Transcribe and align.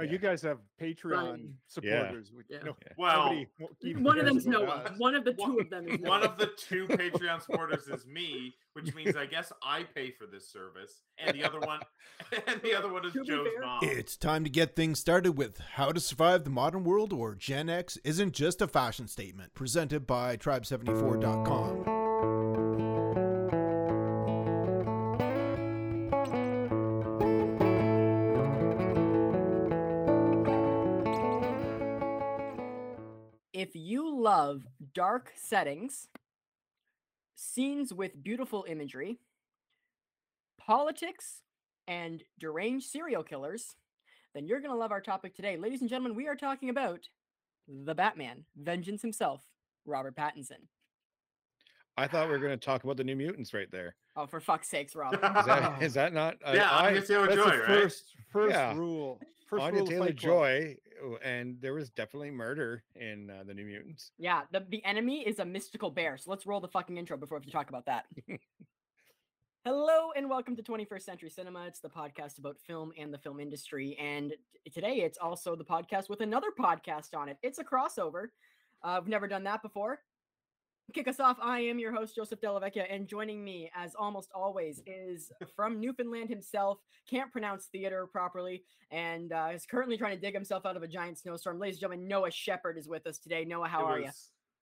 Oh, 0.00 0.04
Yeah. 0.04 0.12
you 0.12 0.18
guys 0.18 0.42
have 0.42 0.58
Patreon 0.80 1.30
Right. 1.30 1.40
supporters. 1.66 2.32
We- 2.32 2.44
Yeah. 2.48 2.62
no- 2.64 2.76
Yeah. 2.86 2.92
Well, 2.96 3.26
One 3.28 4.18
of 4.18 4.24
cares 4.24 4.44
them's 4.44 4.46
about 4.46 4.62
Noah. 4.62 4.68
us. 4.74 4.98
One 4.98 5.14
of 5.14 5.24
the 5.24 5.32
two 5.34 5.42
One- 5.42 5.60
of 5.60 5.70
them 5.70 5.88
is 5.88 6.00
Noah. 6.00 6.08
one 6.10 6.22
of 6.24 6.38
the 6.38 6.46
two 6.56 6.86
Patreon 6.88 7.42
supporters 7.42 7.86
is 7.88 8.06
me, 8.06 8.56
which 8.72 8.94
means 8.94 9.14
I 9.16 9.26
guess 9.26 9.52
I 9.62 9.82
pay 9.84 10.10
for 10.12 10.26
this 10.26 10.48
service, 10.50 11.02
and 11.18 11.36
the 11.36 11.44
other 11.44 11.60
one, 11.60 11.80
and 12.46 12.62
the 12.62 12.74
other 12.74 12.92
one 12.92 13.04
is 13.04 13.12
To 13.12 13.20
be 13.20 13.26
Joe's 13.26 13.48
mom. 13.60 13.80
It's 13.82 14.16
time 14.16 14.44
to 14.44 14.50
get 14.50 14.74
things 14.74 14.98
started 14.98 15.32
with 15.32 15.58
How 15.58 15.92
to 15.92 16.00
Survive 16.00 16.44
the 16.44 16.50
Modern 16.50 16.84
World 16.84 17.12
or 17.12 17.34
Gen 17.34 17.68
X 17.68 17.98
isn't 18.04 18.32
just 18.32 18.62
a 18.62 18.68
fashion 18.68 19.06
statement, 19.08 19.52
presented 19.54 20.06
by 20.06 20.36
Tribe74.com. 20.36 21.99
dark 34.94 35.32
settings, 35.36 36.08
scenes 37.34 37.92
with 37.92 38.22
beautiful 38.22 38.64
imagery, 38.68 39.18
politics, 40.58 41.42
and 41.88 42.22
deranged 42.38 42.86
serial 42.88 43.22
killers, 43.22 43.76
then 44.34 44.46
you're 44.46 44.60
going 44.60 44.70
to 44.72 44.76
love 44.76 44.92
our 44.92 45.00
topic 45.00 45.34
today. 45.34 45.56
Ladies 45.56 45.80
and 45.80 45.90
gentlemen, 45.90 46.16
we 46.16 46.28
are 46.28 46.36
talking 46.36 46.68
about 46.70 47.00
the 47.68 47.94
Batman, 47.94 48.44
Vengeance 48.56 49.02
himself, 49.02 49.42
Robert 49.86 50.14
Pattinson. 50.16 50.66
I 51.96 52.06
thought 52.06 52.26
we 52.26 52.32
were 52.32 52.38
going 52.38 52.58
to 52.58 52.64
talk 52.64 52.84
about 52.84 52.96
the 52.96 53.04
New 53.04 53.16
Mutants 53.16 53.52
right 53.52 53.70
there. 53.70 53.96
Oh, 54.16 54.26
for 54.26 54.40
fuck's 54.40 54.68
sakes, 54.68 54.94
Rob. 54.96 55.14
Is 55.14 55.20
that 55.20 55.82
is 55.82 55.94
that 55.94 56.12
not? 56.12 56.36
I- 56.44 56.54
yeah, 56.54 56.70
I, 56.70 56.86
I'm 56.88 56.94
gonna 56.94 57.06
say 57.06 57.14
That's 57.14 57.34
Joy, 57.34 57.44
the 57.50 57.58
right? 57.58 57.66
first 57.66 58.04
first 58.32 58.52
Yeah. 58.54 58.74
rule. 58.74 59.20
First 59.46 59.62
Anya 59.62 59.74
rule 59.80 59.82
of 59.82 59.88
Taylor 59.88 60.06
Fight 60.06 60.20
Club. 60.20 60.30
Joy, 60.30 60.76
and 61.22 61.60
there 61.60 61.74
was 61.74 61.90
definitely 61.90 62.30
murder 62.30 62.82
in 62.94 63.30
uh, 63.30 63.42
the 63.46 63.54
New 63.54 63.64
Mutants. 63.64 64.12
yeah, 64.18 64.42
the, 64.52 64.64
the 64.70 64.84
enemy 64.84 65.26
is 65.26 65.38
a 65.38 65.44
mystical 65.44 65.90
bear. 65.90 66.16
So 66.18 66.30
let's 66.30 66.46
roll 66.46 66.60
the 66.60 66.68
fucking 66.68 66.96
intro 66.96 67.16
before 67.16 67.40
we 67.44 67.50
talk 67.50 67.68
about 67.68 67.86
that. 67.86 68.06
Hello 69.64 70.10
and 70.16 70.30
welcome 70.30 70.56
to 70.56 70.62
21st 70.62 71.02
Century 71.02 71.28
Cinema. 71.28 71.66
It's 71.66 71.80
the 71.80 71.90
podcast 71.90 72.38
about 72.38 72.56
film 72.66 72.92
and 72.98 73.12
the 73.12 73.18
film 73.18 73.40
industry. 73.40 73.94
And 74.00 74.32
t- 74.64 74.70
today 74.70 75.02
it's 75.02 75.18
also 75.18 75.54
the 75.54 75.64
podcast 75.64 76.08
with 76.08 76.22
another 76.22 76.48
podcast 76.58 77.14
on 77.14 77.28
it. 77.28 77.36
It's 77.42 77.58
a 77.58 77.64
crossover. 77.64 78.28
Uh, 78.82 78.96
I've 78.96 79.06
never 79.06 79.28
done 79.28 79.44
that 79.44 79.60
before. 79.62 79.98
Kick 80.92 81.08
us 81.08 81.20
off. 81.20 81.36
I 81.40 81.60
am 81.60 81.78
your 81.78 81.92
host, 81.92 82.16
Joseph 82.16 82.40
Delavecchia, 82.40 82.84
and 82.90 83.06
joining 83.06 83.44
me, 83.44 83.70
as 83.76 83.94
almost 83.96 84.30
always, 84.34 84.82
is 84.86 85.30
from 85.54 85.78
Newfoundland 85.78 86.28
himself. 86.28 86.78
Can't 87.08 87.30
pronounce 87.30 87.66
theater 87.66 88.06
properly, 88.06 88.64
and 88.90 89.32
uh, 89.32 89.50
is 89.54 89.66
currently 89.66 89.96
trying 89.96 90.16
to 90.16 90.20
dig 90.20 90.34
himself 90.34 90.66
out 90.66 90.76
of 90.76 90.82
a 90.82 90.88
giant 90.88 91.18
snowstorm. 91.18 91.58
Ladies 91.60 91.76
and 91.76 91.80
gentlemen, 91.82 92.08
Noah 92.08 92.30
Shepard 92.30 92.76
is 92.76 92.88
with 92.88 93.06
us 93.06 93.18
today. 93.18 93.44
Noah, 93.44 93.68
how 93.68 93.84
are 93.84 94.00
you? 94.00 94.10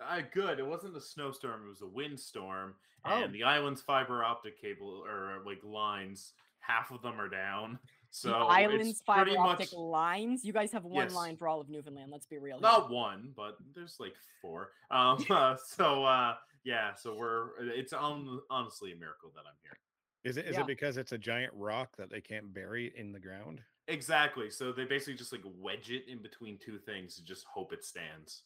Uh, 0.06 0.20
good. 0.34 0.58
It 0.58 0.66
wasn't 0.66 0.96
a 0.96 1.00
snowstorm. 1.00 1.64
It 1.66 1.68
was 1.68 1.82
a 1.82 1.86
windstorm, 1.86 2.74
Oh. 3.06 3.22
and 3.22 3.34
the 3.34 3.44
island's 3.44 3.80
fiber 3.80 4.22
optic 4.22 4.60
cable 4.60 5.04
or 5.08 5.38
like 5.46 5.60
lines, 5.64 6.32
half 6.60 6.90
of 6.90 7.00
them 7.00 7.18
are 7.20 7.28
down. 7.28 7.78
So 8.10 8.28
the 8.30 8.36
island's 8.36 9.02
fiber 9.02 9.36
optic 9.38 9.68
much 9.70 9.72
lines. 9.74 10.44
You 10.44 10.52
guys 10.52 10.72
have 10.72 10.84
one 10.84 11.06
Yes. 11.06 11.14
line 11.14 11.36
for 11.36 11.46
all 11.48 11.60
of 11.60 11.68
Newfoundland. 11.68 12.10
Let's 12.10 12.26
be 12.26 12.38
real. 12.38 12.56
here. 12.56 12.62
not 12.62 12.90
one, 12.90 13.32
but 13.36 13.56
there's 13.74 13.96
like 14.00 14.16
four. 14.40 14.72
Um, 14.90 15.24
uh, 15.30 15.56
so 15.64 16.04
uh, 16.04 16.34
yeah, 16.64 16.94
so 16.94 17.14
we're 17.14 17.50
it's 17.60 17.92
on, 17.92 18.40
honestly 18.50 18.92
a 18.92 18.96
miracle 18.96 19.30
that 19.34 19.44
I'm 19.46 19.56
here. 19.62 19.78
Is 20.24 20.36
it 20.36 20.46
is 20.46 20.54
Yeah. 20.54 20.62
it 20.62 20.66
because 20.66 20.96
it's 20.96 21.12
a 21.12 21.18
giant 21.18 21.52
rock 21.54 21.96
that 21.96 22.10
they 22.10 22.20
can't 22.20 22.52
bury 22.52 22.92
in 22.96 23.12
the 23.12 23.20
ground? 23.20 23.60
Exactly. 23.86 24.50
So 24.50 24.72
they 24.72 24.84
basically 24.84 25.14
just 25.14 25.32
like 25.32 25.42
wedge 25.44 25.90
it 25.90 26.08
in 26.08 26.20
between 26.22 26.58
two 26.58 26.78
things 26.78 27.18
and 27.18 27.26
just 27.26 27.44
hope 27.44 27.72
it 27.72 27.84
stands. 27.84 28.42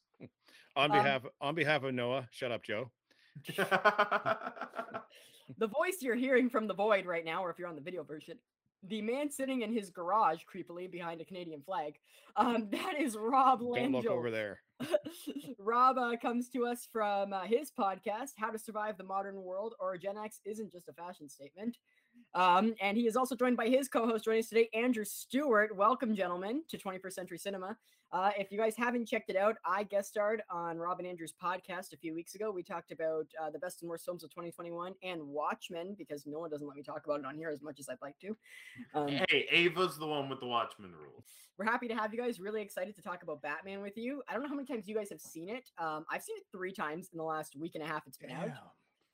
On 0.76 0.90
Um, 0.90 0.92
behalf 0.92 1.24
on 1.40 1.54
behalf 1.54 1.82
of 1.84 1.94
Noah, 1.94 2.28
shut 2.30 2.52
up, 2.52 2.62
Joe. 2.62 2.90
the 3.56 5.02
voice 5.66 5.96
you're 6.00 6.14
hearing 6.16 6.50
from 6.50 6.66
the 6.66 6.74
void 6.74 7.06
right 7.06 7.24
now, 7.24 7.42
or 7.44 7.50
if 7.50 7.58
you're 7.58 7.68
on 7.68 7.74
the 7.74 7.80
video 7.80 8.02
version, 8.04 8.38
the 8.82 9.02
man 9.02 9.30
sitting 9.30 9.62
in 9.62 9.72
his 9.72 9.90
garage 9.90 10.40
creepily 10.52 10.90
behind 10.90 11.20
a 11.20 11.24
Canadian 11.24 11.62
flag. 11.62 11.94
Um, 12.36 12.68
that 12.72 12.94
is 12.98 13.16
Rob 13.16 13.60
Don't 13.60 13.92
look 13.92 14.06
over 14.06 14.30
there. 14.30 14.60
Rob 15.58 15.98
uh, 15.98 16.16
comes 16.20 16.48
to 16.50 16.66
us 16.66 16.88
from 16.92 17.32
uh, 17.32 17.42
his 17.42 17.70
podcast, 17.70 18.32
How 18.36 18.50
to 18.50 18.58
Survive 18.58 18.98
the 18.98 19.04
Modern 19.04 19.42
World, 19.42 19.74
or 19.78 19.96
Gen 19.96 20.18
X 20.18 20.40
isn't 20.44 20.72
just 20.72 20.88
a 20.88 20.92
fashion 20.92 21.28
statement. 21.28 21.76
Um, 22.34 22.74
and 22.80 22.96
he 22.96 23.06
is 23.06 23.16
also 23.16 23.36
joined 23.36 23.56
by 23.56 23.68
his 23.68 23.88
co-host 23.88 24.24
joining 24.24 24.40
us 24.40 24.48
today, 24.48 24.68
Andrew 24.72 25.04
Stewart. 25.04 25.76
Welcome, 25.76 26.14
gentlemen, 26.14 26.62
to 26.68 26.78
21st 26.78 27.12
Century 27.12 27.38
Cinema. 27.38 27.76
Uh, 28.10 28.30
if 28.38 28.52
you 28.52 28.58
guys 28.58 28.74
haven't 28.76 29.06
checked 29.06 29.30
it 29.30 29.36
out, 29.36 29.56
I 29.64 29.84
guest 29.84 30.10
starred 30.10 30.42
on 30.50 30.78
Robin 30.78 31.06
Andrew's 31.06 31.32
podcast 31.32 31.94
a 31.94 31.96
few 31.96 32.14
weeks 32.14 32.34
ago. 32.34 32.50
We 32.50 32.62
talked 32.62 32.92
about 32.92 33.26
uh, 33.42 33.50
the 33.50 33.58
best 33.58 33.80
and 33.82 33.88
worst 33.88 34.04
films 34.04 34.22
of 34.22 34.30
2021 34.30 34.94
and 35.02 35.22
Watchmen 35.22 35.94
because 35.96 36.26
no 36.26 36.38
one 36.38 36.50
doesn't 36.50 36.66
let 36.66 36.76
me 36.76 36.82
talk 36.82 37.06
about 37.06 37.20
it 37.20 37.26
on 37.26 37.36
here 37.36 37.48
as 37.50 37.62
much 37.62 37.80
as 37.80 37.88
I'd 37.88 37.96
like 38.02 38.18
to. 38.20 38.36
Um, 38.94 39.08
hey, 39.08 39.46
Ava's 39.50 39.98
the 39.98 40.06
one 40.06 40.28
with 40.28 40.40
the 40.40 40.46
Watchmen 40.46 40.92
rule. 40.92 41.24
we're 41.58 41.64
happy 41.64 41.88
to 41.88 41.94
have 41.94 42.12
you 42.12 42.20
guys. 42.20 42.38
Really 42.38 42.60
excited 42.60 42.94
to 42.96 43.02
talk 43.02 43.22
about 43.22 43.40
Batman 43.40 43.80
with 43.80 43.96
you. 43.96 44.22
I 44.28 44.34
don't 44.34 44.42
know 44.42 44.48
how 44.48 44.56
many 44.56 44.66
times 44.66 44.86
you 44.86 44.94
guys 44.94 45.08
have 45.10 45.20
seen 45.20 45.48
it. 45.48 45.70
Um, 45.78 46.04
I've 46.10 46.22
seen 46.22 46.36
it 46.36 46.44
three 46.52 46.72
times 46.72 47.08
in 47.12 47.18
the 47.18 47.24
last 47.24 47.56
week 47.56 47.72
and 47.76 47.84
a 47.84 47.86
half. 47.86 48.06
It's 48.06 48.18
been 48.18 48.30
out. 48.30 48.48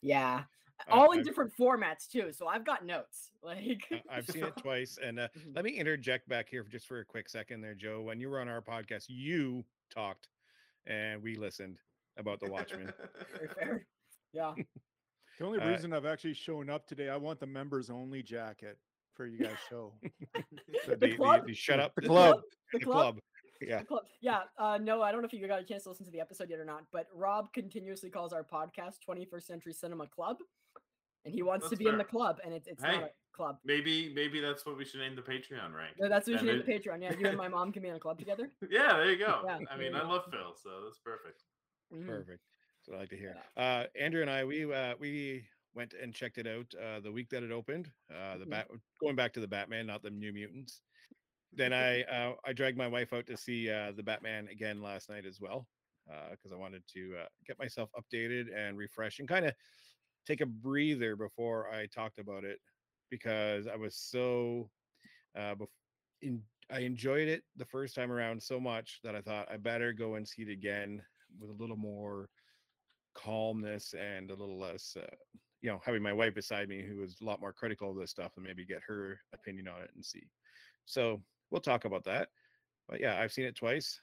Yeah, 0.03 0.43
all 0.91 1.13
in 1.13 1.19
I've- 1.21 1.29
different 1.29 1.53
formats 1.57 2.09
too. 2.11 2.33
So 2.33 2.47
I've 2.47 2.65
got 2.65 2.85
notes. 2.85 3.31
Like 3.43 3.85
I- 3.93 4.03
I've 4.11 4.27
seen 4.27 4.45
it 4.45 4.57
twice, 4.57 4.99
and 5.03 5.21
uh, 5.21 5.29
Mhm. 5.39 5.55
let 5.55 5.65
me 5.65 5.71
interject 5.73 6.29
back 6.29 6.49
here 6.49 6.65
for 6.65 6.71
just 6.71 6.87
for 6.89 6.99
a 7.01 7.05
quick 7.05 7.29
second 7.29 7.61
there, 7.61 7.75
Joe. 7.75 8.03
When 8.03 8.19
you 8.21 8.29
were 8.29 8.41
on 8.41 8.49
our 8.49 8.61
podcast, 8.61 9.05
you 9.09 9.65
talked, 9.95 10.29
and 10.87 11.23
we 11.23 11.37
listened 11.37 11.79
about 12.17 12.41
the 12.41 12.51
Watchmen. 12.51 12.93
Very 13.37 13.49
fair. 13.59 13.87
Yeah. 14.33 14.55
The 15.39 15.45
only 15.45 15.61
Uh, 15.61 15.69
reason 15.69 15.93
I've 15.93 16.05
actually 16.05 16.35
shown 16.35 16.69
up 16.69 16.89
today, 16.89 17.09
I 17.11 17.17
want 17.17 17.39
the 17.39 17.47
members 17.47 17.91
only 17.91 18.25
jacket 18.25 18.77
for 19.15 19.25
you 19.25 19.39
guys' 19.39 19.53
show. 19.71 19.95
The, 20.03 20.43
The 20.89 20.97
the- 20.97 21.17
club? 21.17 21.47
the 21.47 21.55
shut 21.55 21.79
up 21.79 21.95
The 21.95 22.01
the 22.03 22.09
club. 22.09 22.41
The 22.73 22.79
the 22.81 22.85
club. 22.85 22.95
club. 23.15 23.19
Yeah, 23.61 23.79
The 23.79 23.85
club. 23.85 24.03
Yeah. 24.21 24.41
Uh, 24.59 24.79
no, 24.83 25.01
I 25.01 25.13
don't 25.13 25.23
know 25.23 25.27
if 25.27 25.33
you 25.33 25.47
got 25.47 25.61
a 25.61 25.65
chance 25.65 25.85
to 25.85 25.91
listen 25.91 26.05
to 26.07 26.11
the 26.11 26.21
episode 26.21 26.51
yet 26.51 26.59
or 26.59 26.65
not, 26.65 26.87
but 26.93 27.07
Rob 27.15 27.53
continuously 27.53 28.11
calls 28.11 28.33
our 28.33 28.43
podcast 28.43 28.97
21st 29.09 29.43
Century 29.45 29.73
Cinema 29.73 30.09
Club, 30.09 30.39
and 31.25 31.35
he 31.35 31.43
wants 31.43 31.67
to 31.67 31.71
That's 31.71 31.79
be 31.79 31.89
in 31.89 31.99
the 31.99 32.05
club, 32.05 32.39
and 32.45 32.53
it's 32.55 32.69
it's 32.69 32.83
Hey. 32.83 32.93
not 33.01 33.05
a 33.05 33.11
club. 33.33 33.59
maybe 33.65 34.13
maybe 34.15 34.41
that's 34.41 34.65
what 34.67 34.77
we 34.77 34.85
should 34.85 35.01
name 35.01 35.15
the 35.17 35.23
Patreon 35.23 35.75
rank. 35.75 35.97
No, 35.99 36.09
that's 36.09 36.27
what 36.27 36.33
we 36.35 36.39
And 36.39 36.59
should 36.61 36.67
name 36.67 36.83
the 36.83 36.89
Patreon. 36.91 37.03
Yeah, 37.03 37.19
you 37.19 37.29
and 37.29 37.37
my 37.37 37.49
mom 37.49 37.73
can 37.73 37.83
be 37.83 37.89
in 37.89 37.95
a 37.95 38.01
club 38.01 38.19
together. 38.19 38.51
Yeah, 38.71 38.97
there 38.97 39.11
you 39.11 39.19
go. 39.19 39.43
Yeah, 39.45 39.59
I 39.71 39.77
mean, 39.77 39.95
I 39.95 40.03
love 40.03 40.25
Phil, 40.31 40.55
so 40.55 40.85
that's 40.85 40.99
perfect. 40.99 41.45
Mhm. 41.93 42.07
perfect. 42.07 42.43
That's 42.79 42.89
what 42.89 42.97
I 42.97 43.01
like 43.01 43.11
to 43.11 43.17
hear. 43.17 43.37
Uh, 43.57 43.85
Andrew 43.99 44.23
and 44.23 44.31
I, 44.31 44.45
we 44.45 44.73
uh, 44.73 44.95
we 44.99 45.47
went 45.75 45.95
and 45.95 46.15
checked 46.15 46.39
it 46.39 46.47
out 46.47 46.73
uh, 46.75 47.01
the 47.01 47.13
week 47.13 47.29
that 47.31 47.43
it 47.43 47.51
opened. 47.53 47.91
Uh, 48.13 48.39
the 48.39 48.45
Mhm. 48.47 48.51
bat 48.51 48.69
going 49.01 49.17
back 49.17 49.33
to 49.35 49.41
the 49.41 49.49
Batman, 49.49 49.87
not 49.87 50.03
the 50.03 50.11
New 50.11 50.33
Mutants. 50.33 50.81
Then 51.53 51.73
I 51.73 52.03
uh, 52.05 52.35
I 52.45 52.53
dragged 52.53 52.77
my 52.79 52.89
wife 52.89 53.13
out 53.13 53.27
to 53.27 53.37
see 53.37 53.71
uh, 53.71 53.93
the 53.93 54.03
Batman 54.03 54.49
again 54.49 54.83
last 54.83 55.09
night 55.09 55.27
as 55.27 55.41
well 55.41 55.69
because 56.31 56.53
I 56.53 56.57
wanted 56.57 56.83
to 56.95 57.17
uh, 57.19 57.29
get 57.47 57.59
myself 57.59 57.91
updated 57.93 58.47
and 58.55 58.79
refresh 58.79 59.19
and 59.19 59.29
kind 59.29 59.45
of 59.45 59.55
take 60.29 60.41
a 60.43 60.47
breather 60.47 61.17
before 61.17 61.71
I 61.71 61.87
talked 61.87 62.19
about 62.19 62.45
it 62.45 62.59
because 63.11 63.67
I 63.67 63.77
was 63.77 63.97
so 63.97 64.71
uh, 65.37 65.55
bef- 65.55 65.69
in, 66.21 66.43
I 66.71 66.81
enjoyed 66.81 67.29
it 67.29 67.43
the 67.57 67.65
first 67.65 67.95
time 67.95 68.13
around 68.13 68.43
so 68.43 68.61
much 68.61 69.01
that 69.03 69.15
I 69.15 69.23
thought 69.23 69.51
I 69.51 69.57
better 69.57 69.93
go 69.93 70.17
and 70.17 70.29
see 70.29 70.43
it 70.43 70.51
again 70.51 71.03
with 71.41 71.51
a 71.51 71.61
little 71.61 71.77
more 71.77 72.29
calmness 73.15 73.95
and 73.99 74.31
a 74.31 74.35
little 74.35 74.59
less, 74.59 74.97
uh, 75.01 75.15
you 75.63 75.71
know, 75.71 75.81
having 75.85 76.03
my 76.03 76.13
wife 76.13 76.35
beside 76.35 76.69
me 76.69 76.83
who 76.83 76.99
was 76.99 77.17
a 77.21 77.25
lot 77.25 77.41
more 77.41 77.53
critical 77.53 77.91
of 77.91 77.97
this 77.97 78.11
stuff 78.11 78.33
and 78.37 78.45
maybe 78.45 78.67
get 78.67 78.83
her 78.87 79.19
opinion 79.33 79.67
on 79.67 79.83
it 79.83 79.91
and 79.95 80.05
see. 80.05 80.29
So 80.85 81.23
we'll 81.51 81.61
talk 81.63 81.87
about 81.87 82.05
that. 82.05 82.29
But 82.89 83.01
yeah, 83.01 83.19
I've 83.19 83.33
seen 83.33 83.47
it 83.47 83.57
twice. 83.57 84.01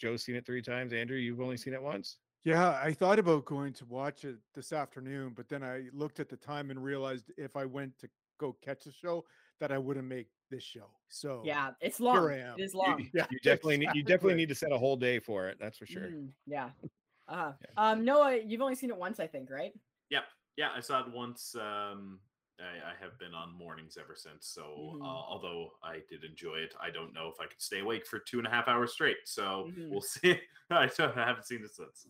Joe's 0.00 0.24
seen 0.24 0.36
it 0.36 0.46
three 0.46 0.62
times. 0.62 0.92
Andrew, 0.92 1.18
you've 1.18 1.40
only 1.40 1.56
seen 1.56 1.74
it 1.74 1.82
once. 1.82 2.18
Yeah, 2.48 2.80
I 2.82 2.94
thought 2.94 3.18
about 3.18 3.44
going 3.44 3.74
to 3.74 3.84
watch 3.84 4.24
it 4.24 4.36
this 4.54 4.72
afternoon, 4.72 5.34
but 5.36 5.48
then 5.50 5.62
I 5.62 5.88
looked 5.92 6.18
at 6.18 6.30
the 6.30 6.36
time 6.36 6.70
and 6.70 6.82
realized 6.82 7.30
if 7.36 7.56
I 7.56 7.66
went 7.66 7.98
to 7.98 8.08
go 8.38 8.56
catch 8.62 8.84
the 8.84 8.92
show, 8.92 9.24
that 9.60 9.70
I 9.72 9.76
wouldn't 9.76 10.06
make 10.06 10.28
this 10.50 10.62
show. 10.62 10.88
So 11.08 11.42
Yeah, 11.44 11.72
it's 11.80 11.98
here 11.98 12.06
long. 12.06 12.30
I 12.30 12.38
am. 12.38 12.58
It 12.58 12.62
is 12.62 12.72
You- 12.72 12.78
long. 12.80 13.00
You, 13.00 13.10
Yeah, 13.12 13.26
definitely 13.42 13.76
need, 13.78 13.90
you 13.92 14.02
definitely 14.02 14.36
need 14.36 14.48
to 14.48 14.54
set 14.54 14.72
a 14.72 14.78
whole 14.78 14.96
day 14.96 15.18
for 15.18 15.48
it. 15.48 15.58
That's 15.60 15.76
for 15.76 15.84
sure. 15.86 16.04
Mhm, 16.10 16.32
Yeah. 16.46 16.70
Uh-huh. 17.26 17.52
Yeah. 17.60 17.66
Um, 17.76 18.04
Noah, 18.04 18.36
you've 18.36 18.62
only 18.62 18.76
seen 18.76 18.88
it 18.90 18.96
once, 18.96 19.20
I 19.20 19.26
think, 19.26 19.50
right? 19.50 19.72
Yep. 20.10 20.24
Yeah, 20.56 20.70
I 20.74 20.80
saw 20.80 21.00
it 21.04 21.12
once. 21.12 21.54
Um, 21.56 22.20
I, 22.60 22.90
I 22.92 22.94
have 23.00 23.18
been 23.18 23.34
on 23.34 23.52
mornings 23.52 23.98
ever 24.00 24.14
since. 24.16 24.46
So, 24.46 24.62
Mhm. 24.96 25.02
uh, 25.02 25.04
although 25.04 25.72
I 25.82 26.00
did 26.08 26.24
enjoy 26.24 26.56
it, 26.60 26.74
I 26.80 26.90
don't 26.90 27.12
know 27.12 27.28
if 27.28 27.38
I 27.40 27.46
could 27.46 27.60
stay 27.60 27.80
awake 27.80 28.06
for 28.06 28.18
two 28.20 28.38
and 28.38 28.46
a 28.46 28.50
half 28.50 28.68
hours 28.68 28.92
straight. 28.92 29.18
So 29.26 29.70
Mhm. 29.70 29.90
we'll 29.90 30.00
see. 30.22 30.40
I, 30.70 30.84
I 30.98 31.12
haven't 31.14 31.46
seen 31.46 31.62
it 31.64 31.74
since. 31.74 32.06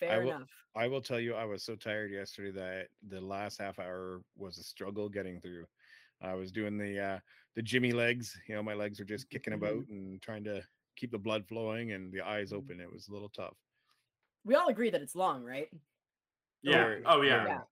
Fair 0.00 0.22
will- 0.24 0.30
enough. 0.36 0.50
I 0.74 0.86
will 0.88 1.00
tell 1.02 1.20
you, 1.20 1.34
I 1.34 1.44
was 1.44 1.62
so 1.62 1.76
tired 1.76 2.10
yesterday 2.10 2.52
that 2.52 2.88
the 3.08 3.20
last 3.20 3.60
half 3.60 3.78
hour 3.78 4.22
was 4.36 4.56
a 4.58 4.62
struggle 4.62 5.08
getting 5.08 5.40
through. 5.40 5.66
I 6.22 6.34
was 6.34 6.50
doing 6.52 6.78
the 6.78 6.98
uh, 6.98 7.18
the 7.54 7.62
Jimmy 7.62 7.92
legs. 7.92 8.36
You 8.48 8.54
know, 8.54 8.62
my 8.62 8.74
legs 8.74 8.98
are 9.00 9.04
just 9.04 9.28
kicking 9.30 9.52
about 9.52 9.86
and 9.88 10.20
trying 10.22 10.44
to 10.44 10.62
keep 10.96 11.10
the 11.10 11.18
blood 11.18 11.46
flowing 11.46 11.92
and 11.92 12.12
the 12.12 12.20
eyes 12.22 12.50
Mhm. 12.52 12.56
open. 12.58 12.80
It 12.80 12.90
was 12.92 13.08
a 13.08 13.12
little 13.12 13.28
tough. 13.30 13.56
We 14.44 14.54
all 14.54 14.68
agree 14.68 14.90
that 14.90 15.02
it's 15.02 15.14
long, 15.14 15.42
right? 15.44 15.68
Yeah. 16.62 16.84
Or- 16.86 17.02
Oh 17.06 17.22
yeah. 17.22 17.44
Yeah. 17.46 17.62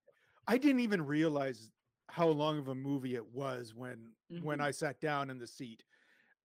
I 0.46 0.58
didn't 0.58 0.80
even 0.80 1.04
realize 1.06 1.70
how 2.08 2.28
long 2.28 2.58
of 2.58 2.68
a 2.68 2.74
movie 2.74 3.14
it 3.14 3.26
was 3.26 3.74
when 3.74 4.14
when 4.42 4.58
Mhm. 4.58 4.64
I 4.64 4.70
sat 4.72 5.00
down 5.00 5.30
in 5.30 5.38
the 5.38 5.46
seat, 5.46 5.84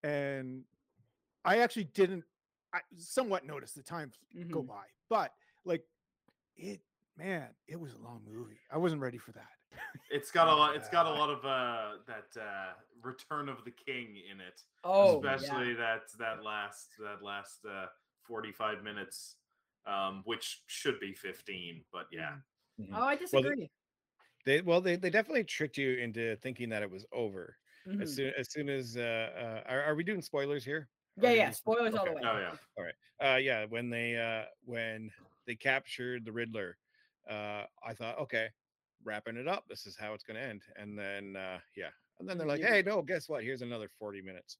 and 0.03 0.65
I 1.45 1.57
actually 1.59 1.85
didn't. 1.85 2.25
I 2.73 2.81
somewhat 2.95 3.43
noticed 3.45 3.75
the 3.75 3.83
time 3.83 4.11
go 4.49 4.61
Mhm. 4.63 4.67
by, 4.67 4.87
but 5.09 5.33
like 5.65 5.83
it, 6.55 6.79
man, 7.17 7.47
it 7.67 7.79
was 7.79 7.93
a 7.93 7.97
long 8.03 8.21
movie. 8.29 8.59
I 8.71 8.77
wasn't 8.77 9.01
ready 9.01 9.17
for 9.17 9.31
that. 9.33 9.47
It's 10.11 10.31
got 10.37 10.47
a 10.47 10.55
lot. 10.55 10.75
It's 10.75 10.89
got 10.89 11.05
a 11.05 11.09
lot 11.09 11.29
of 11.29 11.43
uh 11.45 11.97
that 12.07 12.39
uh 12.39 12.73
Return 13.01 13.49
of 13.49 13.63
the 13.65 13.71
King 13.71 14.17
in 14.31 14.39
it, 14.39 14.61
Oh, 14.83 15.21
yeah. 15.23 15.35
especially 15.35 15.73
that 15.73 16.03
that 16.19 16.43
last 16.43 16.89
that 16.99 17.23
last 17.23 17.59
uh 17.69 17.87
45 18.27 18.83
minutes, 18.83 19.35
um, 19.85 20.21
which 20.25 20.61
should 20.67 20.99
be 20.99 21.13
15. 21.13 21.83
But 21.91 22.07
yeah, 22.11 22.35
Mhm. 22.79 22.89
Oh, 22.93 23.03
I 23.03 23.15
disagree. 23.15 23.69
They 24.45 24.61
well, 24.61 24.81
they, 24.81 24.95
they 24.97 25.09
definitely 25.09 25.43
tricked 25.45 25.77
you 25.77 25.97
into 25.97 26.35
thinking 26.37 26.69
that 26.69 26.83
it 26.83 26.89
was 26.91 27.05
over 27.11 27.57
Mhm. 27.87 28.01
as 28.01 28.15
soon 28.15 28.33
as 28.37 28.51
soon 28.51 28.69
as. 28.69 28.95
Uh, 28.97 29.61
uh, 29.65 29.69
are, 29.71 29.83
are 29.83 29.95
we 29.95 30.03
doing 30.03 30.21
spoilers 30.21 30.63
here? 30.63 30.87
Yeah, 31.17 31.29
did 31.29 31.37
yeah. 31.37 31.47
we- 31.49 31.53
Spoilers 31.53 31.95
all 31.95 32.05
the 32.05 32.11
way. 32.13 32.21
oh 32.23 32.37
yeah. 32.39 32.55
All 32.77 32.83
right. 32.83 32.93
Uh 33.23 33.37
yeah 33.37 33.65
when 33.65 33.89
they 33.89 34.15
uh 34.17 34.45
when 34.65 35.11
they 35.47 35.55
captured 35.55 36.25
the 36.25 36.31
riddler 36.31 36.77
uh 37.29 37.63
i 37.85 37.93
thought 37.93 38.17
okay 38.19 38.47
wrapping 39.03 39.35
it 39.37 39.47
up 39.47 39.63
this 39.69 39.85
is 39.85 39.97
how 39.97 40.13
it's 40.13 40.23
going 40.23 40.37
to 40.37 40.43
end 40.45 40.61
and 40.77 40.97
then 40.97 41.35
uh 41.35 41.57
yeah 41.75 41.89
and 42.19 42.27
then 42.27 42.37
they're 42.37 42.47
like 42.47 42.61
Yeah. 42.61 42.69
hey 42.75 42.83
no 42.85 43.01
guess 43.01 43.27
what 43.29 43.43
here's 43.43 43.61
another 43.61 43.89
40 43.99 44.21
minutes 44.21 44.57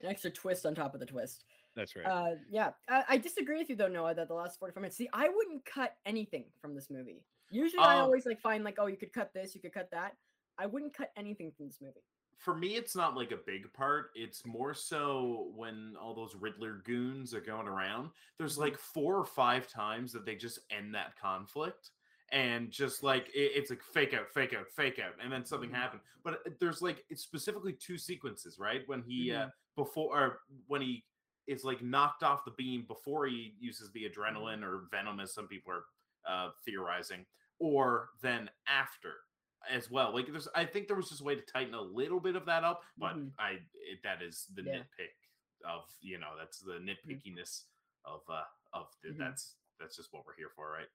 An 0.00 0.08
extra 0.08 0.30
twist 0.30 0.66
on 0.66 0.74
top 0.74 0.94
of 0.94 1.00
the 1.00 1.06
twist. 1.06 1.44
that's 1.76 1.94
right 1.94 2.06
Uh, 2.06 2.34
yeah, 2.50 2.70
I, 2.88 3.04
I 3.10 3.16
disagree 3.18 3.58
with 3.58 3.68
you 3.70 3.76
though, 3.76 3.86
Noah. 3.88 4.14
That 4.14 4.28
the 4.28 4.34
last 4.34 4.58
forty-five 4.58 4.80
minutes. 4.82 4.96
See, 4.96 5.08
I 5.12 5.28
wouldn't 5.28 5.64
cut 5.64 5.94
anything 6.06 6.44
from 6.60 6.74
this 6.74 6.88
movie. 6.90 7.22
Usually, 7.50 7.82
I 7.82 7.96
Um, 7.98 8.04
always 8.04 8.24
like 8.26 8.40
find 8.40 8.64
like, 8.64 8.78
oh, 8.80 8.86
you 8.86 8.96
could 8.96 9.12
cut 9.12 9.32
this, 9.34 9.54
you 9.54 9.60
could 9.60 9.72
cut 9.74 9.88
that. 9.92 10.16
I 10.58 10.66
wouldn't 10.66 10.94
cut 10.96 11.10
anything 11.16 11.52
from 11.56 11.66
this 11.66 11.78
movie. 11.80 12.02
For 12.40 12.54
me, 12.56 12.76
it's 12.76 12.96
not 12.96 13.14
like 13.14 13.32
a 13.32 13.36
big 13.36 13.70
part. 13.74 14.12
It's 14.14 14.46
more 14.46 14.72
so 14.72 15.52
when 15.54 15.94
all 16.00 16.14
those 16.14 16.34
Riddler 16.34 16.78
goons 16.86 17.34
are 17.34 17.40
going 17.40 17.68
around. 17.68 18.10
There's 18.38 18.56
Mhm. 18.56 18.60
like 18.60 18.78
four 18.78 19.16
or 19.18 19.26
five 19.26 19.68
times 19.68 20.10
that 20.12 20.24
they 20.24 20.36
just 20.36 20.60
end 20.70 20.94
that 20.94 21.16
conflict. 21.16 21.90
And 22.32 22.70
just 22.70 23.02
like 23.02 23.28
it, 23.34 23.52
it's 23.56 23.68
like 23.68 23.82
fake 23.82 24.14
out, 24.14 24.32
fake 24.32 24.54
out, 24.54 24.70
fake 24.70 24.98
out, 24.98 25.16
and 25.20 25.30
then 25.30 25.44
something 25.44 25.68
Mhm. 25.68 25.74
happened. 25.74 26.00
But 26.22 26.46
uh, 26.46 26.50
there's 26.60 26.80
like 26.80 27.04
it's 27.10 27.22
specifically 27.22 27.74
two 27.74 27.98
sequences, 27.98 28.58
right? 28.58 28.88
When 28.88 29.02
he 29.02 29.32
uh, 29.32 29.48
Mhm. 29.48 29.52
before 29.76 30.18
or 30.18 30.42
when 30.66 30.80
he 30.80 31.04
is 31.46 31.62
like 31.64 31.82
knocked 31.82 32.22
off 32.22 32.44
the 32.46 32.52
beam 32.52 32.86
before 32.86 33.26
he 33.26 33.54
uses 33.58 33.90
the 33.92 34.08
adrenaline 34.08 34.62
or 34.62 34.88
venom, 34.90 35.20
as 35.20 35.34
some 35.34 35.46
people 35.48 35.72
are 35.72 35.84
uh, 36.24 36.52
theorizing, 36.64 37.26
or 37.58 38.10
then 38.22 38.48
after 38.66 39.26
as 39.68 39.90
well. 39.90 40.12
Like 40.14 40.26
there's, 40.26 40.48
I 40.54 40.64
think 40.64 40.86
there 40.86 40.96
was 40.96 41.08
just 41.08 41.20
a 41.20 41.24
way 41.24 41.34
to 41.34 41.42
tighten 41.42 41.74
a 41.74 41.80
little 41.80 42.20
bit 42.20 42.36
of 42.36 42.46
that 42.46 42.64
up, 42.64 42.82
but 42.98 43.16
Mhm. 43.16 43.32
I 43.38 43.58
it, 43.74 44.02
that 44.04 44.22
is 44.22 44.46
the 44.54 44.62
Yeah. 44.62 44.72
nitpick 44.72 45.14
of 45.64 45.84
you 46.00 46.18
know 46.18 46.32
that's 46.38 46.60
the 46.60 46.74
nitpickiness 46.74 47.64
of 48.04 48.22
uh 48.30 48.44
of 48.72 48.86
the, 49.02 49.10
Mhm. 49.10 49.18
that's 49.18 49.56
that's 49.78 49.96
just 49.96 50.12
what 50.12 50.24
we're 50.26 50.36
here 50.36 50.50
for, 50.54 50.70
right? 50.70 50.88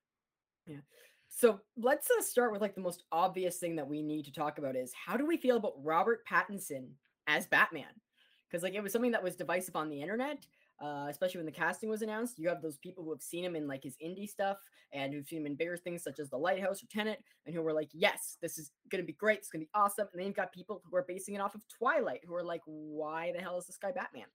Yeah. 0.65 0.81
So 1.27 1.61
let's 1.75 2.09
uh, 2.09 2.21
start 2.21 2.51
with 2.51 2.61
like 2.61 2.75
the 2.75 2.81
most 2.81 3.03
obvious 3.11 3.57
thing 3.57 3.75
that 3.75 3.87
we 3.87 4.01
need 4.01 4.25
to 4.25 4.31
talk 4.31 4.57
about 4.57 4.75
is 4.75 4.93
how 4.93 5.17
do 5.17 5.25
we 5.25 5.37
feel 5.37 5.57
about 5.57 5.83
Robert 5.83 6.25
Pattinson 6.27 6.91
as 7.27 7.47
Batman? 7.47 8.01
Because 8.47 8.63
like 8.63 8.73
it 8.73 8.81
was 8.81 8.93
something 8.93 9.11
that 9.11 9.23
was 9.23 9.35
divisive 9.35 9.75
on 9.75 9.89
the 9.89 10.01
internet, 10.01 10.45
uh, 10.81 11.07
especially 11.09 11.39
when 11.39 11.45
the 11.45 11.51
casting 11.51 11.89
was 11.89 12.01
announced. 12.01 12.37
You 12.37 12.49
have 12.49 12.61
those 12.61 12.77
people 12.77 13.03
who 13.03 13.11
have 13.11 13.21
seen 13.21 13.45
him 13.45 13.55
in 13.55 13.67
like 13.67 13.83
his 13.83 13.95
indie 14.03 14.29
stuff 14.29 14.57
and 14.93 15.13
who've 15.13 15.25
seen 15.25 15.39
him 15.39 15.45
in 15.45 15.55
bigger 15.55 15.77
things 15.77 16.03
such 16.03 16.19
as 16.19 16.29
The 16.29 16.37
Lighthouse 16.37 16.83
or 16.83 16.87
Tenet, 16.87 17.23
and 17.45 17.55
who 17.55 17.61
were 17.61 17.73
like, 17.73 17.89
"Yes, 17.93 18.37
this 18.41 18.57
is 18.57 18.71
gonna 18.89 19.03
be 19.03 19.13
great. 19.13 19.39
It's 19.39 19.49
gonna 19.49 19.65
be 19.65 19.69
awesome." 19.73 20.07
And 20.11 20.19
then 20.19 20.27
you've 20.27 20.35
got 20.35 20.53
people 20.53 20.81
who 20.89 20.95
are 20.95 21.05
basing 21.07 21.35
it 21.35 21.41
off 21.41 21.55
of 21.55 21.67
Twilight, 21.67 22.21
who 22.25 22.35
are 22.35 22.43
like, 22.43 22.61
"Why 22.65 23.31
the 23.31 23.41
hell 23.41 23.57
is 23.57 23.67
this 23.67 23.77
guy 23.77 23.91
Batman?" 23.91 24.27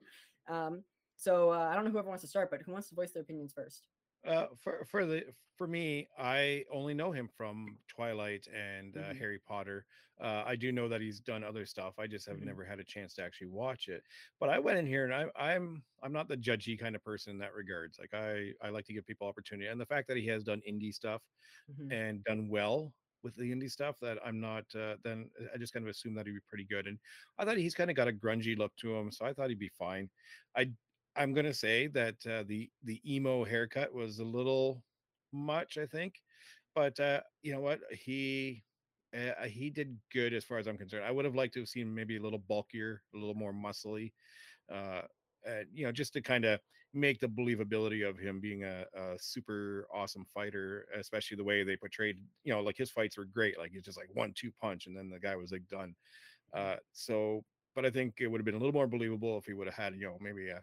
Um, 0.49 0.85
so 1.17 1.51
uh, 1.51 1.69
I 1.71 1.75
don't 1.75 1.85
know 1.85 1.91
whoever 1.91 2.09
wants 2.09 2.23
to 2.23 2.29
start, 2.29 2.51
but 2.51 2.63
who 2.63 2.73
wants 2.73 2.89
to 2.89 2.95
voice 2.95 3.13
their 3.13 3.23
opinions 3.23 3.53
first? 3.53 3.87
Uh 4.25 4.49
for 4.57 4.85
for 4.85 5.07
the 5.07 5.35
for 5.55 5.67
me 5.67 6.09
i 6.19 6.65
only 6.71 6.93
know 6.95 7.11
him 7.13 7.27
from 7.29 7.79
twilight 7.89 8.47
and 8.49 8.97
uh, 8.97 9.13
Mhm. 9.13 9.15
harry 9.15 9.39
potter 9.39 9.87
uh 10.21 10.43
i 10.47 10.55
do 10.57 10.73
know 10.73 10.89
that 10.89 11.01
he's 11.01 11.21
done 11.21 11.43
other 11.43 11.65
stuff 11.65 11.99
i 11.99 12.07
just 12.07 12.27
have 12.27 12.39
Mhm. 12.39 12.43
never 12.43 12.65
had 12.65 12.79
a 12.81 12.85
chance 12.85 13.15
to 13.15 13.23
actually 13.23 13.47
watch 13.47 13.89
it 13.89 14.05
but 14.39 14.51
i 14.51 14.59
went 14.59 14.79
in 14.79 14.87
here 14.87 15.05
and 15.05 15.15
I, 15.15 15.31
i'm 15.55 15.85
i'm 16.03 16.13
not 16.13 16.29
the 16.29 16.37
judgy 16.37 16.79
kind 16.79 16.95
of 16.95 17.03
person 17.03 17.33
in 17.33 17.39
that 17.39 17.55
regards 17.55 17.99
like 17.99 18.13
i 18.13 18.53
i 18.61 18.69
like 18.69 18.85
to 18.87 18.93
give 18.93 19.07
people 19.07 19.27
opportunity 19.27 19.69
and 19.69 19.81
the 19.81 19.87
fact 19.87 20.07
that 20.09 20.19
he 20.19 20.27
has 20.27 20.45
done 20.45 20.61
indie 20.69 20.93
stuff 20.93 21.23
Mhm. 21.69 21.91
and 21.91 22.23
done 22.25 22.49
well 22.49 22.95
with 23.23 23.35
the 23.37 23.51
indie 23.53 23.71
stuff 23.71 23.99
that 24.01 24.19
i'm 24.25 24.41
not 24.41 24.73
uh, 24.75 24.97
then 25.03 25.31
i 25.53 25.57
just 25.59 25.73
kind 25.73 25.85
of 25.85 25.91
assume 25.91 26.15
that 26.15 26.27
he'd 26.27 26.33
be 26.33 26.41
pretty 26.41 26.65
good 26.65 26.87
and 26.87 26.99
i 27.39 27.45
thought 27.45 27.57
he's 27.57 27.75
kind 27.75 27.91
of 27.91 27.97
got 27.97 28.09
a 28.09 28.13
grungy 28.13 28.57
look 28.57 28.75
to 28.77 28.95
him 28.97 29.11
so 29.11 29.25
i 29.25 29.33
thought 29.33 29.49
he'd 29.51 29.59
be 29.59 29.69
fine 29.69 30.11
i 30.57 30.73
i'm 31.21 31.35
going 31.35 31.47
to 31.47 31.55
say 31.55 31.87
that 31.87 32.27
uh, 32.27 32.45
the 32.47 32.71
the 32.85 33.01
emo 33.15 33.45
haircut 33.45 33.93
was 33.95 34.19
a 34.19 34.25
little 34.25 34.85
much 35.33 35.79
i 35.79 35.87
think 35.87 36.23
but 36.75 36.99
uh 37.01 37.21
you 37.43 37.53
know 37.53 37.61
what 37.61 37.81
he 37.93 38.65
uh, 39.15 39.45
he 39.47 39.71
did 39.71 40.01
good 40.13 40.33
as 40.35 40.45
far 40.45 40.59
as 40.59 40.67
i'm 40.67 40.79
concerned 40.79 41.05
i 41.05 41.11
would 41.11 41.25
have 41.25 41.35
liked 41.35 41.55
to 41.55 41.61
have 41.61 41.69
seen 41.69 41.95
maybe 41.95 42.17
a 42.17 42.23
little 42.23 42.39
bulkier 42.39 43.03
a 43.15 43.19
little 43.19 43.35
more 43.35 43.53
muscly 43.53 44.13
uh 44.73 45.03
uh, 45.49 45.65
you 45.73 45.87
know, 45.87 45.93
just 45.93 46.13
to 46.13 46.21
kind 46.21 46.45
of 46.45 46.61
make 46.93 47.21
the 47.21 47.29
believability 47.29 48.09
of 48.09 48.19
him 48.19 48.41
being 48.41 48.65
a, 48.65 48.87
a 48.95 49.19
super 49.19 49.87
awesome 49.93 50.25
fighter, 50.25 50.87
especially 50.95 51.37
the 51.37 51.45
way 51.45 51.63
they 51.65 51.77
portrayed, 51.77 52.19
you 52.45 52.53
know, 52.53 52.61
like 52.61 52.77
his 52.77 52.91
fights 52.91 53.17
were 53.17 53.25
great. 53.25 53.59
Like 53.59 53.73
it's 53.75 53.87
just 53.87 53.99
like 53.99 54.11
one 54.15 54.35
two 54.35 54.53
punch, 54.53 54.87
and 54.87 54.97
then 54.97 55.11
the 55.11 55.19
guy 55.21 55.37
was 55.37 55.53
like 55.53 55.67
done. 55.69 55.97
Uh, 56.53 56.77
so, 56.93 57.45
but 57.75 57.87
I 57.87 57.91
think 57.91 58.21
it 58.21 58.29
would 58.29 58.41
have 58.41 58.45
been 58.45 58.55
a 58.55 58.59
little 58.59 58.75
more 58.75 58.89
believable 58.89 59.39
if 59.39 59.47
he 59.47 59.55
would 59.55 59.69
have 59.69 59.77
had, 59.77 59.95
you 59.95 60.07
know, 60.07 60.19
maybe 60.21 60.51
a, 60.51 60.63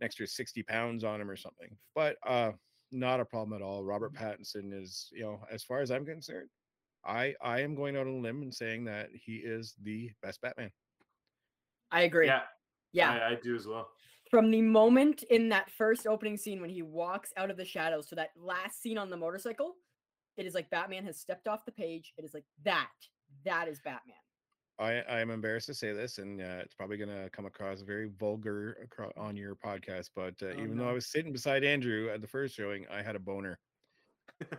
an 0.00 0.04
extra 0.04 0.26
60 0.26 0.62
pounds 0.64 1.04
on 1.04 1.20
him 1.20 1.30
or 1.30 1.36
something. 1.36 1.68
But 1.94 2.16
uh, 2.26 2.52
not 2.90 3.20
a 3.20 3.24
problem 3.24 3.60
at 3.60 3.64
all. 3.64 3.84
Robert 3.84 4.14
Pattinson 4.14 4.72
is, 4.72 5.08
you 5.12 5.22
know, 5.22 5.40
as 5.52 5.62
far 5.62 5.80
as 5.80 5.90
I'm 5.90 6.04
concerned, 6.04 6.48
I 7.04 7.34
I 7.42 7.60
am 7.60 7.74
going 7.74 7.96
out 7.96 8.06
on 8.06 8.14
a 8.14 8.20
limb 8.20 8.42
and 8.42 8.54
saying 8.54 8.84
that 8.84 9.08
he 9.14 9.36
is 9.36 9.74
the 9.82 10.10
best 10.22 10.40
Batman. 10.42 10.70
I 11.90 12.02
agree. 12.02 12.26
Yeah, 12.26 12.42
yeah. 12.92 13.12
I, 13.12 13.30
I 13.30 13.34
do 13.42 13.54
as 13.56 13.66
well. 13.66 13.88
from 14.30 14.50
the 14.50 14.62
moment 14.62 15.24
in 15.30 15.48
that 15.48 15.70
first 15.70 16.06
opening 16.06 16.36
scene 16.36 16.60
when 16.60 16.70
he 16.70 16.82
walks 16.82 17.32
out 17.36 17.50
of 17.50 17.56
the 17.56 17.64
shadows 17.64 18.06
to 18.08 18.14
that 18.16 18.30
last 18.36 18.80
scene 18.82 18.98
on 18.98 19.10
the 19.10 19.16
motorcycle, 19.16 19.74
it 20.36 20.46
is 20.46 20.54
like 20.54 20.70
Batman 20.70 21.04
has 21.04 21.18
stepped 21.18 21.48
off 21.48 21.64
the 21.64 21.72
page. 21.72 22.12
It 22.16 22.24
is 22.24 22.34
like 22.34 22.44
that. 22.64 22.88
That 23.44 23.66
is 23.68 23.80
Batman. 23.84 24.16
I 24.80 25.00
I 25.08 25.20
am 25.20 25.30
embarrassed 25.30 25.66
to 25.66 25.74
say 25.74 25.92
this, 25.92 26.18
and 26.18 26.40
uh, 26.40 26.58
it's 26.62 26.74
probably 26.74 26.96
going 26.96 27.10
to 27.10 27.28
come 27.30 27.46
across 27.46 27.80
very 27.82 28.10
vulgar 28.18 28.76
acro- 28.82 29.12
on 29.16 29.36
your 29.36 29.54
podcast. 29.54 30.10
But 30.16 30.34
uh, 30.42 30.46
Oh, 30.56 30.62
even 30.62 30.76
though 30.78 30.88
I 30.88 30.92
was 30.92 31.06
sitting 31.06 31.32
beside 31.32 31.62
Andrew 31.64 32.08
at 32.12 32.20
the 32.20 32.26
first 32.26 32.54
showing, 32.54 32.86
I 32.90 33.02
had 33.02 33.16
a 33.16 33.18
boner. 33.20 33.58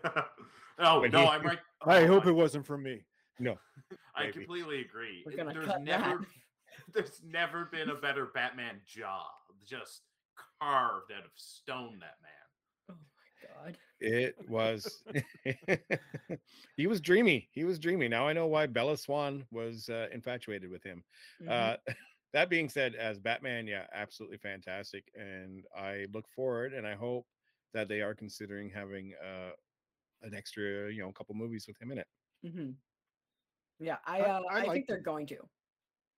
oh 0.79 1.01
When 1.01 1.11
no, 1.11 1.21
he- 1.21 1.27
I'm 1.27 1.41
right. 1.43 1.59
I 1.85 2.03
oh, 2.03 2.07
hope 2.07 2.25
I- 2.25 2.29
it 2.29 2.33
wasn't 2.35 2.65
from 2.65 2.83
me. 2.83 3.01
No, 3.39 3.57
I 4.15 4.25
maybe. 4.25 4.33
completely 4.33 4.81
agree. 4.81 5.23
There's 5.25 5.37
never 5.37 5.65
that. 5.65 6.19
there's 6.93 7.21
never 7.25 7.65
been 7.65 7.89
a 7.89 7.95
better 7.95 8.27
Batman 8.33 8.81
jaw. 8.85 9.25
Just 9.67 10.01
carved 10.61 11.11
out 11.17 11.25
of 11.25 11.31
stone 11.35 11.99
that 11.99 12.17
man. 12.21 12.91
Oh 12.91 12.93
my 12.93 13.65
god. 13.65 13.77
It 14.01 14.35
was. 14.49 15.03
he 16.75 16.87
was 16.87 16.99
dreamy. 17.01 17.49
He 17.51 17.63
was 17.63 17.79
dreamy. 17.79 18.07
Now 18.07 18.27
I 18.27 18.33
know 18.33 18.47
why 18.47 18.65
Bella 18.67 18.97
Swan 18.97 19.45
was 19.51 19.89
uh, 19.89 20.07
infatuated 20.11 20.69
with 20.69 20.83
him. 20.83 21.03
Mhm. 21.41 21.49
Uh, 21.49 21.77
that 22.33 22.49
being 22.49 22.69
said, 22.69 22.95
as 22.95 23.19
Batman, 23.19 23.67
yeah, 23.67 23.85
absolutely 23.93 24.37
fantastic, 24.37 25.11
and 25.15 25.65
I 25.75 26.07
look 26.13 26.27
forward 26.29 26.73
and 26.73 26.87
I 26.87 26.95
hope 26.95 27.27
that 27.73 27.87
they 27.87 28.01
are 28.01 28.13
considering 28.15 28.69
having 28.69 29.13
uh, 29.23 29.51
an 30.21 30.33
extra, 30.33 30.91
you 30.91 31.01
know, 31.01 31.09
a 31.09 31.13
couple 31.13 31.35
movies 31.35 31.65
with 31.67 31.81
him 31.81 31.91
in 31.91 31.97
it. 31.99 32.07
Mhm. 32.45 32.75
Yeah, 33.79 33.97
I 34.05 34.19
I- 34.19 34.21
uh, 34.21 34.41
I 34.49 34.53
I, 34.53 34.55
think 34.61 34.67
liked 34.67 34.87
they're 34.87 34.97
him. 34.97 35.03
going 35.03 35.27
to. 35.27 35.37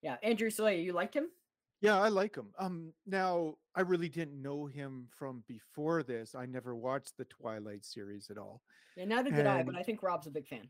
Yeah, 0.02 0.18
Andrew 0.24 0.50
Soleil, 0.50 0.80
you 0.80 0.94
liked 0.94 1.16
him? 1.16 1.30
Yeah, 1.84 2.00
I 2.00 2.08
like 2.08 2.34
him. 2.34 2.54
Um, 2.58 2.94
now 3.06 3.56
I 3.76 3.82
really 3.82 4.08
didn't 4.08 4.42
know 4.42 4.66
him 4.66 5.10
from 5.12 5.44
before 5.50 6.02
this. 6.02 6.34
I 6.34 6.46
never 6.46 6.76
watched 6.78 7.18
the 7.18 7.26
Twilight 7.26 7.84
series 7.84 8.30
at 8.30 8.38
all. 8.38 8.62
Yeah, 8.96 9.04
neither 9.04 9.30
did 9.32 9.46
I, 9.46 9.64
but 9.64 9.76
I 9.76 9.84
think 9.84 10.02
Rob's 10.02 10.26
a 10.26 10.32
big 10.32 10.48
fan. 10.48 10.70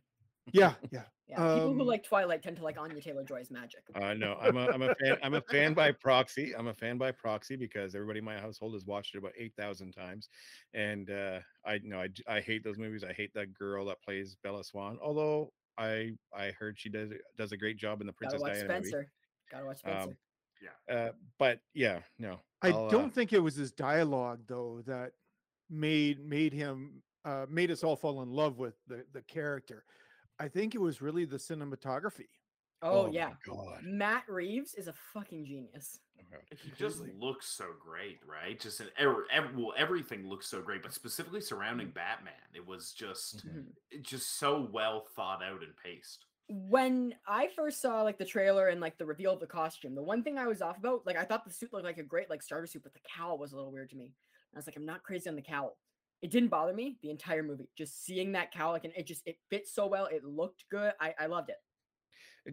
Yeah, 0.52 0.74
yeah. 0.92 1.04
Yeah, 1.28 1.54
people 1.54 1.74
who 1.76 1.82
Um, 1.82 1.88
like 1.88 2.04
Twilight 2.04 2.42
tend 2.42 2.58
to 2.58 2.64
like 2.64 2.80
Anya 2.80 3.00
Taylor 3.00 3.24
Joy's 3.24 3.52
magic. 3.52 3.84
Uh, 3.94 4.16
know. 4.16 4.38
I'm 4.42 4.58
a 4.58 4.66
I'm 4.72 4.82
a 4.82 4.96
fan. 4.96 5.18
I'm 5.22 5.36
a 5.36 5.42
fan 5.42 5.76
by 5.76 5.92
proxy. 5.92 6.56
I'm 6.56 6.68
a 6.68 6.74
fan 6.74 6.98
by 6.98 7.12
proxy 7.12 7.58
because 7.58 7.94
everybody 7.94 8.18
in 8.18 8.26
my 8.26 8.40
household 8.40 8.74
has 8.74 8.86
watched 8.88 9.14
it 9.14 9.20
about 9.20 9.34
eight 9.38 9.54
thousand 9.56 9.92
times, 9.92 10.30
and 10.74 11.12
uh, 11.12 11.42
I 11.64 11.76
you 11.76 11.90
know 11.90 12.00
I 12.02 12.08
j- 12.08 12.24
I 12.28 12.42
hate 12.42 12.64
those 12.64 12.80
movies. 12.80 13.04
I 13.04 13.14
hate 13.14 13.34
that 13.36 13.54
girl 13.54 13.86
that 13.86 14.02
plays 14.02 14.36
Bella 14.44 14.64
Swan. 14.64 14.98
Although 15.00 15.54
I 15.78 16.14
I 16.36 16.52
heard 16.60 16.80
she 16.80 16.90
does 16.90 17.12
does 17.38 17.52
a 17.52 17.58
great 17.58 17.78
job 17.78 18.02
in 18.02 18.08
the 18.08 18.14
Gotta 18.14 18.32
Princess 18.38 18.42
watch 18.42 18.54
Diana 18.54 18.74
movie. 18.74 18.90
Spencer. 18.90 19.12
Gotta 19.52 19.66
watch 19.66 19.78
Spencer. 19.78 20.10
Um, 20.10 20.18
Uh, 20.90 21.12
but 21.40 21.60
yeah, 21.74 22.00
no. 22.20 22.40
I 22.62 22.70
I'll, 22.70 22.88
uh, 22.88 22.90
don't 22.90 23.14
think 23.14 23.34
it 23.34 23.40
was 23.40 23.56
his 23.56 23.72
dialogue 23.72 24.42
though 24.48 24.82
that 24.88 25.12
made 25.70 26.20
made 26.26 26.54
him 26.54 27.02
uh, 27.26 27.46
made 27.50 27.72
us 27.72 27.84
all 27.84 27.96
fall 27.96 28.22
in 28.22 28.30
love 28.32 28.58
with 28.58 28.76
the 28.88 29.06
the 29.14 29.22
character. 29.24 29.84
I 30.40 30.48
think 30.48 30.76
it 30.76 30.82
was 30.82 31.02
really 31.02 31.26
the 31.26 31.38
cinematography. 31.38 32.28
oh, 32.82 33.08
my 33.08 33.14
yeah. 33.14 33.30
Matt 33.84 34.24
Reeves 34.28 34.74
is 34.76 34.88
a 34.88 34.94
fucking 35.14 35.46
genius. 35.46 36.00
He 36.58 36.72
just 36.78 37.00
looks 37.20 37.48
so 37.48 37.66
great, 37.80 38.20
right? 38.28 38.60
Just 38.60 38.82
in 38.82 38.88
every, 38.98 39.24
every, 39.32 39.56
well, 39.56 39.74
everything 39.78 40.28
looks 40.28 40.48
so 40.48 40.62
great, 40.62 40.82
but 40.82 40.94
specifically 40.94 41.42
surrounding. 41.42 41.92
Batman, 41.92 42.34
it 42.56 42.66
was 42.66 42.92
just 42.92 43.46
Mhm. 43.48 43.66
just 44.02 44.38
so 44.40 44.68
well 44.72 45.06
thought 45.16 45.44
out 45.44 45.62
and 45.62 45.76
paced. 45.78 46.26
When 46.50 47.16
I 47.28 47.50
first 47.56 47.82
saw 47.82 48.02
like 48.02 48.18
the 48.18 48.26
trailer 48.26 48.68
and 48.68 48.82
like 48.82 48.98
the 48.98 49.06
reveal 49.06 49.34
of 49.34 49.40
the 49.40 49.48
costume, 49.48 49.96
the 49.96 50.04
one 50.04 50.24
thing 50.24 50.38
I 50.38 50.48
was 50.48 50.62
off 50.62 50.78
about, 50.78 51.06
like 51.06 51.18
I 51.18 51.24
thought 51.24 51.46
the 51.46 51.54
suit 51.54 51.72
looked 51.74 51.86
like 51.86 51.98
a 51.98 52.04
great 52.04 52.30
like 52.30 52.42
starter 52.44 52.68
suit, 52.68 52.84
but 52.84 52.94
the 52.94 53.00
cowl 53.16 53.38
was 53.38 53.54
a 53.54 53.56
little 53.56 53.72
weird 53.72 53.90
to 53.92 53.96
me. 53.96 54.06
And 54.06 54.56
I 54.56 54.58
was 54.58 54.68
like, 54.68 54.76
I'm 54.76 54.86
not 54.86 55.04
crazy 55.04 55.30
on 55.30 55.36
the 55.36 55.42
cowl. 55.42 55.78
It 56.22 56.32
didn't 56.32 56.50
bother 56.50 56.74
me 56.74 56.98
the 57.02 57.10
entire 57.10 57.44
movie. 57.44 57.70
Just 57.78 58.06
seeing 58.06 58.34
that 58.34 58.52
cowl, 58.54 58.72
like, 58.72 58.86
and 58.86 58.94
it 58.96 59.08
just 59.08 59.24
it 59.26 59.38
fits 59.50 59.74
so 59.74 59.88
well. 59.88 60.06
It 60.06 60.24
looked 60.24 60.66
good. 60.70 60.94
I, 61.00 61.14
I 61.20 61.26
loved 61.28 61.50
it. 61.50 61.58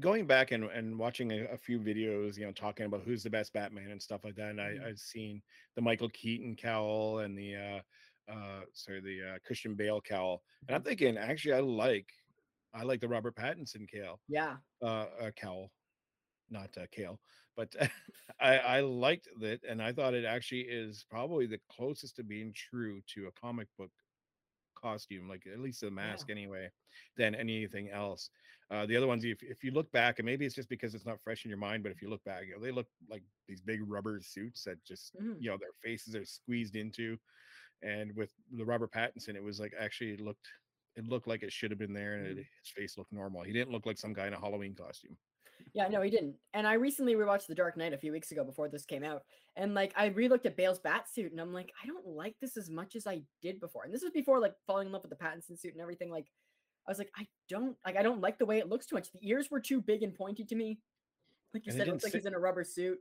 going 0.00 0.26
back 0.26 0.52
and, 0.52 0.64
and 0.64 0.98
watching 0.98 1.32
a, 1.32 1.44
a 1.52 1.56
few 1.56 1.78
videos, 1.78 2.36
you 2.36 2.46
know, 2.46 2.52
talking 2.52 2.86
about 2.86 3.02
who's 3.04 3.22
the 3.22 3.30
best 3.30 3.52
Batman 3.52 3.90
and 3.90 4.02
stuff 4.02 4.24
like 4.24 4.36
that. 4.36 4.50
And. 4.50 4.60
I, 4.60 4.76
I've 4.88 4.98
seen 4.98 5.42
the 5.76 5.82
Michael 5.82 6.08
Keaton 6.10 6.56
cowl 6.56 7.20
and 7.20 7.36
the 7.36 7.56
uh 7.56 8.32
uh 8.32 8.60
sorry, 8.72 9.00
the 9.00 9.34
uh 9.34 9.38
Christian 9.44 9.74
Bale 9.74 10.00
cowl. 10.00 10.42
And 10.68 10.76
I'm 10.76 10.82
thinking 10.82 11.16
actually 11.16 11.54
I 11.54 11.60
like 11.60 12.08
I 12.72 12.82
like 12.84 13.00
the 13.00 13.08
Robert 13.08 13.36
Pattinson 13.36 13.88
Kale. 13.88 14.20
Yeah. 14.28 14.58
uh, 14.82 14.86
uh 15.20 15.30
cowl, 15.32 15.72
not 16.50 16.76
uh, 16.78 16.86
kale, 16.92 17.20
but 17.56 17.74
I 18.40 18.58
I 18.58 18.80
liked 18.80 19.28
that 19.40 19.64
and 19.64 19.82
I 19.82 19.92
thought 19.92 20.14
it 20.14 20.24
actually 20.24 20.62
is 20.62 21.04
probably 21.10 21.46
the 21.46 21.60
closest 21.70 22.16
to 22.16 22.24
being 22.24 22.52
true 22.54 23.02
to 23.14 23.28
a 23.28 23.32
comic 23.32 23.68
book 23.78 23.92
costume, 24.74 25.28
like 25.28 25.46
at 25.46 25.60
least 25.60 25.80
the 25.82 25.90
mask 25.90 26.30
anyway, 26.30 26.70
than 27.16 27.34
anything 27.34 27.90
else. 27.90 28.30
Uh, 28.70 28.86
the 28.86 28.96
other 28.96 29.06
ones, 29.06 29.24
if, 29.24 29.42
if 29.42 29.64
you 29.64 29.72
look 29.72 29.90
back, 29.92 30.18
and 30.18 30.26
maybe 30.26 30.46
it's 30.46 30.54
just 30.54 30.68
because 30.68 30.94
it's 30.94 31.04
not 31.06 31.20
fresh 31.20 31.44
in 31.44 31.48
your 31.50 31.58
mind, 31.58 31.82
but 31.82 31.92
if 31.92 32.00
you 32.00 32.08
look 32.08 32.24
back, 32.24 32.46
you 32.46 32.54
know, 32.54 32.60
they 32.60 32.70
look 32.70 32.88
like 33.08 33.24
these 33.48 33.60
big 33.60 33.80
rubber 33.86 34.20
suits 34.22 34.64
that 34.64 34.82
just, 34.84 35.14
Mhm. 35.14 35.40
you 35.40 35.50
know, 35.50 35.58
their 35.58 35.72
faces 35.82 36.14
are 36.16 36.24
squeezed 36.24 36.76
into. 36.76 37.18
And 37.82 38.14
with 38.16 38.34
the 38.50 38.64
Robert 38.64 38.92
Pattinson, 38.92 39.34
it 39.36 39.42
was 39.42 39.60
like 39.60 39.74
actually 39.78 40.12
it 40.12 40.20
looked, 40.20 40.48
it 40.96 41.06
looked 41.06 41.28
like 41.28 41.42
it 41.42 41.52
should 41.52 41.70
have 41.70 41.78
been 41.78 41.92
there, 41.92 42.14
and 42.14 42.26
it, 42.26 42.30
mm-hmm. 42.30 42.38
his 42.62 42.72
face 42.74 42.98
looked 42.98 43.12
normal. 43.12 43.42
He 43.42 43.52
didn't 43.52 43.70
look 43.70 43.86
like 43.86 43.98
some 43.98 44.12
guy 44.12 44.26
in 44.26 44.34
a 44.34 44.40
Halloween 44.40 44.74
costume. 44.74 45.16
Yeah, 45.72 45.88
no, 45.88 46.02
he 46.02 46.10
didn't. 46.10 46.36
And 46.54 46.66
I 46.66 46.74
recently 46.74 47.14
rewatched 47.14 47.46
The 47.46 47.54
Dark 47.54 47.76
Knight 47.76 47.92
a 47.92 47.98
few 47.98 48.12
weeks 48.12 48.32
ago 48.32 48.44
before 48.44 48.68
this 48.68 48.84
came 48.84 49.04
out. 49.04 49.22
And 49.56 49.74
like 49.74 49.92
I 49.96 50.10
relooked 50.10 50.46
at 50.46 50.56
Bale's 50.56 50.78
bat 50.78 51.08
suit 51.12 51.32
and 51.32 51.40
I'm 51.40 51.52
like, 51.52 51.72
I 51.82 51.86
don't 51.86 52.06
like 52.06 52.36
this 52.40 52.56
as 52.56 52.70
much 52.70 52.96
as 52.96 53.06
I 53.06 53.22
did 53.42 53.60
before. 53.60 53.84
And 53.84 53.92
this 53.92 54.02
was 54.02 54.12
before 54.12 54.40
like 54.40 54.54
falling 54.66 54.86
in 54.86 54.92
love 54.92 55.02
with 55.02 55.10
the 55.10 55.22
Pattinson 55.24 55.60
suit 55.60 55.72
and 55.72 55.80
everything. 55.80 56.10
Like 56.10 56.26
I 56.86 56.90
was 56.90 56.98
like, 56.98 57.10
I 57.16 57.26
don't 57.48 57.76
like 57.84 57.96
I 57.96 58.02
don't 58.02 58.20
like 58.20 58.38
the 58.38 58.46
way 58.46 58.58
it 58.58 58.68
looks 58.68 58.86
too 58.86 58.96
much. 58.96 59.12
The 59.12 59.28
ears 59.28 59.50
were 59.50 59.60
too 59.60 59.80
big 59.80 60.02
and 60.02 60.14
pointy 60.14 60.44
to 60.44 60.54
me. 60.54 60.78
Like 61.54 61.66
you 61.66 61.70
And 61.72 61.78
said, 61.78 61.88
it 61.88 61.92
looks 61.92 62.04
like 62.04 62.14
he's 62.14 62.26
in 62.26 62.34
a 62.34 62.38
rubber 62.38 62.64
suit. 62.64 62.98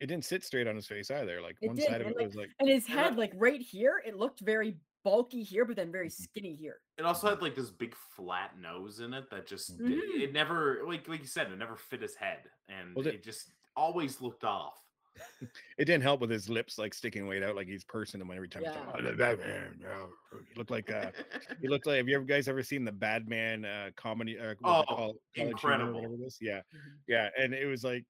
It 0.00 0.06
didn't 0.06 0.24
sit 0.24 0.44
straight 0.44 0.66
on 0.66 0.76
his 0.76 0.86
face 0.86 1.10
either. 1.10 1.40
Like 1.40 1.56
It 1.60 1.68
one 1.68 1.76
didn't, 1.76 1.90
side 1.90 2.00
of 2.00 2.08
and, 2.08 2.16
it 2.16 2.18
like, 2.18 2.26
was 2.26 2.36
like, 2.36 2.50
And 2.60 2.68
his 2.68 2.84
uh 2.88 2.92
head, 2.92 3.16
like 3.16 3.32
right 3.36 3.60
here, 3.60 4.02
it 4.04 4.16
looked 4.16 4.40
very 4.40 4.76
bulky 5.04 5.42
here, 5.42 5.64
but 5.64 5.76
then 5.76 5.90
very 5.92 6.08
Mhm. 6.08 6.12
skinny 6.12 6.54
here. 6.54 6.80
It 6.98 7.04
also 7.04 7.28
had 7.28 7.42
like 7.42 7.54
this 7.54 7.70
big 7.70 7.94
flat 7.94 8.58
nose 8.58 9.00
in 9.00 9.14
it 9.14 9.28
that 9.30 9.46
just 9.46 9.78
Mhm. 9.78 9.90
it, 9.90 10.22
it 10.22 10.32
never 10.32 10.82
like 10.86 11.08
like 11.08 11.20
you 11.20 11.26
said 11.26 11.50
it 11.50 11.56
never 11.56 11.76
fit 11.76 12.02
his 12.02 12.14
head 12.14 12.50
and 12.68 12.94
Well, 12.94 13.04
the- 13.04 13.14
it 13.14 13.22
just 13.24 13.52
always 13.76 14.20
looked 14.20 14.44
off. 14.44 14.78
it 15.78 15.84
didn't 15.84 16.02
help 16.02 16.20
with 16.22 16.30
his 16.30 16.48
lips 16.48 16.78
like 16.78 16.94
sticking 16.94 17.26
weight 17.26 17.42
out, 17.42 17.54
like 17.54 17.66
he's 17.66 17.84
pursing 17.84 18.18
them 18.18 18.30
every 18.30 18.48
time. 18.48 18.62
Yeah. 18.62 18.72
talking, 18.72 19.06
"Oh, 19.06 19.10
the 19.10 19.16
Batman, 19.16 19.84
oh." 19.86 20.10
He 20.48 20.54
looked 20.54 20.70
like 20.70 20.90
uh, 20.90 21.12
he 21.60 21.68
looked 21.68 21.86
like. 21.86 21.98
Have 21.98 22.08
you 22.08 22.16
ever 22.16 22.24
guys 22.24 22.48
ever 22.48 22.62
seen 22.62 22.84
the 22.84 22.92
Badman 22.92 23.66
uh, 23.66 23.90
comedy? 23.94 24.38
Uh, 24.38 24.54
what 24.60 24.62
was 24.62 24.84
it 24.84 24.86
Oh, 24.90 24.94
called? 24.96 24.96
College 24.96 25.20
Humor 25.34 25.48
or 25.48 25.50
incredible. 25.50 25.94
whatever 25.94 26.14
it 26.14 26.20
is? 26.26 26.38
Yeah, 26.40 26.62
Mhm. 26.74 26.98
yeah, 27.08 27.30
and 27.38 27.52
it 27.54 27.66
was 27.66 27.84
like. 27.84 28.06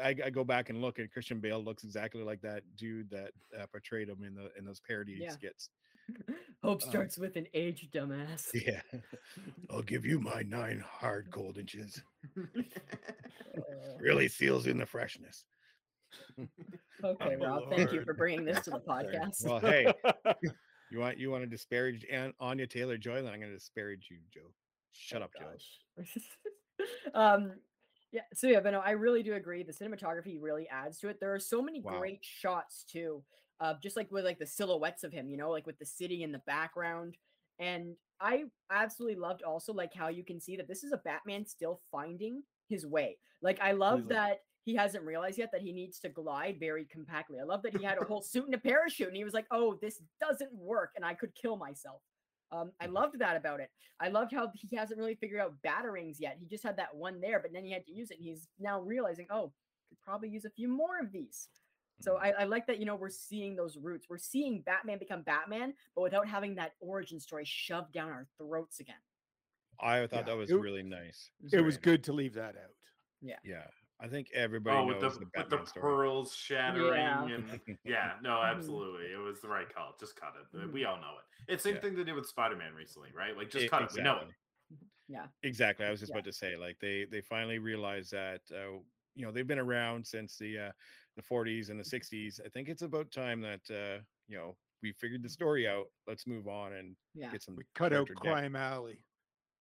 I, 0.00 0.14
I 0.24 0.30
go 0.30 0.44
back 0.44 0.70
and 0.70 0.80
look, 0.80 0.98
and 0.98 1.10
Christian 1.10 1.40
Bale 1.40 1.62
looks 1.62 1.82
exactly 1.84 2.22
like 2.22 2.40
that 2.42 2.62
dude 2.76 3.10
that 3.10 3.32
uh, 3.58 3.66
portrayed 3.66 4.08
him 4.08 4.22
in 4.24 4.34
the 4.34 4.50
in 4.58 4.64
those 4.64 4.80
parody 4.80 5.16
Yeah. 5.20 5.30
skits. 5.30 5.70
Hope 6.62 6.82
Um, 6.82 6.90
starts 6.90 7.18
with 7.18 7.36
an 7.36 7.46
H, 7.54 7.88
dumbass. 7.92 8.48
Yeah, 8.54 8.80
I'll 9.70 9.82
give 9.82 10.04
you 10.06 10.20
my 10.20 10.42
nine 10.42 10.82
hard 10.86 11.30
cold 11.30 11.58
inches. 11.58 12.02
Really 14.00 14.28
seals 14.28 14.66
in 14.66 14.78
the 14.78 14.86
freshness. 14.86 15.44
okay, 17.04 17.36
Rob. 17.36 17.70
Thank 17.70 17.92
you 17.92 18.02
for 18.02 18.14
bringing 18.14 18.44
this 18.44 18.60
to 18.62 18.70
the 18.70 18.80
podcast. 18.80 19.46
Well, 19.46 19.60
hey, 19.60 19.92
you 20.90 20.98
want 20.98 21.18
you 21.18 21.30
want 21.30 21.42
to 21.44 21.46
disparage 21.46 22.04
An- 22.10 22.32
Anya 22.40 22.66
Taylor 22.66 22.96
Joy? 22.96 23.16
Then 23.22 23.32
I'm 23.32 23.38
going 23.40 23.52
to 23.52 23.56
disparage 23.58 24.08
you, 24.10 24.18
Joe. 24.32 24.50
Shut 24.92 25.20
Oh, 25.22 25.24
up, 25.26 25.32
Joe. 25.38 26.04
um, 27.14 27.52
yeah. 28.12 28.22
So 28.34 28.46
yeah, 28.48 28.60
but 28.60 28.70
no, 28.70 28.80
I 28.80 28.90
really 28.92 29.22
do 29.22 29.34
agree. 29.34 29.62
The 29.62 29.72
cinematography 29.72 30.36
really 30.40 30.68
adds 30.68 30.98
to 31.00 31.08
it. 31.08 31.18
There 31.20 31.34
are 31.34 31.38
so 31.40 31.62
many 31.62 31.80
Wow. 31.82 31.92
great 31.98 32.24
shots 32.24 32.84
too, 32.84 33.24
uh, 33.60 33.74
just 33.82 33.96
like 33.96 34.10
with 34.10 34.24
like 34.24 34.38
the 34.38 34.46
silhouettes 34.46 35.04
of 35.04 35.12
him, 35.12 35.28
you 35.30 35.36
know, 35.36 35.50
like 35.50 35.66
with 35.66 35.78
the 35.78 35.86
city 35.86 36.22
in 36.22 36.32
the 36.32 36.42
background. 36.46 37.16
And 37.58 37.96
I 38.20 38.44
absolutely 38.70 39.16
loved 39.20 39.42
also 39.42 39.72
like 39.72 39.94
how 39.94 40.08
you 40.08 40.24
can 40.24 40.40
see 40.40 40.56
that 40.56 40.68
this 40.68 40.84
is 40.84 40.92
a 40.92 40.98
Batman 40.98 41.46
still 41.46 41.80
finding 41.90 42.42
his 42.68 42.86
way. 42.86 43.18
Like 43.40 43.60
I 43.60 43.72
love 43.72 44.08
that 44.08 44.40
he 44.64 44.74
hasn't 44.76 45.04
realized 45.04 45.38
yet 45.38 45.50
that 45.52 45.62
he 45.62 45.72
needs 45.72 45.98
to 46.00 46.08
glide 46.08 46.60
very 46.60 46.84
compactly. 46.86 47.40
I 47.40 47.44
love 47.44 47.62
that 47.62 47.72
he 47.74 47.82
had 47.82 47.98
a 47.98 48.04
whole 48.04 48.22
suit 48.22 48.44
and 48.44 48.54
a 48.54 48.58
parachute, 48.58 49.08
and 49.08 49.16
he 49.16 49.24
was 49.24 49.34
like, 49.34 49.46
"Oh, 49.50 49.76
this 49.82 50.00
doesn't 50.20 50.54
work, 50.54 50.92
and 50.94 51.04
I 51.04 51.14
could 51.14 51.34
kill 51.34 51.56
myself." 51.56 52.00
Um, 52.52 52.72
I 52.80 52.86
Mhm. 52.86 52.92
loved 52.92 53.18
that 53.18 53.36
about 53.36 53.60
it. 53.60 53.70
I 53.98 54.08
loved 54.08 54.32
how 54.32 54.50
he 54.54 54.76
hasn't 54.76 54.98
really 54.98 55.14
figured 55.14 55.40
out 55.40 55.60
batarangs 55.62 56.20
yet. 56.20 56.36
He 56.38 56.46
just 56.46 56.62
had 56.62 56.76
that 56.76 56.94
one 56.94 57.20
there, 57.20 57.40
but 57.40 57.52
then 57.52 57.64
he 57.64 57.72
had 57.72 57.86
to 57.86 57.92
use 57.92 58.10
it, 58.10 58.18
and 58.18 58.24
he's 58.24 58.48
now 58.58 58.80
realizing, 58.80 59.26
"Oh, 59.30 59.52
could 59.88 60.00
probably 60.00 60.28
use 60.28 60.44
a 60.44 60.50
few 60.50 60.68
more 60.68 60.98
of 61.00 61.10
these." 61.12 61.48
So 62.00 62.14
Mhm. 62.16 62.20
I, 62.20 62.30
I 62.32 62.44
like 62.44 62.66
that 62.66 62.78
you 62.78 62.84
know 62.84 62.96
we're 62.96 63.08
seeing 63.10 63.56
those 63.56 63.76
roots. 63.78 64.08
We're 64.08 64.18
seeing 64.18 64.60
Batman 64.62 64.98
become 64.98 65.22
Batman, 65.22 65.74
but 65.94 66.02
without 66.02 66.28
having 66.28 66.54
that 66.56 66.74
origin 66.80 67.20
story 67.20 67.44
shoved 67.44 67.92
down 67.92 68.10
our 68.10 68.26
throats 68.36 68.80
again. 68.80 69.00
I 69.80 70.06
thought 70.06 70.18
Yeah, 70.18 70.22
that 70.22 70.36
was 70.36 70.50
it- 70.50 70.56
really 70.56 70.82
nice. 70.82 71.30
it 71.52 71.60
was 71.60 71.76
Very 71.76 71.82
good 71.82 72.04
to 72.04 72.12
leave 72.12 72.34
that 72.34 72.56
out. 72.56 72.76
Yeah. 73.20 73.38
Yeah, 73.44 73.70
I 74.02 74.08
think 74.08 74.28
everybody 74.34 74.76
oh, 74.78 74.84
with 74.86 74.98
the 74.98 75.06
knows 75.06 75.14
the, 75.18 75.20
with 75.20 75.32
the 75.32 75.42
Batman 75.44 75.66
story. 75.66 75.82
pearls 75.82 76.34
shattering 76.34 76.94
Yeah. 76.96 77.24
and 77.34 77.60
yeah, 77.84 78.14
no, 78.20 78.30
Mhm. 78.30 78.56
absolutely, 78.56 79.12
it 79.12 79.16
was 79.16 79.40
the 79.40 79.48
right 79.48 79.72
call. 79.72 79.94
Just 80.00 80.16
cut 80.16 80.34
it. 80.52 80.72
We 80.72 80.84
all 80.84 80.96
know 80.96 81.18
it. 81.18 81.52
It's 81.52 81.62
the 81.62 81.68
same 81.68 81.76
Yeah. 81.76 81.80
thing 81.82 81.94
they 81.94 82.04
did 82.04 82.14
with 82.14 82.26
Spider 82.26 82.56
Man 82.56 82.74
recently, 82.74 83.10
right? 83.14 83.36
Like 83.36 83.48
just 83.50 83.66
E- 83.66 83.68
cut 83.68 83.82
it. 83.82 83.92
We 83.94 84.02
know 84.02 84.18
it. 84.22 84.76
Yeah. 85.08 85.26
Exactly. 85.44 85.86
I 85.86 85.90
was 85.90 86.00
just 86.00 86.10
Yeah. 86.10 86.16
about 86.18 86.24
to 86.24 86.32
say, 86.32 86.56
like 86.56 86.78
they 86.80 87.04
they 87.04 87.20
finally 87.20 87.58
realized 87.60 88.10
that 88.12 88.40
uh, 88.50 88.78
you 89.14 89.24
know 89.24 89.30
they've 89.30 89.46
been 89.46 89.58
around 89.60 90.04
since 90.06 90.36
the 90.36 90.58
uh, 90.58 90.72
the 91.16 91.22
40s 91.22 91.70
and 91.70 91.78
the 91.78 91.84
60s. 91.84 92.40
I 92.44 92.48
think 92.48 92.68
it's 92.68 92.82
about 92.82 93.10
time 93.12 93.40
that 93.42 93.70
uh, 93.70 94.02
you 94.26 94.36
know 94.36 94.56
we 94.82 94.92
figured 94.92 95.22
the 95.22 95.28
story 95.28 95.68
out. 95.68 95.86
Let's 96.08 96.26
move 96.26 96.48
on 96.48 96.72
and 96.72 96.96
Yeah. 97.14 97.30
get 97.30 97.42
some 97.42 97.54
We 97.54 97.64
cut 97.74 97.92
out. 97.92 98.08
Crime 98.16 98.56
Alley. 98.56 99.04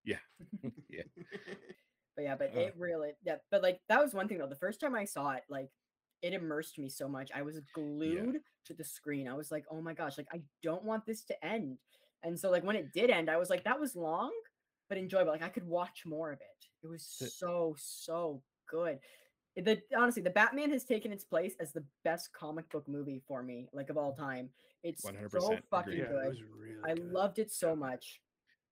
Yeah, 0.04 0.18
yeah. 0.90 1.04
But 2.16 2.24
yeah, 2.24 2.36
but 2.36 2.56
Uh. 2.56 2.60
it 2.60 2.76
really 2.78 3.12
yeah, 3.24 3.38
but 3.50 3.62
like 3.62 3.80
that 3.90 4.02
was 4.02 4.14
one 4.14 4.28
thing 4.28 4.38
though. 4.38 4.48
The 4.48 4.56
first 4.56 4.80
time 4.80 4.96
I 4.96 5.06
saw 5.06 5.32
it, 5.32 5.44
like 5.50 5.70
it 6.22 6.34
immersed 6.34 6.78
me 6.78 6.88
so 6.90 7.08
much. 7.08 7.32
I 7.34 7.42
was 7.42 7.60
glued 7.74 8.42
to 8.66 8.74
the 8.74 8.84
screen. 8.84 9.28
I 9.28 9.34
was 9.34 9.52
like, 9.52 9.66
oh 9.72 9.82
my 9.82 9.94
gosh, 9.94 10.18
like 10.18 10.28
I 10.32 10.42
don't 10.62 10.84
want 10.84 11.06
this 11.06 11.24
to 11.26 11.46
end. 11.46 11.78
And 12.24 12.40
so 12.40 12.52
like 12.52 12.64
when 12.64 12.76
it 12.76 12.94
did 12.94 13.10
end, 13.10 13.30
I 13.30 13.38
was 13.38 13.50
like, 13.50 13.64
that 13.64 13.80
was 13.80 13.96
long, 13.96 14.32
but 14.88 14.98
enjoyable. 15.00 15.32
Like 15.32 15.42
I 15.42 15.50
could 15.50 15.66
watch 15.68 16.04
more 16.06 16.32
of 16.32 16.40
it. 16.42 16.68
It 16.84 16.88
was 16.88 17.18
The- 17.20 17.28
so, 17.28 17.76
so 17.80 18.44
good. 18.70 19.00
The 19.56 19.82
honestly, 19.98 20.22
the 20.22 20.30
Batman 20.30 20.70
has 20.72 20.86
taken 20.86 21.12
its 21.12 21.24
place 21.26 21.56
as 21.60 21.74
the 21.74 21.84
best 22.06 22.32
comic 22.34 22.70
book 22.70 22.88
movie 22.88 23.22
for 23.28 23.42
me, 23.44 23.68
like 23.74 23.90
of 23.90 23.98
all 23.98 24.14
time. 24.14 24.50
It's 24.84 25.04
so 25.04 25.12
100% 25.12 25.62
fucking 25.70 25.94
agree. 25.94 26.02
Yeah, 26.04 26.08
good. 26.10 26.26
it 26.26 26.30
was 26.30 26.44
really 26.44 26.76
I 26.86 26.94
good. 26.94 27.12
loved 27.12 27.40
it 27.40 27.52
so 27.52 27.76
much. 27.76 28.22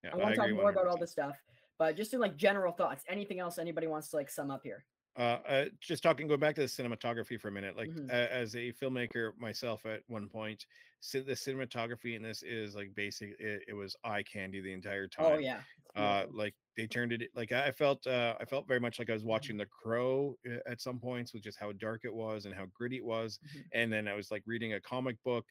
Yeah, 0.03 0.11
I 0.13 0.15
want 0.17 0.29
to 0.29 0.35
talk 0.37 0.45
agree 0.45 0.57
more 0.57 0.69
about 0.71 0.87
all 0.87 0.97
100%. 0.97 1.09
stuff, 1.09 1.35
but 1.79 1.95
just 1.95 2.13
in 2.13 2.19
like 2.19 2.35
general 2.35 2.73
thoughts. 2.73 3.03
Anything 3.07 3.39
else 3.39 3.57
anybody 3.57 3.87
wants 3.87 4.09
to 4.09 4.17
like 4.17 4.29
sum 4.29 4.51
up 4.51 4.61
here? 4.63 4.85
Uh, 5.17 5.39
uh, 5.47 5.65
just 5.81 6.03
talking, 6.03 6.27
going 6.27 6.39
back 6.39 6.55
to 6.55 6.61
the 6.61 6.67
cinematography 6.67 7.39
for 7.39 7.47
a 7.47 7.51
minute. 7.51 7.75
Like 7.75 7.89
Mhm. 7.89 8.09
a- 8.09 8.31
as 8.31 8.55
a 8.55 8.71
filmmaker 8.73 9.35
myself, 9.37 9.85
at 9.85 10.03
one 10.07 10.29
point, 10.29 10.65
the 11.11 11.21
cinematography 11.33 12.15
in 12.15 12.21
this 12.21 12.43
is 12.43 12.75
like 12.75 12.93
basic. 12.93 13.31
It, 13.39 13.63
it 13.69 13.73
was 13.73 13.95
eye 14.03 14.21
candy 14.23 14.61
the 14.61 14.71
entire 14.73 15.07
time. 15.07 15.25
Oh 15.25 15.37
yeah. 15.39 15.61
uh 15.95 16.27
like 16.31 16.53
they 16.77 16.85
turned 16.85 17.11
it 17.11 17.31
like 17.33 17.51
i 17.51 17.71
felt 17.71 18.05
uh 18.05 18.35
i 18.39 18.45
felt 18.45 18.67
very 18.67 18.79
much 18.79 18.99
like 18.99 19.09
i 19.09 19.13
was 19.13 19.23
watching 19.23 19.57
the 19.57 19.65
crow 19.65 20.35
uh, 20.47 20.57
at 20.67 20.79
some 20.79 20.99
points 20.99 21.33
with 21.33 21.41
just 21.41 21.57
how 21.59 21.71
dark 21.71 22.01
it 22.05 22.13
was 22.13 22.45
and 22.45 22.53
how 22.53 22.67
gritty 22.75 22.97
it 22.97 23.03
was 23.03 23.39
Mhm. 23.39 23.63
and 23.73 23.91
then 23.91 24.07
i 24.07 24.13
was 24.13 24.29
like 24.29 24.43
reading 24.45 24.73
a 24.73 24.79
comic 24.81 25.15
book 25.23 25.47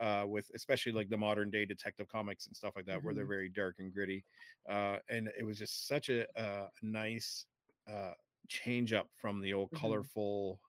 uh 0.00 0.24
with 0.26 0.50
especially 0.54 0.92
like 0.92 1.08
the 1.08 1.16
modern 1.16 1.50
day 1.50 1.64
detective 1.66 2.08
comics 2.08 2.46
and 2.46 2.56
stuff 2.56 2.74
like 2.76 2.86
that 2.86 3.02
where 3.02 3.14
they're 3.14 3.24
Mhm. 3.24 3.28
very 3.28 3.48
dark 3.48 3.76
and 3.78 3.92
gritty 3.92 4.24
uh 4.68 4.98
and 5.08 5.30
it 5.38 5.44
was 5.44 5.58
just 5.58 5.86
such 5.86 6.08
a 6.08 6.26
uh 6.40 6.68
nice 6.82 7.46
uh 7.88 8.12
change 8.48 8.92
up 8.92 9.08
from 9.14 9.40
the 9.40 9.52
old 9.52 9.72
Mhm. 9.72 10.10
colorful 10.12 10.60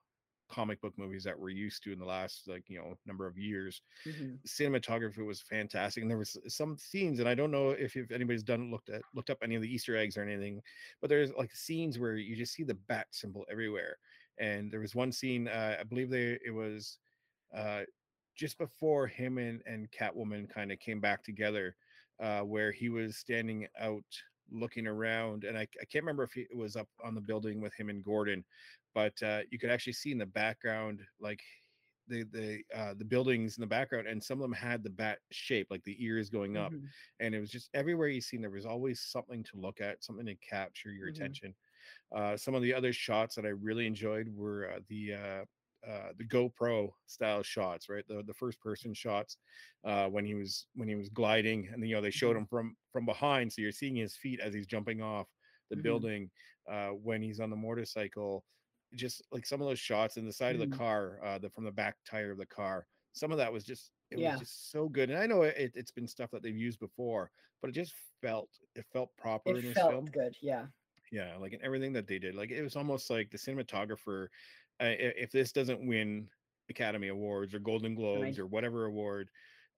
comic 0.48 0.80
book 0.82 0.96
movies 0.98 1.24
that 1.24 1.38
we're 1.38 1.48
used 1.50 1.82
to 1.82 1.92
in 1.92 1.98
the 1.98 2.04
last 2.04 2.46
like 2.48 2.68
you 2.68 2.78
know 2.78 2.94
number 3.06 3.26
of 3.26 3.38
years 3.38 3.82
Mhm. 4.04 4.42
cinematography 4.46 5.24
was 5.24 5.40
fantastic 5.40 6.02
and 6.02 6.10
there 6.10 6.18
was 6.18 6.36
some 6.48 6.76
scenes 6.76 7.20
and 7.20 7.28
i 7.28 7.34
don't 7.34 7.50
know 7.50 7.70
if, 7.70 7.96
if 7.96 8.10
anybody's 8.10 8.42
done 8.42 8.70
looked 8.70 8.88
at 8.88 9.04
looked 9.14 9.30
up 9.30 9.38
any 9.42 9.54
of 9.54 9.62
the 9.62 9.72
easter 9.72 9.96
eggs 9.96 10.16
or 10.16 10.22
anything 10.22 10.60
but 11.00 11.08
there's 11.08 11.32
like 11.34 11.54
scenes 11.54 11.98
where 11.98 12.16
you 12.16 12.34
just 12.36 12.52
see 12.52 12.64
the 12.64 12.74
bat 12.74 13.06
symbol 13.12 13.46
everywhere 13.50 13.98
and 14.38 14.72
there 14.72 14.80
was 14.80 14.94
one 14.94 15.12
scene 15.12 15.46
uh, 15.48 15.76
i 15.78 15.84
believe 15.84 16.10
they 16.10 16.38
it 16.44 16.50
was 16.52 16.98
uh 17.54 17.82
just 18.34 18.58
before 18.58 19.06
him 19.06 19.38
and 19.38 19.62
and 19.66 19.90
catwoman 19.90 20.48
kind 20.48 20.72
of 20.72 20.78
came 20.78 21.00
back 21.00 21.22
together 21.22 21.76
uh 22.20 22.42
where 22.42 22.72
he 22.72 22.88
was 22.88 23.16
standing 23.18 23.66
out 23.78 24.04
looking 24.50 24.86
around 24.86 25.44
and 25.44 25.56
i, 25.58 25.62
I 25.62 25.84
can't 25.86 26.04
remember 26.04 26.24
if 26.24 26.32
he, 26.32 26.42
it 26.42 26.56
was 26.56 26.76
up 26.76 26.88
on 27.02 27.14
the 27.14 27.20
building 27.20 27.60
with 27.60 27.74
him 27.74 27.88
and 27.90 28.04
gordon 28.04 28.44
but 28.94 29.20
uh 29.22 29.42
you 29.50 29.58
could 29.58 29.70
actually 29.70 29.94
see 29.94 30.12
in 30.12 30.18
the 30.18 30.26
background 30.26 31.02
like 31.20 31.42
the 32.08 32.24
the 32.24 32.64
uh 32.74 32.94
the 32.94 33.04
buildings 33.04 33.56
in 33.56 33.60
the 33.60 33.66
background 33.66 34.08
and 34.08 34.22
some 34.22 34.38
of 34.38 34.42
them 34.42 34.52
had 34.52 34.82
the 34.82 34.90
bat 34.90 35.20
shape 35.30 35.68
like 35.70 35.84
the 35.84 36.04
ears 36.04 36.28
going 36.28 36.56
up 36.56 36.74
Mhm. 36.74 36.92
and 37.20 37.34
it 37.34 37.40
was 37.40 37.50
just 37.50 37.70
everywhere 37.74 38.08
you 38.08 38.20
seen 38.20 38.40
there 38.40 38.50
was 38.50 38.66
always 38.66 39.00
something 39.00 39.44
to 39.44 39.56
look 39.56 39.80
at 39.80 40.02
something 40.02 40.26
to 40.26 40.34
capture 40.36 40.92
your 40.92 41.06
Mhm. 41.06 41.08
attention 41.08 41.54
uh 42.12 42.36
some 42.36 42.54
of 42.54 42.62
the 42.62 42.74
other 42.74 42.92
shots 42.92 43.36
that 43.36 43.46
i 43.46 43.50
really 43.50 43.86
enjoyed 43.86 44.28
were 44.28 44.70
uh, 44.72 44.80
the 44.88 45.14
uh 45.86 46.12
the 46.16 46.24
GoPro 46.24 46.92
style 47.06 47.42
shots, 47.42 47.88
right? 47.88 48.06
The 48.06 48.22
the 48.22 48.34
first 48.34 48.60
person 48.60 48.94
shots 48.94 49.38
uh, 49.84 50.08
when 50.08 50.24
he 50.24 50.34
was 50.34 50.66
when 50.74 50.88
he 50.88 50.94
was 50.94 51.08
gliding, 51.08 51.68
and 51.68 51.86
you 51.86 51.94
know 51.94 52.00
they 52.00 52.10
showed 52.10 52.36
Mhm. 52.36 52.38
him 52.38 52.46
from 52.46 52.76
from 52.90 53.06
behind, 53.06 53.52
so 53.52 53.62
you're 53.62 53.72
seeing 53.72 53.96
his 53.96 54.16
feet 54.16 54.40
as 54.40 54.54
he's 54.54 54.66
jumping 54.66 55.02
off 55.02 55.28
the 55.70 55.76
Mhm. 55.76 56.06
building. 56.16 56.30
Uh, 56.68 56.90
when 56.90 57.22
he's 57.22 57.40
on 57.40 57.50
the 57.50 57.56
motorcycle, 57.56 58.44
just 58.94 59.22
like 59.32 59.46
some 59.46 59.60
of 59.60 59.66
those 59.68 59.78
shots 59.80 60.16
in 60.16 60.26
the 60.26 60.32
side 60.32 60.54
of 60.54 60.58
Mhm. 60.58 60.60
the 60.60 60.76
car, 60.76 61.22
uh, 61.24 61.38
the 61.38 61.50
from 61.50 61.64
the 61.64 61.72
back 61.72 61.96
tire 62.04 62.30
of 62.32 62.38
the 62.38 62.46
car. 62.46 62.86
Some 63.12 63.32
of 63.32 63.38
that 63.38 63.52
was 63.52 63.64
just 63.64 63.92
it 64.10 64.16
Yeah. 64.16 64.22
was 64.22 64.38
just 64.38 64.70
so 64.70 64.88
good, 64.88 65.10
and 65.10 65.18
I 65.18 65.26
know 65.26 65.42
it, 65.42 65.72
it's 65.74 65.90
been 65.90 66.06
stuff 66.06 66.30
that 66.32 66.42
they've 66.42 66.56
used 66.56 66.78
before, 66.78 67.30
but 67.60 67.70
it 67.70 67.72
just 67.74 67.94
felt 68.20 68.50
it 68.74 68.86
felt 68.92 69.16
proper 69.16 69.58
in 69.58 69.64
this 69.64 69.82
felt 69.82 69.82
film 69.82 70.12
good. 70.12 70.36
Yeah. 70.40 70.68
yeah 71.10 71.36
like 71.36 71.52
in 71.52 71.62
everything 71.62 71.92
that 71.92 72.06
they 72.06 72.18
did 72.18 72.34
like 72.34 72.50
it 72.50 72.62
was 72.62 72.76
almost 72.76 73.10
like 73.10 73.30
the 73.30 73.38
cinematographer 73.38 74.28
uh, 74.82 74.94
if 74.98 75.30
this 75.30 75.52
doesn't 75.52 75.86
win 75.86 76.28
academy 76.70 77.08
awards 77.08 77.54
or 77.54 77.58
golden 77.58 77.94
globes 77.94 78.38
or 78.38 78.46
whatever 78.46 78.86
award 78.86 79.30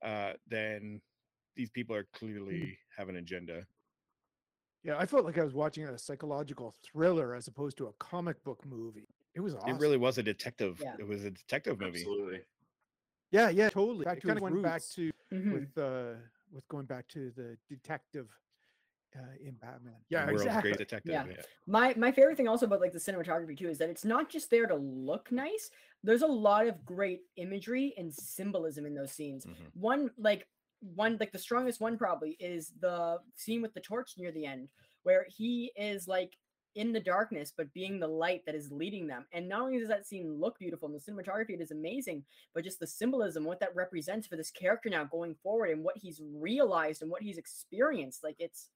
uh 0.03 0.33
then 0.49 1.01
these 1.57 1.71
people 1.71 1.95
are 1.97 2.07
clearly 2.13 2.79
have 2.97 3.09
an 3.09 3.17
agenda 3.17 3.67
Yeah, 4.85 4.97
I 4.99 5.07
felt 5.07 5.25
like 5.25 5.39
I 5.39 5.45
was 5.45 5.55
watching 5.55 5.85
a 5.85 5.99
psychological 5.99 6.75
thriller 6.85 7.35
as 7.35 7.49
opposed 7.49 7.77
to 7.79 7.87
a 7.87 7.93
comic 7.95 8.43
book 8.45 8.61
movie. 8.67 9.09
It 9.35 9.41
was 9.41 9.55
awesome. 9.55 9.71
it 9.77 9.81
really 9.81 9.97
was 9.97 10.19
a 10.19 10.23
detective 10.23 10.79
Yeah. 10.83 10.95
it 10.99 11.07
was 11.07 11.25
a 11.25 11.31
detective 11.31 11.81
movie 11.81 11.99
Absolutely. 12.01 12.41
yeah, 13.33 13.49
yeah, 13.49 13.71
totally. 13.71 14.05
Back 14.05 14.19
it 14.19 14.21
to 14.23 14.27
kind 14.29 14.39
of 14.39 14.43
went 14.43 14.63
back 14.63 14.83
Hmm. 14.83 14.95
to 14.95 15.13
Mhm. 15.33 15.53
with 15.53 15.79
uh 15.79 16.15
with 16.53 16.69
going 16.69 16.87
back 16.87 17.09
to 17.09 17.31
the 17.33 17.57
detective 17.69 18.29
uh, 19.17 19.23
in 19.43 19.55
Batman. 19.55 19.95
Yeah, 20.09 20.27
world's 20.27 20.43
exactly. 20.43 20.71
great 20.71 20.79
detective 20.79 21.13
Yeah. 21.13 21.25
yeah. 21.29 21.43
My 21.67 21.95
my 21.97 22.11
favorite 22.11 22.37
thing 22.37 22.49
also 22.49 22.67
about 22.67 22.81
like 22.81 22.93
the 22.93 22.99
cinematography 22.99 23.57
too 23.57 23.69
is 23.69 23.79
that 23.79 23.89
it's 23.91 24.05
not 24.05 24.29
just 24.29 24.51
there 24.51 24.67
to 24.67 24.75
look 24.77 25.31
nice. 25.31 25.71
There's 26.03 26.23
a 26.23 26.27
lot 26.27 26.67
of 26.67 26.85
great 26.85 27.21
imagery 27.37 27.95
and 27.97 28.13
symbolism 28.13 28.87
in 28.87 28.95
those 28.95 29.13
scenes. 29.13 29.47
Mhm. 29.47 29.55
One 29.75 30.11
like 30.19 30.49
one 30.81 31.17
like 31.19 31.33
the 31.33 31.39
strongest 31.39 31.81
one 31.81 31.97
probably 31.97 32.37
is 32.41 32.73
the 32.81 33.19
scene 33.37 33.63
with 33.63 33.73
the 33.75 33.81
torch 33.81 34.15
near 34.19 34.33
the 34.33 34.45
end 34.47 34.69
where 35.03 35.27
he 35.29 35.73
is 35.77 36.07
like 36.07 36.37
in 36.75 36.93
the 36.93 37.01
darkness 37.01 37.53
but 37.57 37.73
being 37.73 38.01
the 38.01 38.07
light 38.07 38.43
that 38.45 38.55
is 38.55 38.71
leading 38.73 39.07
them. 39.07 39.25
And 39.33 39.49
not 39.49 39.63
only 39.63 39.79
does 39.79 39.89
that 39.89 40.07
scene 40.07 40.39
look 40.41 40.59
beautiful 40.59 40.89
and 40.89 40.95
the 40.95 41.01
cinematography 41.01 41.51
it 41.51 41.61
is 41.61 41.71
amazing, 41.71 42.25
but 42.53 42.65
just 42.65 42.81
the 42.81 42.87
symbolism 42.87 43.45
what 43.45 43.61
that 43.61 43.75
represents 43.77 44.27
for 44.27 44.37
this 44.37 44.51
character 44.51 44.91
now 44.91 45.05
going 45.05 45.37
forward 45.37 45.71
and 45.71 45.85
what 45.85 45.97
he's 45.97 46.21
realized 46.35 47.01
and 47.01 47.11
what 47.11 47.23
he's 47.23 47.39
experienced 47.39 48.25
like 48.25 48.37
it's 48.41 48.69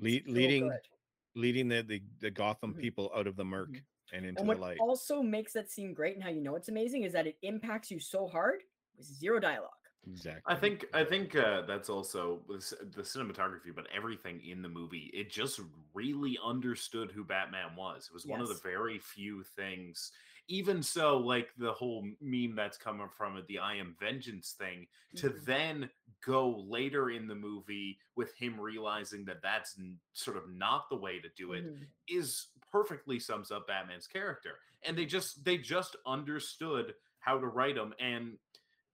Le- 0.00 0.22
leading 0.26 0.78
good. 0.78 0.88
leading 1.34 1.68
the, 1.68 1.82
the 1.82 2.02
the 2.20 2.30
gotham 2.30 2.74
Mhm. 2.74 2.74
people 2.74 3.10
out 3.14 3.26
of 3.26 3.36
the 3.36 3.44
murk 3.44 3.70
Mhm. 3.70 3.84
and 4.12 4.26
into 4.26 4.46
And 4.46 4.48
the 4.48 4.56
light 4.56 4.86
also 4.86 5.22
makes 5.22 5.52
that 5.54 5.70
scene 5.70 5.94
great 5.94 6.14
and 6.14 6.22
how 6.22 6.30
you 6.30 6.40
know 6.40 6.56
it's 6.56 6.68
amazing 6.68 7.02
is 7.02 7.12
that 7.12 7.26
it 7.26 7.38
impacts 7.42 7.90
you 7.90 7.98
so 8.00 8.26
hard 8.28 8.62
with 8.96 9.06
zero 9.06 9.40
dialogue. 9.40 9.72
exactly 10.06 10.44
I 10.46 10.56
think 10.56 10.86
I 10.94 11.04
think 11.04 11.36
uh, 11.36 11.62
that's 11.62 11.90
also 11.90 12.44
the 12.48 12.54
the 12.96 13.02
cinematography, 13.02 13.74
but 13.74 13.86
everything 13.94 14.42
in 14.44 14.62
the 14.62 14.68
movie. 14.68 15.10
It 15.14 15.30
just 15.30 15.60
really 15.94 16.38
understood 16.42 17.12
who 17.12 17.24
Batman 17.24 17.76
was. 17.76 18.06
It 18.08 18.14
was 18.14 18.26
one 18.26 18.40
of 18.40 18.48
the 18.48 18.54
very 18.54 18.98
few 18.98 19.42
things. 19.44 20.12
Even 20.50 20.82
so, 20.82 21.18
like 21.18 21.54
the 21.58 21.72
whole 21.74 22.08
meme 22.20 22.54
that's 22.56 22.78
coming 22.78 23.08
from 23.10 23.36
it, 23.36 23.46
the 23.48 23.58
"I 23.58 23.74
am 23.74 23.96
vengeance" 24.00 24.52
thing, 24.52 24.88
to 25.16 25.28
Mhm. 25.28 25.44
then 25.44 25.90
go 26.22 26.48
later 26.60 27.10
in 27.10 27.26
the 27.28 27.34
movie 27.34 28.00
with 28.16 28.34
him 28.34 28.58
realizing 28.60 29.24
that 29.26 29.42
that's 29.42 29.78
n- 29.78 30.00
sort 30.14 30.38
of 30.38 30.48
not 30.50 30.88
the 30.88 30.96
way 30.96 31.20
to 31.20 31.28
do 31.36 31.52
it 31.52 31.66
Mhm. 31.66 31.90
is 32.08 32.48
perfectly 32.72 33.20
sums 33.20 33.50
up 33.50 33.66
Batman's 33.66 34.06
character. 34.06 34.60
And 34.82 34.96
they 34.96 35.04
just 35.06 35.44
they 35.44 35.58
just 35.58 35.96
understood 36.06 36.94
how 37.20 37.38
to 37.38 37.46
write 37.46 37.76
him 37.76 37.94
and 37.98 38.38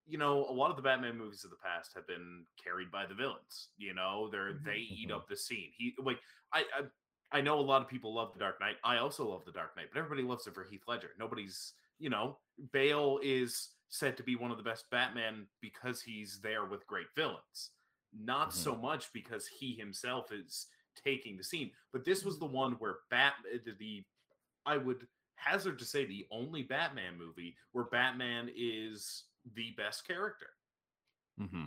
you 0.06 0.18
know, 0.18 0.44
a 0.48 0.52
lot 0.52 0.70
of 0.70 0.76
the 0.76 0.82
Batman 0.82 1.16
movies 1.16 1.44
of 1.44 1.50
the 1.50 1.56
past 1.56 1.94
have 1.94 2.06
been 2.06 2.46
carried 2.62 2.90
by 2.90 3.06
the 3.06 3.14
villains. 3.14 3.70
You 3.76 3.94
know, 3.94 4.28
they're 4.28 4.60
they 4.64 4.78
eat 4.78 5.10
Mhm. 5.10 5.12
up 5.12 5.28
the 5.28 5.36
scene. 5.36 5.72
He 5.76 5.94
like 5.98 6.20
I, 6.52 6.66
I 6.74 6.82
I 7.35 7.40
know 7.40 7.59
a 7.59 7.61
lot 7.61 7.83
of 7.83 7.88
people 7.88 8.14
love 8.14 8.33
the 8.33 8.38
Dark 8.38 8.61
Knight. 8.61 8.77
I 8.85 8.99
also 8.99 9.29
love 9.29 9.44
the 9.44 9.51
Dark 9.51 9.77
Knight, 9.77 9.87
but 9.92 9.99
everybody 9.99 10.23
loves 10.23 10.47
it 10.47 10.55
for 10.55 10.62
Heath 10.62 10.85
Ledger. 10.87 11.11
Nobody's, 11.18 11.73
you 11.99 12.09
know, 12.09 12.38
Bale 12.73 13.18
is 13.25 13.70
said 13.88 14.16
to 14.16 14.23
be 14.23 14.37
one 14.37 14.53
of 14.53 14.57
the 14.57 14.62
best 14.62 14.85
Batman 14.92 15.47
because 15.61 16.01
he's 16.01 16.38
there 16.40 16.64
with 16.64 16.87
great 16.87 17.09
villains. 17.16 17.70
Not 18.16 18.51
mm-hmm. 18.51 18.59
so 18.59 18.77
much 18.77 19.12
because 19.12 19.49
he 19.49 19.75
himself 19.75 20.31
is 20.33 20.68
taking 21.05 21.37
the 21.37 21.42
scene. 21.42 21.73
But 21.92 22.05
this 22.05 22.25
was 22.25 22.37
mm-hmm. 22.37 22.47
the 22.47 22.53
one 22.53 22.73
where 22.75 22.99
Bat 23.11 23.35
eh, 23.53 23.59
the, 23.64 23.73
the 23.81 24.05
I 24.64 24.77
would 24.77 25.05
hazard 25.35 25.81
to 25.81 25.85
say 25.85 26.07
the 26.07 26.27
only 26.31 26.62
Batman 26.62 27.18
movie 27.18 27.57
where 27.73 27.87
Batman 27.87 28.49
is 28.57 29.25
the 29.57 29.75
best 29.77 30.07
character. 30.07 30.47
hmm 31.37 31.64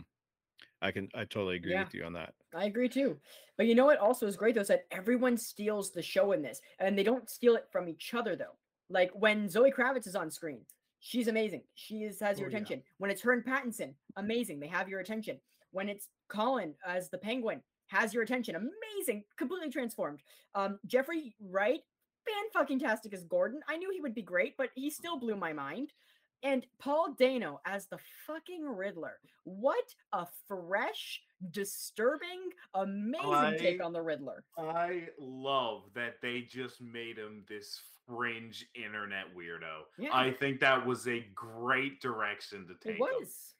i 0.82 0.90
can 0.90 1.08
i 1.14 1.20
totally 1.24 1.56
agree 1.56 1.72
Yeah. 1.72 1.84
with 1.84 1.94
you 1.94 2.04
on 2.04 2.12
that 2.14 2.34
I 2.54 2.64
agree 2.64 2.88
too. 2.88 3.18
But 3.58 3.66
you 3.66 3.74
know 3.74 3.84
what 3.84 3.98
also 3.98 4.26
is 4.26 4.34
great 4.38 4.54
though 4.54 4.62
is 4.62 4.68
that 4.68 4.86
everyone 4.90 5.36
steals 5.36 5.90
the 5.92 6.00
show 6.00 6.32
in 6.32 6.40
this. 6.40 6.62
And 6.78 6.96
they 6.98 7.02
don't 7.02 7.28
steal 7.28 7.56
it 7.56 7.66
from 7.70 7.90
each 7.90 8.14
other 8.14 8.36
though. 8.36 8.56
Like 8.88 9.10
when 9.12 9.50
Zoe 9.50 9.70
Kravitz 9.70 10.06
is 10.06 10.16
on 10.16 10.30
screen, 10.30 10.62
she's 10.98 11.28
amazing. 11.28 11.62
She 11.74 12.04
is, 12.04 12.18
has 12.20 12.38
your 12.38 12.48
Oh, 12.48 12.50
yeah. 12.50 12.56
attention. 12.56 12.82
When 12.96 13.10
it's 13.10 13.20
her 13.20 13.32
and 13.32 13.44
Pattinson, 13.44 13.92
amazing. 14.16 14.60
They 14.60 14.66
have 14.68 14.88
your 14.88 15.00
attention. 15.00 15.38
When 15.72 15.90
it's 15.90 16.08
Colin 16.28 16.72
as 16.86 17.10
the 17.10 17.18
penguin, 17.18 17.60
has 17.88 18.14
your 18.14 18.22
attention. 18.22 18.56
Amazing. 18.56 19.24
Completely 19.36 19.68
transformed. 19.70 20.20
Um, 20.54 20.78
Jeffrey 20.86 21.34
Wright, 21.38 21.82
fan 22.24 22.44
fucking 22.54 22.78
tastic 22.78 23.12
as 23.12 23.24
Gordon. 23.24 23.60
I 23.68 23.76
knew 23.76 23.90
he 23.92 24.00
would 24.00 24.14
be 24.14 24.22
great, 24.22 24.56
but 24.56 24.70
he 24.74 24.88
still 24.88 25.18
blew 25.18 25.36
my 25.36 25.52
mind. 25.52 25.92
And 26.42 26.64
Paul 26.78 27.14
Dano 27.18 27.60
as 27.66 27.86
the 27.86 27.98
fucking 28.26 28.64
Riddler. 28.64 29.18
What 29.44 29.84
a 30.12 30.26
fresh, 30.46 31.20
disturbing, 31.50 32.50
amazing 32.74 33.58
take 33.58 33.82
on 33.82 33.92
the 33.92 34.02
Riddler. 34.02 34.44
I 34.56 35.08
love 35.18 35.82
that 35.94 36.16
they 36.22 36.42
just 36.42 36.80
made 36.80 37.16
him 37.16 37.44
this 37.48 37.80
fringe 38.06 38.66
internet 38.74 39.24
weirdo. 39.36 39.82
Yeah. 39.98 40.10
I 40.12 40.32
think 40.32 40.60
that 40.60 40.86
was 40.86 41.08
a 41.08 41.24
great 41.34 42.00
direction 42.00 42.66
to 42.68 42.74
take. 42.74 43.00
It 43.00 43.02
him. 43.02 43.08
was. 43.20 43.54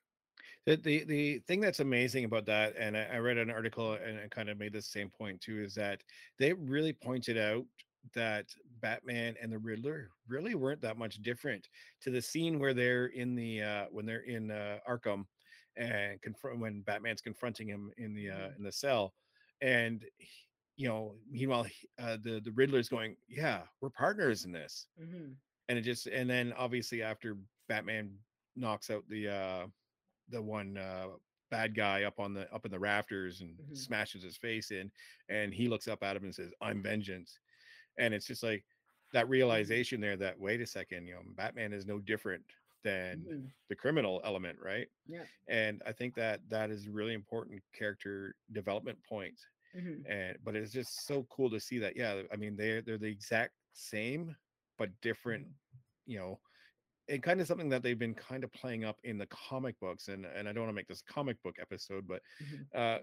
The, 0.66 0.76
the 0.76 1.04
the 1.04 1.38
thing 1.46 1.60
that's 1.60 1.80
amazing 1.80 2.26
about 2.26 2.44
that, 2.46 2.74
and 2.78 2.96
I, 2.96 3.06
I 3.14 3.18
read 3.18 3.38
an 3.38 3.50
article 3.50 3.94
and 3.94 4.18
it 4.18 4.30
kind 4.30 4.50
of 4.50 4.58
made 4.58 4.74
the 4.74 4.82
same 4.82 5.08
point 5.08 5.40
too, 5.40 5.62
is 5.62 5.74
that 5.76 6.02
they 6.38 6.52
really 6.52 6.92
pointed 6.92 7.38
out 7.38 7.64
that 8.14 8.46
Batman 8.80 9.36
and 9.40 9.52
the 9.52 9.58
Riddler 9.58 10.10
really 10.26 10.54
weren't 10.54 10.80
that 10.82 10.96
much 10.98 11.16
different 11.22 11.68
to 12.00 12.10
the 12.10 12.22
scene 12.22 12.58
where 12.58 12.74
they're 12.74 13.06
in 13.06 13.34
the 13.34 13.62
uh 13.62 13.86
when 13.90 14.06
they're 14.06 14.20
in 14.24 14.50
uh 14.50 14.78
Arkham 14.88 15.26
and 15.76 16.20
confront 16.22 16.58
when 16.60 16.82
Batman's 16.82 17.20
confronting 17.20 17.68
him 17.68 17.92
in 17.98 18.14
the 18.14 18.30
uh 18.30 18.34
Mhm. 18.50 18.56
in 18.58 18.62
the 18.64 18.72
cell 18.72 19.14
and 19.60 20.04
he- 20.18 20.28
you 20.76 20.86
know 20.88 21.16
meanwhile 21.28 21.66
uh, 21.98 22.16
the 22.22 22.40
the 22.40 22.52
Riddler's 22.52 22.88
going 22.88 23.16
yeah 23.28 23.62
we're 23.80 23.90
partners 23.90 24.44
in 24.44 24.52
this 24.52 24.86
hmm 24.98 25.32
and 25.68 25.76
it 25.78 25.82
just 25.82 26.06
and 26.06 26.30
then 26.30 26.52
obviously 26.54 27.02
after 27.02 27.36
batman 27.68 28.16
knocks 28.56 28.88
out 28.90 29.02
the 29.08 29.28
uh 29.28 29.66
the 30.28 30.40
one 30.40 30.76
uh 30.78 31.08
bad 31.50 31.74
guy 31.74 32.04
up 32.04 32.20
on 32.20 32.32
the 32.34 32.50
up 32.54 32.64
in 32.64 32.70
the 32.70 32.78
rafters 32.78 33.40
and 33.40 33.58
Mhm. 33.58 33.76
smashes 33.76 34.22
his 34.22 34.36
face 34.36 34.70
in 34.70 34.90
and 35.28 35.52
he 35.52 35.66
looks 35.68 35.88
up 35.88 36.02
at 36.04 36.14
him 36.16 36.24
and 36.24 36.34
says 36.34 36.52
i'm 36.60 36.82
vengeance 36.82 37.38
and 37.98 38.14
it's 38.14 38.26
just 38.26 38.42
like 38.42 38.64
that 39.12 39.28
realization 39.28 40.00
there 40.00 40.16
that 40.16 40.38
wait 40.38 40.60
a 40.60 40.66
second 40.66 41.06
you 41.06 41.14
know 41.14 41.22
batman 41.36 41.72
is 41.72 41.86
no 41.86 41.98
different 41.98 42.44
than 42.84 43.28
Mhm. 43.28 43.52
the 43.68 43.76
criminal 43.76 44.20
element 44.24 44.58
right 44.60 44.88
Yeah. 45.06 45.26
and 45.48 45.82
i 45.86 45.92
think 45.92 46.14
that 46.14 46.48
that 46.48 46.70
is 46.70 46.88
really 46.88 47.14
important 47.14 47.62
character 47.72 48.36
development 48.52 49.02
point 49.04 49.40
Mhm. 49.74 50.06
and 50.06 50.38
but 50.44 50.56
it's 50.56 50.72
just 50.72 51.06
so 51.06 51.24
cool 51.24 51.50
to 51.50 51.60
see 51.60 51.78
that 51.78 51.96
yeah 51.96 52.22
i 52.32 52.36
mean 52.36 52.56
they're 52.56 52.82
they're 52.82 52.98
the 52.98 53.06
exact 53.06 53.54
same 53.72 54.36
but 54.78 54.90
different, 55.00 55.48
you 56.06 56.18
know, 56.18 56.40
and 57.08 57.22
kind 57.22 57.40
of 57.40 57.46
something 57.46 57.68
that 57.70 57.82
they've 57.82 57.98
been 57.98 58.14
kind 58.14 58.44
of 58.44 58.52
playing 58.52 58.84
up 58.84 59.00
in 59.04 59.18
the 59.18 59.26
comic 59.28 59.78
books. 59.80 60.08
And 60.08 60.26
and 60.26 60.48
I 60.48 60.52
don't 60.52 60.64
want 60.64 60.70
to 60.70 60.74
make 60.74 60.88
this 60.88 61.02
comic 61.02 61.42
book 61.42 61.56
episode, 61.60 62.06
but 62.08 62.22
Mhm. 62.40 62.68
uh 62.74 63.00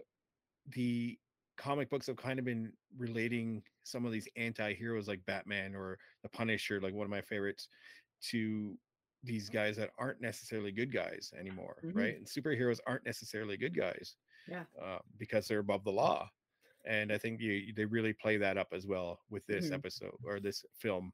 the 0.67 1.19
comic 1.57 1.89
books 1.89 2.07
have 2.07 2.17
kind 2.17 2.39
of 2.39 2.45
been 2.45 2.73
relating 2.97 3.63
some 3.83 4.05
of 4.05 4.11
these 4.11 4.27
anti-heroes 4.35 5.07
like 5.07 5.25
Batman 5.25 5.75
or 5.75 5.99
the 6.23 6.29
Punisher, 6.29 6.81
like 6.81 6.93
one 6.93 7.05
of 7.05 7.11
my 7.11 7.21
favorites, 7.21 7.69
to 8.21 8.79
these 9.23 9.49
guys 9.49 9.75
that 9.77 9.91
aren't 9.97 10.21
necessarily 10.21 10.71
good 10.71 10.91
guys 10.91 11.31
anymore, 11.37 11.83
Mhm. 11.83 11.95
right? 11.95 12.15
And 12.17 12.27
superheroes 12.27 12.79
aren't 12.87 13.05
necessarily 13.05 13.57
good 13.57 13.75
guys, 13.75 14.17
Yeah. 14.47 14.65
uh, 14.79 14.99
because 15.17 15.47
they're 15.47 15.59
above 15.59 15.83
the 15.83 15.91
law. 15.91 16.29
And 16.85 17.11
I 17.11 17.17
think 17.17 17.41
you 17.41 17.73
they 17.73 17.85
really 17.85 18.13
play 18.13 18.37
that 18.37 18.57
up 18.57 18.69
as 18.73 18.87
well 18.87 19.25
with 19.29 19.45
this 19.47 19.71
Mhm. 19.71 19.71
episode 19.71 20.15
or 20.23 20.39
this 20.39 20.65
film 20.75 21.13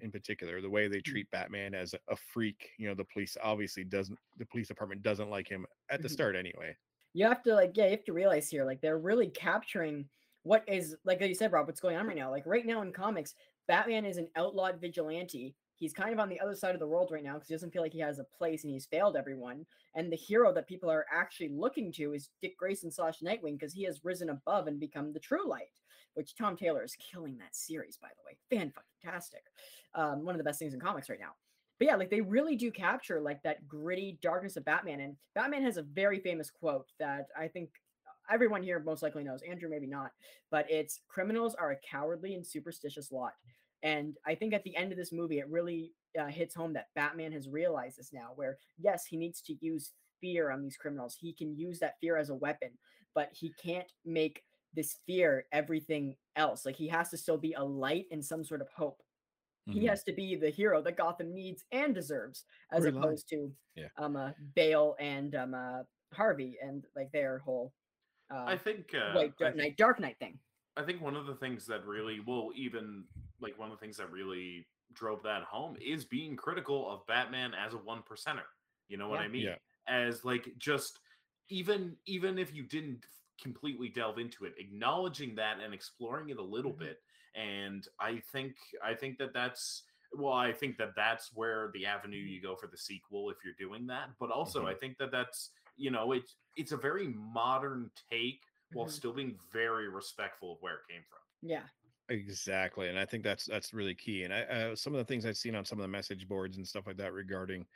in 0.00 0.10
particular. 0.12 0.60
The 0.60 0.70
way 0.70 0.88
they 0.88 1.00
Mm-hmm. 1.02 1.02
treat 1.02 1.30
Batman 1.30 1.74
as 1.74 1.94
a, 2.08 2.16
freak, 2.16 2.72
you 2.78 2.88
know, 2.88 2.94
the 2.94 3.04
police 3.06 3.36
obviously 3.42 3.84
doesn't 3.84 4.18
the 4.36 4.46
police 4.46 4.68
department 4.68 5.02
doesn't 5.02 5.30
like 5.30 5.48
him 5.48 5.66
at 5.90 6.02
the 6.02 6.08
Mhm. 6.08 6.10
start 6.10 6.36
anyway. 6.36 6.76
You 7.14 7.24
have 7.24 7.42
to 7.44 7.54
like 7.54 7.72
yeah 7.76 7.84
you 7.84 7.92
have 7.92 8.04
to 8.04 8.12
realize 8.12 8.50
here 8.50 8.64
like 8.64 8.80
they're 8.80 8.98
really 8.98 9.28
capturing 9.28 10.04
what 10.42 10.62
is 10.68 10.96
like 11.04 11.20
you 11.22 11.34
said 11.34 11.52
rob 11.52 11.66
what's 11.66 11.80
going 11.80 11.96
on 11.96 12.06
right 12.06 12.16
now. 12.16 12.30
Like 12.30 12.44
right 12.46 12.66
now 12.66 12.82
in 12.82 12.92
comics 12.92 13.34
batman 13.66 14.04
is 14.04 14.18
an 14.18 14.28
outlawed 14.36 14.80
vigilante. 14.80 15.54
He's 15.76 15.92
kind 15.92 16.12
of 16.12 16.20
on 16.20 16.28
the 16.28 16.38
other 16.38 16.54
side 16.54 16.74
of 16.74 16.80
the 16.80 16.86
world 16.86 17.10
right 17.10 17.24
now 17.24 17.34
because 17.34 17.48
he 17.48 17.54
doesn't 17.54 17.72
feel 17.72 17.82
like 17.82 17.92
he 17.92 17.98
has 18.00 18.18
a 18.18 18.26
place 18.36 18.62
and 18.62 18.72
he's 18.72 18.86
failed 18.86 19.16
everyone. 19.16 19.66
And 19.96 20.12
the 20.12 20.16
hero 20.16 20.52
that 20.52 20.68
people 20.68 20.88
are 20.88 21.06
actually 21.12 21.48
looking 21.48 21.90
to 21.92 22.12
is 22.12 22.28
dick 22.40 22.56
grayson 22.58 22.90
slash 22.90 23.20
nightwing 23.20 23.58
because 23.58 23.72
he 23.72 23.84
has 23.84 24.04
risen 24.04 24.28
above 24.30 24.66
and 24.66 24.78
become 24.78 25.12
the 25.12 25.20
true 25.20 25.48
light 25.48 25.80
which 26.12 26.36
tom 26.36 26.56
taylor 26.56 26.84
is 26.84 26.96
killing 26.96 27.36
that 27.38 27.56
series 27.56 27.96
by 27.96 28.08
the 28.16 28.24
way. 28.26 28.36
Fan 28.50 28.72
fantastic 29.02 29.44
um, 29.94 30.24
one 30.24 30.34
of 30.34 30.38
the 30.38 30.44
best 30.44 30.58
things 30.58 30.74
in 30.74 30.80
comics 30.80 31.08
right 31.08 31.20
now 31.20 31.32
but 31.78 31.88
yeah, 31.88 31.96
like 31.96 32.10
they 32.10 32.20
really 32.20 32.56
do 32.56 32.70
capture 32.70 33.20
like 33.20 33.42
that 33.42 33.66
gritty 33.66 34.18
darkness 34.22 34.56
of 34.56 34.64
Batman. 34.64 35.00
And 35.00 35.16
Batman 35.34 35.64
has 35.64 35.76
a 35.76 35.82
very 35.82 36.20
famous 36.20 36.50
quote 36.50 36.86
that 36.98 37.26
I 37.38 37.48
think 37.48 37.70
everyone 38.30 38.62
here 38.62 38.80
most 38.80 39.02
likely 39.02 39.24
knows. 39.24 39.42
Andrew, 39.48 39.68
maybe 39.68 39.86
not, 39.86 40.12
but 40.50 40.70
it's 40.70 41.00
criminals 41.08 41.54
are 41.54 41.72
a 41.72 41.76
cowardly 41.88 42.34
and 42.34 42.46
superstitious 42.46 43.10
lot. 43.10 43.32
And 43.82 44.16
I 44.26 44.34
think 44.34 44.54
at 44.54 44.64
the 44.64 44.76
end 44.76 44.92
of 44.92 44.98
this 44.98 45.12
movie, 45.12 45.40
it 45.40 45.50
really 45.50 45.92
uh, 46.18 46.26
hits 46.26 46.54
home 46.54 46.72
that 46.72 46.88
Batman 46.94 47.32
has 47.32 47.48
realized 47.48 47.98
this 47.98 48.12
now, 48.12 48.30
where 48.34 48.58
yes, 48.78 49.04
he 49.04 49.16
needs 49.16 49.40
to 49.42 49.54
use 49.60 49.92
fear 50.20 50.50
on 50.50 50.62
these 50.62 50.76
criminals. 50.76 51.16
He 51.20 51.34
can 51.34 51.56
use 51.56 51.78
that 51.80 51.96
fear 52.00 52.16
as 52.16 52.30
a 52.30 52.34
weapon, 52.34 52.70
but 53.14 53.28
he 53.32 53.52
can't 53.62 53.92
make 54.06 54.42
this 54.74 54.96
fear 55.06 55.44
everything 55.52 56.16
else. 56.36 56.64
Like 56.64 56.76
he 56.76 56.88
has 56.88 57.10
to 57.10 57.16
still 57.16 57.36
be 57.36 57.52
a 57.52 57.62
light 57.62 58.06
and 58.10 58.24
some 58.24 58.44
sort 58.44 58.60
of 58.60 58.68
hope 58.74 59.02
he 59.66 59.80
Mhm. 59.80 59.88
has 59.88 60.04
to 60.04 60.12
be 60.12 60.36
the 60.36 60.50
hero 60.50 60.82
that 60.82 60.96
Gotham 60.96 61.32
needs 61.34 61.64
and 61.72 61.94
deserves, 61.94 62.44
as 62.70 62.82
Great 62.82 62.94
line. 62.94 63.04
opposed 63.04 63.28
to 63.30 63.54
Yeah. 63.74 63.88
um 63.96 64.16
uh, 64.16 64.32
Bale 64.54 64.96
and 64.98 65.34
um 65.34 65.54
uh, 65.54 65.84
Harvey 66.12 66.58
and 66.60 66.86
like 66.94 67.10
their 67.12 67.38
whole 67.38 67.72
uh, 68.30 68.44
I 68.46 68.56
think 68.56 68.94
uh, 68.94 69.12
White 69.12 69.36
Dark 69.36 69.54
think- 69.54 69.56
Knight 69.56 69.76
Dark 69.76 70.00
Knight 70.00 70.18
thing. 70.18 70.38
I 70.76 70.82
think 70.82 71.00
one 71.00 71.14
of 71.14 71.26
the 71.26 71.36
things 71.36 71.66
that 71.66 71.84
really, 71.86 72.18
will 72.20 72.52
even 72.56 73.06
like 73.40 73.56
one 73.58 73.70
of 73.70 73.78
the 73.78 73.80
things 73.80 73.96
that 73.98 74.10
really 74.10 74.66
drove 74.92 75.22
that 75.22 75.42
home 75.44 75.76
is 75.80 76.04
being 76.04 76.34
critical 76.36 76.90
of 76.90 77.06
Batman 77.06 77.54
as 77.54 77.74
a 77.74 77.78
one 77.78 78.02
percenter. 78.02 78.46
You 78.88 78.96
know 78.96 79.08
what 79.08 79.20
Yeah. 79.20 79.24
I 79.24 79.28
mean? 79.28 79.42
Yeah. 79.42 79.58
As 79.86 80.24
like 80.24 80.56
just 80.58 81.00
even 81.48 81.96
even 82.06 82.38
if 82.38 82.52
you 82.54 82.64
didn't 82.64 83.04
completely 83.40 83.88
delve 83.88 84.18
into 84.18 84.44
it, 84.46 84.54
acknowledging 84.58 85.34
that 85.36 85.60
and 85.60 85.74
exploring 85.74 86.30
it 86.30 86.38
a 86.38 86.42
little 86.42 86.72
Mhm. 86.72 86.78
bit. 86.78 87.02
And 87.34 87.86
I 88.00 88.20
think 88.32 88.56
I 88.82 88.94
think 88.94 89.18
that 89.18 89.32
that's 89.32 89.84
well, 90.16 90.32
I 90.32 90.52
think 90.52 90.78
that 90.78 90.94
that's 90.94 91.32
where 91.34 91.70
the 91.74 91.86
avenue 91.86 92.18
Mm-hmm. 92.22 92.28
you 92.34 92.40
go 92.40 92.54
for 92.54 92.68
the 92.68 92.78
sequel 92.78 93.30
if 93.30 93.38
you're 93.44 93.54
doing 93.58 93.86
that. 93.88 94.10
But 94.20 94.30
also, 94.30 94.66
Mhm. 94.66 94.66
I 94.66 94.74
think 94.74 94.98
that 94.98 95.10
that's 95.10 95.50
you 95.76 95.90
know 95.90 96.12
it's 96.12 96.36
it's 96.56 96.72
a 96.72 96.76
very 96.76 97.08
modern 97.08 97.90
take 98.10 98.40
while 98.72 98.86
Mhm. 98.86 98.88
still 98.88 99.12
being 99.12 99.38
very 99.52 99.88
respectful 99.88 100.52
of 100.52 100.58
where 100.60 100.74
it 100.76 100.82
came 100.88 101.02
from. 101.08 101.18
Yeah, 101.42 101.68
Exactly, 102.10 102.88
and 102.90 102.98
I 102.98 103.06
think 103.06 103.24
that's 103.24 103.46
that's 103.46 103.72
really 103.72 103.94
key. 103.94 104.24
And 104.24 104.34
I, 104.34 104.42
uh, 104.42 104.76
some 104.76 104.92
of 104.94 104.98
the 104.98 105.06
things 105.06 105.24
I've 105.24 105.38
seen 105.38 105.54
on 105.54 105.64
some 105.64 105.78
of 105.78 105.82
the 105.82 105.88
message 105.88 106.28
boards 106.28 106.58
and 106.58 106.68
stuff 106.68 106.86
like 106.86 106.98
that 106.98 107.14
regarding 107.14 107.66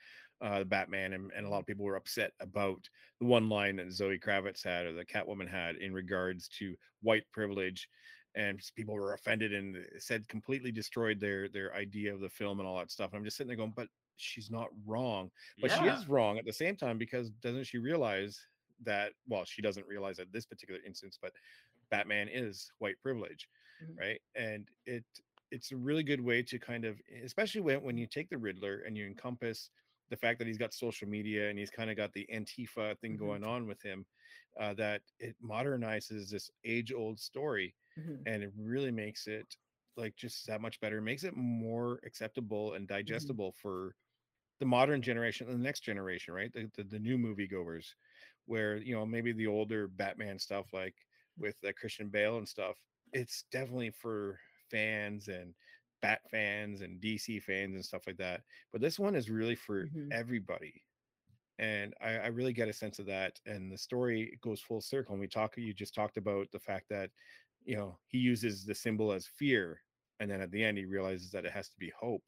uh, 0.42 0.64
Batman, 0.64 1.14
and, 1.14 1.32
and 1.34 1.46
a 1.46 1.48
lot 1.48 1.60
of 1.60 1.66
people 1.66 1.86
were 1.86 1.96
upset 1.96 2.32
about 2.38 2.86
the 3.20 3.26
one 3.26 3.48
line 3.48 3.76
that 3.76 3.90
Zoe 3.90 4.18
Kravitz 4.18 4.62
had 4.62 4.84
or 4.84 4.92
the 4.92 5.04
Catwoman 5.06 5.48
had 5.48 5.76
in 5.76 5.94
regards 5.94 6.46
to 6.58 6.76
white 7.00 7.24
privilege, 7.32 7.88
and 8.38 8.62
people 8.76 8.94
were 8.94 9.14
offended 9.14 9.52
and 9.54 9.86
said 10.02 10.28
completely 10.28 10.72
destroyed 10.72 11.20
their 11.20 11.48
their 11.48 11.74
idea 11.74 12.14
of 12.14 12.20
the 12.20 12.30
film 12.30 12.60
and 12.60 12.68
all 12.68 12.78
that 12.78 12.90
stuff. 12.90 13.10
And 13.12 13.18
I'm 13.18 13.24
just 13.24 13.36
sitting 13.36 13.48
there 13.48 13.56
going, 13.58 13.72
but 13.72 13.88
she's 14.16 14.50
not 14.50 14.68
wrong, 14.86 15.30
but 15.60 15.72
she 15.72 15.86
is 15.86 16.08
wrong 16.08 16.38
at 16.38 16.46
the 16.46 16.52
same 16.52 16.76
time 16.76 16.98
because 16.98 17.30
doesn't 17.30 17.64
she 17.64 17.78
realize 17.78 18.40
that? 18.82 19.12
Well, 19.26 19.44
she 19.44 19.62
doesn't 19.62 19.86
realize 19.86 20.18
at 20.20 20.32
this 20.32 20.46
particular 20.46 20.80
instance, 20.82 21.18
but 21.20 21.34
Batman 21.90 22.28
is 22.28 22.72
white 22.78 23.00
privilege 23.00 23.48
Mhm. 23.80 23.98
right 23.98 24.20
and 24.34 24.68
it 24.86 25.04
it's 25.50 25.72
a 25.72 25.76
really 25.76 26.02
good 26.02 26.20
way 26.20 26.42
to 26.42 26.58
kind 26.58 26.84
of 26.84 27.00
especially 27.24 27.60
when, 27.62 27.82
when 27.82 27.96
you 27.98 28.06
take 28.06 28.28
the 28.28 28.38
riddler 28.38 28.80
and 28.80 28.96
you 28.96 29.06
encompass 29.06 29.70
the 30.10 30.16
fact 30.16 30.38
that 30.38 30.46
he's 30.46 30.58
got 30.58 30.72
social 30.74 31.08
media 31.08 31.48
and 31.50 31.58
he's 31.58 31.70
kind 31.70 31.90
of 31.90 31.96
got 31.96 32.12
the 32.12 32.26
antifa 32.32 32.98
thing 33.00 33.16
Mhm. 33.16 33.18
going 33.18 33.44
on 33.44 33.66
with 33.66 33.80
him 33.82 34.06
uh, 34.60 34.74
that 34.74 35.02
it 35.18 35.36
modernizes 35.42 36.30
this 36.30 36.50
age 36.64 36.92
old 36.92 37.18
story 37.20 37.74
Mhm. 37.98 38.26
and 38.26 38.42
it 38.42 38.52
really 38.56 38.90
makes 38.90 39.26
it 39.26 39.56
like 39.96 40.16
just 40.16 40.46
that 40.46 40.60
much 40.60 40.80
better 40.80 40.98
It 40.98 41.02
makes 41.02 41.24
it 41.24 41.36
more 41.36 42.00
acceptable 42.04 42.74
and 42.74 42.86
digestible 42.88 43.52
for 43.52 43.96
the 44.60 44.66
modern 44.66 45.02
generation 45.02 45.48
and 45.48 45.58
the 45.58 45.62
next 45.64 45.80
generation 45.80 46.34
right 46.34 46.52
the, 46.52 46.70
the, 46.76 46.84
the 46.84 46.98
new 46.98 47.16
moviegoers 47.18 47.94
where 48.46 48.76
you 48.78 48.94
know 48.94 49.06
maybe 49.06 49.32
the 49.32 49.46
older 49.46 49.88
batman 49.88 50.38
stuff 50.38 50.72
like 50.72 50.96
with 51.38 51.56
uh, 51.64 51.72
christian 51.76 52.08
bale 52.08 52.38
and 52.38 52.48
stuff 52.48 52.78
it's 53.12 53.44
definitely 53.50 53.90
for 53.90 54.40
fans 54.70 55.28
and 55.28 55.54
bat 56.02 56.20
fans 56.30 56.80
and 56.82 57.00
dc 57.02 57.42
fans 57.42 57.74
and 57.74 57.84
stuff 57.84 58.06
like 58.06 58.16
that 58.18 58.42
but 58.72 58.80
this 58.80 58.98
one 58.98 59.14
is 59.14 59.30
really 59.30 59.54
for 59.56 59.88
Mhm. 59.90 60.12
everybody 60.12 60.84
and 61.58 61.94
I, 62.00 62.10
I 62.18 62.26
really 62.28 62.52
get 62.52 62.68
a 62.68 62.72
sense 62.72 62.98
of 62.98 63.06
that 63.06 63.40
and 63.46 63.70
the 63.72 63.78
story 63.78 64.38
goes 64.40 64.60
full 64.60 64.80
circle 64.80 65.12
and 65.12 65.20
we 65.20 65.28
talk 65.28 65.56
you 65.56 65.74
just 65.74 65.94
talked 65.94 66.16
about 66.16 66.50
the 66.52 66.60
fact 66.60 66.88
that 66.90 67.10
you 67.68 67.76
know 67.76 67.98
he 68.08 68.18
uses 68.18 68.66
the 68.66 68.74
symbol 68.74 69.12
as 69.12 69.26
fear 69.28 69.82
and 70.20 70.30
then 70.30 70.42
at 70.42 70.50
the 70.52 70.64
end 70.64 70.78
he 70.78 70.86
realizes 70.86 71.30
that 71.32 71.46
it 71.46 71.52
has 71.52 71.70
to 71.70 71.78
be 71.78 71.92
hope 71.98 72.24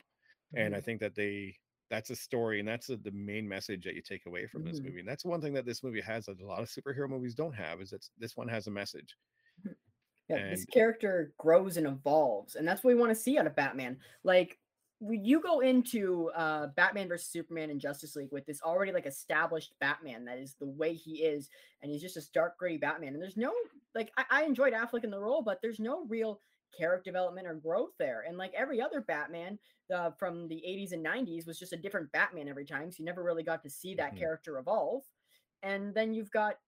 and 0.54 0.76
i 0.76 0.80
Mhm. 0.80 0.82
think 0.82 1.00
that 1.00 1.14
they 1.16 1.56
that's 1.90 2.10
a 2.10 2.16
story 2.16 2.60
and 2.60 2.68
that's 2.68 2.90
a, 2.90 2.96
the 2.98 3.10
main 3.12 3.48
message 3.48 3.84
that 3.84 3.94
you 3.96 4.02
take 4.02 4.26
away 4.26 4.46
from 4.46 4.64
this 4.64 4.82
Mhm. 4.82 4.84
movie 4.84 5.00
and 5.00 5.08
that's 5.08 5.24
one 5.24 5.40
thing 5.42 5.54
that 5.54 5.66
this 5.66 5.82
movie 5.84 6.00
has 6.02 6.26
that 6.26 6.40
a 6.40 6.46
lot 6.46 6.62
of 6.62 6.68
superhero 6.70 7.08
movies 7.08 7.34
don't 7.34 7.54
have 7.54 7.80
is 7.82 7.90
that 7.90 8.06
this 8.18 8.36
one 8.36 8.48
has 8.48 8.68
a 8.68 8.72
message 8.72 9.16
Yeah, 10.28 10.38
this 10.48 10.64
character 10.64 11.34
grows 11.38 11.76
and 11.76 11.86
evolves, 11.86 12.54
and 12.54 12.66
that's 12.66 12.84
what 12.84 12.94
we 12.94 13.00
want 13.00 13.10
to 13.10 13.16
see 13.16 13.36
out 13.38 13.48
of 13.48 13.56
Batman. 13.56 13.98
Like, 14.22 14.60
when 15.00 15.24
you 15.24 15.40
go 15.40 15.60
into 15.60 16.28
uh, 16.30 16.68
Batman 16.68 17.08
versus 17.08 17.28
Superman 17.28 17.70
and 17.70 17.80
Justice 17.80 18.14
League 18.14 18.30
with 18.30 18.46
this 18.46 18.62
already 18.62 18.92
like 18.92 19.06
established 19.06 19.74
Batman 19.80 20.26
that 20.26 20.38
is 20.38 20.54
the 20.54 20.68
way 20.68 20.94
he 20.94 21.24
is, 21.24 21.48
and 21.82 21.90
he's 21.90 22.02
just 22.02 22.16
a 22.16 22.30
dark, 22.32 22.58
gritty 22.58 22.76
Batman. 22.76 23.14
And 23.14 23.22
there's 23.22 23.36
no 23.36 23.52
like, 23.94 24.12
I, 24.16 24.24
I 24.30 24.44
enjoyed 24.44 24.72
Affleck 24.72 25.04
in 25.04 25.10
the 25.10 25.20
role, 25.20 25.42
but 25.42 25.60
there's 25.62 25.80
no 25.80 26.04
real 26.06 26.42
character 26.76 27.10
development 27.10 27.46
or 27.48 27.54
growth 27.54 27.92
there. 27.98 28.22
And 28.22 28.38
like 28.38 28.54
every 28.54 28.80
other 28.80 29.00
Batman 29.00 29.58
uh, 29.92 30.12
from 30.12 30.48
the 30.48 30.64
80s 30.64 30.92
and 30.92 31.02
90s 31.02 31.46
was 31.46 31.58
just 31.58 31.72
a 31.72 31.76
different 31.76 32.12
Batman 32.12 32.48
every 32.48 32.64
time, 32.64 32.90
so 32.90 33.00
you 33.00 33.04
never 33.04 33.22
really 33.24 33.42
got 33.42 33.62
to 33.64 33.70
see 33.70 33.94
that 33.96 34.14
Mhm. 34.14 34.16
character 34.16 34.58
evolve. 34.58 35.04
And 35.62 35.94
then 35.94 36.14
you've 36.14 36.30
got 36.30 36.58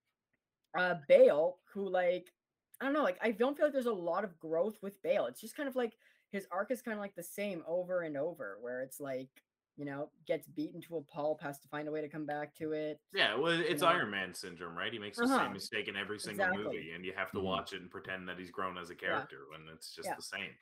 uh 0.77 0.97
Bale, 1.09 1.61
who 1.73 1.89
like 1.89 2.35
I 2.81 2.85
don't 2.85 2.95
know, 2.95 3.03
like 3.03 3.19
I 3.21 3.31
don't 3.33 3.57
feel 3.57 3.67
like 3.67 3.73
there's 3.73 3.87
a 3.87 3.93
lot 3.93 4.25
of 4.25 4.39
growth 4.39 4.79
with 4.83 5.01
Bale. 5.03 5.27
It's 5.27 5.41
just 5.41 5.55
kind 5.57 5.69
of 5.69 5.77
like 5.77 5.97
his 6.31 6.47
arc 6.51 6.71
is 6.71 6.83
kind 6.83 6.95
of 6.97 7.01
like 7.01 7.15
the 7.15 7.23
same 7.23 7.63
over 7.67 8.03
and 8.03 8.17
over, 8.17 8.59
where 8.61 8.83
it's 8.83 8.99
like, 9.01 9.45
you 9.77 9.85
know, 9.85 10.11
gets 10.27 10.49
beaten 10.49 10.81
to 10.83 10.97
a 10.97 11.03
pulp, 11.03 11.41
has 11.43 11.59
to 11.61 11.69
find 11.69 11.89
a 11.89 11.93
way 11.93 12.01
to 12.03 12.09
come 12.09 12.27
back 12.27 12.55
to 12.57 12.73
it. 12.73 13.01
Yeah, 13.15 13.35
well, 13.37 13.61
it's 13.61 13.83
know? 13.83 13.83
Iron 13.83 14.11
Man 14.11 14.33
syndrome, 14.33 14.75
right? 14.77 14.93
He 14.93 14.99
makes 14.99 15.21
the 15.21 15.27
Uh-huh. 15.27 15.49
same 15.49 15.53
mistake 15.53 15.87
in 15.87 15.97
every 15.97 16.19
single 16.19 16.47
Exactly. 16.47 16.49
movie, 16.49 16.93
and 16.93 17.05
you 17.05 17.13
have 17.13 17.33
to 17.35 17.41
Mhm. 17.41 17.41
watch 17.41 17.73
it 17.75 17.83
and 17.83 17.91
pretend 17.91 18.27
that 18.29 18.39
he's 18.39 18.51
grown 18.51 18.79
as 18.79 18.89
a 18.91 18.95
character 18.95 19.47
when 19.51 19.69
it's 19.69 19.95
just 19.95 20.15
Yeah. 20.15 20.17
the 20.17 20.23
same. 20.23 20.57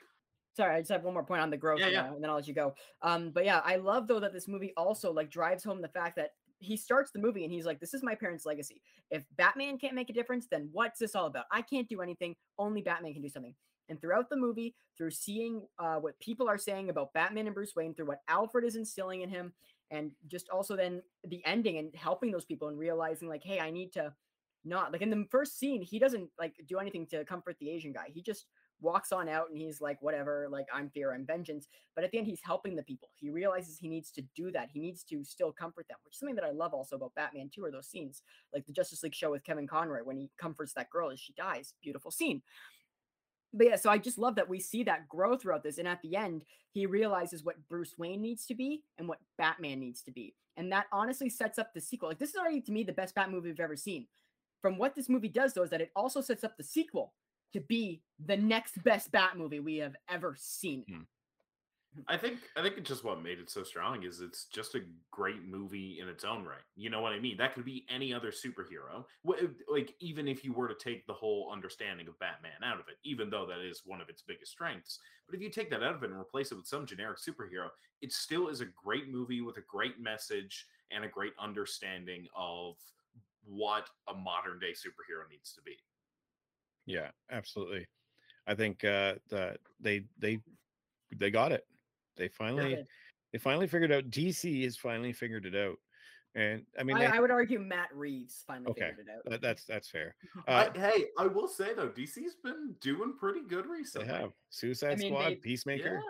Sorry, 0.57 0.75
I 0.75 0.81
just 0.81 0.90
have 0.90 1.05
one 1.05 1.14
more 1.14 1.25
point 1.25 1.40
on 1.42 1.51
the 1.51 1.57
growth, 1.57 1.83
Yeah, 1.83 1.88
and, 1.88 1.96
yeah. 1.96 2.03
uh, 2.03 2.12
and 2.14 2.23
then 2.23 2.29
I'll 2.31 2.37
let 2.37 2.49
you 2.49 2.55
go. 2.55 2.75
Um, 3.03 3.31
but 3.31 3.44
yeah, 3.44 3.61
I 3.64 3.77
love 3.77 4.09
though 4.09 4.20
that 4.20 4.33
this 4.33 4.49
movie 4.49 4.73
also 4.77 5.12
like 5.12 5.31
drives 5.31 5.62
home 5.64 5.81
the 5.81 5.88
fact 5.88 6.16
that 6.16 6.33
he 6.59 6.77
starts 6.77 7.12
the 7.12 7.20
movie 7.20 7.44
and 7.44 7.53
he's 7.53 7.66
like, 7.66 7.81
"This 7.81 7.94
is 7.94 8.03
my 8.03 8.14
parents' 8.16 8.44
legacy. 8.44 8.83
If 9.11 9.25
Batman 9.37 9.79
can't 9.79 9.94
make 9.94 10.11
a 10.11 10.12
difference, 10.12 10.49
then 10.49 10.68
what's 10.73 10.99
this 10.99 11.14
all 11.14 11.27
about? 11.27 11.46
I 11.53 11.62
can't 11.62 11.88
do 11.88 12.03
anything. 12.03 12.37
Only 12.59 12.83
Batman 12.83 13.12
can 13.14 13.23
do 13.23 13.29
something." 13.29 13.55
And 13.90 14.00
throughout 14.00 14.31
the 14.31 14.37
movie, 14.37 14.74
through 14.96 15.11
seeing 15.11 15.66
uh, 15.79 15.96
what 15.96 16.18
people 16.20 16.48
are 16.48 16.57
saying 16.57 16.88
about 16.88 17.12
Batman 17.12 17.46
and 17.46 17.55
Bruce 17.55 17.74
Wayne, 17.76 17.94
through 17.94 18.07
what 18.07 18.22
Alfred 18.29 18.64
is 18.64 18.76
instilling 18.76 19.20
in 19.20 19.29
him, 19.29 19.53
and 19.90 20.12
just 20.29 20.48
also 20.48 20.76
then 20.76 21.03
the 21.24 21.44
ending 21.44 21.76
and 21.76 21.94
helping 21.94 22.31
those 22.31 22.44
people 22.46 22.68
and 22.68 22.79
realizing 22.79 23.29
like, 23.29 23.44
"Hey, 23.44 23.61
I 23.61 23.70
need 23.70 23.92
to." 23.94 24.14
Not 24.62 24.92
like 24.92 25.00
in 25.00 25.09
the 25.09 25.26
first 25.31 25.59
scene, 25.59 25.81
he 25.81 25.98
doesn't 25.98 26.29
like 26.38 26.55
do 26.68 26.79
anything 26.79 27.07
to 27.09 27.24
comfort 27.24 27.57
the 27.59 27.70
Asian 27.70 27.92
guy. 27.94 28.09
He 28.12 28.20
just 28.20 28.44
walks 28.81 29.12
on 29.12 29.29
out 29.29 29.48
and 29.50 29.59
he's 29.59 29.81
like, 29.81 30.00
whatever, 30.03 30.48
like 30.50 30.66
I'm 30.72 30.90
fear, 30.90 31.14
I'm 31.14 31.26
vengeance. 31.26 31.68
But 31.94 32.05
at 32.05 32.11
the 32.11 32.18
end, 32.18 32.26
he's 32.26 32.40
helping 32.42 32.76
the 32.76 32.83
people. 32.83 33.09
He 33.14 33.31
realizes 33.31 33.79
he 33.79 33.88
needs 33.88 34.11
to 34.12 34.22
do 34.35 34.50
that. 34.53 34.68
He 34.72 34.81
needs 34.81 35.03
to 35.05 35.24
still 35.24 35.53
comfort 35.53 35.87
them, 35.88 35.98
which 36.05 36.14
is 36.14 36.18
something 36.18 36.37
that 36.37 36.44
I 36.44 36.50
love 36.50 36.74
also 36.74 36.96
about 36.96 37.14
Batman 37.14 37.50
too, 37.55 37.64
are 37.64 37.70
those 37.70 37.88
scenes, 37.88 38.22
like 38.53 38.66
the 38.66 38.72
Justice 38.72 39.03
League 39.03 39.14
show 39.14 39.31
with 39.31 39.44
Kevin 39.44 39.66
Conroy 39.66 40.00
when 40.05 40.16
he 40.16 40.31
comforts 40.38 40.72
that 40.74 40.90
girl 40.90 41.11
as 41.11 41.20
she 41.20 41.33
dies. 41.35 41.74
Beautiful 41.83 42.11
scene. 42.11 42.42
But 43.53 43.67
yeah, 43.67 43.77
so 43.77 43.91
I 43.91 43.99
just 43.99 44.19
love 44.19 44.37
that 44.37 44.49
we 44.49 44.61
see 44.61 44.85
that 44.85 45.09
grow 45.09 45.37
throughout 45.37 45.63
this. 45.63 45.79
And 45.79 45.89
at 45.89 46.01
the 46.03 46.17
end, 46.17 46.45
he 46.73 46.87
realizes 46.87 47.45
what 47.45 47.69
Bruce 47.69 47.95
Wayne 47.99 48.23
needs 48.23 48.47
to 48.47 48.55
be 48.55 48.85
and 48.99 49.09
what 49.09 49.19
Batman 49.39 49.81
needs 49.81 50.03
to 50.03 50.13
be. 50.13 50.35
And 50.57 50.71
that 50.73 50.87
honestly 50.93 51.29
sets 51.29 51.59
up 51.59 51.75
the 51.75 51.81
sequel. 51.81 52.09
Like, 52.09 52.19
this 52.19 52.31
is 52.31 52.37
already 52.37 52.61
to 52.63 52.73
me 52.73 52.85
the 52.85 52.93
best 52.93 53.15
Bat 53.15 53.31
movie 53.31 53.49
we've 53.49 53.61
ever 53.61 53.77
seen. 53.77 54.07
From 54.63 54.79
what 54.79 54.95
this 54.95 55.09
movie 55.09 55.29
does, 55.29 55.55
though, 55.55 55.63
is 55.63 55.71
that 55.71 55.81
it 55.81 55.91
also 55.97 56.21
sets 56.21 56.45
up 56.45 56.57
the 56.57 56.63
sequel 56.63 57.15
to 57.53 57.61
be 57.61 58.03
the 58.25 58.37
next 58.37 58.83
best 58.85 59.11
Bat 59.11 59.37
movie 59.37 59.61
we 59.61 59.79
have 59.79 59.97
ever 60.09 60.37
seen. 60.39 60.85
Hmm. 60.89 61.01
I 62.07 62.16
think 62.16 62.38
I 62.57 62.62
think 62.62 62.79
it's 62.79 62.88
just 62.88 63.03
what 63.03 63.20
made 63.20 63.40
it 63.40 63.50
so 63.50 63.64
strong 63.64 64.05
is 64.05 64.20
it's 64.20 64.44
just 64.44 64.76
a 64.76 64.83
great 65.11 65.44
movie 65.44 65.98
in 66.00 66.09
its 66.09 66.22
own 66.24 66.44
right. 66.44 66.62
You 66.76 66.88
know 66.88 67.00
what 67.00 67.12
I 67.12 67.18
mean? 67.18 67.37
That 67.37 67.53
could 67.53 67.64
be 67.64 67.85
any 67.88 68.14
other 68.14 68.31
superhero. 68.31 69.05
Like 69.68 69.96
even 69.98 70.29
if 70.29 70.44
you 70.44 70.53
were 70.53 70.68
to 70.68 70.74
take 70.74 71.05
the 71.07 71.12
whole 71.12 71.50
understanding 71.53 72.07
of 72.07 72.18
Batman 72.20 72.62
out 72.64 72.79
of 72.79 72.87
it, 72.88 72.98
even 73.03 73.29
though 73.29 73.44
that 73.46 73.59
is 73.59 73.83
one 73.85 74.00
of 74.00 74.09
its 74.09 74.22
biggest 74.22 74.53
strengths. 74.53 75.00
But 75.26 75.35
if 75.35 75.42
you 75.42 75.50
take 75.50 75.68
that 75.70 75.83
out 75.83 75.96
of 75.96 76.03
it 76.05 76.11
and 76.11 76.18
replace 76.18 76.53
it 76.53 76.57
with 76.57 76.66
some 76.66 76.87
generic 76.87 77.18
superhero, 77.18 77.68
it 78.00 78.12
still 78.12 78.48
is 78.48 78.61
a 78.61 78.66
great 78.66 79.09
movie 79.09 79.40
with 79.40 79.57
a 79.57 79.62
great 79.68 79.98
message 79.98 80.66
and 80.92 81.05
a 81.05 81.09
great 81.09 81.33
understanding 81.40 82.26
of 82.37 82.76
what 83.44 83.90
a 84.09 84.14
modern 84.14 84.61
day 84.61 84.72
superhero 84.72 85.29
needs 85.29 85.53
to 85.55 85.62
be. 85.62 85.76
Yeah, 86.87 87.11
absolutely. 87.31 87.88
I 88.46 88.55
think 88.55 88.85
uh 88.85 89.16
the 89.29 89.57
they 89.81 90.05
they 90.18 90.38
they 91.16 91.33
got 91.33 91.50
it. 91.50 91.66
They 92.16 92.29
finally 92.29 92.75
Good. 92.77 92.87
they 93.33 93.38
finally 93.38 93.66
figured 93.66 93.92
out 93.92 94.11
DC 94.11 94.64
has 94.64 94.77
finally 94.77 95.12
figured 95.12 95.46
it 95.46 95.55
out. 95.57 95.77
And 96.35 96.64
I 96.79 96.85
mean 96.85 96.96
I, 96.96 97.01
they, 97.01 97.07
I 97.07 97.20
would 97.20 97.31
argue 97.31 97.59
Matt 97.59 97.88
Reeves 97.94 98.44
finally 98.46 98.70
Okay, 98.70 98.88
figured 98.90 99.07
it 99.09 99.12
out. 99.16 99.31
that, 99.31 99.42
that's 99.42 99.64
that's 99.64 99.88
fair. 99.88 100.14
Uh, 100.46 100.70
I, 100.75 100.79
hey, 100.79 101.05
I 101.18 101.27
will 101.27 101.49
say 101.49 101.75
though, 101.75 101.88
DC's 101.88 102.37
been 102.42 102.75
doing 102.81 103.14
pretty 103.18 103.40
good 103.42 103.66
recently. 103.66 104.07
they 104.07 104.12
recently. 104.12 104.23
have 104.23 104.33
Suicide 104.51 104.99
mean, 104.99 105.12
Squad, 105.12 105.31
they- 105.31 105.37
Peacemaker. 105.37 106.01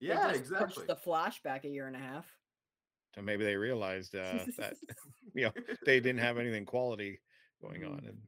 They 0.00 0.06
Yeah, 0.06 0.14
yeah, 0.14 0.28
just 0.28 0.40
exactly. 0.40 0.84
The 0.86 0.96
Flash 0.96 1.42
back 1.42 1.64
a 1.64 1.68
year 1.68 1.86
and 1.86 1.96
a 1.96 2.00
half. 2.00 2.26
So 3.14 3.22
maybe 3.22 3.44
they 3.44 3.56
realized 3.56 4.14
uh, 4.14 4.44
that 4.58 4.74
you 5.34 5.44
know 5.44 5.52
they 5.86 6.00
didn't 6.00 6.20
have 6.20 6.38
anything 6.38 6.64
quality 6.64 7.20
going 7.62 7.84
on. 7.84 8.02
And 8.06 8.18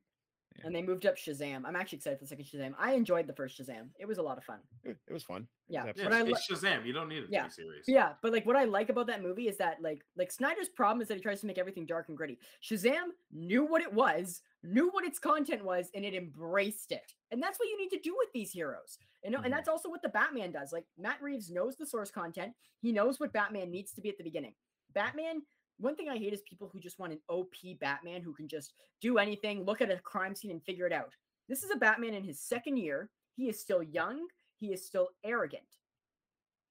and 0.62 0.74
they 0.74 0.82
moved 0.82 1.04
up 1.06 1.16
Shazam. 1.16 1.62
I'm 1.64 1.74
actually 1.76 1.96
excited 1.96 2.18
for 2.18 2.24
the 2.24 2.28
second 2.28 2.44
Shazam. 2.44 2.74
I 2.78 2.92
enjoyed 2.92 3.26
the 3.26 3.32
first 3.32 3.58
Shazam. 3.60 3.88
It 3.98 4.06
was 4.06 4.18
a 4.18 4.22
lot 4.22 4.38
of 4.38 4.44
fun. 4.44 4.58
it, 4.84 4.96
it 5.08 5.12
was 5.12 5.22
fun. 5.24 5.48
Yeah, 5.68 5.86
Yeah, 5.86 5.92
but 6.04 6.12
I 6.12 6.20
it's, 6.22 6.30
li- 6.50 6.56
Shazam. 6.56 6.86
You 6.86 6.92
don't 6.92 7.08
need 7.08 7.24
a 7.24 7.26
Yeah. 7.28 7.48
series. 7.48 7.84
Yeah, 7.88 8.12
but 8.22 8.32
like 8.32 8.46
what 8.46 8.54
I 8.56 8.64
like 8.64 8.88
about 8.88 9.06
that 9.08 9.22
movie 9.22 9.48
is 9.48 9.56
that 9.58 9.82
like 9.82 10.04
like 10.16 10.30
Snyder's 10.30 10.68
problem 10.68 11.00
is 11.02 11.08
that 11.08 11.16
he 11.16 11.20
tries 11.22 11.40
to 11.40 11.46
make 11.46 11.58
everything 11.58 11.86
dark 11.86 12.08
and 12.08 12.16
gritty. 12.16 12.38
Shazam 12.62 13.08
knew 13.32 13.64
what 13.64 13.82
it 13.82 13.92
was, 13.92 14.42
knew 14.62 14.90
what 14.90 15.04
its 15.04 15.18
content 15.18 15.64
was, 15.64 15.90
and 15.94 16.04
it 16.04 16.14
embraced 16.14 16.92
it. 16.92 17.12
And 17.32 17.42
that's 17.42 17.58
what 17.58 17.68
you 17.68 17.76
need 17.78 17.90
to 17.90 18.00
do 18.00 18.14
with 18.16 18.28
these 18.32 18.52
heroes. 18.52 18.98
You 19.24 19.30
know, 19.30 19.38
Mhm. 19.40 19.44
and 19.46 19.52
that's 19.52 19.68
also 19.68 19.88
what 19.88 20.02
the 20.02 20.08
Batman 20.10 20.52
does. 20.52 20.72
Like 20.72 20.84
Matt 20.98 21.20
Reeves 21.22 21.50
knows 21.50 21.76
the 21.76 21.86
source 21.86 22.10
content. 22.10 22.52
He 22.80 22.92
knows 22.92 23.18
what 23.18 23.32
Batman 23.32 23.70
needs 23.70 23.92
to 23.94 24.00
be 24.00 24.10
at 24.10 24.18
the 24.18 24.24
beginning. 24.24 24.54
Batman, 24.92 25.42
one 25.78 25.96
thing 25.96 26.08
I 26.08 26.16
hate 26.16 26.32
is 26.32 26.42
people 26.48 26.68
who 26.72 26.80
just 26.80 26.98
want 26.98 27.12
an 27.12 27.20
OP 27.28 27.54
Batman 27.80 28.22
who 28.22 28.32
can 28.32 28.48
just 28.48 28.72
do 29.00 29.18
anything, 29.18 29.64
look 29.64 29.80
at 29.80 29.90
a 29.90 29.98
crime 29.98 30.34
scene 30.34 30.50
and 30.50 30.62
figure 30.62 30.86
it 30.86 30.92
out. 30.92 31.12
This 31.48 31.62
is 31.62 31.70
a 31.70 31.76
Batman 31.76 32.14
in 32.14 32.24
his 32.24 32.40
second 32.40 32.76
year. 32.78 33.10
He 33.36 33.48
is 33.48 33.60
still 33.60 33.82
young, 33.82 34.26
he 34.58 34.72
is 34.72 34.84
still 34.84 35.08
arrogant 35.24 35.64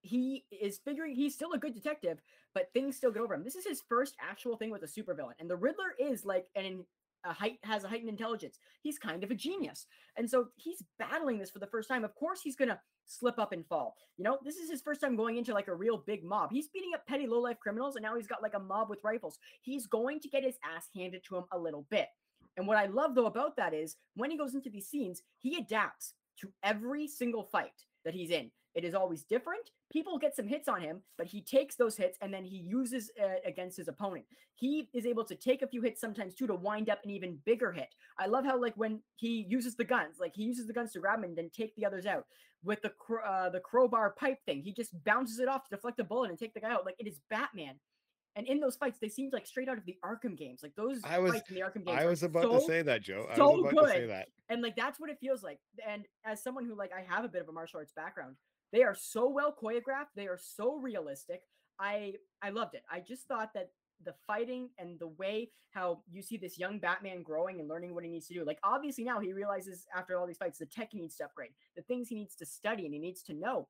he 0.03 0.43
is 0.51 0.77
figuring 0.77 1.15
he's 1.15 1.33
still 1.33 1.53
a 1.53 1.57
good 1.57 1.73
detective, 1.73 2.21
but 2.53 2.71
things 2.73 2.95
still 2.95 3.11
get 3.11 3.21
over 3.23 3.33
him. 3.33 3.43
This 3.43 3.55
is 3.55 3.65
his 3.65 3.81
first 3.89 4.15
actual 4.21 4.57
thing 4.57 4.69
with 4.69 4.83
a 4.83 4.87
supervillain, 4.87 5.33
and 5.39 5.49
the 5.49 5.55
Riddler 5.55 5.95
is 5.97 6.25
like 6.25 6.47
an 6.55 6.85
a 7.25 7.33
height 7.33 7.59
has 7.63 7.83
a 7.83 7.87
heightened 7.87 8.09
intelligence. 8.09 8.59
He's 8.81 8.99
kind 8.99 9.23
of 9.23 9.31
a 9.31 9.35
genius, 9.35 9.85
and 10.17 10.29
so 10.29 10.47
he's 10.55 10.83
battling 10.99 11.37
this 11.39 11.49
for 11.49 11.59
the 11.59 11.67
first 11.67 11.89
time. 11.89 12.03
Of 12.03 12.15
course, 12.15 12.41
he's 12.43 12.55
gonna 12.55 12.79
slip 13.05 13.39
up 13.39 13.51
and 13.51 13.65
fall. 13.67 13.95
You 14.17 14.23
know, 14.23 14.39
this 14.43 14.57
is 14.57 14.69
his 14.69 14.81
first 14.81 15.01
time 15.01 15.15
going 15.15 15.37
into 15.37 15.53
like 15.53 15.67
a 15.67 15.75
real 15.75 15.97
big 15.97 16.23
mob. 16.23 16.51
He's 16.51 16.67
beating 16.67 16.91
up 16.93 17.05
petty 17.07 17.27
low 17.27 17.39
life 17.39 17.59
criminals, 17.59 17.95
and 17.95 18.03
now 18.03 18.15
he's 18.15 18.27
got 18.27 18.41
like 18.41 18.53
a 18.53 18.59
mob 18.59 18.89
with 18.89 19.03
rifles. 19.03 19.37
He's 19.61 19.87
going 19.87 20.19
to 20.21 20.29
get 20.29 20.43
his 20.43 20.55
ass 20.63 20.87
handed 20.95 21.23
to 21.25 21.37
him 21.37 21.43
a 21.51 21.57
little 21.57 21.85
bit. 21.89 22.07
And 22.57 22.67
what 22.67 22.77
I 22.77 22.85
love 22.85 23.15
though 23.15 23.25
about 23.25 23.55
that 23.57 23.73
is 23.73 23.95
when 24.15 24.31
he 24.31 24.37
goes 24.37 24.55
into 24.55 24.69
these 24.69 24.87
scenes, 24.87 25.21
he 25.39 25.57
adapts 25.57 26.13
to 26.39 26.51
every 26.63 27.07
single 27.07 27.43
fight 27.43 27.71
that 28.05 28.13
he's 28.13 28.31
in. 28.31 28.51
It 28.75 28.83
is 28.83 28.95
always 28.95 29.23
different. 29.23 29.69
People 29.91 30.17
get 30.17 30.35
some 30.35 30.47
hits 30.47 30.67
on 30.67 30.81
him, 30.81 31.01
but 31.17 31.27
he 31.27 31.41
takes 31.41 31.75
those 31.75 31.95
hits 31.95 32.17
and 32.21 32.33
then 32.33 32.43
he 32.43 32.57
uses 32.57 33.11
uh, 33.23 33.35
against 33.45 33.77
his 33.77 33.87
opponent. 33.87 34.25
He 34.55 34.89
is 34.93 35.05
able 35.05 35.23
to 35.25 35.35
take 35.35 35.61
a 35.61 35.67
few 35.67 35.81
hits 35.81 36.01
sometimes 36.01 36.33
too 36.33 36.47
to 36.47 36.55
wind 36.55 36.89
up 36.89 36.99
an 37.03 37.11
even 37.11 37.37
bigger 37.45 37.71
hit. 37.71 37.93
I 38.17 38.25
love 38.27 38.45
how 38.45 38.59
like 38.59 38.73
when 38.75 39.01
he 39.15 39.45
uses 39.47 39.75
the 39.75 39.83
guns, 39.83 40.17
like 40.19 40.33
he 40.35 40.43
uses 40.43 40.65
the 40.67 40.73
guns 40.73 40.91
to 40.93 40.99
grab 40.99 41.19
him 41.19 41.25
and 41.25 41.37
then 41.37 41.49
take 41.55 41.75
the 41.75 41.85
others 41.85 42.05
out. 42.05 42.25
With 42.63 42.81
the 42.81 42.89
cro- 42.97 43.23
uh, 43.23 43.49
the 43.49 43.59
crowbar 43.59 44.11
pipe 44.17 44.39
thing, 44.45 44.61
he 44.61 44.71
just 44.73 44.91
bounces 45.03 45.39
it 45.39 45.47
off 45.49 45.65
to 45.65 45.75
deflect 45.75 45.99
a 45.99 46.03
bullet 46.03 46.29
and 46.29 46.39
take 46.39 46.53
the 46.53 46.61
guy 46.61 46.71
out. 46.71 46.85
Like 46.85 46.95
it 46.97 47.07
is 47.07 47.19
Batman. 47.29 47.75
And 48.35 48.47
in 48.47 48.59
those 48.59 48.75
fights, 48.77 48.97
they 48.99 49.09
seemed 49.09 49.31
like 49.33 49.45
straight 49.45 49.69
out 49.69 49.77
of 49.77 49.85
the 49.85 49.95
Arkham 50.03 50.35
games. 50.35 50.61
Like 50.63 50.73
those 50.75 50.99
I 51.03 51.19
was- 51.19 51.33
fights 51.33 51.49
in 51.49 51.55
the 51.55 51.61
Arkham 51.61 51.85
games. 51.85 51.99
I 52.01 52.05
was 52.05 52.23
about 52.23 52.43
so 52.43 52.53
to 52.59 52.61
say 52.65 52.81
that, 52.81 53.01
Joe. 53.03 53.27
I 53.29 53.35
so 53.35 53.51
was 53.61 53.71
about 53.71 53.81
to 53.83 53.87
say 53.89 53.99
good. 54.01 54.09
that. 54.09 54.29
and 54.49 54.61
like 54.63 54.75
that's 54.75 54.99
what 54.99 55.09
it 55.11 55.17
feels 55.19 55.43
like 55.43 55.59
and 55.87 56.05
as 56.25 56.41
someone 56.43 56.65
who 56.65 56.75
like 56.75 56.91
i 56.97 57.01
have 57.01 57.23
a 57.25 57.27
bit 57.29 57.41
of 57.41 57.47
a 57.47 57.51
martial 57.51 57.77
arts 57.79 57.93
background 57.95 58.35
they 58.73 58.83
are 58.83 58.95
so 58.95 59.29
well 59.29 59.55
choreographed 59.55 60.13
they 60.15 60.27
are 60.27 60.39
so 60.41 60.75
realistic 60.75 61.43
i 61.79 62.13
i 62.41 62.49
loved 62.49 62.75
it. 62.75 62.83
I 62.91 62.99
just 62.99 63.27
thought 63.27 63.53
that 63.53 63.69
the 64.03 64.13
fighting 64.27 64.69
and 64.77 64.99
the 64.99 65.07
way 65.07 65.49
how 65.71 66.01
you 66.11 66.21
see 66.21 66.35
this 66.35 66.59
young 66.59 66.77
batman 66.79 67.23
growing 67.23 67.59
and 67.59 67.69
learning 67.69 67.95
what 67.95 68.03
he 68.03 68.09
needs 68.09 68.27
to 68.27 68.33
do 68.33 68.43
like 68.45 68.59
obviously 68.63 69.03
now 69.03 69.19
he 69.19 69.31
realizes 69.31 69.85
after 69.95 70.17
all 70.17 70.27
these 70.27 70.37
fights 70.37 70.59
the 70.59 70.65
tech 70.65 70.89
he 70.91 70.99
needs 70.99 71.15
to 71.15 71.23
upgrade 71.23 71.51
the 71.77 71.81
things 71.83 72.09
he 72.09 72.15
needs 72.15 72.35
to 72.35 72.45
study 72.45 72.85
and 72.85 72.93
he 72.93 72.99
needs 72.99 73.23
to 73.23 73.33
know. 73.33 73.67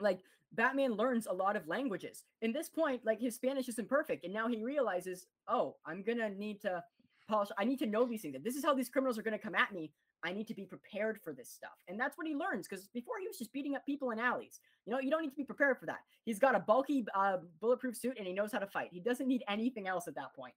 Like 0.00 0.20
batman 0.52 0.94
learns 0.94 1.26
a 1.26 1.32
lot 1.32 1.54
of 1.54 1.68
languages. 1.68 2.24
In 2.42 2.52
this 2.52 2.68
point 2.68 3.04
like 3.04 3.20
his 3.20 3.36
spanish 3.36 3.68
isn't 3.68 3.88
perfect 3.88 4.24
and 4.24 4.34
now 4.34 4.48
he 4.48 4.62
realizes 4.62 5.26
oh 5.46 5.76
i'm 5.86 6.02
gonna 6.02 6.30
need 6.30 6.60
to 6.62 6.82
polish 7.30 7.48
i 7.58 7.64
need 7.64 7.78
to 7.78 7.86
know 7.86 8.04
these 8.04 8.22
things 8.22 8.34
if 8.34 8.44
this 8.44 8.56
is 8.56 8.64
how 8.64 8.74
these 8.74 8.88
criminals 8.88 9.18
are 9.18 9.22
going 9.22 9.36
to 9.36 9.42
come 9.42 9.54
at 9.54 9.72
me 9.72 9.90
I 10.22 10.32
need 10.32 10.48
to 10.48 10.54
be 10.54 10.64
prepared 10.64 11.18
for 11.22 11.32
this 11.32 11.50
stuff. 11.50 11.78
And 11.88 11.98
that's 11.98 12.18
what 12.18 12.26
he 12.26 12.34
learns 12.34 12.68
because 12.68 12.88
before 12.88 13.14
he 13.20 13.26
was 13.26 13.38
just 13.38 13.52
beating 13.52 13.74
up 13.74 13.86
people 13.86 14.10
in 14.10 14.18
alleys. 14.18 14.60
You 14.84 14.92
know, 14.92 15.00
you 15.00 15.10
don't 15.10 15.22
need 15.22 15.30
to 15.30 15.36
be 15.36 15.44
prepared 15.44 15.78
for 15.78 15.86
that. 15.86 16.00
He's 16.24 16.38
got 16.38 16.54
a 16.54 16.60
bulky 16.60 17.06
uh, 17.14 17.38
bulletproof 17.60 17.96
suit 17.96 18.16
and 18.18 18.26
he 18.26 18.32
knows 18.32 18.52
how 18.52 18.58
to 18.58 18.66
fight. 18.66 18.88
He 18.92 19.00
doesn't 19.00 19.26
need 19.26 19.42
anything 19.48 19.88
else 19.88 20.08
at 20.08 20.14
that 20.16 20.34
point. 20.34 20.54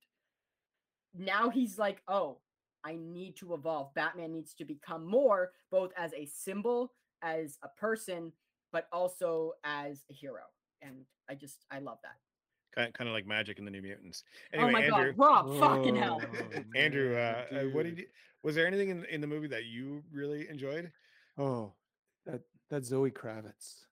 Now 1.16 1.50
he's 1.50 1.78
like, 1.78 2.02
oh, 2.08 2.40
I 2.84 2.98
need 3.00 3.38
to 3.38 3.54
evolve. 3.54 3.94
Batman 3.94 4.34
needs 4.34 4.54
to 4.56 4.66
become 4.66 5.06
more, 5.06 5.52
both 5.72 5.92
as 5.98 6.12
a 6.14 6.26
symbol, 6.26 6.92
as 7.22 7.58
a 7.64 7.70
person, 7.80 8.34
but 8.74 8.88
also 8.92 9.54
as 9.64 10.04
a 10.10 10.14
hero. 10.14 10.42
And 10.82 11.06
I 11.30 11.36
just, 11.36 11.66
I 11.72 11.80
love 11.80 12.00
that. 12.04 12.18
Kind 12.76 12.94
kind 12.94 13.08
of 13.08 13.14
like 13.14 13.28
magic 13.28 13.60
in 13.60 13.66
the 13.66 13.72
New 13.72 13.82
Mutants. 13.82 14.24
Anyway, 14.52 14.70
oh 14.70 14.72
my 14.72 14.82
Andrew, 14.84 15.14
God, 15.14 15.48
Rob, 15.50 15.60
fucking 15.60 15.96
hell. 15.96 16.22
Oh, 16.24 16.60
Andrew, 16.76 17.16
uh, 17.16 17.46
uh, 17.52 17.64
what 17.66 17.84
did 17.84 18.00
you? 18.00 18.06
Was 18.42 18.56
there 18.56 18.66
anything 18.66 18.90
in 18.90 19.06
in 19.06 19.22
the 19.22 19.28
movie 19.28 19.48
that 19.48 19.66
you 19.66 20.04
really 20.12 20.48
enjoyed? 20.50 20.92
Oh, 21.38 21.74
that 22.26 22.42
that 22.70 22.84
Zoe 22.86 23.12
Kravitz. 23.12 23.86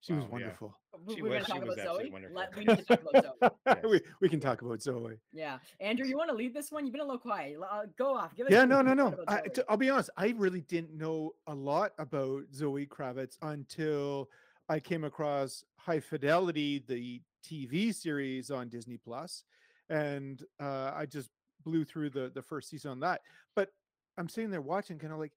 She 0.00 0.12
was 0.12 0.22
Wow, 0.24 0.28
yeah. 0.28 0.32
wonderful. 0.32 0.78
We- 1.06 1.14
She 1.16 1.22
We're 1.22 1.30
was- 1.30 1.38
going 1.38 1.40
to 1.40 1.46
she 1.46 1.52
talk 1.52 1.64
was 1.66 1.74
about 1.74 1.84
Zoe. 1.84 2.04
absolutely 2.04 2.10
wonderful. 2.12 2.36
Let, 2.36 2.56
we 2.56 2.64
need 2.64 2.78
to 2.78 2.84
talk 2.84 3.00
about 3.02 3.82
Zoe. 3.82 3.90
we, 3.90 4.00
we 4.20 4.28
can 4.28 4.40
talk 4.40 4.62
about 4.62 4.82
Zoe. 4.82 5.18
Yeah, 5.32 5.58
Andrew, 5.80 6.06
you 6.06 6.16
want 6.16 6.30
to 6.30 6.36
lead 6.36 6.54
this 6.54 6.70
one? 6.70 6.84
You've 6.84 6.92
been 6.92 7.00
a 7.00 7.04
little 7.04 7.18
quiet. 7.18 7.56
Uh, 7.58 7.82
go 7.98 8.14
off. 8.14 8.34
Give 8.36 8.46
us. 8.46 8.52
Yeah, 8.52 8.64
no, 8.66 8.82
no, 8.82 8.94
no. 8.94 9.08
about 9.08 9.24
I, 9.28 9.36
Zoe. 9.38 9.48
t- 9.54 9.62
I'll 9.68 9.76
be 9.76 9.90
honest. 9.90 10.10
I 10.16 10.34
really 10.36 10.60
didn't 10.60 10.94
know 10.96 11.34
a 11.48 11.54
lot 11.54 11.92
about 11.98 12.42
Zoe 12.54 12.86
Kravitz 12.86 13.36
until 13.42 14.28
I 14.68 14.78
came 14.78 15.02
across 15.04 15.64
High 15.76 16.00
Fidelity, 16.00 16.84
the 16.86 17.20
TV 17.46 17.94
series 17.94 18.50
on 18.50 18.68
Disney 18.68 18.96
Plus, 18.96 19.44
and 19.88 20.42
uh, 20.60 20.92
I 20.94 21.06
just 21.06 21.30
blew 21.64 21.84
through 21.84 22.10
the 22.10 22.30
the 22.34 22.42
first 22.42 22.68
season 22.68 22.90
on 22.90 23.00
that. 23.00 23.20
But 23.54 23.70
I'm 24.18 24.28
sitting 24.28 24.50
there 24.50 24.60
watching, 24.62 24.98
kind 24.98 25.12
of 25.12 25.18
like, 25.18 25.32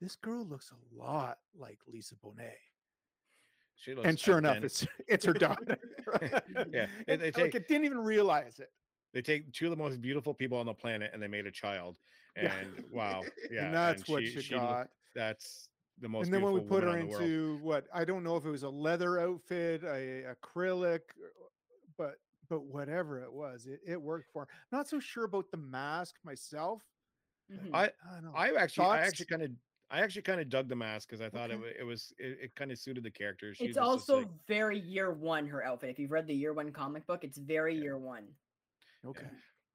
this 0.00 0.16
girl 0.16 0.44
looks 0.44 0.70
a 0.70 0.96
lot 1.00 1.38
like 1.56 1.78
Lisa 1.92 2.14
Bonet, 2.16 2.52
She 3.76 3.94
looks 3.94 4.08
and 4.08 4.18
sure 4.18 4.38
enough, 4.38 4.62
it's 4.64 4.86
it's 5.08 5.24
her 5.24 5.32
daughter. 5.32 5.78
Yeah, 6.72 6.86
And, 7.08 7.20
they 7.20 7.30
like, 7.30 7.34
take- 7.34 7.54
I 7.56 7.58
didn't 7.68 7.84
even 7.84 7.98
realize 8.00 8.58
it. 8.58 8.70
they 9.14 9.22
take 9.22 9.52
two 9.52 9.66
of 9.66 9.70
the 9.70 9.76
most 9.76 10.00
beautiful 10.00 10.34
people 10.34 10.58
on 10.58 10.66
the 10.66 10.74
planet 10.74 11.10
and 11.14 11.22
they 11.22 11.28
made 11.28 11.46
a 11.46 11.50
child. 11.50 11.98
And 12.36 12.48
Yeah. 12.48 12.82
wow, 12.90 13.22
yeah, 13.50 13.66
and 13.66 13.74
that's 13.74 14.08
what 14.08 14.22
she, 14.24 14.30
she, 14.30 14.40
she 14.40 14.54
got. 14.54 14.88
That's 15.14 15.68
the 16.02 16.08
most. 16.08 16.26
and 16.26 16.34
then 16.34 16.42
when 16.42 16.52
we 16.52 16.60
put 16.60 16.82
her 16.82 16.90
woman 16.90 17.08
world. 17.08 17.22
into 17.22 17.58
what 17.62 17.86
I 17.94 18.04
don't 18.04 18.22
know 18.24 18.36
if 18.36 18.44
it 18.44 18.50
was 18.50 18.64
a 18.64 18.68
leather 18.68 19.18
outfit, 19.20 19.82
a 19.84 20.24
acrylic, 20.34 21.00
but 21.96 22.16
but 22.48 22.64
whatever 22.64 23.22
it 23.22 23.32
was, 23.32 23.66
it, 23.66 23.80
it 23.86 24.00
worked 24.00 24.28
for. 24.32 24.42
Her. 24.42 24.48
Not 24.70 24.88
so 24.88 25.00
sure 25.00 25.24
about 25.24 25.50
the 25.50 25.56
mask 25.56 26.16
myself. 26.24 26.82
Mhm. 27.50 27.70
I 27.72 27.90
I. 28.34 28.50
I 28.50 28.62
actually, 28.62 28.86
I 28.86 28.98
actually 28.98 29.26
kind 29.26 29.42
of, 29.42 29.50
I 29.90 30.00
actually 30.00 30.22
kind 30.22 30.40
of 30.40 30.48
dug 30.50 30.68
the 30.68 30.76
mask 30.76 31.08
because 31.08 31.20
I 31.22 31.30
thought 31.30 31.50
it, 31.50 31.54
Okay. 31.54 31.62
wa- 31.62 31.80
it 31.80 31.84
was 31.84 32.12
it, 32.18 32.38
it 32.42 32.54
kind 32.56 32.70
of 32.70 32.78
suited 32.78 33.04
the 33.04 33.10
character. 33.10 33.54
She 33.54 33.64
It's 33.64 33.78
also 33.78 34.18
like- 34.18 34.28
very 34.46 34.78
year 34.78 35.12
one, 35.12 35.46
her 35.48 35.64
outfit. 35.64 35.90
If 35.90 35.98
you've 35.98 36.10
read 36.10 36.26
the 36.26 36.34
year 36.34 36.52
one 36.52 36.70
comic 36.72 37.06
book, 37.06 37.24
it's 37.24 37.38
very 37.38 37.74
year 37.74 37.96
one. 37.98 38.24
Okay. 39.06 39.26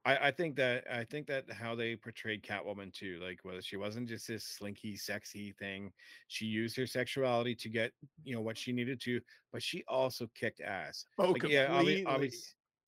I, 0.08 0.28
I 0.28 0.32
think 0.32 0.56
that 0.56 0.90
I 0.92 1.04
think 1.04 1.28
that 1.28 1.52
how 1.52 1.76
they 1.76 1.96
portrayed 1.96 2.44
Catwoman 2.44 2.94
too, 2.94 3.20
like 3.20 3.44
whether 3.44 3.62
she 3.62 3.78
wasn't 3.78 4.08
just 4.10 4.28
this 4.28 4.46
slinky, 4.46 4.96
sexy 4.96 5.52
thing. 5.54 5.92
She 6.28 6.46
used 6.46 6.78
her 6.78 6.88
sexuality 6.88 7.56
to 7.56 7.70
get 7.70 7.94
you 8.24 8.36
know 8.36 8.42
what 8.42 8.58
she 8.58 8.72
needed 8.72 9.02
to, 9.02 9.22
but 9.52 9.62
she 9.64 9.84
also 9.88 10.28
kicked 10.36 10.62
ass. 10.62 11.06
Oh, 11.20 11.34
Like, 11.34 11.44
yeah, 11.44 11.68
obvi- 11.70 12.00
completely. 12.06 12.44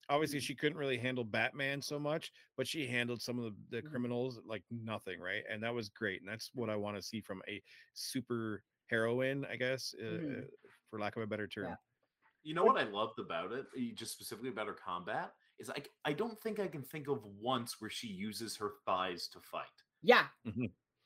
obviously 0.08 0.40
she 0.40 0.54
couldn't 0.54 0.78
really 0.78 0.98
handle 0.98 1.24
Batman 1.24 1.82
so 1.82 1.98
much, 1.98 2.32
but 2.56 2.66
she 2.66 2.86
handled 2.86 3.22
some 3.22 3.38
of 3.38 3.44
the, 3.44 3.76
the 3.76 3.82
Mhm. 3.82 3.90
criminals 3.90 4.40
like 4.44 4.64
nothing, 4.70 5.20
right? 5.20 5.44
And 5.48 5.62
that 5.62 5.74
was 5.74 5.88
great. 5.90 6.20
And 6.22 6.30
that's 6.30 6.50
what 6.54 6.70
I 6.70 6.76
want 6.76 6.96
to 6.96 7.02
see 7.02 7.20
from 7.20 7.42
a 7.48 7.62
super 7.94 8.64
heroine, 8.86 9.44
I 9.44 9.56
guess, 9.56 9.94
uh, 10.02 10.06
Mhm. 10.08 10.42
uh, 10.42 10.46
for 10.88 10.98
lack 10.98 11.16
of 11.16 11.22
a 11.22 11.26
better 11.26 11.46
term. 11.46 11.76
You 12.42 12.54
know 12.54 12.64
what 12.64 12.78
I 12.78 12.84
loved 12.84 13.18
about 13.18 13.52
it, 13.52 13.66
eh, 13.76 13.92
just 13.94 14.12
specifically 14.12 14.48
about 14.50 14.66
her 14.66 14.74
combat, 14.74 15.34
is 15.60 15.68
like 15.68 15.90
I 16.04 16.12
don't 16.12 16.38
think 16.40 16.58
I 16.58 16.66
can 16.66 16.82
think 16.82 17.08
of 17.08 17.24
once 17.40 17.80
where 17.80 17.90
she 17.90 18.08
uses 18.08 18.56
her 18.56 18.72
thighs 18.86 19.28
to 19.28 19.40
fight. 19.40 19.66
Yeah, 20.02 20.26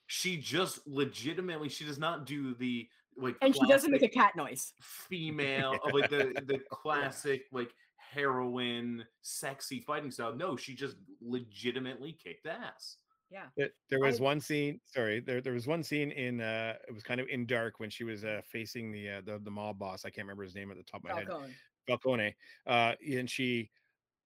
She 0.07 0.37
just 0.37 0.87
legitimately, 0.87 1.69
she 1.69 1.85
does 1.85 1.99
not 1.99 2.27
do 2.27 2.55
the 2.55 2.89
like, 3.17 3.37
and 3.43 3.55
she 3.55 3.67
doesn't 3.67 3.91
make 3.91 4.03
a 4.03 4.09
cat 4.09 4.37
noise. 4.37 4.73
female 4.81 5.75
of 5.85 5.93
like 5.93 6.11
the 6.11 6.33
the 6.47 6.59
classic 6.71 7.47
like 7.53 7.73
heroine, 7.97 9.05
sexy 9.23 9.81
fighting 9.81 10.11
style. 10.11 10.35
No, 10.35 10.57
she 10.57 10.75
just 10.75 10.97
legitimately 11.21 12.17
kicked 12.23 12.47
ass. 12.47 12.97
Yeah, 13.31 13.47
There, 13.57 13.71
there 13.91 14.01
was 14.01 14.21
I- 14.21 14.25
one 14.25 14.41
scene. 14.41 14.81
Sorry, 14.85 15.19
there 15.21 15.41
there 15.41 15.55
was 15.55 15.67
one 15.67 15.83
scene 15.83 16.13
in. 16.13 16.41
uh 16.41 16.75
It 16.89 16.95
was 16.95 17.03
kind 17.03 17.21
of 17.21 17.27
in 17.29 17.47
dark 17.47 17.81
when 17.81 17.91
she 17.91 18.05
was 18.05 18.25
uh 18.25 18.43
facing 18.45 18.93
the 18.93 19.09
uh, 19.11 19.21
the 19.25 19.39
the 19.43 19.51
mob 19.51 19.79
boss. 19.79 20.05
I 20.05 20.11
can't 20.11 20.25
remember 20.27 20.45
his 20.45 20.55
name 20.55 20.71
at 20.71 20.77
the 20.77 20.85
top 20.85 21.03
of 21.05 21.11
my 21.11 21.17
head. 21.19 21.27
Falcone. 21.27 21.55
Falcone. 21.89 22.35
Uh, 22.67 22.93
and 23.19 23.29
she 23.29 23.71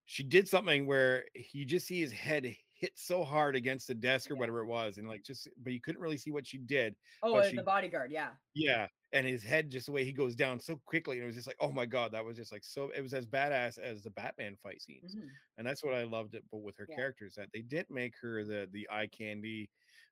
she 0.09 0.23
did 0.23 0.47
something 0.47 0.87
where 0.87 1.25
you 1.53 1.65
just 1.65 1.85
see 1.87 1.99
his 2.01 2.11
head 2.11 2.55
hit 2.73 2.97
so 2.97 3.23
hard 3.23 3.55
against 3.55 3.87
the 3.87 3.93
desk 3.93 4.31
or 4.31 4.35
Yeah. 4.35 4.39
whatever 4.39 4.61
it 4.61 4.65
was, 4.65 4.97
and 4.97 5.07
like 5.07 5.23
just 5.23 5.47
but 5.57 5.71
you 5.73 5.79
couldn't 5.81 6.01
really 6.01 6.17
see 6.17 6.31
what 6.31 6.47
she 6.47 6.57
did. 6.57 6.95
Oh, 7.21 7.35
uh, 7.35 7.43
she- 7.43 7.57
the 7.57 7.63
bodyguard. 7.63 8.11
Yeah, 8.11 8.35
Yeah. 8.55 8.87
And 9.11 9.25
his 9.27 9.43
head, 9.43 9.69
just 9.71 9.87
the 9.87 9.91
way 9.91 10.03
he 10.05 10.13
goes 10.13 10.35
down 10.35 10.59
so 10.59 10.77
quickly, 10.85 11.17
and 11.17 11.23
it 11.23 11.27
was 11.27 11.35
just 11.35 11.47
like, 11.47 11.57
oh 11.59 11.71
my 11.71 11.85
god, 11.85 12.11
that 12.13 12.23
was 12.25 12.37
just 12.37 12.51
like 12.51 12.63
so. 12.63 12.89
It 12.89 13.01
was 13.01 13.13
as 13.13 13.25
badass 13.27 13.77
as 13.79 14.03
the 14.03 14.11
Batman 14.11 14.55
fight 14.57 14.81
scenes 14.81 15.15
Mhm. 15.15 15.29
and 15.57 15.67
that's 15.67 15.83
what 15.83 15.93
I 15.95 16.03
loved 16.03 16.35
it. 16.35 16.45
But 16.51 16.59
with 16.59 16.77
her 16.77 16.87
Yeah. 16.87 16.95
characters, 16.95 17.35
that 17.35 17.51
they 17.51 17.61
didn't 17.61 17.91
make 17.91 18.15
her 18.21 18.43
the 18.45 18.67
the 18.71 18.87
eye 18.89 19.07
candy 19.07 19.69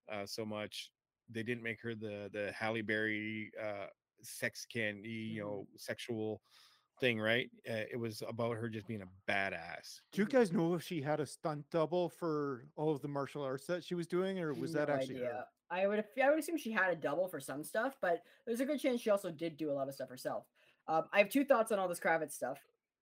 uh, 0.09 0.25
so 0.27 0.45
much. 0.45 0.91
They 1.29 1.43
didn't 1.43 1.63
make 1.63 1.81
her 1.81 1.95
the 1.95 2.29
the 2.31 2.51
Halle 2.53 2.81
Berry 2.81 3.51
uh, 3.59 3.87
sex 4.21 4.65
candy, 4.65 5.09
you 5.09 5.41
Mhm. 5.43 5.45
know, 5.45 5.67
sexual 5.77 6.41
thing, 6.99 7.19
right? 7.19 7.49
Uh, 7.69 7.83
it 7.91 7.99
was 7.99 8.23
about 8.27 8.57
her 8.57 8.69
just 8.69 8.87
being 8.87 9.01
a 9.01 9.31
badass. 9.31 10.01
Do 10.11 10.21
you 10.21 10.27
guys 10.27 10.51
know 10.51 10.73
if 10.73 10.83
she 10.83 11.01
had 11.01 11.19
a 11.19 11.25
stunt 11.25 11.65
double 11.71 12.09
for 12.09 12.65
all 12.75 12.91
of 12.91 13.01
the 13.01 13.07
martial 13.07 13.43
arts 13.43 13.65
that 13.67 13.83
she 13.83 13.95
was 13.95 14.07
doing, 14.07 14.39
or 14.39 14.53
was 14.53 14.73
that 14.73 14.87
No 14.89 14.95
actually 14.95 15.17
her? 15.19 15.25
idea. 15.25 15.45
I 15.69 15.85
would 15.87 16.05
I 16.23 16.29
would 16.29 16.39
assume 16.39 16.57
she 16.57 16.71
had 16.71 16.91
a 16.91 16.95
double 16.95 17.27
for 17.27 17.39
some 17.39 17.63
stuff, 17.63 17.97
but 18.01 18.21
there's 18.45 18.61
a 18.61 18.65
good 18.65 18.79
chance 18.79 19.01
she 19.01 19.09
also 19.09 19.31
did 19.31 19.57
do 19.57 19.69
a 19.69 19.73
lot 19.73 19.87
of 19.89 19.93
stuff 19.93 20.09
herself. 20.09 20.45
Um, 20.87 21.03
I 21.11 21.17
have 21.19 21.29
two 21.29 21.43
thoughts 21.43 21.71
on 21.73 21.79
all 21.79 21.89
this 21.89 21.99
Kravitz 21.99 22.31
stuff. 22.31 22.59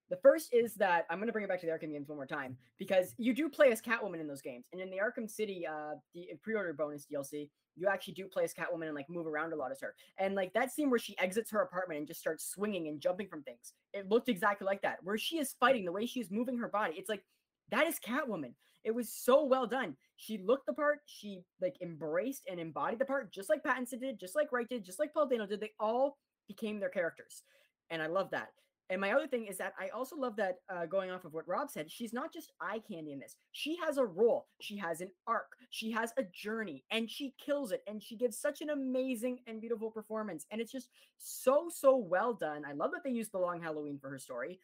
The 0.10 0.18
first 0.18 0.54
is 0.54 0.76
that 0.76 1.06
I'm 1.10 1.18
going 1.18 1.28
to 1.28 1.34
bring 1.34 1.46
it 1.46 1.48
back 1.48 1.60
to 1.62 1.66
the 1.66 1.72
Arkham 1.72 1.92
games 1.92 2.08
one 2.08 2.18
more 2.18 2.28
time 2.28 2.58
because 2.78 3.16
you 3.18 3.34
do 3.34 3.50
play 3.50 3.72
as 3.72 3.82
Catwoman 3.82 4.20
in 4.20 4.28
those 4.28 4.42
games, 4.42 4.66
and 4.72 4.80
in 4.80 4.92
the 4.92 4.98
Arkham 4.98 5.30
City, 5.30 5.66
uh, 5.66 5.96
the 6.14 6.28
pre-order 6.44 6.74
bonus 6.74 7.08
DLC, 7.12 7.50
you 7.76 7.88
actually 7.88 8.14
do 8.14 8.28
play 8.28 8.44
as 8.44 8.54
Catwoman 8.54 8.86
and 8.86 8.96
like 8.96 9.10
move 9.10 9.26
around 9.26 9.52
a 9.52 9.56
lot 9.56 9.72
as 9.72 9.82
her. 9.82 9.96
And 10.20 10.36
like 10.36 10.54
that 10.54 10.72
scene 10.72 10.90
where 10.90 11.00
she 11.00 11.18
exits 11.18 11.52
her 11.52 11.62
apartment 11.62 12.00
and 12.00 12.08
just 12.08 12.20
starts 12.20 12.46
swinging 12.48 12.88
and 12.88 13.02
jumping 13.02 13.28
from 13.28 13.42
things, 13.44 13.74
it 13.94 14.08
looked 14.08 14.30
exactly 14.30 14.66
like 14.66 14.82
that. 14.84 14.98
Where 15.02 15.18
she 15.18 15.40
is 15.40 15.56
fighting, 15.60 15.86
the 15.86 15.92
way 15.92 16.06
she 16.06 16.20
is 16.20 16.30
moving 16.30 16.58
her 16.58 16.70
body, 16.70 16.94
it's 16.98 17.10
like 17.10 17.24
that 17.72 17.88
is 17.88 18.00
Catwoman. 18.00 18.54
It 18.84 18.94
was 18.94 19.12
so 19.12 19.44
well 19.44 19.66
done. 19.66 19.98
She 20.18 20.38
looked 20.38 20.68
the 20.68 20.74
part. 20.74 21.00
She 21.08 21.42
like 21.60 21.76
embraced 21.82 22.44
and 22.50 22.60
embodied 22.60 23.00
the 23.00 23.06
part, 23.06 23.34
just 23.34 23.50
like 23.50 23.64
Pattinson 23.64 24.00
did, 24.00 24.20
just 24.20 24.36
like 24.36 24.52
Wright 24.52 24.70
did, 24.70 24.86
just 24.86 25.00
like 25.00 25.14
Paul 25.14 25.28
Dano 25.28 25.48
did. 25.48 25.60
They 25.60 25.72
all 25.80 26.18
became 26.48 26.80
their 26.80 26.90
characters, 26.90 27.42
and 27.90 28.02
I 28.02 28.06
love 28.06 28.30
that. 28.32 28.50
And 28.90 29.02
my 29.02 29.14
other 29.14 29.28
thing 29.28 29.48
is 29.48 29.58
that 29.58 29.74
I 29.80 29.90
also 29.90 30.16
love 30.16 30.36
that 30.36 30.58
uh, 30.70 30.86
going 30.86 31.10
off 31.10 31.26
of 31.26 31.34
what 31.34 31.48
Rob 31.48 31.72
said, 31.72 31.90
she's 31.90 32.14
not 32.14 32.32
just 32.32 32.54
eye 32.62 32.82
candy 32.88 33.14
in 33.14 33.20
this. 33.20 33.36
She 33.52 33.78
has 33.84 33.98
a 33.98 34.06
role. 34.06 34.48
She 34.62 34.78
has 34.78 35.02
an 35.02 35.10
arc. 35.26 35.48
She 35.72 35.92
has 35.92 36.14
a 36.18 36.24
journey, 36.24 36.84
and 36.92 37.10
she 37.10 37.34
kills 37.44 37.72
it. 37.72 37.84
And 37.88 38.02
she 38.02 38.16
gives 38.16 38.38
such 38.38 38.62
an 38.62 38.70
amazing 38.70 39.40
and 39.48 39.60
beautiful 39.60 39.90
performance. 39.90 40.46
And 40.52 40.62
it's 40.62 40.72
just 40.72 40.90
so 41.18 41.68
so 41.74 41.98
well 41.98 42.34
done. 42.34 42.64
I 42.64 42.74
love 42.74 42.92
that 42.92 43.04
they 43.04 43.10
used 43.10 43.32
the 43.32 43.40
Long 43.40 43.62
Halloween 43.62 43.98
for 44.00 44.10
her 44.10 44.20
story 44.20 44.60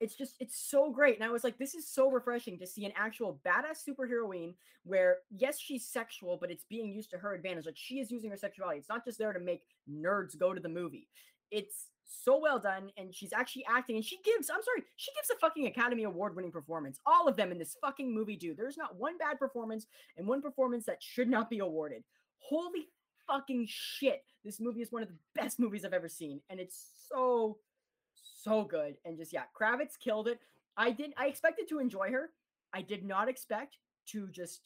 it's 0.00 0.14
just 0.14 0.34
it's 0.40 0.58
so 0.58 0.90
great 0.90 1.16
and 1.16 1.24
i 1.24 1.30
was 1.30 1.44
like 1.44 1.58
this 1.58 1.74
is 1.74 1.88
so 1.88 2.10
refreshing 2.10 2.58
to 2.58 2.66
see 2.66 2.84
an 2.84 2.92
actual 2.96 3.40
badass 3.46 3.82
superheroine 3.88 4.52
where 4.84 5.18
yes 5.30 5.58
she's 5.58 5.86
sexual 5.86 6.36
but 6.38 6.50
it's 6.50 6.64
being 6.68 6.92
used 6.92 7.10
to 7.10 7.18
her 7.18 7.34
advantage 7.34 7.66
like 7.66 7.76
she 7.76 7.98
is 7.98 8.10
using 8.10 8.30
her 8.30 8.36
sexuality 8.36 8.78
it's 8.78 8.88
not 8.88 9.04
just 9.04 9.18
there 9.18 9.32
to 9.32 9.40
make 9.40 9.62
nerds 9.90 10.38
go 10.38 10.52
to 10.52 10.60
the 10.60 10.68
movie 10.68 11.08
it's 11.50 11.86
so 12.06 12.38
well 12.38 12.58
done 12.58 12.90
and 12.96 13.12
she's 13.14 13.32
actually 13.32 13.64
acting 13.68 13.96
and 13.96 14.04
she 14.04 14.18
gives 14.24 14.48
i'm 14.48 14.62
sorry 14.62 14.82
she 14.96 15.10
gives 15.16 15.28
a 15.30 15.36
fucking 15.40 15.66
academy 15.66 16.04
award 16.04 16.36
winning 16.36 16.52
performance. 16.52 17.00
All 17.04 17.26
of 17.28 17.36
them 17.36 17.50
in 17.52 17.58
this 17.58 17.76
fucking 17.80 18.14
movie 18.14 18.36
do. 18.36 18.54
There's 18.54 18.76
not 18.76 18.96
one 18.96 19.18
bad 19.18 19.38
performance 19.38 19.86
and 20.16 20.26
one 20.26 20.40
performance 20.40 20.84
that 20.86 21.02
should 21.02 21.28
not 21.28 21.50
be 21.50 21.58
awarded. 21.58 22.04
Holy 22.38 22.88
fucking 23.26 23.66
shit. 23.68 24.24
This 24.44 24.60
movie 24.60 24.82
is 24.82 24.92
one 24.92 25.02
of 25.02 25.08
the 25.08 25.16
best 25.34 25.58
movies 25.58 25.84
i've 25.84 25.92
ever 25.92 26.08
seen 26.08 26.40
and 26.48 26.60
it's 26.60 26.86
so 27.08 27.58
so 28.14 28.62
good. 28.64 28.96
And 29.04 29.18
just 29.18 29.32
yeah 29.32 29.42
kravitz 29.60 29.98
killed 29.98 30.28
it. 30.28 30.38
I 30.76 30.90
did 30.92 31.12
i 31.16 31.26
expected 31.26 31.68
to 31.70 31.78
enjoy 31.80 32.10
her. 32.12 32.30
I 32.72 32.82
did 32.82 33.04
not 33.04 33.28
expect 33.28 33.78
to 34.08 34.28
just 34.28 34.60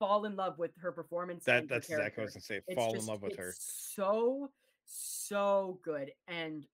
fall 0.00 0.24
in 0.24 0.34
love 0.36 0.58
with 0.58 0.72
her 0.78 0.90
performance 0.92 1.44
That 1.44 1.60
and 1.60 1.70
her 1.70 1.76
that's 1.76 1.88
exactly 1.88 2.22
what 2.22 2.22
I 2.22 2.24
was 2.24 2.34
gonna 2.34 2.42
say. 2.42 2.60
It's 2.66 2.74
Fall 2.76 2.88
in 2.90 2.94
just- 2.96 3.08
love 3.08 3.22
with 3.22 3.36
her. 3.36 3.54
so 3.56 4.50
so 4.86 5.80
good 5.82 6.12
and 6.28 6.66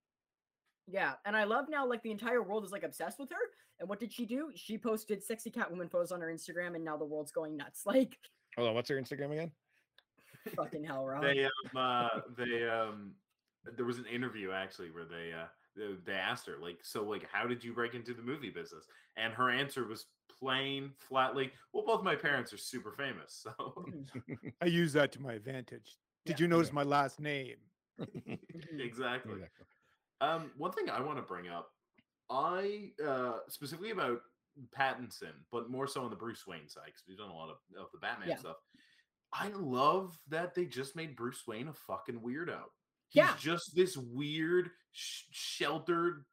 yeah 0.87 1.15
and 1.25 1.37
i 1.37 1.45
love 1.45 1.67
now 1.69 1.87
like 1.87 2.03
the 2.03 2.11
entire 2.11 2.43
world 2.43 2.65
is 2.65 2.73
like 2.73 2.83
obsessed 2.83 3.19
with 3.19 3.31
her 3.31 3.37
and 3.81 3.89
what 3.89 3.99
did 4.01 4.13
she 4.13 4.27
do 4.27 4.51
she 4.55 4.77
posted 4.77 5.23
sexy 5.23 5.51
catwoman 5.51 5.91
photos 5.91 6.13
on 6.13 6.21
her 6.21 6.29
instagram 6.29 6.75
and 6.75 6.85
now 6.85 6.97
the 6.97 7.05
world's 7.05 7.33
going 7.33 7.57
nuts 7.57 7.83
like 7.87 8.19
Hold 8.57 8.69
on, 8.69 8.75
what's 8.75 8.91
her 8.91 8.97
Instagram 9.01 9.33
again? 9.33 9.51
fucking 10.55 10.85
hell 10.85 11.07
Rob. 11.07 11.23
They 11.23 11.45
um, 11.47 11.51
uh, 11.75 12.09
they 12.37 12.69
um, 12.69 13.15
there 13.77 13.87
was 13.87 13.97
an 13.97 14.05
interview 14.05 14.51
actually 14.53 14.91
where 14.91 15.07
they 15.07 15.33
uh 15.33 15.47
they, 15.75 15.95
they 16.05 16.19
asked 16.19 16.47
her 16.49 16.59
like, 16.61 16.81
so 16.83 17.03
like, 17.03 17.27
how 17.33 17.47
did 17.47 17.65
you 17.65 17.73
break 17.73 17.95
into 17.95 18.13
the 18.13 18.21
movie 18.21 18.51
business? 18.51 18.85
And 19.17 19.33
her 19.33 19.49
answer 19.51 19.87
was 19.87 20.05
plain, 20.39 20.91
flatly, 20.99 21.51
well, 21.73 21.87
both 21.87 22.03
my 22.05 22.15
parents 22.15 22.53
are 22.53 22.59
super 22.59 22.93
famous, 22.93 23.33
so 23.43 23.53
Mhm, 23.89 24.53
I 24.61 24.67
use 24.67 24.93
that 24.93 25.13
to 25.13 25.23
my 25.23 25.33
advantage. 25.33 25.97
Did 26.27 26.39
Yeah. 26.39 26.45
you 26.45 26.49
notice 26.49 26.73
my 26.73 26.83
last 26.83 27.21
name? 27.21 27.57
Mhm. 28.01 28.39
exactly. 28.79 29.35
Exactly. 29.35 29.67
Um, 30.21 30.51
one 30.57 30.73
thing 30.73 30.89
I 30.89 31.01
want 31.01 31.19
to 31.19 31.23
bring 31.23 31.49
up, 31.49 31.69
I 32.31 32.91
uh, 33.05 33.39
specifically 33.49 33.91
about 33.91 34.21
Pattinson, 34.79 35.33
but 35.51 35.71
more 35.71 35.87
so 35.87 36.03
on 36.05 36.11
the 36.11 36.17
Bruce 36.17 36.47
Wayne 36.47 36.69
side 36.69 36.87
because 36.87 37.03
we've 37.09 37.19
done 37.19 37.31
a 37.31 37.35
lot 37.35 37.51
of, 37.51 37.57
of 37.79 37.89
the 37.93 37.99
Batman 37.99 38.29
Yeah. 38.31 38.37
stuff. 38.37 38.57
I 39.33 39.49
love 39.49 40.17
that 40.29 40.55
they 40.55 40.67
just 40.67 40.95
made 40.95 41.17
Bruce 41.17 41.43
Wayne 41.47 41.69
a 41.69 41.73
fucking 41.73 42.21
weirdo. 42.21 42.61
He's 43.09 43.25
Yeah. 43.25 43.37
just 43.39 43.75
this 43.75 43.97
weird, 43.97 44.71
sh- 44.93 45.25
sheltered, 45.31 46.25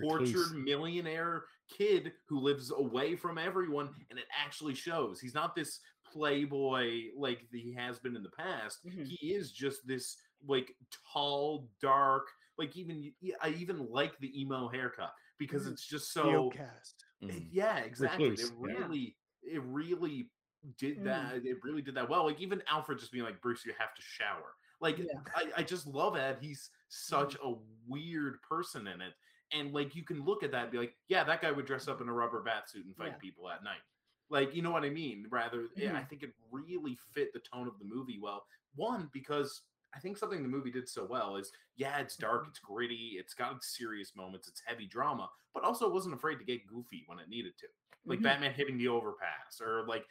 tortured 0.00 0.52
millionaire 0.54 1.44
kid 1.76 2.12
who 2.28 2.38
lives 2.40 2.70
away 2.70 3.16
from 3.16 3.38
everyone, 3.38 3.88
and 4.10 4.18
it 4.18 4.26
actually 4.38 4.74
shows. 4.74 5.18
He's 5.20 5.34
not 5.34 5.54
this 5.54 5.80
playboy 6.12 7.04
like 7.16 7.48
he 7.50 7.72
has 7.74 7.98
been 7.98 8.14
in 8.16 8.22
the 8.22 8.30
past. 8.30 8.84
Mhm. 8.84 9.06
He 9.06 9.34
is 9.34 9.50
just 9.52 9.86
this 9.86 10.16
like 10.46 10.74
tall, 11.12 11.68
dark. 11.80 12.28
Like 12.58 12.76
even 12.76 13.12
I 13.40 13.50
even 13.50 13.88
like 13.90 14.18
the 14.18 14.40
emo 14.40 14.68
haircut 14.68 15.12
because 15.38 15.66
Mhm. 15.66 15.72
it's 15.72 15.86
just 15.86 16.12
so 16.12 16.46
Outcast. 16.46 17.04
it- 17.20 17.26
Mhm. 17.28 17.48
yeah, 17.50 17.78
exactly. 17.78 18.30
Recluse, 18.30 18.50
It 18.50 18.56
yeah. 18.60 18.76
really, 18.78 19.16
it 19.42 19.62
really 19.62 20.30
did 20.78 20.98
Mm. 20.98 21.04
that. 21.04 21.44
It 21.46 21.62
really 21.64 21.82
did 21.82 21.94
that 21.96 22.08
well. 22.08 22.24
Like 22.24 22.40
even 22.40 22.62
Alfred 22.68 22.98
just 22.98 23.10
being 23.12 23.24
like, 23.24 23.40
Bruce, 23.40 23.64
you 23.64 23.72
have 23.78 23.94
to 23.94 24.02
shower. 24.02 24.54
Like 24.80 24.98
Yeah. 24.98 25.04
Mm-hmm. 25.14 25.26
I, 25.36 25.52
I 25.58 25.62
just 25.62 25.86
love 25.86 26.14
that 26.14 26.40
he's 26.42 26.70
such 26.88 27.36
a 27.42 27.54
weird 27.86 28.40
person 28.42 28.86
in 28.86 29.00
it. 29.00 29.14
And 29.52 29.72
like 29.72 29.94
you 29.96 30.04
can 30.04 30.24
look 30.24 30.42
at 30.42 30.50
that 30.52 30.64
and 30.64 30.72
be 30.72 30.78
like, 30.78 30.96
yeah, 31.08 31.24
that 31.24 31.40
guy 31.42 31.50
would 31.50 31.66
dress 31.66 31.88
up 31.88 32.00
in 32.00 32.08
a 32.08 32.12
rubber 32.12 32.42
bat 32.42 32.68
suit 32.70 32.84
and 32.86 32.96
fight 32.96 33.12
Yeah. 33.12 33.18
people 33.18 33.48
at 33.50 33.62
night. 33.64 33.82
Like, 34.28 34.54
you 34.54 34.62
know 34.62 34.70
what 34.70 34.84
I 34.84 34.90
mean? 34.90 35.26
Rather, 35.30 35.68
yeah, 35.76 35.96
I 35.96 36.02
Mhm. 36.02 36.08
think 36.08 36.22
it 36.22 36.34
really 36.50 36.94
fit 37.12 37.32
the 37.32 37.40
tone 37.40 37.66
of 37.68 37.78
the 37.78 37.84
movie 37.84 38.18
well. 38.18 38.46
One, 38.74 39.08
because 39.12 39.62
I 39.94 39.98
think 39.98 40.16
something 40.16 40.42
the 40.42 40.48
movie 40.48 40.70
did 40.70 40.88
so 40.88 41.04
well 41.04 41.36
is 41.36 41.52
yeah, 41.76 41.98
it's 41.98 42.16
dark, 42.16 42.44
Mhm. 42.44 42.48
it's 42.48 42.58
gritty, 42.58 43.16
it's 43.18 43.34
got 43.34 43.62
serious 43.62 44.14
moments, 44.16 44.48
it's 44.48 44.60
heavy 44.64 44.86
drama, 44.86 45.30
but 45.54 45.64
also 45.64 45.88
wasn't 45.92 46.14
afraid 46.14 46.36
to 46.38 46.44
get 46.44 46.66
goofy 46.66 47.04
when 47.06 47.18
it 47.18 47.28
needed 47.28 47.56
to. 47.58 47.66
Like 48.04 48.18
Mhm. 48.18 48.22
Batman 48.24 48.52
hitting 48.54 48.78
the 48.78 48.88
overpass, 48.88 49.60
or 49.60 49.86
like 49.86 50.06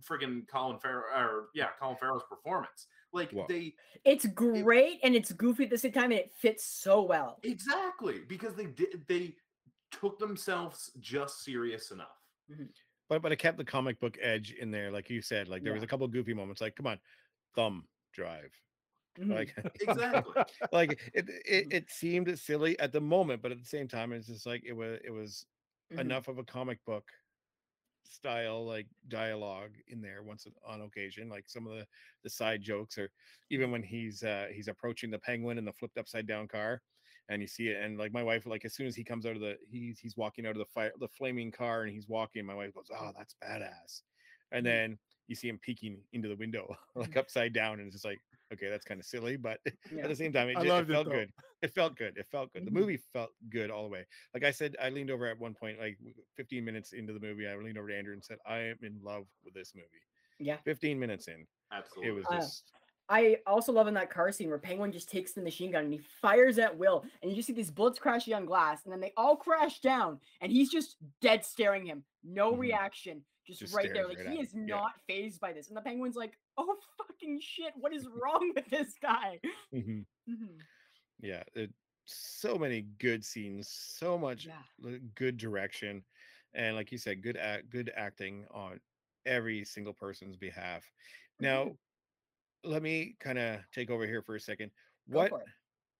friggin' 0.00 0.48
Colin 0.48 0.78
Farrell, 0.80 1.04
or 1.16 1.50
yeah, 1.54 1.70
Colin 1.78 1.96
Farrell's 1.96 2.24
performance. 2.28 2.88
Like 3.12 3.30
Well- 3.32 3.46
they 3.46 3.76
It's 4.04 4.26
great 4.26 5.00
and 5.02 5.14
it's 5.14 5.32
goofy 5.32 5.64
at 5.64 5.70
the 5.70 5.78
same 5.78 5.92
time, 5.92 6.04
and 6.12 6.14
it 6.20 6.32
fits 6.32 6.64
so 6.64 7.02
well. 7.02 7.38
exactly 7.42 8.20
because 8.24 8.54
they 8.56 8.66
did 8.66 9.06
they 9.06 9.36
took 9.90 10.18
themselves 10.18 10.92
just 11.00 11.42
serious 11.44 11.90
enough. 11.90 12.16
but 13.08 13.22
but 13.22 13.30
it 13.32 13.36
kept 13.36 13.58
the 13.58 13.64
comic 13.64 13.98
book 14.00 14.16
edge 14.20 14.52
in 14.52 14.70
there, 14.70 14.90
like 14.90 15.08
you 15.10 15.20
said. 15.22 15.46
Like 15.48 15.62
there 15.62 15.72
was 15.74 15.82
a 15.82 15.86
couple 15.86 16.06
goofy 16.08 16.32
moments, 16.34 16.60
like 16.60 16.74
come 16.76 16.86
on, 16.86 17.00
thumb 17.54 17.88
drive, 18.12 18.52
Mhm. 19.18 19.28
like 19.28 19.54
Exactly. 19.80 20.34
like 20.72 21.00
it, 21.14 21.28
it 21.28 21.66
it 21.70 21.90
seemed 21.90 22.38
silly 22.38 22.78
at 22.78 22.92
the 22.92 23.00
moment, 23.00 23.42
but 23.42 23.52
at 23.52 23.58
the 23.58 23.64
same 23.64 23.88
time, 23.88 24.12
it's 24.12 24.26
just 24.26 24.46
like 24.46 24.62
it 24.64 24.72
was 24.72 25.00
it 25.04 25.10
was 25.10 25.46
Mhm. 25.90 25.98
enough 25.98 26.28
of 26.28 26.38
a 26.38 26.44
comic 26.44 26.84
book 26.84 27.10
style 28.04 28.66
like 28.66 28.88
dialogue 29.08 29.76
in 29.88 30.00
there 30.00 30.22
once 30.22 30.46
on 30.64 30.80
occasion 30.82 31.28
like 31.28 31.48
some 31.48 31.66
of 31.66 31.72
the 31.78 31.86
the 32.24 32.30
side 32.30 32.62
jokes 32.62 32.98
or 32.98 33.10
even 33.50 33.70
when 33.70 33.82
he's 33.82 34.22
uh 34.24 34.48
he's 34.52 34.68
approaching 34.68 35.10
the 35.10 35.18
penguin 35.18 35.58
in 35.58 35.64
the 35.64 35.72
flipped 35.72 35.98
upside 35.98 36.26
down 36.26 36.48
car 36.48 36.82
and 37.28 37.42
you 37.42 37.48
see 37.48 37.68
it 37.68 37.82
and 37.82 37.98
like 37.98 38.12
my 38.12 38.22
wife 38.22 38.46
like 38.46 38.64
as 38.64 38.74
soon 38.74 38.86
as 38.86 38.96
he 38.96 39.04
comes 39.04 39.26
out 39.26 39.36
of 39.36 39.40
the 39.42 39.56
he's 39.68 40.00
he's 40.00 40.16
walking 40.16 40.46
out 40.46 40.52
of 40.52 40.58
the 40.58 40.66
fire 40.66 40.92
the 40.98 41.08
flaming 41.08 41.52
car 41.52 41.82
and 41.82 41.92
he's 41.92 42.08
walking 42.08 42.44
my 42.46 42.54
wife 42.54 42.72
goes 42.74 42.90
oh 42.92 43.12
that's 43.16 43.34
badass 43.44 44.02
and 44.50 44.64
Mhm. 44.64 44.66
then 44.66 44.98
you 45.26 45.34
see 45.34 45.48
him 45.48 45.58
peeking 45.58 46.02
into 46.12 46.28
the 46.28 46.36
window 46.36 46.74
like 46.94 47.16
upside 47.16 47.52
down 47.52 47.78
and 47.80 47.86
it's 47.88 47.94
just 47.96 48.04
like 48.04 48.20
okay 48.52 48.68
that's 48.68 48.84
kind 48.84 49.00
of 49.00 49.06
silly 49.06 49.36
but 49.36 49.60
Yeah. 49.90 50.04
at 50.04 50.08
the 50.08 50.16
same 50.16 50.32
time 50.32 50.48
it, 50.48 50.58
I 50.58 50.64
ju- 50.64 50.72
it 50.76 50.86
loved 50.86 50.90
it, 50.90 51.00
felt 51.02 51.08
good 51.08 51.30
it 51.62 51.70
felt 51.74 51.96
good 51.96 52.16
it 52.16 52.26
felt 52.26 52.52
good 52.52 52.64
the 52.64 52.70
Mhm. 52.70 52.70
movie 52.70 52.96
felt 52.96 53.30
good 53.48 53.70
all 53.70 53.82
the 53.84 53.88
way 53.88 54.06
like 54.34 54.44
i 54.44 54.50
said 54.50 54.76
i 54.80 54.88
leaned 54.90 55.10
over 55.10 55.26
at 55.26 55.38
one 55.38 55.54
point 55.54 55.78
like 55.78 55.98
15 56.36 56.64
minutes 56.64 56.92
into 56.92 57.12
the 57.12 57.20
movie 57.20 57.46
i 57.48 57.54
leaned 57.56 57.78
over 57.78 57.88
to 57.88 57.96
andrew 57.96 58.12
and 58.14 58.24
said 58.24 58.38
i 58.46 58.58
am 58.58 58.78
in 58.82 59.00
love 59.02 59.26
with 59.44 59.54
this 59.54 59.72
movie 59.74 59.88
Yeah. 60.38 60.58
15 60.64 60.98
minutes 60.98 61.28
in 61.28 61.46
Absolutely. 61.72 62.08
it 62.08 62.12
was 62.12 62.28
Uh, 62.30 62.46
just 62.46 62.72
I 63.08 63.38
also 63.46 63.72
love 63.72 63.88
in 63.88 63.94
that 63.94 64.10
car 64.10 64.32
scene 64.32 64.48
where 64.50 64.58
Penguin 64.58 64.92
just 64.92 65.10
takes 65.10 65.32
the 65.32 65.42
machine 65.42 65.72
gun 65.72 65.84
and 65.84 65.92
he 65.92 65.98
fires 65.98 66.58
at 66.58 66.78
will, 66.78 67.04
and 67.22 67.30
you 67.30 67.36
just 67.36 67.48
see 67.48 67.52
these 67.52 67.70
bullets 67.70 67.98
crashing 67.98 68.34
on 68.34 68.46
glass, 68.46 68.84
and 68.84 68.92
then 68.92 69.00
they 69.00 69.12
all 69.16 69.36
crash 69.36 69.80
down, 69.80 70.20
and 70.40 70.52
he's 70.52 70.70
just 70.70 70.96
dead 71.20 71.44
staring 71.44 71.86
him, 71.86 72.04
no 72.24 72.52
Mhm. 72.52 72.56
reaction, 72.56 73.24
just, 73.50 73.60
Just 73.60 73.74
right 73.74 73.92
there. 73.92 74.08
Like 74.08 74.18
right 74.18 74.28
he 74.28 74.40
is 74.40 74.52
yeah. 74.54 74.64
not 74.66 74.92
fazed 75.06 75.40
by 75.40 75.52
this, 75.52 75.68
and 75.68 75.76
the 75.76 75.80
Penguin's 75.82 76.16
like, 76.16 76.38
"Oh 76.56 76.76
fucking 76.98 77.40
shit, 77.40 77.72
what 77.76 77.92
is 77.92 78.08
wrong 78.08 78.52
with 78.54 78.68
this 78.70 78.94
guy?" 79.00 79.40
Mhm. 79.72 80.04
Mhm. 80.28 80.58
yeah 81.22 81.42
it, 81.54 81.70
so 82.06 82.56
many 82.56 82.82
good 82.98 83.24
scenes 83.24 83.68
so 83.68 84.16
much 84.18 84.46
Yeah. 84.46 84.98
good 85.14 85.36
direction 85.36 86.02
and 86.54 86.74
like 86.76 86.90
you 86.90 86.98
said 86.98 87.22
good 87.22 87.36
act 87.36 87.68
good 87.70 87.92
acting 87.94 88.46
on 88.50 88.80
every 89.26 89.64
single 89.64 89.92
person's 89.92 90.36
behalf 90.36 90.90
now 91.40 91.76
let 92.64 92.82
me 92.82 93.16
kind 93.20 93.38
of 93.38 93.60
take 93.70 93.90
over 93.90 94.06
here 94.06 94.22
for 94.22 94.34
a 94.34 94.40
second 94.40 94.70
Go 95.10 95.18
what 95.20 95.32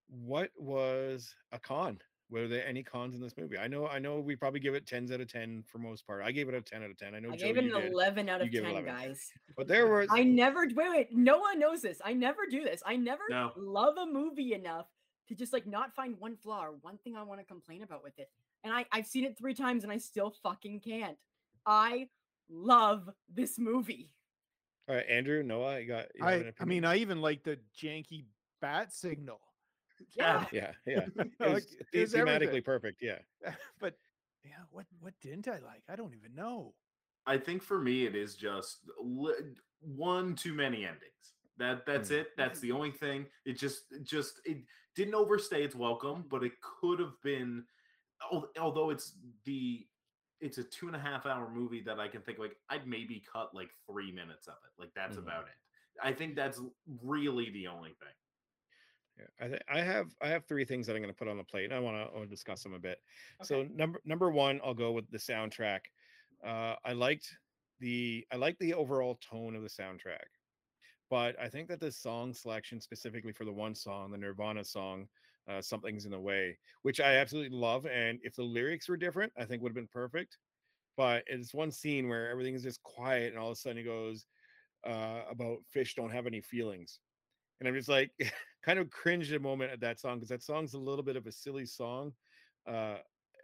what 0.08 0.50
was 0.56 1.34
a 1.52 1.58
con 1.58 2.00
were 2.30 2.46
there 2.48 2.66
any 2.66 2.82
cons 2.82 3.14
in 3.14 3.20
this 3.20 3.36
movie 3.36 3.58
i 3.58 3.66
know 3.66 3.86
i 3.88 3.98
know 3.98 4.20
we 4.20 4.36
probably 4.36 4.60
give 4.60 4.74
it 4.74 4.86
10s 4.86 5.12
out 5.12 5.20
of 5.20 5.30
10 5.30 5.64
for 5.66 5.78
most 5.78 6.06
part 6.06 6.22
i 6.22 6.30
gave 6.30 6.48
it 6.48 6.54
a 6.54 6.60
10 6.60 6.82
out 6.84 6.90
of 6.90 6.96
10 6.96 7.14
i 7.14 7.18
know 7.18 7.30
I 7.32 7.36
Joe, 7.36 7.46
gave 7.46 7.56
it 7.58 7.64
an 7.64 7.70
did, 7.80 7.92
11 7.92 8.28
out 8.28 8.40
of 8.40 8.50
10, 8.52 8.64
11. 8.64 8.84
guys. 8.84 9.30
but 9.56 9.66
there 9.68 9.86
was 9.88 10.08
I 10.10 10.22
never 10.22 10.66
wait, 10.74 10.90
wait. 10.90 11.08
No 11.12 11.38
one 11.38 11.58
knows 11.58 11.82
this. 11.82 12.00
I 12.04 12.12
never 12.12 12.42
do 12.50 12.62
this. 12.62 12.82
I 12.86 12.96
never 12.96 13.22
No. 13.28 13.52
love 13.56 13.96
a 13.98 14.06
movie 14.06 14.54
enough 14.54 14.86
to 15.28 15.34
just 15.34 15.52
like 15.52 15.66
not 15.66 15.94
find 15.94 16.18
one 16.18 16.36
flaw 16.36 16.64
or 16.66 16.72
one 16.82 16.98
thing 16.98 17.16
I 17.16 17.22
want 17.22 17.40
to 17.40 17.46
complain 17.46 17.82
about 17.82 18.02
with 18.02 18.18
it. 18.18 18.30
And 18.64 18.72
I 18.72 18.84
I've 18.92 19.06
seen 19.06 19.24
it 19.24 19.36
three 19.38 19.54
times 19.54 19.82
and 19.84 19.92
I 19.92 19.98
still 19.98 20.30
fucking 20.42 20.80
can't. 20.80 21.16
I 21.66 22.08
love 22.48 23.08
this 23.32 23.58
movie. 23.58 24.10
all 24.88 24.94
right 24.96 25.06
andrew 25.08 25.42
noah 25.42 25.78
you 25.80 25.86
got 25.86 26.06
you 26.16 26.24
I, 26.24 26.52
I 26.60 26.64
mean, 26.64 26.84
I 26.84 26.96
even 26.96 27.20
like 27.20 27.42
the 27.44 27.58
janky 27.80 28.24
bat 28.60 28.92
signal. 28.92 29.40
Yeah. 30.16 30.46
yeah 30.52 30.72
yeah 30.86 31.06
it 31.16 31.30
Like, 31.40 31.52
was 31.54 31.76
it 31.92 32.00
was 32.00 32.12
thematically 32.14 32.28
everything. 32.34 32.62
perfect 32.62 33.02
yeah 33.02 33.18
but 33.80 33.94
yeah, 34.44 34.64
what 34.70 34.86
what 35.00 35.12
didn't 35.20 35.48
I 35.48 35.58
like? 35.58 35.82
I 35.88 35.96
don't 35.96 36.14
even 36.14 36.34
know. 36.34 36.74
I 37.26 37.36
think 37.36 37.62
for 37.62 37.78
me 37.78 38.06
it 38.06 38.14
is 38.16 38.34
just 38.34 38.78
li- 38.98 39.34
one 39.80 40.34
too 40.34 40.54
many 40.54 40.84
endings. 40.86 41.34
That 41.58 41.84
that's 41.84 42.08
Mm. 42.08 42.20
it. 42.20 42.28
That's 42.38 42.58
the 42.60 42.72
only 42.72 42.90
thing. 42.90 43.26
It 43.44 43.58
just 43.58 43.84
just 44.02 44.40
it 44.46 44.64
didn't 44.96 45.14
overstay 45.14 45.62
its 45.62 45.74
welcome, 45.74 46.24
but 46.30 46.42
it 46.42 46.52
could 46.62 46.98
have 47.00 47.20
been. 47.22 47.64
Although 48.58 48.90
it's 48.90 49.18
the 49.44 49.86
it's 50.40 50.56
a 50.56 50.64
two 50.64 50.86
and 50.86 50.96
a 50.96 51.00
half 51.00 51.26
hour 51.26 51.50
movie 51.50 51.82
that 51.82 52.00
I 52.00 52.08
can 52.08 52.22
think 52.22 52.38
like 52.38 52.56
I'd 52.70 52.86
maybe 52.86 53.22
cut 53.30 53.54
like 53.54 53.70
three 53.86 54.10
minutes 54.10 54.48
of 54.48 54.54
it. 54.64 54.72
Like 54.80 54.92
that's 54.94 55.16
Mhm. 55.16 55.24
about 55.24 55.44
it. 55.48 55.54
I 56.02 56.14
think 56.14 56.34
that's 56.34 56.58
really 57.02 57.50
the 57.50 57.66
only 57.66 57.90
thing. 57.90 58.16
Yeah, 59.18 59.26
I, 59.40 59.48
th- 59.48 59.62
I 59.68 59.80
have 59.80 60.14
I 60.20 60.28
have 60.28 60.46
three 60.46 60.64
things 60.64 60.86
that 60.86 60.96
I'm 60.96 61.02
going 61.02 61.12
to 61.12 61.18
put 61.18 61.28
on 61.28 61.36
the 61.36 61.44
plate. 61.44 61.64
And 61.66 61.74
I 61.74 61.80
want 61.80 62.14
to 62.14 62.26
discuss 62.26 62.62
them 62.62 62.74
a 62.74 62.78
bit. 62.78 62.98
Okay. 63.40 63.46
So 63.46 63.62
number 63.64 64.00
number 64.04 64.30
one, 64.30 64.60
I'll 64.64 64.74
go 64.74 64.92
with 64.92 65.10
the 65.10 65.18
soundtrack. 65.18 65.80
Uh, 66.44 66.76
I 66.84 66.92
liked 66.92 67.36
the 67.78 68.26
I 68.30 68.36
liked 68.36 68.58
the 68.60 68.74
overall 68.74 69.16
tone 69.16 69.54
of 69.54 69.62
the 69.62 69.68
soundtrack, 69.68 70.26
but 71.08 71.38
I 71.38 71.48
think 71.48 71.68
that 71.68 71.80
the 71.80 71.92
song 71.92 72.32
selection 72.32 72.80
specifically 72.80 73.32
for 73.32 73.44
the 73.44 73.52
one 73.52 73.74
song, 73.74 74.10
the 74.10 74.18
Nirvana 74.18 74.64
song, 74.64 75.08
uh, 75.48 75.60
"Something's 75.60 76.04
in 76.04 76.12
the 76.12 76.20
Way," 76.20 76.58
which 76.82 77.00
I 77.00 77.16
absolutely 77.16 77.56
love, 77.56 77.86
and 77.86 78.20
if 78.22 78.36
the 78.36 78.44
lyrics 78.44 78.88
were 78.88 78.96
different, 78.96 79.32
I 79.36 79.44
think 79.44 79.62
would 79.62 79.70
have 79.70 79.74
been 79.74 79.88
perfect. 79.88 80.38
But 80.96 81.24
it's 81.26 81.54
one 81.54 81.70
scene 81.72 82.08
where 82.08 82.28
everything 82.30 82.54
is 82.54 82.62
just 82.62 82.82
quiet, 82.82 83.30
and 83.30 83.38
all 83.38 83.48
of 83.48 83.52
a 83.52 83.56
sudden 83.56 83.78
he 83.78 83.84
goes 83.84 84.26
uh, 84.84 85.24
about 85.30 85.66
fish 85.66 85.94
don't 85.94 86.10
have 86.10 86.26
any 86.26 86.40
feelings, 86.40 87.00
and 87.60 87.68
I'm 87.68 87.74
just 87.74 87.88
like 87.88 88.12
kind 88.62 88.78
of 88.78 88.90
cringed 88.90 89.32
a 89.32 89.40
moment 89.40 89.72
at 89.72 89.80
that 89.80 89.98
song 89.98 90.16
because 90.16 90.28
that 90.28 90.42
song's 90.42 90.74
a 90.74 90.78
little 90.78 91.04
bit 91.04 91.16
of 91.16 91.26
a 91.26 91.32
silly 91.32 91.66
song, 91.66 92.12
uh, 92.66 92.96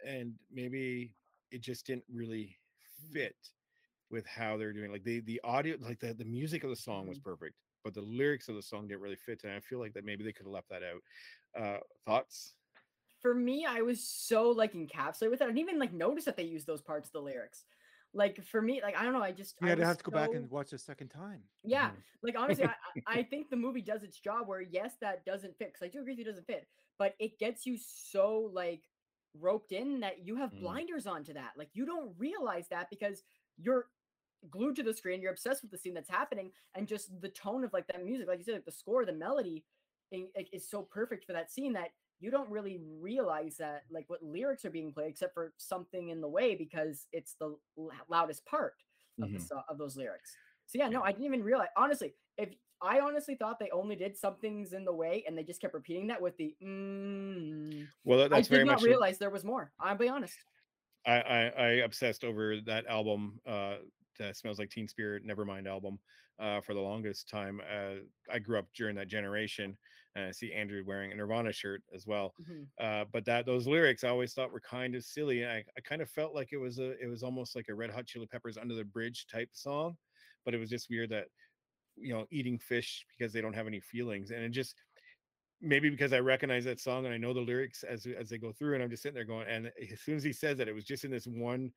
and 0.05 0.33
maybe 0.51 1.13
it 1.51 1.61
just 1.61 1.85
didn't 1.85 2.03
really 2.13 2.57
fit 3.11 3.35
with 4.09 4.25
how 4.25 4.57
they're 4.57 4.73
doing. 4.73 4.91
Like 4.91 5.03
the 5.03 5.21
the 5.21 5.41
audio, 5.43 5.77
like 5.79 5.99
the 5.99 6.13
the 6.13 6.25
music 6.25 6.63
of 6.63 6.69
the 6.69 6.75
song 6.75 7.07
was 7.07 7.19
perfect, 7.19 7.55
but 7.83 7.93
the 7.93 8.01
lyrics 8.01 8.49
of 8.49 8.55
the 8.55 8.61
song 8.61 8.87
didn't 8.87 9.01
really 9.01 9.15
fit, 9.15 9.43
and 9.43 9.53
I 9.53 9.59
feel 9.59 9.79
like 9.79 9.93
that 9.93 10.05
maybe 10.05 10.23
they 10.23 10.31
could 10.31 10.45
have 10.45 10.53
left 10.53 10.69
that 10.69 10.81
out. 10.83 11.61
Uh, 11.61 11.79
thoughts? 12.05 12.53
For 13.21 13.33
me, 13.33 13.65
I 13.67 13.81
was 13.81 14.07
so 14.07 14.49
like 14.49 14.73
encapsulated 14.73 15.31
with 15.31 15.41
it. 15.41 15.45
I 15.45 15.47
didn't 15.47 15.59
even 15.59 15.79
like 15.79 15.93
notice 15.93 16.25
that 16.25 16.37
they 16.37 16.43
used 16.43 16.67
those 16.67 16.81
parts 16.81 17.09
of 17.09 17.13
the 17.13 17.21
lyrics. 17.21 17.65
Like 18.17 18.43
for 18.45 18.61
me, 18.61 18.81
like 18.81 18.95
I 18.97 19.03
don't 19.03 19.13
know, 19.13 19.21
I 19.23 19.31
just 19.31 19.57
yeah 19.59 19.69
I 19.69 19.71
had 19.71 19.79
to 19.79 19.85
was 19.85 19.85
have 19.85 19.97
to 19.97 20.03
go 20.03 20.11
back 20.11 20.33
and 20.33 20.49
watch 20.49 20.73
a 20.73 20.77
second 20.77 21.09
time. 21.09 21.43
Yeah, 21.63 21.91
Mhm. 21.91 22.03
like 22.23 22.35
honestly, 22.37 22.65
I, 22.65 22.75
I 23.05 23.23
think 23.23 23.49
the 23.49 23.55
movie 23.57 23.81
does 23.81 24.03
its 24.03 24.19
job. 24.19 24.47
Where 24.47 24.61
yes, 24.61 24.95
that 25.01 25.25
doesn't 25.25 25.57
fit. 25.57 25.73
'cause 25.73 25.81
I 25.83 25.89
do 25.89 25.99
agree 25.99 26.13
with 26.13 26.19
you, 26.19 26.25
it 26.25 26.27
doesn't 26.29 26.45
fit, 26.47 26.67
but 26.97 27.15
it 27.19 27.39
gets 27.39 27.65
you 27.65 27.77
so 27.77 28.39
like 28.39 28.89
roped 29.33 29.71
in 29.71 29.99
that 30.01 30.25
you 30.25 30.35
have 30.37 30.51
Mhm. 30.51 30.57
blinders 30.57 31.05
onto 31.07 31.33
that. 31.33 31.57
Like 31.57 31.69
you 31.73 31.85
don't 31.85 32.17
realize 32.17 32.67
that 32.69 32.89
because 32.89 33.23
you're 33.57 33.89
glued 34.49 34.75
to 34.77 34.83
the 34.83 34.93
screen. 34.93 35.21
You're 35.21 35.31
obsessed 35.31 35.61
with 35.63 35.71
the 35.71 35.77
scene 35.77 35.93
that's 35.95 36.09
happening, 36.09 36.53
and 36.75 36.87
just 36.87 37.19
the 37.21 37.29
tone 37.29 37.63
of 37.63 37.73
like 37.73 37.87
that 37.87 38.03
music, 38.05 38.27
like 38.27 38.39
you 38.39 38.45
said, 38.45 38.55
like 38.55 38.65
the 38.65 38.71
score, 38.71 39.05
the 39.05 39.13
melody, 39.13 39.65
i- 40.13 40.29
is 40.53 40.69
so 40.69 40.83
perfect 40.83 41.25
for 41.25 41.33
that 41.33 41.51
scene 41.51 41.73
that 41.73 41.91
you 42.19 42.31
don't 42.31 42.49
really 42.49 42.79
realize 42.99 43.57
that 43.57 43.83
like 43.89 44.09
what 44.09 44.23
lyrics 44.23 44.65
are 44.65 44.69
being 44.71 44.91
played, 44.93 45.09
except 45.09 45.33
for 45.33 45.53
something 45.57 46.09
in 46.09 46.21
the 46.21 46.27
way 46.27 46.55
because 46.55 47.07
it's 47.11 47.35
the 47.39 47.55
l- 47.77 47.91
loudest 48.09 48.45
part 48.45 48.75
of 49.21 49.31
the 49.31 49.37
Mhm. 49.37 49.41
so- 49.41 49.63
of 49.69 49.77
those 49.77 49.95
lyrics. 49.97 50.35
So 50.65 50.77
yeah, 50.79 50.89
no, 50.89 51.01
I 51.01 51.11
didn't 51.11 51.25
even 51.25 51.43
realize. 51.43 51.69
Honestly, 51.77 52.13
if 52.37 52.49
I 52.81 52.99
honestly 52.99 53.35
thought 53.35 53.57
they 53.59 53.69
only 53.71 53.95
did 53.95 54.15
something's 54.17 54.73
in 54.73 54.85
the 54.85 54.93
way 54.93 55.23
and 55.25 55.37
they 55.37 55.43
just 55.43 55.61
kept 55.61 55.73
repeating 55.73 56.07
that 56.07 56.21
with 56.21 56.37
the 56.37 56.55
mm, 56.61 57.87
Well, 58.03 58.19
that- 58.19 58.33
I 58.33 58.41
did 58.41 58.49
very 58.49 58.65
not 58.65 58.79
the- 58.81 58.87
realize 58.87 59.17
there 59.17 59.29
was 59.29 59.43
more. 59.45 59.71
I'll 59.79 59.95
be 59.95 60.09
honest. 60.09 60.37
I, 61.05 61.21
I 61.21 61.45
I 61.47 61.67
obsessed 61.85 62.23
over 62.23 62.59
that 62.61 62.85
album. 62.87 63.39
Uh, 63.45 63.77
that 64.19 64.35
smells 64.35 64.59
like 64.59 64.69
Teen 64.69 64.87
Spirit. 64.87 65.23
Nevermind 65.25 65.67
album. 65.67 65.99
Uh, 66.39 66.61
for 66.61 66.73
the 66.75 66.79
longest 66.79 67.27
time, 67.29 67.61
uh, 67.71 67.95
I 68.31 68.37
grew 68.39 68.59
up 68.59 68.67
during 68.75 68.95
that 68.97 69.07
generation. 69.07 69.75
And 70.17 70.25
I 70.27 70.31
see 70.31 70.51
Andrew 70.51 70.83
wearing 70.83 71.11
a 71.11 71.15
Nirvana 71.15 71.53
shirt 71.53 71.83
as 71.93 72.07
well. 72.07 72.33
Mhm. 72.41 72.67
Uh, 72.79 73.05
but 73.11 73.23
that 73.25 73.45
those 73.45 73.67
lyrics 73.67 74.03
I 74.03 74.09
always 74.09 74.33
thought 74.33 74.51
were 74.51 74.59
kind 74.59 74.95
of 74.95 75.03
silly. 75.03 75.43
And 75.43 75.51
I, 75.51 75.63
I 75.77 75.81
kind 75.81 76.01
of 76.01 76.09
felt 76.09 76.33
like 76.33 76.49
it 76.51 76.57
was 76.57 76.79
a 76.79 76.91
it 76.99 77.07
was 77.07 77.21
almost 77.21 77.55
like 77.55 77.69
a 77.69 77.75
Red 77.75 77.91
Hot 77.91 78.07
Chili 78.07 78.25
Peppers 78.25 78.57
Under 78.57 78.73
the 78.73 78.83
Bridge 78.83 79.27
type 79.31 79.49
song. 79.53 79.95
But 80.43 80.55
it 80.55 80.57
was 80.57 80.69
just 80.71 80.89
weird 80.89 81.11
that 81.11 81.27
you 81.95 82.13
know 82.13 82.25
eating 82.31 82.57
fish 82.57 83.05
because 83.15 83.31
they 83.31 83.41
don't 83.41 83.53
have 83.53 83.67
any 83.67 83.79
feelings, 83.79 84.31
and 84.31 84.43
it 84.43 84.49
just 84.49 84.75
maybe 85.61 85.89
because 85.89 86.13
I 86.13 86.19
recognize 86.19 86.63
that 86.65 86.79
song 86.79 87.05
and 87.05 87.13
I 87.13 87.17
know 87.17 87.33
the 87.33 87.41
lyrics 87.41 87.83
as 87.83 88.05
as 88.07 88.29
they 88.29 88.37
go 88.39 88.51
through, 88.51 88.73
and 88.73 88.83
I'm 88.83 88.89
just 88.89 89.03
sitting 89.03 89.15
there 89.15 89.23
going, 89.25 89.47
and 89.47 89.71
as 89.91 90.01
soon 90.01 90.15
as 90.15 90.23
he 90.23 90.33
says 90.33 90.57
that, 90.57 90.67
it 90.67 90.73
was 90.75 90.85
just 90.85 91.05
in 91.05 91.11
this 91.11 91.25
one 91.27 91.71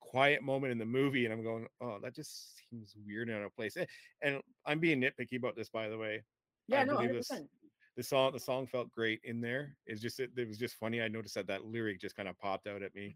quiet 0.00 0.42
moment 0.42 0.72
in 0.72 0.78
the 0.78 0.84
movie, 0.84 1.24
and 1.26 1.32
I'm 1.32 1.42
going, 1.42 1.66
oh, 1.80 1.98
that 2.02 2.14
just 2.14 2.56
seems 2.70 2.94
weird 3.06 3.28
and 3.28 3.38
out 3.38 3.44
of 3.44 3.54
place. 3.56 3.76
And, 3.76 3.86
and 4.22 4.40
I'm 4.66 4.78
being 4.78 5.00
nitpicky 5.00 5.36
about 5.38 5.56
this, 5.56 5.68
by 5.70 5.88
the 5.88 5.96
way. 5.98 6.22
Yeah, 6.68 6.80
I 6.80 6.84
no, 6.84 6.92
believe 6.94 7.08
hundred 7.08 7.18
this- 7.20 7.28
percent. 7.28 7.50
The 7.96 8.02
song 8.02 8.32
the 8.32 8.40
song 8.40 8.66
felt 8.66 8.90
great 8.90 9.20
in 9.24 9.40
there. 9.40 9.76
It's 9.86 10.00
just 10.00 10.20
it, 10.20 10.30
it 10.36 10.48
was 10.48 10.58
just 10.58 10.74
funny. 10.76 11.00
I 11.02 11.08
noticed 11.08 11.34
that 11.34 11.46
that 11.46 11.64
lyric 11.64 12.00
just 12.00 12.16
kind 12.16 12.28
of 12.28 12.38
popped 12.38 12.66
out 12.66 12.82
at 12.82 12.94
me 12.94 13.14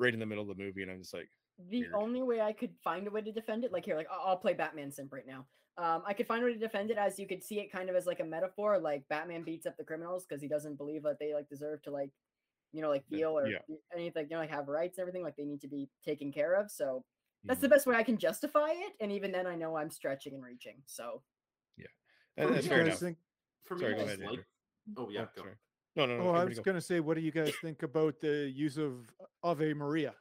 right 0.00 0.12
in 0.12 0.18
the 0.18 0.26
middle 0.26 0.50
of 0.50 0.56
the 0.56 0.62
movie, 0.62 0.82
and 0.82 0.90
I'm 0.90 0.98
just 0.98 1.14
like, 1.14 1.28
The 1.70 1.82
Weird. 1.82 1.94
only 1.94 2.22
way 2.22 2.40
I 2.40 2.52
could 2.52 2.74
find 2.82 3.06
a 3.06 3.10
way 3.10 3.20
to 3.20 3.32
defend 3.32 3.64
it, 3.64 3.72
like 3.72 3.84
here, 3.84 3.96
like 3.96 4.08
I'll, 4.10 4.36
play 4.36 4.54
Batman 4.54 4.90
simp 4.90 5.12
right 5.12 5.26
now. 5.26 5.46
Um, 5.78 6.02
I 6.06 6.14
could 6.14 6.26
find 6.26 6.42
a 6.42 6.46
way 6.46 6.54
to 6.54 6.58
defend 6.58 6.90
it 6.90 6.98
as 6.98 7.18
you 7.18 7.26
could 7.26 7.44
see 7.44 7.60
it 7.60 7.70
kind 7.70 7.88
of 7.88 7.96
as 7.96 8.06
like 8.06 8.20
a 8.20 8.24
metaphor, 8.24 8.78
like 8.78 9.06
Batman 9.08 9.42
beats 9.44 9.66
up 9.66 9.76
the 9.76 9.84
criminals 9.84 10.26
because 10.26 10.42
he 10.42 10.48
doesn't 10.48 10.76
believe 10.76 11.02
that 11.04 11.18
they 11.20 11.32
like 11.34 11.48
deserve 11.48 11.82
to 11.82 11.90
like, 11.90 12.10
you 12.72 12.82
know, 12.82 12.88
like 12.88 13.06
feel 13.08 13.38
or 13.38 13.46
yeah. 13.46 13.58
anything, 13.94 14.26
you 14.28 14.36
know, 14.36 14.40
like 14.40 14.50
have 14.50 14.68
rights 14.68 14.98
and 14.98 15.02
everything, 15.02 15.22
like 15.22 15.36
they 15.36 15.44
need 15.44 15.60
to 15.60 15.68
be 15.68 15.88
taken 16.04 16.32
care 16.32 16.54
of. 16.54 16.70
So 16.70 17.04
that's 17.44 17.58
mhm. 17.58 17.62
the 17.62 17.68
best 17.68 17.86
way 17.86 17.94
I 17.94 18.02
can 18.02 18.18
justify 18.18 18.70
it. 18.70 18.92
And 19.00 19.12
even 19.12 19.32
then, 19.32 19.46
I 19.46 19.54
know 19.54 19.76
I'm 19.76 19.90
stretching 19.90 20.34
and 20.34 20.44
reaching. 20.44 20.82
So 20.86 21.22
yeah, 21.76 21.86
that's 22.36 22.66
fair 22.66 22.82
enough. 22.82 22.98
think? 22.98 23.18
For 23.64 23.74
me, 23.76 23.80
Sorry, 23.82 23.94
go 23.94 24.00
ahead, 24.02 24.20
like. 24.20 24.46
Oh 24.96 25.08
yeah, 25.10 25.22
Oh, 25.22 25.28
go. 25.36 25.42
sorry. 25.42 25.54
No, 25.96 26.06
no, 26.06 26.16
no. 26.18 26.28
Oh, 26.30 26.34
I 26.34 26.44
was 26.44 26.56
go. 26.58 26.62
going 26.62 26.76
to 26.76 26.80
say, 26.80 27.00
what 27.00 27.14
do 27.14 27.20
you 27.20 27.32
guys 27.32 27.52
think 27.62 27.82
about 27.82 28.20
the 28.20 28.50
use 28.54 28.78
of 28.78 29.12
Ave 29.42 29.74
Maria? 29.74 30.14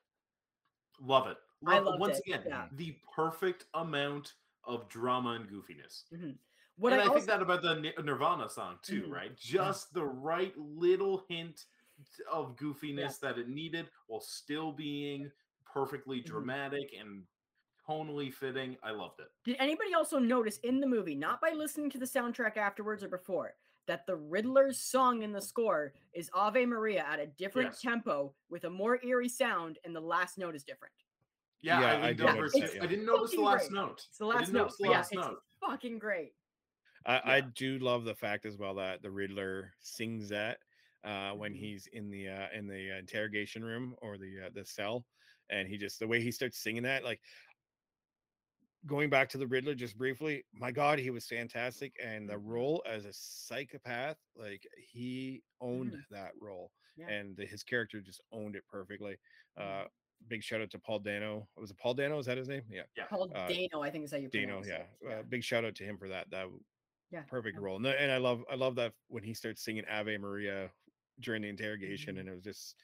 Love 1.00 1.28
it. 1.28 1.38
I 1.66 1.80
loved 1.80 2.00
once 2.00 2.18
it, 2.20 2.24
again, 2.28 2.44
yeah. 2.48 2.66
the 2.74 2.96
perfect 3.16 3.66
amount 3.74 4.34
of 4.64 4.88
drama 4.90 5.32
and 5.32 5.48
goofiness. 5.50 6.04
what 6.78 6.94
and 6.94 7.02
I, 7.02 7.06
I, 7.06 7.08
also, 7.08 7.20
think 7.20 7.28
that 7.28 7.42
about 7.42 7.62
the 7.62 7.94
Nirvana 8.04 8.50
song 8.50 8.78
too, 8.82 9.04
Mhm. 9.04 9.12
right? 9.12 9.36
Just 9.38 9.94
the 9.94 10.06
right 10.06 10.58
little 10.58 11.26
hint 11.30 11.66
of 12.32 12.56
goofiness 12.56 13.20
that 13.20 13.38
it 13.38 13.50
needed 13.50 13.90
while 14.08 14.22
still 14.22 14.72
being 14.72 15.32
perfectly 15.66 16.22
Mhm. 16.22 16.26
dramatic 16.26 16.94
and 16.94 17.26
tonally 17.94 18.34
fitting. 18.34 18.78
I 18.84 18.92
loved 18.92 19.20
it. 19.20 19.28
Did 19.44 19.58
anybody 19.60 19.94
also 19.94 20.20
notice 20.20 20.58
in 20.60 20.80
the 20.80 20.88
movie, 20.88 21.16
not 21.16 21.42
by 21.42 21.52
listening 21.52 21.90
to 21.92 21.98
the 21.98 22.06
soundtrack 22.06 22.58
afterwards 22.58 23.04
or 23.04 23.10
before, 23.10 23.56
that 23.88 24.06
the 24.06 24.16
Riddler's 24.16 24.78
song 24.80 25.24
in 25.24 25.32
the 25.32 25.42
score 25.42 25.94
is 26.14 26.30
Ave 26.34 26.66
Maria 26.66 27.04
at 27.10 27.20
a 27.20 27.28
different 27.28 27.70
Yes. 27.72 27.82
tempo 27.82 28.34
with 28.50 28.66
a 28.66 28.70
more 28.70 29.04
eerie 29.04 29.30
sound, 29.30 29.80
and 29.84 29.96
the 29.96 30.02
last 30.02 30.38
note 30.38 30.56
is 30.56 30.64
different? 30.64 30.94
Yeah, 31.62 31.82
Yeah, 31.82 31.88
I, 31.88 31.92
I 31.92 31.96
didn't 32.14 32.18
did 32.18 32.26
notice 32.36 32.56
notice 32.56 32.70
it. 32.72 32.74
that, 32.76 32.84
I 32.84 32.88
didn't 32.88 33.06
notice 33.06 33.32
the 33.32 33.42
last 33.42 33.70
great. 33.70 33.72
note. 33.72 34.06
It's 34.08 34.18
the 34.18 34.26
last 34.26 34.54
note. 34.54 34.70
the 34.70 34.76
but 34.84 34.92
yeah, 34.92 34.98
last 34.98 35.14
it's 35.14 35.28
fucking 35.60 36.00
great. 36.00 36.34
I, 37.06 37.22
I 37.38 37.42
do 37.42 37.80
love 37.80 38.04
the 38.04 38.16
fact 38.16 38.46
as 38.46 38.58
well 38.58 38.76
that 38.76 39.02
the 39.02 39.10
Riddler 39.10 39.74
sings 39.80 40.30
that 40.30 40.60
uh, 41.04 41.32
when 41.32 41.54
Mhm. 41.54 41.58
he's 41.58 41.88
in 41.88 42.10
the 42.10 42.28
uh, 42.28 42.48
in 42.54 42.68
the 42.68 42.98
interrogation 42.98 43.64
room 43.64 43.96
or 44.02 44.18
the 44.18 44.48
uh, 44.48 44.50
the 44.54 44.66
cell, 44.66 45.06
and 45.50 45.68
he 45.68 45.78
just 45.78 46.00
the 46.00 46.08
way 46.08 46.22
he 46.22 46.32
starts 46.32 46.60
singing 46.60 46.84
that, 46.84 47.04
like 47.04 47.22
going 48.86 49.10
back 49.10 49.30
to 49.30 49.38
the 49.38 49.48
Riddler 49.48 49.76
just 49.76 49.98
briefly. 49.98 50.46
My 50.54 50.72
God, 50.72 51.00
he 51.00 51.10
was 51.10 51.28
fantastic, 51.28 51.96
and 52.02 52.28
the 52.30 52.36
Mhm. 52.36 52.46
role 52.48 52.84
as 52.88 53.06
a 53.06 53.14
psychopath, 53.14 54.18
like 54.36 54.66
he 54.78 55.44
owned 55.62 56.06
that 56.10 56.34
role, 56.40 56.72
Yeah. 56.96 57.10
and 57.10 57.36
the, 57.36 57.46
his 57.46 57.64
character 57.64 58.02
just 58.02 58.22
owned 58.32 58.56
it 58.56 58.66
perfectly. 58.68 59.18
Uh, 59.58 59.86
Mhm. 59.86 59.90
big 60.28 60.44
shout 60.44 60.62
out 60.62 60.70
to 60.72 60.80
Paul 60.80 61.00
Dano. 61.00 61.50
Was 61.56 61.72
it 61.72 61.78
Paul 61.78 61.94
Dano? 61.94 62.18
Is 62.20 62.26
that 62.28 62.38
his 62.38 62.48
name? 62.50 62.64
Yeah. 62.72 62.84
Yeah. 62.96 63.06
Paul 63.08 63.32
uh, 63.36 63.48
Dano, 63.48 63.82
I 63.82 63.90
think 63.92 64.06
is 64.06 64.12
how 64.12 64.18
you 64.18 64.30
Dano, 64.30 64.62
pronounce 64.62 64.68
yeah. 64.68 64.88
it. 65.02 65.20
Uh, 65.20 65.24
big 65.24 65.44
shout 65.44 65.66
out 65.66 65.76
to 65.76 65.84
him 65.86 65.98
for 65.98 66.08
that. 66.10 66.30
That 66.30 66.48
Yeah, 67.12 67.24
perfect 67.24 67.56
yeah. 67.58 67.64
role. 67.64 67.76
And, 67.78 67.88
and 67.88 68.12
I 68.12 68.18
love 68.18 68.44
I 68.50 68.56
love 68.56 68.76
that 68.76 68.94
when 69.08 69.24
he 69.24 69.34
starts 69.34 69.62
singing 69.64 69.86
Ave 69.86 70.18
Maria 70.18 70.72
during 71.20 71.42
the 71.42 71.50
interrogation, 71.50 72.16
Mhm. 72.16 72.20
and 72.22 72.30
it 72.30 72.34
was 72.36 72.44
just 72.44 72.76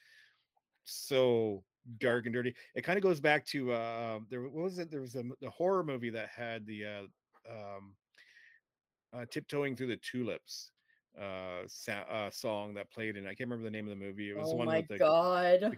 so 0.84 1.64
dark 1.98 2.26
and 2.26 2.34
dirty. 2.34 2.54
It 2.74 2.82
kind 2.82 2.96
of 2.96 3.02
goes 3.02 3.20
back 3.20 3.44
to 3.46 3.72
uh 3.72 4.18
there 4.30 4.42
what 4.42 4.52
was 4.64 4.78
it? 4.78 4.90
There 4.90 5.00
was 5.00 5.14
a 5.14 5.20
m- 5.20 5.32
the 5.40 5.50
horror 5.50 5.82
movie 5.84 6.10
that 6.10 6.28
had 6.28 6.66
the 6.66 6.84
uh 6.84 7.02
um 7.50 7.94
uh 9.12 9.24
tiptoeing 9.30 9.76
through 9.76 9.86
the 9.88 9.96
tulips 9.98 10.70
uh, 11.20 11.62
sa- 11.66 12.04
uh 12.10 12.28
song 12.30 12.74
that 12.74 12.90
played 12.90 13.16
and 13.16 13.26
I 13.26 13.30
can't 13.30 13.48
remember 13.48 13.64
the 13.64 13.70
name 13.70 13.86
of 13.90 13.98
the 13.98 14.04
movie. 14.04 14.28
It 14.30 14.36
was 14.36 14.48
the 14.48 14.54
Oh 14.54 14.56
one 14.58 14.66
my 14.66 14.78
with 14.80 14.88
the, 14.88 14.98
god. 14.98 15.60
the 15.60 15.76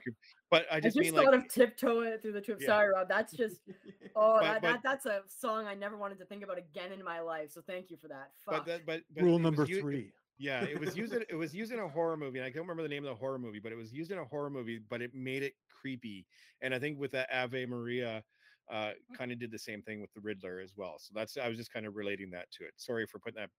but 0.51 0.67
I 0.73 0.77
I 0.77 0.81
just, 0.81 0.97
just 0.97 1.13
mean 1.13 1.15
thought 1.15 1.33
like 1.33 1.43
of 1.45 1.49
tiptoeing 1.49 2.19
through 2.19 2.33
the 2.33 2.41
tube. 2.41 2.59
Yeah. 2.61 2.67
Sorry, 2.67 2.89
Rob. 2.93 3.09
That's 3.09 3.33
just 3.35 3.61
oh, 4.17 4.39
But- 4.41 4.43
that, 4.43 4.63
but- 4.63 4.69
that 4.69 4.81
that's 4.83 5.07
a 5.07 5.21
song 5.29 5.67
I 5.67 5.75
never 5.75 5.97
wanted 5.97 6.19
to 6.19 6.25
think 6.25 6.43
about 6.43 6.59
again 6.59 6.91
in 6.91 7.05
my 7.05 7.21
life. 7.21 7.53
So 7.53 7.61
thank 7.65 7.89
you 7.91 7.97
for 7.97 8.09
that. 8.09 8.31
but 8.47 8.67
that 8.67 8.85
but, 8.85 9.03
but 9.15 9.23
Rule 9.23 9.39
number 9.39 9.63
was 9.63 9.71
u- 9.71 9.81
three. 9.81 10.13
Yeah, 10.39 10.63
it 10.65 10.79
was 10.79 10.97
used 10.97 11.13
in 11.13 11.23
it 11.29 11.35
was 11.37 11.55
used 11.55 11.73
in 11.73 11.79
a 11.81 11.89
horror 11.89 12.17
movie, 12.17 12.39
and 12.39 12.47
I 12.47 12.51
can't 12.51 12.63
remember 12.63 12.83
the 12.83 12.89
name 12.89 13.05
of 13.05 13.11
the 13.11 13.17
horror 13.17 13.39
movie, 13.39 13.59
but 13.59 13.73
it 13.73 13.77
was 13.77 13.93
used 13.93 14.11
in 14.13 14.19
a 14.19 14.25
horror 14.25 14.51
movie, 14.51 14.81
but 14.89 15.03
it 15.03 15.15
made 15.15 15.43
it 15.43 15.55
creepy. 15.81 16.27
And 16.63 16.73
I 16.75 16.79
think 16.79 16.99
with 16.99 17.11
that 17.13 17.29
Ave 17.33 17.67
Maria, 17.67 18.23
uh, 18.71 18.93
kind 19.17 19.33
of 19.33 19.39
did 19.39 19.51
the 19.51 19.59
same 19.59 19.83
thing 19.83 20.01
with 20.01 20.13
the 20.13 20.21
Riddler 20.21 20.61
as 20.61 20.73
well. 20.77 20.97
So 20.99 21.13
that's 21.15 21.37
I 21.37 21.49
was 21.49 21.57
just 21.57 21.73
kind 21.73 21.87
of 21.87 21.97
relating 21.97 22.31
that 22.31 22.51
to 22.53 22.65
it. 22.65 22.73
Sorry 22.77 23.07
for 23.07 23.19
putting 23.19 23.41
that 23.41 23.51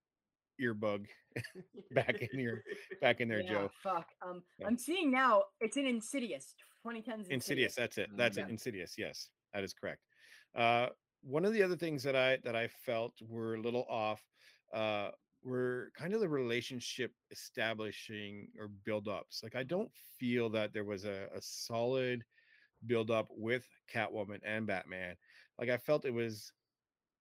earbug 0.62 1.06
back 1.92 2.22
in 2.34 2.40
your 2.40 2.64
back 3.02 3.22
in 3.22 3.28
there, 3.28 3.42
yeah, 3.42 3.50
Joe. 3.50 3.72
Fuck. 3.82 4.08
Um, 4.22 4.44
Yeah. 4.58 4.68
I'm 4.68 4.78
seeing 4.78 5.12
now 5.12 5.44
it's 5.60 5.78
in 5.78 5.86
Insidious, 5.86 6.54
2010's 6.86 7.30
Insidious. 7.30 7.30
Insidious, 7.32 7.76
that's 7.76 7.98
it. 7.98 8.10
That's 8.16 8.38
Yeah. 8.38 8.44
it. 8.46 8.50
Insidious, 8.50 8.96
yes, 8.98 9.30
that 9.54 9.64
is 9.64 9.74
correct. 9.74 10.02
Uh, 10.56 10.88
one 11.22 11.44
of 11.44 11.54
the 11.54 11.64
other 11.64 11.76
things 11.76 12.04
that 12.04 12.16
I 12.16 12.38
that 12.44 12.56
I 12.56 12.68
felt 12.68 13.14
were 13.28 13.56
a 13.56 13.62
little 13.62 13.86
off 13.90 14.22
uh, 14.74 15.10
were 15.44 15.92
kind 15.96 16.14
of 16.14 16.20
the 16.20 16.30
relationship 16.30 17.14
establishing 17.32 18.52
or 18.58 18.68
build 18.68 19.08
ups. 19.08 19.42
Like 19.44 19.56
I 19.56 19.64
don't 19.64 19.92
feel 19.94 20.50
that 20.52 20.74
there 20.74 20.86
was 20.86 21.06
a, 21.06 21.30
a 21.34 21.42
solid 21.42 22.26
build 22.86 23.12
up 23.12 23.28
with 23.32 23.68
Catwoman 23.92 24.40
and 24.44 24.68
Batman. 24.68 25.16
Like 25.58 25.70
I 25.70 25.78
felt 25.78 26.06
it 26.06 26.14
was 26.14 26.54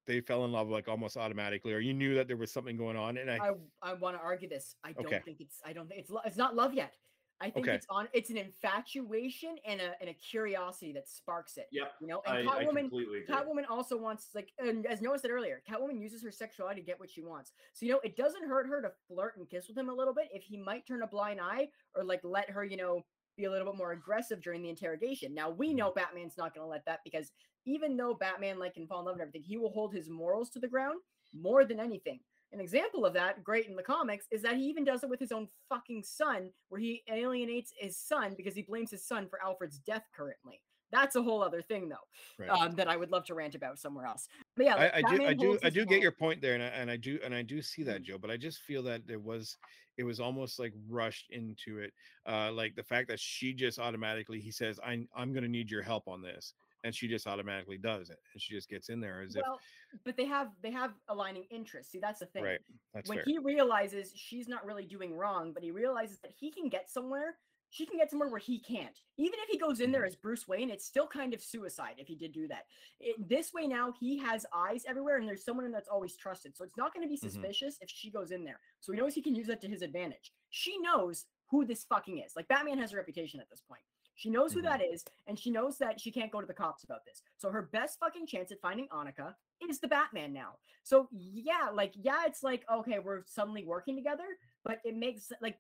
they 0.07 0.21
fell 0.21 0.45
in 0.45 0.53
love 0.53 0.69
like 0.69 0.89
almost 0.89 1.17
automatically, 1.17 1.75
or 1.75 1.81
you 1.81 1.95
knew 1.95 2.15
that 2.15 2.29
there 2.29 2.37
was 2.37 2.51
something 2.53 2.77
going 2.77 2.97
on. 2.97 3.19
And 3.19 3.31
I, 3.31 3.39
I 3.39 3.53
I 3.83 3.93
want 3.95 4.17
to 4.17 4.23
argue 4.23 4.49
this. 4.49 4.77
I 4.83 4.93
don't 4.93 5.05
Okay. 5.05 5.23
think 5.25 5.41
it's 5.41 5.61
I 5.65 5.73
don't 5.73 5.89
think 5.89 6.01
it's 6.01 6.11
it's 6.25 6.37
not 6.37 6.55
love 6.55 6.75
yet. 6.75 6.95
I 7.41 7.51
think 7.51 7.67
Okay. 7.67 7.77
it's 7.77 7.87
on 7.89 8.09
it's 8.13 8.31
an 8.31 8.37
infatuation 8.37 9.57
and 9.65 9.81
a 9.81 9.95
and 10.01 10.11
a 10.11 10.15
curiosity 10.15 10.93
that 10.93 11.09
sparks 11.09 11.57
it. 11.57 11.69
Yep. 11.71 11.93
You 12.01 12.07
know, 12.09 12.23
and 12.27 12.49
I 12.49 12.65
Catwoman 12.65 12.89
completely 12.89 13.21
agree. 13.21 13.35
Catwoman 13.35 13.65
also 13.69 13.97
wants 13.97 14.29
like 14.35 14.53
and 14.59 14.87
as 14.87 15.01
Noah 15.01 15.19
said 15.19 15.31
earlier, 15.31 15.63
Catwoman 15.69 16.01
uses 16.01 16.23
her 16.23 16.33
sexuality 16.33 16.81
to 16.81 16.87
get 16.87 16.99
what 16.99 17.11
she 17.11 17.23
wants. 17.23 17.53
So 17.75 17.87
you 17.87 17.93
know, 17.93 18.01
it 18.03 18.17
doesn't 18.17 18.49
hurt 18.49 18.67
her 18.67 18.83
to 18.83 18.91
flirt 19.07 19.37
and 19.37 19.49
kiss 19.49 19.69
with 19.69 19.79
him 19.79 19.89
a 19.89 19.95
little 19.95 20.15
bit 20.15 20.29
if 20.33 20.43
he 20.43 20.57
might 20.57 20.87
turn 20.87 21.03
a 21.03 21.07
blind 21.07 21.41
eye 21.41 21.69
or 21.95 22.03
like 22.03 22.21
let 22.25 22.51
her, 22.51 22.65
you 22.65 22.77
know, 22.77 23.05
be 23.37 23.45
a 23.45 23.51
little 23.51 23.71
bit 23.73 23.79
more 23.79 23.93
aggressive 23.93 24.43
during 24.43 24.63
the 24.63 24.69
interrogation. 24.69 25.33
Now 25.33 25.49
we 25.51 25.69
mm-hmm. 25.69 25.77
know 25.77 25.93
Batman's 25.95 26.37
not 26.37 26.55
going 26.55 26.65
to 26.65 26.71
let 26.71 26.85
that 26.87 27.01
because 27.05 27.31
even 27.65 27.97
though 27.97 28.15
Batman 28.15 28.59
like 28.59 28.75
can 28.75 28.87
fall 28.87 29.01
in 29.01 29.07
love 29.07 29.15
and 29.15 29.23
everything, 29.23 29.45
he 29.45 29.57
will 29.57 29.71
hold 29.71 29.95
his 29.95 30.11
morals 30.11 30.51
to 30.51 30.59
the 30.59 30.69
ground 30.69 31.01
more 31.33 31.65
than 31.65 31.79
anything. 31.79 32.21
An 32.53 32.61
example 32.61 33.05
of 33.05 33.13
that, 33.15 33.45
great 33.45 33.67
in 33.67 33.77
the 33.77 33.83
comics, 33.83 34.27
is 34.31 34.43
that 34.43 34.57
he 34.57 34.65
even 34.65 34.85
does 34.85 35.03
it 35.05 35.11
with 35.11 35.21
his 35.21 35.33
own 35.33 35.49
fucking 35.69 36.03
son, 36.03 36.51
where 36.69 36.81
he 36.81 37.03
alienates 37.11 37.73
his 37.77 37.97
son 37.97 38.35
because 38.37 38.55
he 38.55 38.63
blames 38.63 38.91
his 38.91 39.05
son 39.07 39.29
for 39.29 39.43
Alfred's 39.43 39.79
death 39.79 40.05
currently. 40.15 40.63
That's 40.91 41.17
a 41.17 41.23
whole 41.23 41.43
other 41.43 41.61
thing, 41.61 41.91
though 41.91 41.97
right. 42.39 42.55
um, 42.55 42.75
that 42.77 42.89
I 42.89 42.97
would 42.97 43.11
love 43.11 43.27
to 43.27 43.35
rant 43.35 43.55
about 43.55 43.79
somewhere 43.79 44.07
else. 44.07 44.27
But 44.57 44.65
yeah, 44.67 44.77
like, 44.77 44.91
I, 44.95 44.99
I 44.99 45.03
do, 45.03 45.21
I 45.25 45.35
do, 45.35 45.59
I 45.63 45.71
do 45.71 45.85
get 45.85 46.01
your 46.01 46.13
point 46.13 46.41
there, 46.41 46.55
and 46.55 46.63
I, 46.63 46.67
and 46.67 46.91
I 46.91 46.97
do, 46.97 47.19
and 47.25 47.35
I 47.35 47.43
do 47.43 47.61
see 47.61 47.83
that, 47.85 48.03
Mhm. 48.03 48.05
Joe. 48.05 48.19
But 48.19 48.31
I 48.31 48.37
just 48.37 48.61
feel 48.63 48.83
that 48.85 49.07
there 49.07 49.19
was, 49.19 49.57
it 49.97 50.05
was 50.05 50.21
almost 50.21 50.59
like 50.59 50.73
rushed 50.89 51.31
into 51.31 51.79
it, 51.81 51.93
uh, 52.27 52.53
like 52.53 52.75
the 52.77 52.85
fact 52.85 53.09
that 53.09 53.19
she 53.21 53.53
just 53.53 53.79
automatically, 53.79 54.41
he 54.41 54.51
says, 54.53 54.79
"I'm, 54.85 55.09
I'm 55.15 55.33
going 55.33 55.43
to 55.43 55.49
need 55.49 55.71
your 55.71 55.83
help 55.83 56.07
on 56.07 56.23
this," 56.23 56.55
and 56.85 56.95
she 56.95 57.09
just 57.09 57.27
automatically 57.27 57.79
does 57.79 58.11
it, 58.11 58.19
and 58.33 58.41
she 58.43 58.55
just 58.55 58.69
gets 58.69 58.89
in 58.89 59.01
there 59.01 59.23
as 59.23 59.35
Well, 59.37 59.59
but 60.05 60.17
they 60.17 60.27
have 60.27 60.49
they 60.63 60.71
have 60.71 60.93
aligning 61.09 61.45
interests. 61.51 61.93
See, 61.93 61.99
that's 62.01 62.21
the 62.21 62.27
thing. 62.27 62.45
right? 62.45 62.61
That's 62.95 63.09
when 63.09 63.19
fair. 63.19 63.25
he 63.27 63.39
realizes 63.39 64.13
she's 64.15 64.49
not 64.49 64.65
really 64.65 64.85
doing 64.85 65.15
wrong, 65.17 65.53
but 65.53 65.63
he 65.63 65.71
realizes 65.71 66.19
that 66.21 66.33
he 66.39 66.51
can 66.51 66.69
get 66.69 66.89
somewhere, 66.91 67.37
she 67.71 67.85
can 67.85 67.99
get 67.99 68.09
somewhere 68.11 68.29
where 68.31 68.39
he 68.39 68.59
can't. 68.61 68.99
Even 69.19 69.39
if 69.41 69.49
he 69.51 69.59
goes 69.59 69.81
in 69.81 69.93
there 69.93 70.03
Mhm. 70.05 70.07
as 70.09 70.17
Bruce 70.17 70.47
Wayne, 70.49 70.71
it's 70.71 70.87
still 70.87 71.07
kind 71.07 71.35
of 71.35 71.43
suicide 71.43 71.97
if 71.99 72.07
he 72.07 72.15
did 72.17 72.33
do 72.33 72.49
that. 72.49 72.67
It, 73.01 73.29
this 73.29 73.53
way 73.53 73.67
now 73.67 73.93
he 74.01 74.17
has 74.19 74.47
eyes 74.55 74.85
everywhere, 74.87 75.19
and 75.19 75.29
there's 75.29 75.45
someone 75.45 75.71
that's 75.71 75.89
always 75.89 76.17
trusted. 76.17 76.57
So 76.57 76.65
it's 76.65 76.77
not 76.79 76.95
going 76.95 77.05
to 77.07 77.09
be 77.11 77.17
Mhm. 77.19 77.31
suspicious 77.31 77.77
if 77.81 77.91
she 77.91 78.11
goes 78.11 78.31
in 78.31 78.45
there. 78.45 78.61
So 78.81 78.93
he 78.93 78.99
knows 78.99 79.15
he 79.15 79.23
can 79.23 79.35
use 79.35 79.49
that 79.49 79.61
to 79.63 79.69
his 79.69 79.83
advantage. 79.83 80.33
She 80.51 80.79
knows 80.79 81.27
who 81.51 81.65
this 81.65 81.85
fucking 81.85 82.19
is. 82.19 82.37
Like 82.37 82.49
Batman 82.49 82.79
has 82.79 82.93
a 82.93 82.97
reputation 82.97 83.41
at 83.41 83.49
this 83.51 83.61
point. 83.61 83.83
She 84.19 84.31
knows 84.31 84.53
who 84.53 84.63
that 84.63 84.81
mm-hmm. 84.81 84.95
is, 84.95 85.05
and 85.29 85.39
she 85.39 85.49
knows 85.49 85.79
that 85.79 86.01
she 86.01 86.11
can't 86.11 86.33
go 86.33 86.41
to 86.41 86.47
the 86.47 86.53
cops 86.53 86.83
about 86.83 87.05
this. 87.07 87.23
So 87.37 87.51
her 87.51 87.63
best 87.63 88.01
fucking 88.01 88.27
chance 88.27 88.51
at 88.51 88.61
finding 88.61 88.89
Annika 88.89 89.35
is 89.71 89.79
the 89.79 89.87
Batman 89.87 90.33
now. 90.33 90.57
So 90.83 91.09
yeah, 91.13 91.69
like 91.73 91.93
yeah, 91.95 92.25
it's 92.27 92.43
like 92.43 92.65
okay, 92.69 92.99
we're 92.99 93.23
suddenly 93.27 93.65
working 93.65 93.95
together, 93.95 94.25
but 94.65 94.81
it 94.85 94.97
makes 94.97 95.31
like 95.41 95.57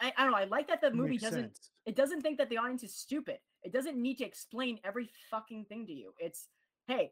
I, 0.00 0.12
I 0.16 0.22
don't 0.22 0.30
know. 0.30 0.38
I 0.38 0.44
like 0.44 0.68
that 0.68 0.80
the 0.80 0.92
movie 0.92 1.18
doesn't 1.18 1.56
sense. 1.56 1.70
it 1.84 1.96
doesn't 1.96 2.20
think 2.20 2.38
that 2.38 2.48
the 2.48 2.58
audience 2.58 2.84
is 2.84 2.94
stupid. 2.94 3.38
It 3.64 3.72
doesn't 3.72 4.00
need 4.00 4.18
to 4.18 4.24
explain 4.24 4.78
every 4.84 5.10
fucking 5.28 5.64
thing 5.64 5.84
to 5.86 5.92
you. 5.92 6.12
It's 6.20 6.46
hey, 6.86 7.10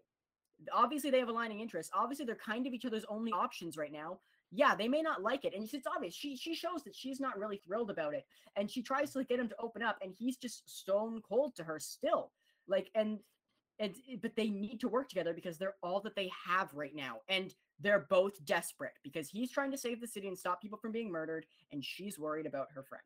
obviously 0.73 1.11
they 1.11 1.19
have 1.19 1.29
aligning 1.29 1.59
interests. 1.59 1.91
Obviously 1.93 2.25
they're 2.25 2.37
kind 2.37 2.69
of 2.69 2.73
each 2.73 2.85
other's 2.85 3.05
only 3.09 3.33
options 3.33 3.77
right 3.77 3.93
now. 3.93 4.21
Yeah, 4.51 4.75
they 4.75 4.89
may 4.89 5.03
not 5.03 5.23
like 5.23 5.45
it, 5.45 5.55
and 5.55 5.69
it's 5.73 5.87
obvious. 5.87 6.15
She 6.15 6.37
she 6.37 6.55
shows 6.55 6.85
that 6.85 6.95
she's 6.95 7.21
not 7.21 7.39
really 7.39 7.57
thrilled 7.57 7.91
about 7.91 8.15
it, 8.15 8.25
and 8.57 8.71
she 8.71 8.83
tries 8.83 9.13
to 9.13 9.25
get 9.25 9.41
him 9.41 9.49
to 9.49 9.57
open 9.59 9.83
up, 9.83 9.99
and 10.01 10.15
he's 10.17 10.37
just 10.37 10.69
stone 10.71 11.21
cold 11.23 11.57
to 11.57 11.65
her 11.65 11.81
still. 11.81 12.33
Like, 12.69 12.91
and 12.95 13.21
and 13.79 13.97
eh, 14.09 14.17
but 14.21 14.37
they 14.37 14.49
need 14.51 14.81
to 14.81 14.89
work 14.89 15.09
together 15.09 15.35
because 15.35 15.59
they're 15.59 15.77
all 15.83 16.01
that 16.01 16.15
they 16.17 16.31
have 16.47 16.73
right 16.75 16.95
now 16.95 17.21
and 17.29 17.55
they're 17.81 18.07
both 18.09 18.45
desperate 18.45 18.95
because 19.03 19.29
he's 19.29 19.51
trying 19.51 19.71
to 19.71 19.79
save 19.79 20.01
the 20.01 20.07
city 20.07 20.29
and 20.29 20.39
stop 20.39 20.61
people 20.63 20.79
from 20.79 20.93
being 20.93 21.11
murdered 21.11 21.47
and 21.73 21.85
she's 21.85 22.19
worried 22.19 22.47
about 22.47 22.71
her 22.73 22.85
friend 22.85 23.03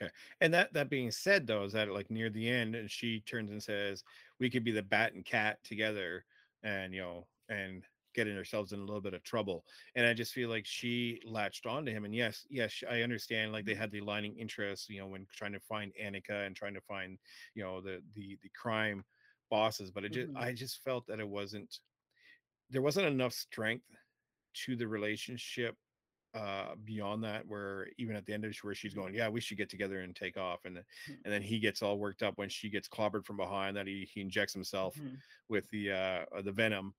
Okay. 0.00 0.12
And 0.40 0.54
that 0.54 0.72
that 0.74 0.90
being 0.90 1.10
said, 1.10 1.46
though, 1.46 1.64
is 1.64 1.72
that 1.72 1.88
like 1.90 2.10
near 2.10 2.30
the 2.30 2.48
end, 2.48 2.74
and 2.76 2.90
she 2.90 3.20
turns 3.20 3.50
and 3.50 3.62
says, 3.62 4.04
"We 4.38 4.48
could 4.50 4.64
be 4.64 4.70
the 4.70 4.82
bat 4.82 5.14
and 5.14 5.24
cat 5.24 5.62
together," 5.64 6.24
and 6.62 6.94
you 6.94 7.00
know, 7.00 7.28
and 7.48 7.84
getting 8.14 8.36
ourselves 8.36 8.72
in 8.72 8.80
a 8.80 8.84
little 8.84 9.00
bit 9.00 9.14
of 9.14 9.22
trouble. 9.22 9.66
And 9.94 10.06
I 10.06 10.14
just 10.14 10.32
feel 10.32 10.48
like 10.48 10.66
she 10.66 11.20
latched 11.24 11.66
onto 11.66 11.92
him. 11.92 12.04
And 12.04 12.14
yes, 12.14 12.46
yes, 12.50 12.82
I 12.88 13.02
understand. 13.02 13.52
Like 13.52 13.64
they 13.64 13.74
had 13.74 13.90
the 13.90 13.98
aligning 14.00 14.36
interests, 14.38 14.88
you 14.88 14.98
know, 15.00 15.08
when 15.08 15.26
trying 15.32 15.52
to 15.52 15.60
find 15.60 15.92
Annika 16.00 16.46
and 16.46 16.56
trying 16.56 16.74
to 16.74 16.80
find, 16.80 17.18
you 17.54 17.62
know, 17.62 17.80
the 17.80 18.02
the 18.14 18.38
the 18.42 18.50
crime 18.50 19.04
bosses. 19.50 19.90
But 19.90 20.04
it 20.04 20.10
just, 20.10 20.28
Mhm. 20.28 20.36
I 20.36 20.52
just 20.52 20.82
felt 20.84 21.06
that 21.06 21.20
it 21.20 21.28
wasn't. 21.28 21.80
There 22.70 22.82
wasn't 22.82 23.06
enough 23.06 23.32
strength 23.32 23.86
to 24.54 24.76
the 24.76 24.88
relationship 24.88 25.78
uh 26.34 26.76
beyond 26.76 27.24
that 27.24 27.46
where 27.46 27.88
even 27.98 28.16
at 28.16 28.26
the 28.26 28.34
end 28.34 28.44
of 28.44 28.50
it 28.50 28.64
where 28.64 28.74
she's 28.74 28.94
going 28.94 29.14
yeah 29.14 29.28
we 29.28 29.40
should 29.40 29.58
get 29.58 29.68
together 29.70 30.00
and 30.02 30.16
take 30.16 30.36
off 30.36 30.64
and 30.64 30.76
then 30.76 30.84
Mhm. 31.06 31.24
and 31.24 31.32
then 31.32 31.42
he 31.42 31.58
gets 31.58 31.82
all 31.82 31.98
worked 31.98 32.22
up 32.22 32.38
when 32.38 32.48
she 32.50 32.70
gets 32.70 32.88
clobbered 32.88 33.24
from 33.26 33.36
behind 33.36 33.76
that 33.76 33.86
he 33.86 34.04
he 34.04 34.20
injects 34.20 34.54
himself 34.54 35.00
Mhm. 35.00 35.22
with 35.48 35.68
the 35.70 35.90
uh 35.92 36.26
uh, 36.36 36.42
the 36.42 36.52
venom 36.52 36.94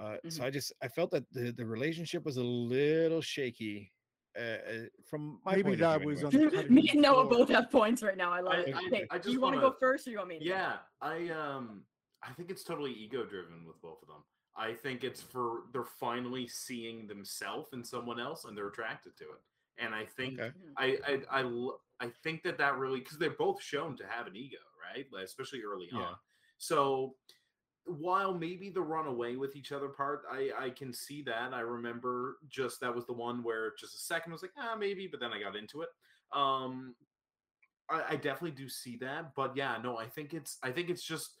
uh 0.00 0.16
so 0.28 0.42
Mhm. 0.42 0.46
i 0.46 0.50
just 0.50 0.72
i 0.82 0.88
felt 0.88 1.10
that 1.10 1.24
the 1.32 1.52
the 1.52 1.64
relationship 1.64 2.24
was 2.24 2.36
a 2.36 2.42
little 2.42 3.20
shaky 3.20 3.92
uh, 4.38 4.40
uh 4.42 4.86
from 5.08 5.40
my 5.44 5.52
Maybe 5.56 5.62
point 5.62 5.80
that 5.80 5.96
of 5.96 6.02
view 6.02 6.08
was 6.10 6.24
anyway. 6.24 6.68
me 6.68 6.88
and 6.92 7.02
noah 7.02 7.24
both 7.28 7.48
have 7.50 7.70
points 7.70 8.02
right 8.02 8.16
now 8.16 8.32
i 8.32 8.40
love 8.40 8.54
I- 8.54 8.58
it 8.70 8.74
I- 8.74 8.86
okay 8.86 9.06
I 9.10 9.18
do 9.18 9.22
just 9.24 9.32
you 9.34 9.40
want 9.40 9.54
to 9.56 9.60
go 9.60 9.72
first 9.78 10.06
or 10.06 10.10
you 10.10 10.18
want 10.18 10.28
me 10.30 10.38
to 10.38 10.44
go? 10.44 10.50
Yeah, 10.50 10.78
I 11.00 11.28
um 11.28 11.84
I 12.22 12.32
think 12.32 12.50
it's 12.50 12.64
totally 12.64 12.92
ego 12.92 13.24
driven 13.24 13.64
with 13.66 13.80
both 13.80 14.02
of 14.02 14.08
them. 14.08 14.22
I 14.56 14.74
think 14.74 15.04
it's 15.04 15.22
for 15.22 15.62
they're 15.72 15.84
finally 16.06 16.46
seeing 16.48 17.06
themselves 17.06 17.72
in 17.72 17.82
someone 17.82 18.20
else 18.20 18.44
and 18.44 18.52
they're 18.56 18.68
attracted 18.68 19.16
to 19.16 19.24
it. 19.24 19.40
And 19.82 19.94
I 19.94 20.04
think 20.04 20.38
Okay. 20.38 20.52
I 20.76 20.86
I 22.00 22.08
think 22.22 22.42
that 22.44 22.56
that 22.58 22.76
really 22.78 23.00
because 23.00 23.18
they're 23.18 23.30
both 23.46 23.60
shown 23.62 23.96
to 23.96 24.06
have 24.06 24.26
an 24.26 24.36
ego, 24.36 24.58
right? 24.86 25.06
Like, 25.12 25.24
Especially 25.24 25.62
early 25.62 25.88
Yeah. 25.92 26.00
on. 26.08 26.14
So 26.58 27.16
while 27.98 28.34
maybe 28.34 28.70
the 28.70 28.82
run 28.82 29.06
away 29.06 29.36
with 29.36 29.56
each 29.56 29.72
other 29.72 29.88
part, 29.88 30.22
I 30.30 30.50
I 30.58 30.70
can 30.70 30.92
see 30.92 31.22
that. 31.22 31.52
I 31.52 31.60
remember 31.60 32.36
just 32.48 32.80
that 32.80 32.94
was 32.94 33.06
the 33.06 33.12
one 33.12 33.42
where 33.42 33.74
just 33.78 33.94
a 33.94 33.98
second 33.98 34.32
I 34.32 34.34
was 34.34 34.42
like 34.42 34.52
ah 34.58 34.76
maybe, 34.78 35.06
but 35.06 35.20
then 35.20 35.32
I 35.32 35.40
got 35.40 35.56
into 35.56 35.82
it. 35.82 35.88
Um, 36.32 36.94
I, 37.90 38.02
I 38.10 38.16
definitely 38.16 38.52
do 38.52 38.68
see 38.68 38.96
that, 38.98 39.34
but 39.34 39.56
yeah, 39.56 39.78
no, 39.82 39.98
I 39.98 40.06
think 40.06 40.34
it's 40.34 40.58
I 40.62 40.70
think 40.70 40.90
it's 40.90 41.02
just 41.02 41.36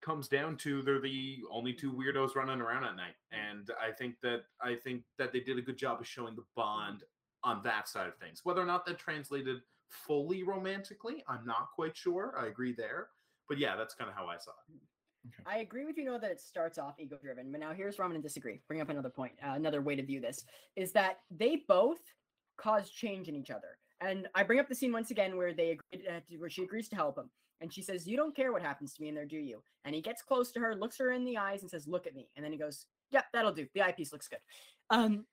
comes 0.00 0.28
down 0.28 0.56
to 0.56 0.80
they're 0.82 1.00
the 1.00 1.38
only 1.50 1.72
two 1.72 1.92
weirdos 1.92 2.36
running 2.36 2.60
around 2.60 2.84
at 2.84 2.96
night, 2.96 3.16
and 3.32 3.70
I 3.82 3.90
think 3.92 4.16
that 4.22 4.42
I 4.62 4.74
think 4.74 5.02
that 5.18 5.32
they 5.32 5.40
did 5.40 5.58
a 5.58 5.62
good 5.62 5.78
job 5.78 6.00
of 6.00 6.06
showing 6.06 6.36
the 6.36 6.44
bond 6.54 7.02
on 7.44 7.62
that 7.64 7.88
side 7.88 8.08
of 8.08 8.16
things. 8.16 8.40
Whether 8.44 8.62
or 8.62 8.66
not 8.66 8.86
that 8.86 8.98
translated 8.98 9.58
fully 9.88 10.42
romantically, 10.42 11.24
I'm 11.28 11.44
not 11.44 11.68
quite 11.74 11.96
sure. 11.96 12.34
I 12.38 12.46
agree 12.46 12.72
there, 12.72 13.08
but 13.48 13.58
yeah, 13.58 13.76
that's 13.76 13.94
kind 13.94 14.08
of 14.10 14.16
how 14.16 14.26
I 14.26 14.38
saw 14.38 14.52
it. 14.68 14.80
I 15.46 15.58
agree 15.58 15.84
with 15.84 15.96
you, 15.96 16.04
Noah, 16.04 16.20
that 16.20 16.30
it 16.30 16.40
starts 16.40 16.78
off 16.78 16.94
ego 16.98 17.18
driven. 17.22 17.50
But 17.50 17.60
now 17.60 17.72
here's 17.72 17.98
where 17.98 18.06
I'm 18.06 18.14
to 18.14 18.20
disagree. 18.20 18.60
Bring 18.68 18.80
up 18.80 18.88
another 18.88 19.10
point, 19.10 19.32
uh, 19.44 19.52
another 19.52 19.80
way 19.82 19.96
to 19.96 20.02
view 20.02 20.20
this 20.20 20.44
is 20.76 20.92
that 20.92 21.18
they 21.30 21.64
both 21.68 21.98
cause 22.56 22.90
change 22.90 23.28
in 23.28 23.36
each 23.36 23.50
other. 23.50 23.78
And 24.00 24.28
I 24.34 24.42
bring 24.42 24.60
up 24.60 24.68
the 24.68 24.74
scene 24.74 24.92
once 24.92 25.10
again 25.10 25.36
where 25.36 25.52
they 25.52 25.70
agree, 25.72 26.06
uh, 26.08 26.20
where 26.38 26.50
she 26.50 26.62
agrees 26.62 26.88
to 26.90 26.96
help 26.96 27.18
him, 27.18 27.30
and 27.60 27.72
she 27.72 27.82
says, 27.82 28.06
"You 28.06 28.16
don't 28.16 28.34
care 28.34 28.52
what 28.52 28.62
happens 28.62 28.94
to 28.94 29.02
me, 29.02 29.08
and 29.08 29.16
there 29.16 29.26
do 29.26 29.38
you." 29.38 29.62
And 29.84 29.94
he 29.94 30.00
gets 30.00 30.22
close 30.22 30.52
to 30.52 30.60
her, 30.60 30.76
looks 30.76 30.98
her 30.98 31.12
in 31.12 31.24
the 31.24 31.36
eyes, 31.36 31.62
and 31.62 31.70
says, 31.70 31.88
"Look 31.88 32.06
at 32.06 32.14
me." 32.14 32.28
And 32.36 32.44
then 32.44 32.52
he 32.52 32.58
goes, 32.58 32.86
"Yep, 33.10 33.24
that'll 33.32 33.52
do. 33.52 33.66
The 33.74 33.82
eyepiece 33.82 34.12
looks 34.12 34.28
good." 34.28 34.38
Um, 34.90 35.26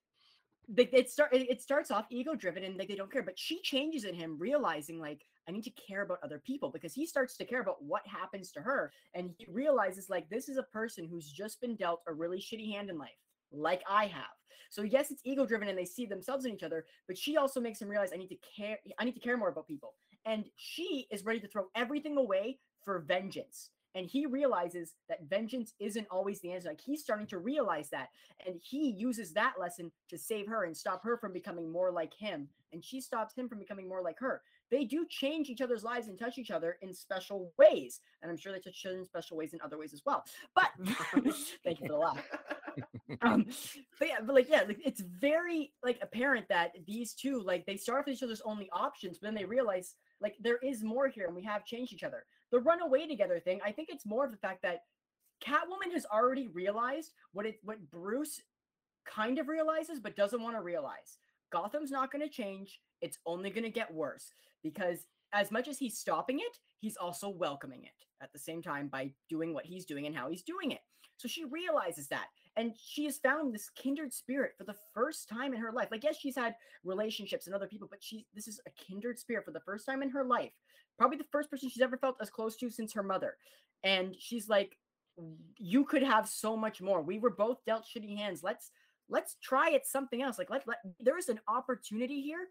they, 0.67 0.89
it 0.93 1.11
start 1.11 1.31
it 1.33 1.47
it 1.49 1.61
starts 1.61 1.91
off 1.91 2.07
ego 2.09 2.33
driven 2.33 2.63
and 2.63 2.77
like 2.77 2.87
they 2.87 2.95
don't 2.95 3.11
care, 3.11 3.21
but 3.23 3.37
she 3.37 3.61
changes 3.61 4.03
in 4.03 4.15
him, 4.15 4.37
realizing 4.39 4.99
like 4.99 5.25
I 5.47 5.51
need 5.51 5.63
to 5.63 5.71
care 5.71 6.01
about 6.01 6.19
other 6.23 6.39
people 6.39 6.69
because 6.69 6.93
he 6.93 7.05
starts 7.05 7.37
to 7.37 7.45
care 7.45 7.61
about 7.61 7.83
what 7.83 8.05
happens 8.07 8.51
to 8.51 8.61
her, 8.61 8.91
and 9.13 9.31
he 9.37 9.45
realizes 9.51 10.09
like 10.09 10.29
this 10.29 10.49
is 10.49 10.57
a 10.57 10.63
person 10.63 11.07
who's 11.07 11.31
just 11.31 11.61
been 11.61 11.75
dealt 11.75 12.01
a 12.07 12.13
really 12.13 12.39
shitty 12.39 12.71
hand 12.71 12.89
in 12.89 12.97
life, 12.97 13.11
like 13.51 13.83
I 13.89 14.07
have. 14.07 14.23
So 14.69 14.81
yes, 14.81 15.11
it's 15.11 15.21
ego 15.23 15.45
driven 15.45 15.67
and 15.67 15.77
they 15.77 15.85
see 15.85 16.05
themselves 16.05 16.45
in 16.45 16.53
each 16.53 16.63
other, 16.63 16.85
but 17.07 17.17
she 17.17 17.37
also 17.37 17.61
makes 17.61 17.81
him 17.81 17.87
realize 17.87 18.09
I 18.13 18.17
need 18.17 18.29
to 18.29 18.37
care. 18.55 18.77
I 18.99 19.05
need 19.05 19.13
to 19.13 19.19
care 19.19 19.37
more 19.37 19.49
about 19.49 19.67
people, 19.67 19.93
and 20.25 20.45
she 20.55 21.07
is 21.11 21.25
ready 21.25 21.39
to 21.39 21.47
throw 21.47 21.67
everything 21.75 22.17
away 22.17 22.59
for 22.83 22.99
vengeance. 22.99 23.69
And 23.93 24.05
he 24.05 24.25
realizes 24.25 24.95
that 25.07 25.29
vengeance 25.29 25.73
isn't 25.79 26.07
always 26.11 26.41
the 26.41 26.51
answer. 26.51 26.67
Like 26.67 26.81
he's 26.81 27.01
starting 27.01 27.27
to 27.27 27.37
realize 27.37 27.89
that, 27.91 28.09
and 28.45 28.59
he 28.61 28.89
uses 28.89 29.31
that 29.33 29.53
lesson 29.57 29.89
to 30.09 30.17
save 30.17 30.47
her 30.47 30.65
and 30.65 30.75
stop 30.75 31.01
her 31.03 31.15
from 31.17 31.31
becoming 31.31 31.71
more 31.71 31.91
like 31.91 32.13
him, 32.13 32.49
and 32.73 32.83
she 32.83 32.99
stops 32.99 33.37
him 33.37 33.47
from 33.47 33.59
becoming 33.59 33.87
more 33.87 34.01
like 34.01 34.19
her. 34.19 34.41
They 34.75 34.83
do 34.83 35.05
change 35.09 35.47
each 35.49 35.61
other's 35.61 35.85
lives 35.85 36.09
and 36.09 36.19
touch 36.19 36.37
each 36.37 36.51
other 36.51 36.77
in 36.81 36.93
special 36.93 37.53
ways, 37.57 38.01
and 38.21 38.29
I'm 38.29 38.35
sure 38.35 38.51
they 38.51 38.59
touch 38.59 38.75
each 38.77 38.85
other 38.85 38.97
in 38.97 39.05
special 39.05 39.37
ways 39.37 39.53
in 39.53 39.61
other 39.63 39.77
ways 39.77 39.93
as 39.93 40.01
well. 40.05 40.25
But 40.53 40.71
thank 41.63 41.79
you 41.79 41.87
for 41.87 41.93
the 41.93 41.97
laugh. 41.97 42.21
Um 43.21 43.45
but 43.99 44.09
yeah 44.09 44.17
but 44.21 44.35
like 44.35 44.49
yeah 44.49 44.63
like 44.67 44.79
it's 44.83 44.99
very 44.99 45.71
like 45.81 45.97
apparent 46.01 46.45
that 46.49 46.71
these 46.85 47.13
two 47.13 47.41
like 47.41 47.65
they 47.65 47.77
start 47.77 48.05
with 48.05 48.15
each 48.15 48.23
other's 48.23 48.41
only 48.43 48.69
options 48.73 49.17
but 49.17 49.27
then 49.27 49.33
they 49.33 49.45
realize 49.45 49.95
like 50.19 50.35
there 50.41 50.57
is 50.57 50.83
more 50.83 51.07
here 51.07 51.27
and 51.27 51.35
we 51.35 51.43
have 51.43 51.63
changed 51.63 51.93
each 51.93 52.03
other. 52.03 52.25
The 52.51 52.59
runaway 52.59 53.07
together 53.07 53.39
thing 53.39 53.61
i 53.63 53.71
think 53.71 53.87
it's 53.89 54.05
more 54.05 54.25
of 54.25 54.31
the 54.31 54.37
fact 54.37 54.61
that 54.63 54.79
catwoman 55.41 55.93
has 55.93 56.05
already 56.05 56.49
realized 56.49 57.13
what 57.31 57.45
it 57.45 57.59
what 57.63 57.77
bruce 57.89 58.41
kind 59.05 59.39
of 59.39 59.47
realizes 59.47 60.01
but 60.01 60.17
doesn't 60.17 60.41
want 60.41 60.57
to 60.57 60.61
realize. 60.61 61.17
Gotham's 61.53 61.91
not 61.91 62.11
going 62.11 62.27
to 62.27 62.33
change. 62.33 62.81
It's 63.01 63.19
only 63.25 63.49
going 63.49 63.63
to 63.63 63.69
get 63.69 63.93
worse 63.93 64.33
because 64.65 65.05
as 65.31 65.51
much 65.51 65.67
as 65.67 65.77
he's 65.77 65.97
stopping 65.97 66.39
it 66.39 66.57
he's 66.81 66.97
also 66.97 67.29
welcoming 67.29 67.83
it 67.83 68.05
at 68.21 68.31
the 68.33 68.39
same 68.39 68.61
time 68.61 68.87
by 68.87 69.11
doing 69.29 69.53
what 69.53 69.65
he's 69.65 69.85
doing 69.85 70.05
and 70.05 70.15
how 70.15 70.29
he's 70.29 70.43
doing 70.43 70.71
it. 70.71 70.81
So 71.17 71.27
she 71.27 71.45
realizes 71.45 72.07
that 72.09 72.25
and 72.57 72.73
she 72.77 73.05
has 73.05 73.17
found 73.17 73.53
this 73.53 73.69
kindred 73.69 74.13
spirit 74.13 74.53
for 74.57 74.63
the 74.63 74.75
first 74.93 75.29
time 75.29 75.53
in 75.53 75.59
her 75.59 75.71
life. 75.71 75.89
Like 75.91 76.03
yes 76.03 76.17
she's 76.17 76.35
had 76.35 76.55
relationships 76.83 77.47
and 77.47 77.55
other 77.55 77.67
people 77.67 77.87
but 77.89 78.03
she 78.03 78.25
this 78.33 78.47
is 78.47 78.59
a 78.67 78.71
kindred 78.71 79.17
spirit 79.17 79.45
for 79.45 79.51
the 79.51 79.61
first 79.61 79.85
time 79.85 80.01
in 80.01 80.09
her 80.09 80.25
life. 80.25 80.51
Probably 80.97 81.17
the 81.17 81.25
first 81.31 81.49
person 81.49 81.69
she's 81.69 81.81
ever 81.81 81.97
felt 81.97 82.17
as 82.21 82.29
close 82.29 82.55
to 82.57 82.69
since 82.69 82.93
her 82.93 83.03
mother. 83.03 83.37
And 83.83 84.15
she's 84.19 84.49
like 84.49 84.77
you 85.57 85.85
could 85.85 86.03
have 86.03 86.27
so 86.27 86.57
much 86.57 86.81
more. 86.81 87.01
We 87.01 87.19
were 87.19 87.29
both 87.29 87.63
dealt 87.65 87.85
shitty 87.85 88.17
hands. 88.17 88.43
Let's 88.43 88.71
let's 89.07 89.37
try 89.41 89.69
it 89.69 89.85
something 89.85 90.21
else. 90.21 90.37
Like 90.37 90.49
let, 90.49 90.67
let 90.67 90.77
there 90.99 91.17
is 91.17 91.29
an 91.29 91.39
opportunity 91.47 92.21
here 92.21 92.47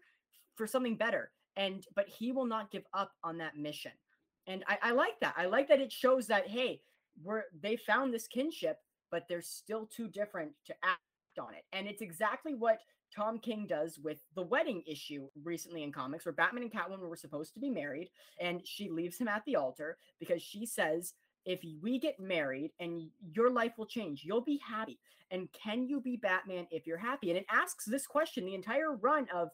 for 0.55 0.65
something 0.65 0.95
better 0.95 1.31
and 1.57 1.85
but 1.95 2.07
he 2.07 2.31
will 2.31 2.45
not 2.45 2.71
give 2.71 2.83
up 2.93 3.11
on 3.23 3.37
that 3.37 3.57
mission 3.57 3.91
and 4.47 4.63
I, 4.67 4.77
I 4.81 4.91
like 4.91 5.19
that 5.21 5.33
i 5.37 5.45
like 5.45 5.67
that 5.69 5.79
it 5.79 5.91
shows 5.91 6.27
that 6.27 6.47
hey 6.47 6.81
we're 7.23 7.43
they 7.61 7.75
found 7.75 8.13
this 8.13 8.27
kinship 8.27 8.79
but 9.11 9.23
they're 9.29 9.41
still 9.41 9.85
too 9.85 10.07
different 10.07 10.51
to 10.65 10.73
act 10.83 10.99
on 11.39 11.53
it. 11.53 11.63
And 11.73 11.87
it's 11.87 12.01
exactly 12.01 12.53
what 12.53 12.79
Tom 13.15 13.39
King 13.39 13.65
does 13.67 13.99
with 13.99 14.19
the 14.35 14.41
wedding 14.41 14.83
issue 14.85 15.27
recently 15.43 15.83
in 15.83 15.91
comics, 15.91 16.25
where 16.25 16.33
Batman 16.33 16.63
and 16.63 16.71
Catwoman 16.71 17.07
were 17.07 17.15
supposed 17.15 17.53
to 17.53 17.59
be 17.59 17.69
married, 17.69 18.09
and 18.39 18.65
she 18.65 18.89
leaves 18.89 19.17
him 19.17 19.27
at 19.27 19.43
the 19.45 19.55
altar 19.55 19.97
because 20.19 20.41
she 20.41 20.65
says, 20.65 21.13
if 21.45 21.59
we 21.81 21.99
get 21.99 22.19
married 22.19 22.71
and 22.79 23.03
your 23.33 23.51
life 23.51 23.73
will 23.77 23.85
change, 23.85 24.23
you'll 24.25 24.41
be 24.41 24.59
happy. 24.67 24.99
And 25.31 25.47
can 25.53 25.87
you 25.87 26.01
be 26.01 26.17
Batman 26.17 26.67
if 26.71 26.87
you're 26.87 26.97
happy? 26.97 27.29
And 27.29 27.37
it 27.37 27.45
asks 27.49 27.85
this 27.85 28.07
question 28.07 28.45
the 28.45 28.55
entire 28.55 28.95
run 28.95 29.27
of 29.33 29.49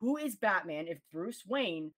who 0.00 0.16
is 0.16 0.36
Batman 0.36 0.86
if 0.88 0.98
Bruce 1.12 1.44
Wayne 1.46 1.92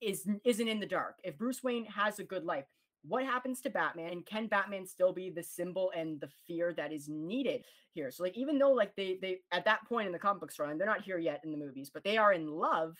is 0.00 0.28
isn't 0.44 0.68
in 0.68 0.80
the 0.80 0.86
dark? 0.86 1.16
If 1.24 1.38
Bruce 1.38 1.62
Wayne 1.62 1.86
has 1.86 2.18
a 2.18 2.24
good 2.24 2.44
life, 2.44 2.64
what 3.06 3.24
happens 3.24 3.60
to 3.62 3.70
Batman 3.70 4.12
and 4.12 4.26
can 4.26 4.46
Batman 4.46 4.86
still 4.86 5.12
be 5.12 5.30
the 5.30 5.42
symbol 5.42 5.92
and 5.96 6.20
the 6.20 6.30
fear 6.46 6.72
that 6.74 6.92
is 6.92 7.08
needed 7.08 7.64
here? 7.92 8.10
So 8.10 8.22
like 8.22 8.36
even 8.36 8.58
though 8.58 8.72
like 8.72 8.94
they 8.96 9.18
they 9.20 9.38
at 9.52 9.64
that 9.64 9.86
point 9.88 10.06
in 10.06 10.12
the 10.12 10.18
comic 10.18 10.40
book 10.40 10.52
storyline, 10.52 10.78
they're 10.78 10.86
not 10.86 11.02
here 11.02 11.18
yet 11.18 11.40
in 11.44 11.50
the 11.50 11.58
movies, 11.58 11.90
but 11.92 12.04
they 12.04 12.16
are 12.16 12.32
in 12.32 12.48
love. 12.48 12.96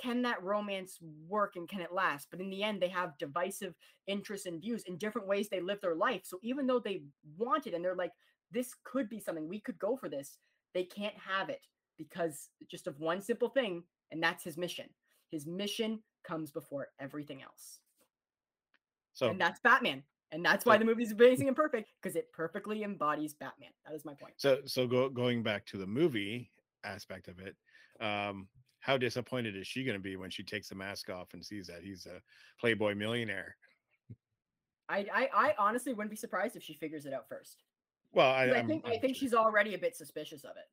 Can 0.00 0.22
that 0.22 0.42
romance 0.42 0.98
work 1.28 1.56
and 1.56 1.68
can 1.68 1.82
it 1.82 1.92
last? 1.92 2.28
But 2.30 2.40
in 2.40 2.48
the 2.48 2.62
end, 2.62 2.80
they 2.80 2.88
have 2.88 3.18
divisive 3.18 3.74
interests 4.06 4.46
and 4.46 4.60
views 4.60 4.84
in 4.86 4.96
different 4.96 5.28
ways 5.28 5.48
they 5.48 5.60
live 5.60 5.82
their 5.82 5.94
life. 5.94 6.22
So 6.24 6.38
even 6.42 6.66
though 6.66 6.80
they 6.80 7.02
want 7.36 7.66
it 7.66 7.74
and 7.74 7.84
they're 7.84 7.94
like, 7.94 8.12
this 8.50 8.74
could 8.84 9.10
be 9.10 9.20
something, 9.20 9.46
we 9.46 9.60
could 9.60 9.78
go 9.78 9.96
for 9.96 10.08
this, 10.08 10.38
they 10.72 10.84
can't 10.84 11.14
have 11.16 11.50
it 11.50 11.60
because 12.08 12.48
just 12.70 12.86
of 12.86 12.98
one 13.00 13.20
simple 13.20 13.48
thing, 13.48 13.84
and 14.10 14.22
that's 14.22 14.44
his 14.44 14.56
mission. 14.56 14.86
His 15.30 15.46
mission 15.46 16.00
comes 16.24 16.50
before 16.50 16.88
everything 17.00 17.42
else 17.42 17.80
So 19.14 19.28
and 19.30 19.40
that's 19.40 19.60
Batman. 19.60 20.02
And 20.30 20.42
that's 20.44 20.64
why 20.64 20.78
the 20.78 20.84
movie 20.84 21.02
is 21.02 21.12
amazing 21.12 21.48
and 21.48 21.56
perfect 21.56 21.90
because 22.00 22.16
it 22.16 22.32
perfectly 22.32 22.84
embodies 22.84 23.34
Batman. 23.34 23.70
That 23.84 23.94
is 23.94 24.04
my 24.04 24.14
point. 24.14 24.34
so 24.36 24.60
so 24.66 24.86
go, 24.86 25.08
going 25.08 25.42
back 25.42 25.66
to 25.66 25.76
the 25.76 25.86
movie 25.86 26.50
aspect 26.84 27.28
of 27.28 27.38
it 27.38 27.54
um 28.00 28.48
how 28.80 28.96
disappointed 28.96 29.54
is 29.56 29.66
she 29.68 29.84
going 29.84 29.96
to 29.96 30.02
be 30.02 30.16
when 30.16 30.30
she 30.30 30.42
takes 30.42 30.68
the 30.68 30.74
mask 30.74 31.08
off 31.10 31.32
and 31.34 31.44
sees 31.44 31.66
that 31.68 31.82
he's 31.84 32.06
a 32.06 32.20
playboy 32.60 32.94
millionaire 32.94 33.56
I, 34.88 35.06
I 35.14 35.28
I 35.34 35.54
honestly 35.58 35.92
wouldn't 35.94 36.10
be 36.10 36.16
surprised 36.16 36.56
if 36.56 36.62
she 36.62 36.74
figures 36.74 37.06
it 37.06 37.12
out 37.12 37.28
first. 37.28 37.62
Well, 38.12 38.30
I 38.30 38.46
I'm- 38.46 38.66
think 38.66 38.84
I 38.84 38.94
I'm 38.94 39.00
think 39.00 39.14
sure 39.16 39.20
she's 39.20 39.34
already 39.34 39.74
a 39.74 39.78
bit 39.78 39.94
suspicious 39.96 40.44
of 40.44 40.56
it. 40.56 40.68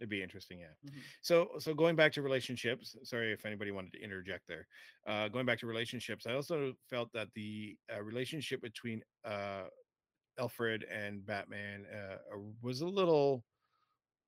It'd 0.00 0.10
be 0.10 0.22
interesting, 0.22 0.58
yeah. 0.58 0.74
Mhm. 0.84 1.02
So, 1.20 1.58
so 1.58 1.72
going 1.72 1.94
back 1.96 2.12
to 2.12 2.22
relationships. 2.22 2.96
Sorry 3.04 3.32
if 3.32 3.46
anybody 3.46 3.70
wanted 3.70 3.92
to 3.92 4.02
interject 4.02 4.46
there. 4.48 4.66
Uh, 5.06 5.28
going 5.28 5.46
back 5.46 5.58
to 5.60 5.66
relationships, 5.66 6.26
I 6.26 6.34
also 6.34 6.74
felt 6.90 7.12
that 7.12 7.28
the 7.34 7.78
uh, 7.92 8.02
relationship 8.02 8.60
between 8.60 9.02
uh, 9.24 9.64
Alfred 10.38 10.84
and 10.84 11.24
Batman 11.24 11.86
uh, 11.86 12.18
uh, 12.34 12.38
was 12.60 12.80
a 12.80 12.88
little. 12.88 13.44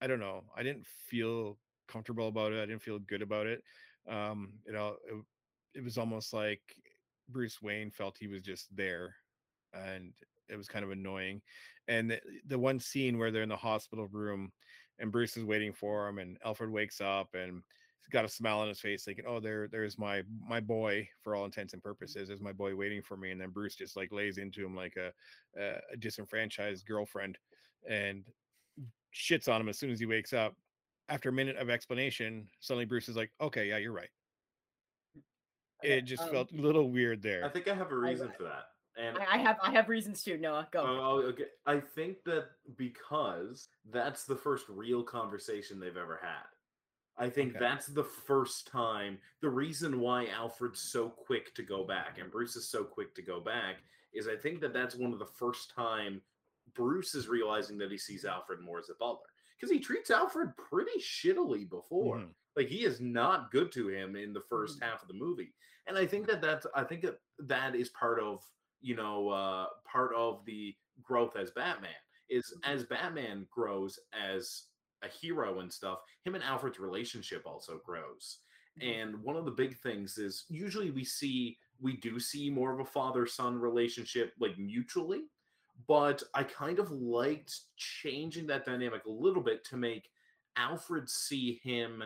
I 0.00 0.06
don't 0.06 0.20
know. 0.20 0.44
I 0.56 0.62
didn't 0.62 0.86
feel 0.86 1.58
comfortable 1.88 2.28
about 2.28 2.52
it. 2.52 2.62
I 2.62 2.66
didn't 2.66 2.82
feel 2.82 2.98
good 2.98 3.22
about 3.22 3.46
it. 3.46 3.62
Um, 4.06 4.60
it 4.66 4.74
all. 4.76 4.96
It, 5.04 5.24
it 5.74 5.84
was 5.84 5.98
almost 5.98 6.32
like 6.32 6.62
Bruce 7.28 7.60
Wayne 7.60 7.90
felt 7.90 8.18
he 8.18 8.28
was 8.28 8.42
just 8.42 8.74
there, 8.74 9.16
and 9.72 10.12
it 10.48 10.56
was 10.56 10.68
kind 10.68 10.84
of 10.84 10.90
annoying. 10.90 11.42
And 11.88 12.10
the, 12.10 12.20
the 12.46 12.58
one 12.58 12.80
scene 12.80 13.18
where 13.18 13.30
they're 13.30 13.42
in 13.42 13.48
the 13.48 13.56
hospital 13.56 14.06
room 14.08 14.52
and 14.98 15.12
Bruce 15.12 15.36
is 15.36 15.44
waiting 15.44 15.72
for 15.72 16.08
him, 16.08 16.18
and 16.18 16.38
Alfred 16.44 16.70
wakes 16.70 17.00
up 17.00 17.34
and 17.34 17.62
he's 18.06 18.12
got 18.12 18.24
a 18.24 18.28
smile 18.28 18.60
on 18.60 18.68
his 18.68 18.80
face, 18.80 19.04
thinking, 19.04 19.24
"Oh, 19.26 19.40
there, 19.40 19.68
there's 19.68 19.98
my 19.98 20.22
my 20.46 20.60
boy 20.60 21.08
for 21.22 21.34
all 21.34 21.44
intents 21.44 21.72
and 21.72 21.82
purposes. 21.82 22.28
There's 22.28 22.40
my 22.40 22.52
boy 22.52 22.74
waiting 22.74 23.02
for 23.02 23.16
me." 23.16 23.30
And 23.32 23.40
then 23.40 23.50
Bruce 23.50 23.74
just 23.74 23.96
like 23.96 24.12
lays 24.12 24.38
into 24.38 24.64
him 24.64 24.74
like 24.76 24.96
a 24.96 25.12
a, 25.60 25.80
a 25.92 25.96
disenfranchised 25.96 26.86
girlfriend, 26.86 27.38
and 27.88 28.24
shits 29.14 29.52
on 29.52 29.60
him 29.60 29.68
as 29.68 29.78
soon 29.78 29.90
as 29.90 30.00
he 30.00 30.06
wakes 30.06 30.32
up. 30.32 30.54
After 31.08 31.28
a 31.28 31.32
minute 31.32 31.56
of 31.56 31.70
explanation, 31.70 32.48
suddenly 32.60 32.84
Bruce 32.84 33.08
is 33.08 33.16
like, 33.16 33.32
"Okay, 33.40 33.68
yeah, 33.68 33.78
you're 33.78 33.92
right." 33.92 34.10
It 35.82 36.02
just 36.02 36.22
um, 36.22 36.30
felt 36.30 36.52
a 36.52 36.56
little 36.56 36.90
weird 36.90 37.22
there. 37.22 37.44
I 37.44 37.48
think 37.48 37.68
I 37.68 37.74
have 37.74 37.92
a 37.92 37.96
reason 37.96 38.30
for 38.36 38.44
that. 38.44 38.64
And 38.98 39.18
I, 39.18 39.34
I 39.34 39.38
have 39.38 39.58
I 39.62 39.70
have 39.72 39.88
reasons 39.88 40.22
too. 40.22 40.38
Noah, 40.38 40.68
go. 40.72 40.80
Oh, 40.82 41.22
okay. 41.28 41.46
I 41.66 41.80
think 41.80 42.24
that 42.24 42.46
because 42.76 43.68
that's 43.90 44.24
the 44.24 44.36
first 44.36 44.66
real 44.68 45.02
conversation 45.02 45.78
they've 45.78 45.96
ever 45.96 46.18
had. 46.22 46.44
I 47.18 47.30
think 47.30 47.50
Okay. 47.56 47.58
that's 47.60 47.86
the 47.86 48.04
first 48.04 48.66
time. 48.68 49.18
The 49.40 49.48
reason 49.48 50.00
why 50.00 50.26
Alfred's 50.28 50.80
so 50.82 51.08
quick 51.08 51.54
to 51.54 51.62
go 51.62 51.84
back 51.84 52.18
and 52.18 52.30
Bruce 52.30 52.56
is 52.56 52.68
so 52.68 52.84
quick 52.84 53.14
to 53.14 53.22
go 53.22 53.40
back 53.40 53.76
is 54.12 54.28
I 54.28 54.36
think 54.36 54.60
that 54.60 54.72
that's 54.72 54.94
one 54.94 55.12
of 55.12 55.18
the 55.18 55.26
first 55.26 55.72
time 55.74 56.20
Bruce 56.74 57.14
is 57.14 57.28
realizing 57.28 57.78
that 57.78 57.90
he 57.90 57.98
sees 57.98 58.24
Alfred 58.24 58.60
more 58.60 58.78
as 58.78 58.90
a 58.90 58.94
butler 58.94 59.26
because 59.58 59.70
he 59.72 59.80
treats 59.80 60.10
Alfred 60.10 60.50
pretty 60.56 60.98
shittily 61.00 61.68
before. 61.68 62.18
Mhm. 62.18 62.34
Like 62.54 62.68
he 62.68 62.84
is 62.84 63.00
not 63.00 63.50
good 63.50 63.70
to 63.72 63.88
him 63.88 64.16
in 64.16 64.32
the 64.32 64.40
1st 64.40 64.80
Mhm. 64.80 64.82
half 64.82 65.02
of 65.02 65.08
the 65.08 65.14
movie, 65.14 65.54
and 65.86 65.96
I 65.98 66.06
think 66.06 66.26
that 66.26 66.40
that's 66.40 66.66
I 66.74 66.84
think 66.84 67.02
that 67.02 67.20
that 67.40 67.74
is 67.74 67.90
part 67.90 68.20
of 68.20 68.42
you 68.80 68.94
know 68.94 69.28
uh 69.28 69.66
part 69.84 70.14
of 70.14 70.44
the 70.44 70.74
growth 71.02 71.36
as 71.36 71.50
Batman 71.50 71.90
is 72.28 72.52
Mhm. 72.58 72.68
as 72.74 72.84
Batman 72.84 73.46
grows 73.50 73.98
as 74.12 74.68
a 75.02 75.08
hero 75.08 75.60
and 75.60 75.72
stuff. 75.72 76.00
Him 76.24 76.34
and 76.34 76.44
Alfred's 76.44 76.78
relationship 76.80 77.46
also 77.46 77.78
grows. 77.78 78.40
Mhm. 78.78 78.82
And 78.94 79.22
one 79.22 79.36
of 79.36 79.44
the 79.44 79.50
big 79.50 79.76
things 79.78 80.18
is 80.18 80.44
usually 80.48 80.90
we 80.90 81.04
see 81.04 81.58
we 81.78 81.96
do 81.96 82.18
see 82.18 82.48
more 82.50 82.72
of 82.72 82.80
a 82.80 82.84
father 82.90 83.26
son 83.26 83.58
relationship 83.58 84.32
like 84.38 84.56
mutually, 84.58 85.28
but 85.86 86.22
I 86.34 86.42
kind 86.44 86.78
of 86.78 86.90
liked 86.90 87.60
changing 87.76 88.46
that 88.46 88.64
dynamic 88.64 89.04
a 89.04 89.10
little 89.10 89.42
bit 89.42 89.62
to 89.64 89.76
make 89.76 90.10
Alfred 90.56 91.08
see 91.10 91.56
him 91.62 92.02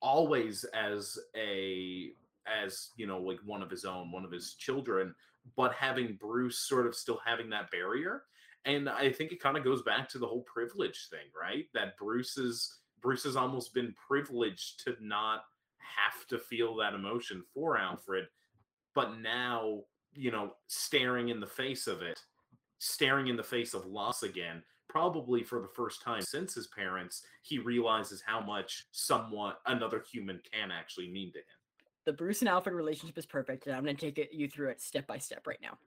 always 0.00 0.64
as 0.64 1.18
a 1.36 2.14
as 2.46 2.90
you 2.96 3.06
know 3.06 3.20
like 3.20 3.38
one 3.44 3.62
of 3.62 3.70
his 3.70 3.84
own 3.84 4.10
one 4.10 4.24
of 4.24 4.30
his 4.32 4.54
children 4.54 5.14
but 5.56 5.72
having 5.74 6.16
bruce 6.20 6.58
sort 6.58 6.86
of 6.86 6.94
still 6.94 7.20
having 7.24 7.50
that 7.50 7.70
barrier 7.70 8.22
and 8.64 8.88
i 8.88 9.10
think 9.10 9.32
it 9.32 9.42
kind 9.42 9.56
of 9.56 9.64
goes 9.64 9.82
back 9.82 10.08
to 10.08 10.18
the 10.18 10.26
whole 10.26 10.42
privilege 10.42 11.08
thing 11.10 11.26
right? 11.40 11.66
That 11.74 11.96
bruce 11.96 12.36
is 12.36 12.78
bruce 13.00 13.24
has 13.24 13.36
almost 13.36 13.74
been 13.74 13.94
privileged 14.06 14.84
to 14.84 14.94
not 15.00 15.42
have 15.78 16.26
to 16.28 16.38
feel 16.38 16.76
that 16.76 16.94
emotion 16.94 17.42
for 17.52 17.76
alfred 17.76 18.26
but 18.94 19.18
now 19.20 19.80
you 20.14 20.30
know 20.30 20.52
staring 20.68 21.28
in 21.28 21.40
the 21.40 21.46
face 21.46 21.86
of 21.86 22.02
it 22.02 22.20
staring 22.78 23.28
in 23.28 23.36
the 23.36 23.42
face 23.42 23.74
of 23.74 23.86
loss 23.86 24.22
again 24.22 24.62
probably 24.88 25.42
for 25.42 25.60
the 25.60 25.68
first 25.68 26.02
time 26.02 26.22
since 26.22 26.54
his 26.54 26.66
parents 26.68 27.22
he 27.42 27.58
realizes 27.58 28.22
how 28.24 28.40
much 28.40 28.86
someone 28.92 29.54
another 29.66 30.04
human 30.12 30.40
can 30.52 30.70
actually 30.70 31.10
mean 31.10 31.32
to 31.32 31.38
him 31.38 31.44
the 32.06 32.12
Bruce 32.12 32.40
and 32.40 32.48
Alfred 32.48 32.74
relationship 32.74 33.16
is 33.18 33.26
perfect, 33.26 33.66
and 33.66 33.76
I'm 33.76 33.84
going 33.84 33.96
to 33.96 34.00
take 34.06 34.18
it, 34.18 34.30
you 34.32 34.48
through 34.48 34.68
it 34.70 34.80
step 34.80 35.06
by 35.06 35.18
step 35.18 35.46
right 35.46 35.58
now. 35.62 35.78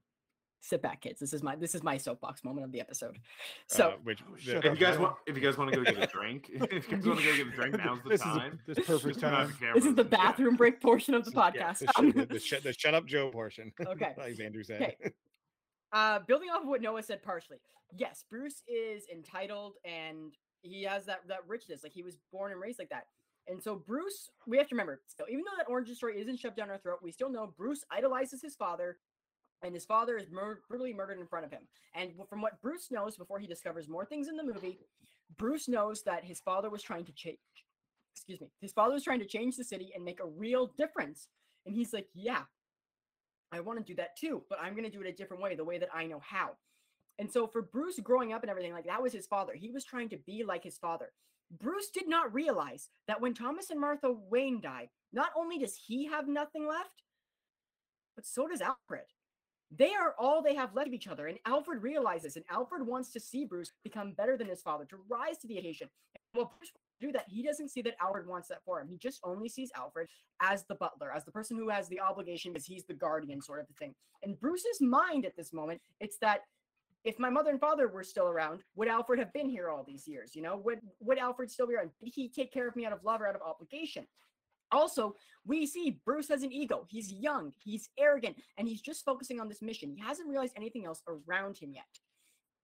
Sit 0.62 0.82
back, 0.82 1.02
kids. 1.02 1.20
This 1.20 1.32
is 1.34 1.44
my 1.44 1.56
this 1.56 1.76
is 1.76 1.84
my 1.84 1.96
soapbox 1.96 2.44
moment 2.44 2.66
of 2.66 2.72
the 2.72 2.80
episode. 2.82 3.20
So 3.68 3.90
uh, 3.90 3.94
which 4.04 4.20
Oh, 4.28 4.36
if 4.36 4.56
up, 4.56 4.64
you 4.64 4.76
guys 4.78 4.96
Joe. 4.96 5.02
want 5.04 5.16
if 5.28 5.36
you 5.38 5.44
guys 5.44 5.58
want 5.60 5.72
to 5.72 5.78
go 5.78 5.84
get 5.84 6.02
a 6.02 6.08
drink 6.08 6.50
if 6.54 6.90
you 6.90 6.98
guys 6.98 7.06
want 7.06 7.20
to 7.20 7.26
go 7.26 7.36
get 7.38 7.48
a 7.48 7.52
drink 7.52 7.78
now's 7.86 8.00
the 8.02 8.10
This 8.10 8.22
is 8.22 8.26
a- 8.26 8.30
time 8.40 8.60
this 8.66 8.80
perfect 8.80 9.20
Just 9.20 9.20
time. 9.20 9.48
this 9.48 9.52
is 9.54 9.60
the 9.60 9.66
cameras 9.66 9.86
and- 9.86 9.98
yeah. 9.98 10.04
bathroom 10.04 10.56
break 10.56 10.82
portion 10.82 11.14
of 11.14 11.24
the 11.24 11.30
This 11.30 11.38
is- 11.38 11.40
podcast. 11.40 11.80
the, 11.80 12.14
shut, 12.18 12.30
the, 12.30 12.40
shut, 12.40 12.64
the 12.64 12.74
shut 12.74 12.94
up 12.96 13.06
Joe 13.06 13.30
portion. 13.30 13.72
Okay. 13.80 14.14
like 14.18 14.40
Andrew 14.40 14.64
said. 14.64 14.82
Okay. 14.82 15.12
uh, 15.94 16.20
building 16.28 16.50
off 16.50 16.64
of 16.64 16.68
what 16.68 16.82
Noah 16.82 17.04
said 17.04 17.22
partially, 17.22 17.58
yes, 17.96 18.26
Bruce 18.28 18.64
is 18.68 19.04
entitled 19.14 19.74
and 19.86 20.34
he 20.64 20.82
has 20.86 21.06
that 21.06 21.28
that 21.28 21.42
richness. 21.48 21.84
Like 21.84 21.94
he 21.94 22.02
was 22.02 22.18
born 22.32 22.52
and 22.52 22.60
raised 22.60 22.80
like 22.80 22.90
that. 22.90 23.06
And 23.48 23.62
so 23.62 23.76
Bruce, 23.76 24.30
we 24.48 24.58
have 24.58 24.68
to 24.70 24.76
remember, 24.76 25.02
still, 25.08 25.28
even 25.30 25.44
though 25.46 25.58
that 25.58 25.70
origin 25.70 25.96
story 25.96 26.20
isn't 26.20 26.40
shoved 26.40 26.56
down 26.56 26.70
our 26.70 26.80
throat, 26.80 27.00
we 27.04 27.12
still 27.12 27.30
know 27.30 27.54
Bruce 27.58 27.84
idolizes 27.92 28.42
his 28.42 28.56
father, 28.56 28.98
and 29.64 29.74
his 29.74 29.86
father 29.86 30.18
is 30.18 30.26
mur- 30.32 30.62
brutally 30.68 30.94
murdered 30.94 31.20
in 31.20 31.28
front 31.28 31.46
of 31.46 31.52
him. 31.52 31.62
And 31.94 32.12
from 32.30 32.42
what 32.42 32.62
Bruce 32.62 32.90
knows 32.92 33.18
before 33.18 33.40
he 33.40 33.48
discovers 33.48 33.88
more 33.88 34.06
things 34.06 34.28
in 34.28 34.36
the 34.36 34.44
movie, 34.44 34.80
Bruce 35.38 35.68
knows 35.68 36.04
that 36.04 36.24
his 36.24 36.40
father 36.40 36.70
was 36.70 36.82
trying 36.82 37.06
to 37.06 37.14
change. 37.14 37.38
Excuse 38.16 38.42
me. 38.42 38.48
His 38.62 38.72
father 38.72 38.94
was 38.94 39.04
trying 39.04 39.20
to 39.20 39.26
change 39.26 39.58
the 39.58 39.64
city 39.64 39.92
and 39.96 40.04
make 40.04 40.20
a 40.20 40.28
real 40.28 40.72
difference. 40.78 41.28
And 41.66 41.76
he's 41.76 41.94
like, 41.94 42.08
yeah, 42.14 42.44
I 43.52 43.60
want 43.60 43.80
to 43.80 43.86
do 43.86 43.96
that 43.96 44.18
too, 44.18 44.44
but 44.50 44.60
I'm 44.62 44.74
going 44.74 44.86
to 44.86 44.90
do 44.90 45.02
it 45.02 45.08
a 45.08 45.14
different 45.14 45.44
way, 45.44 45.56
the 45.56 45.64
way 45.64 45.78
that 45.78 45.90
I 45.94 46.06
know 46.06 46.22
how. 46.24 46.52
And 47.20 47.32
so 47.32 47.48
for 47.48 47.62
Bruce 47.62 48.00
growing 48.00 48.34
up 48.34 48.42
and 48.42 48.50
everything, 48.50 48.74
like 48.74 48.88
that 48.88 49.02
was 49.02 49.14
his 49.14 49.28
father. 49.28 49.54
He 49.54 49.72
was 49.72 49.86
trying 49.86 50.10
to 50.10 50.18
be 50.18 50.44
like 50.44 50.64
his 50.64 50.78
father. 50.78 51.12
Bruce 51.52 51.90
did 51.90 52.08
not 52.08 52.34
realize 52.34 52.90
that 53.08 53.22
when 53.22 53.34
Thomas 53.34 53.70
and 53.70 53.80
Martha 53.80 54.12
Wayne 54.30 54.62
die, 54.62 54.90
not 55.14 55.30
only 55.38 55.58
does 55.58 55.76
he 55.76 56.06
have 56.06 56.28
nothing 56.28 56.68
left, 56.68 57.04
but 58.16 58.26
so 58.26 58.48
does 58.48 58.62
Alfred. 58.62 59.06
They 59.72 59.94
are 59.94 60.16
all 60.18 60.42
they 60.42 60.56
have 60.56 60.74
left 60.74 60.88
of 60.88 60.94
each 60.94 61.08
other. 61.08 61.28
And 61.28 61.38
Alfred 61.46 61.84
realizes, 61.84 62.36
and 62.36 62.46
Alfred 62.50 62.86
wants 62.86 63.12
to 63.12 63.20
see 63.20 63.46
Bruce 63.46 63.72
become 63.84 64.14
better 64.14 64.38
than 64.38 64.48
his 64.48 64.62
father, 64.62 64.86
to 64.86 64.98
rise 65.10 65.38
to 65.40 65.48
the 65.48 65.58
occasion. 65.58 65.90
While 66.34 66.54
Bruce 66.58 66.72
do 67.02 67.12
that, 67.12 67.26
he 67.28 67.44
doesn't 67.44 67.70
see 67.70 67.82
that 67.82 67.96
Alfred 68.02 68.28
wants 68.28 68.48
that 68.50 68.64
for 68.66 68.80
him. 68.80 68.88
He 68.88 68.98
just 68.98 69.20
only 69.24 69.50
sees 69.50 69.72
Alfred 69.76 70.08
as 70.42 70.64
the 70.64 70.76
butler, 70.76 71.12
as 71.12 71.26
the 71.26 71.32
person 71.32 71.58
who 71.58 71.70
has 71.70 71.88
the 71.88 72.00
obligation 72.00 72.54
because 72.54 72.66
he's 72.66 72.86
the 72.86 72.94
guardian, 72.94 73.42
sort 73.42 73.60
of 73.60 73.68
a 73.70 73.74
thing. 73.74 73.94
And 74.24 74.40
Bruce's 74.40 74.82
mind 74.82 75.26
at 75.26 75.36
this 75.36 75.52
moment, 75.52 75.82
it's 76.00 76.18
that 76.20 76.42
if 77.06 77.20
my 77.20 77.30
mother 77.30 77.52
and 77.52 77.60
father 77.60 77.88
were 77.88 78.04
still 78.04 78.28
around, 78.28 78.64
would 78.76 78.88
Alfred 78.88 79.20
have 79.20 79.32
been 79.32 79.48
here 79.48 79.70
all 79.70 79.84
these 79.84 80.08
years? 80.08 80.36
You 80.36 80.42
know, 80.42 80.58
would 80.58 80.80
would 81.00 81.20
Alfred 81.20 81.52
still 81.52 81.68
be 81.68 81.76
around? 81.76 81.92
Did 82.04 82.14
he 82.14 82.28
take 82.28 82.52
care 82.52 82.68
of 82.68 82.76
me 82.76 82.86
out 82.86 82.94
of 82.94 83.04
love 83.04 83.22
or 83.22 83.28
out 83.28 83.36
of 83.36 83.42
obligation? 83.42 84.06
Also, 84.72 85.16
we 85.46 85.68
see 85.68 86.02
Bruce 86.04 86.28
has 86.28 86.42
an 86.42 86.52
ego. 86.52 86.86
He's 86.90 87.12
young, 87.12 87.54
he's 87.64 87.90
arrogant, 87.98 88.38
and 88.58 88.68
he's 88.68 88.82
just 88.82 89.06
focusing 89.06 89.40
on 89.40 89.48
this 89.48 89.62
mission. 89.62 89.92
He 89.92 90.02
hasn't 90.02 90.28
realized 90.28 90.54
anything 90.58 90.86
else 90.86 91.04
around 91.08 91.58
him 91.58 91.72
yet. 91.72 91.86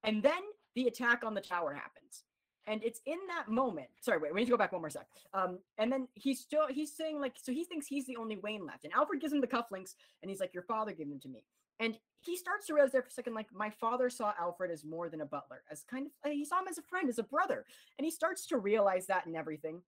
And 0.03 0.23
then 0.23 0.41
the 0.75 0.87
attack 0.87 1.23
on 1.23 1.35
the 1.35 1.41
tower 1.41 1.73
happens. 1.73 2.23
And 2.67 2.83
it's 2.83 3.01
in 3.05 3.17
that 3.27 3.49
moment. 3.49 3.87
Sorry, 4.01 4.17
wait, 4.17 4.33
we 4.33 4.41
need 4.41 4.45
to 4.45 4.51
go 4.51 4.57
back 4.57 4.71
one 4.71 4.81
more 4.81 4.89
sec. 4.89 5.07
Um, 5.33 5.59
and 5.77 5.91
then 5.91 6.07
he's 6.15 6.39
still 6.39 6.67
he's 6.69 6.95
saying 6.95 7.19
like, 7.19 7.33
so 7.41 7.51
he 7.51 7.63
thinks 7.63 7.85
he's 7.87 8.07
the 8.07 8.17
only 8.17 8.37
Wayne 8.37 8.65
left. 8.65 8.83
And 8.83 8.93
Alfred 8.93 9.21
gives 9.21 9.33
him 9.33 9.41
the 9.41 9.47
cufflinks, 9.47 9.93
and 10.21 10.29
he's 10.29 10.39
like, 10.39 10.53
Your 10.53 10.63
father 10.63 10.91
gave 10.93 11.09
them 11.09 11.19
to 11.21 11.29
me. 11.29 11.43
And 11.81 11.97
he 12.21 12.37
starts 12.37 12.67
to 12.67 12.73
realize 12.73 12.93
there 12.93 13.01
for 13.01 13.09
a 13.09 13.11
second, 13.11 13.33
like, 13.33 13.47
my 13.51 13.69
father 13.69 14.09
saw 14.09 14.33
Alfred 14.39 14.71
as 14.71 14.85
more 14.85 15.09
than 15.09 15.21
a 15.21 15.25
butler, 15.25 15.63
as 15.69 15.83
kind 15.83 16.05
of 16.05 16.31
he 16.31 16.45
saw 16.45 16.59
him 16.59 16.67
as 16.69 16.77
a 16.77 16.83
friend, 16.83 17.09
as 17.09 17.17
a 17.17 17.23
brother. 17.23 17.65
And 17.97 18.05
he 18.05 18.11
starts 18.11 18.45
to 18.47 18.57
realize 18.57 19.07
that 19.07 19.25
and 19.25 19.35
everything. 19.35 19.81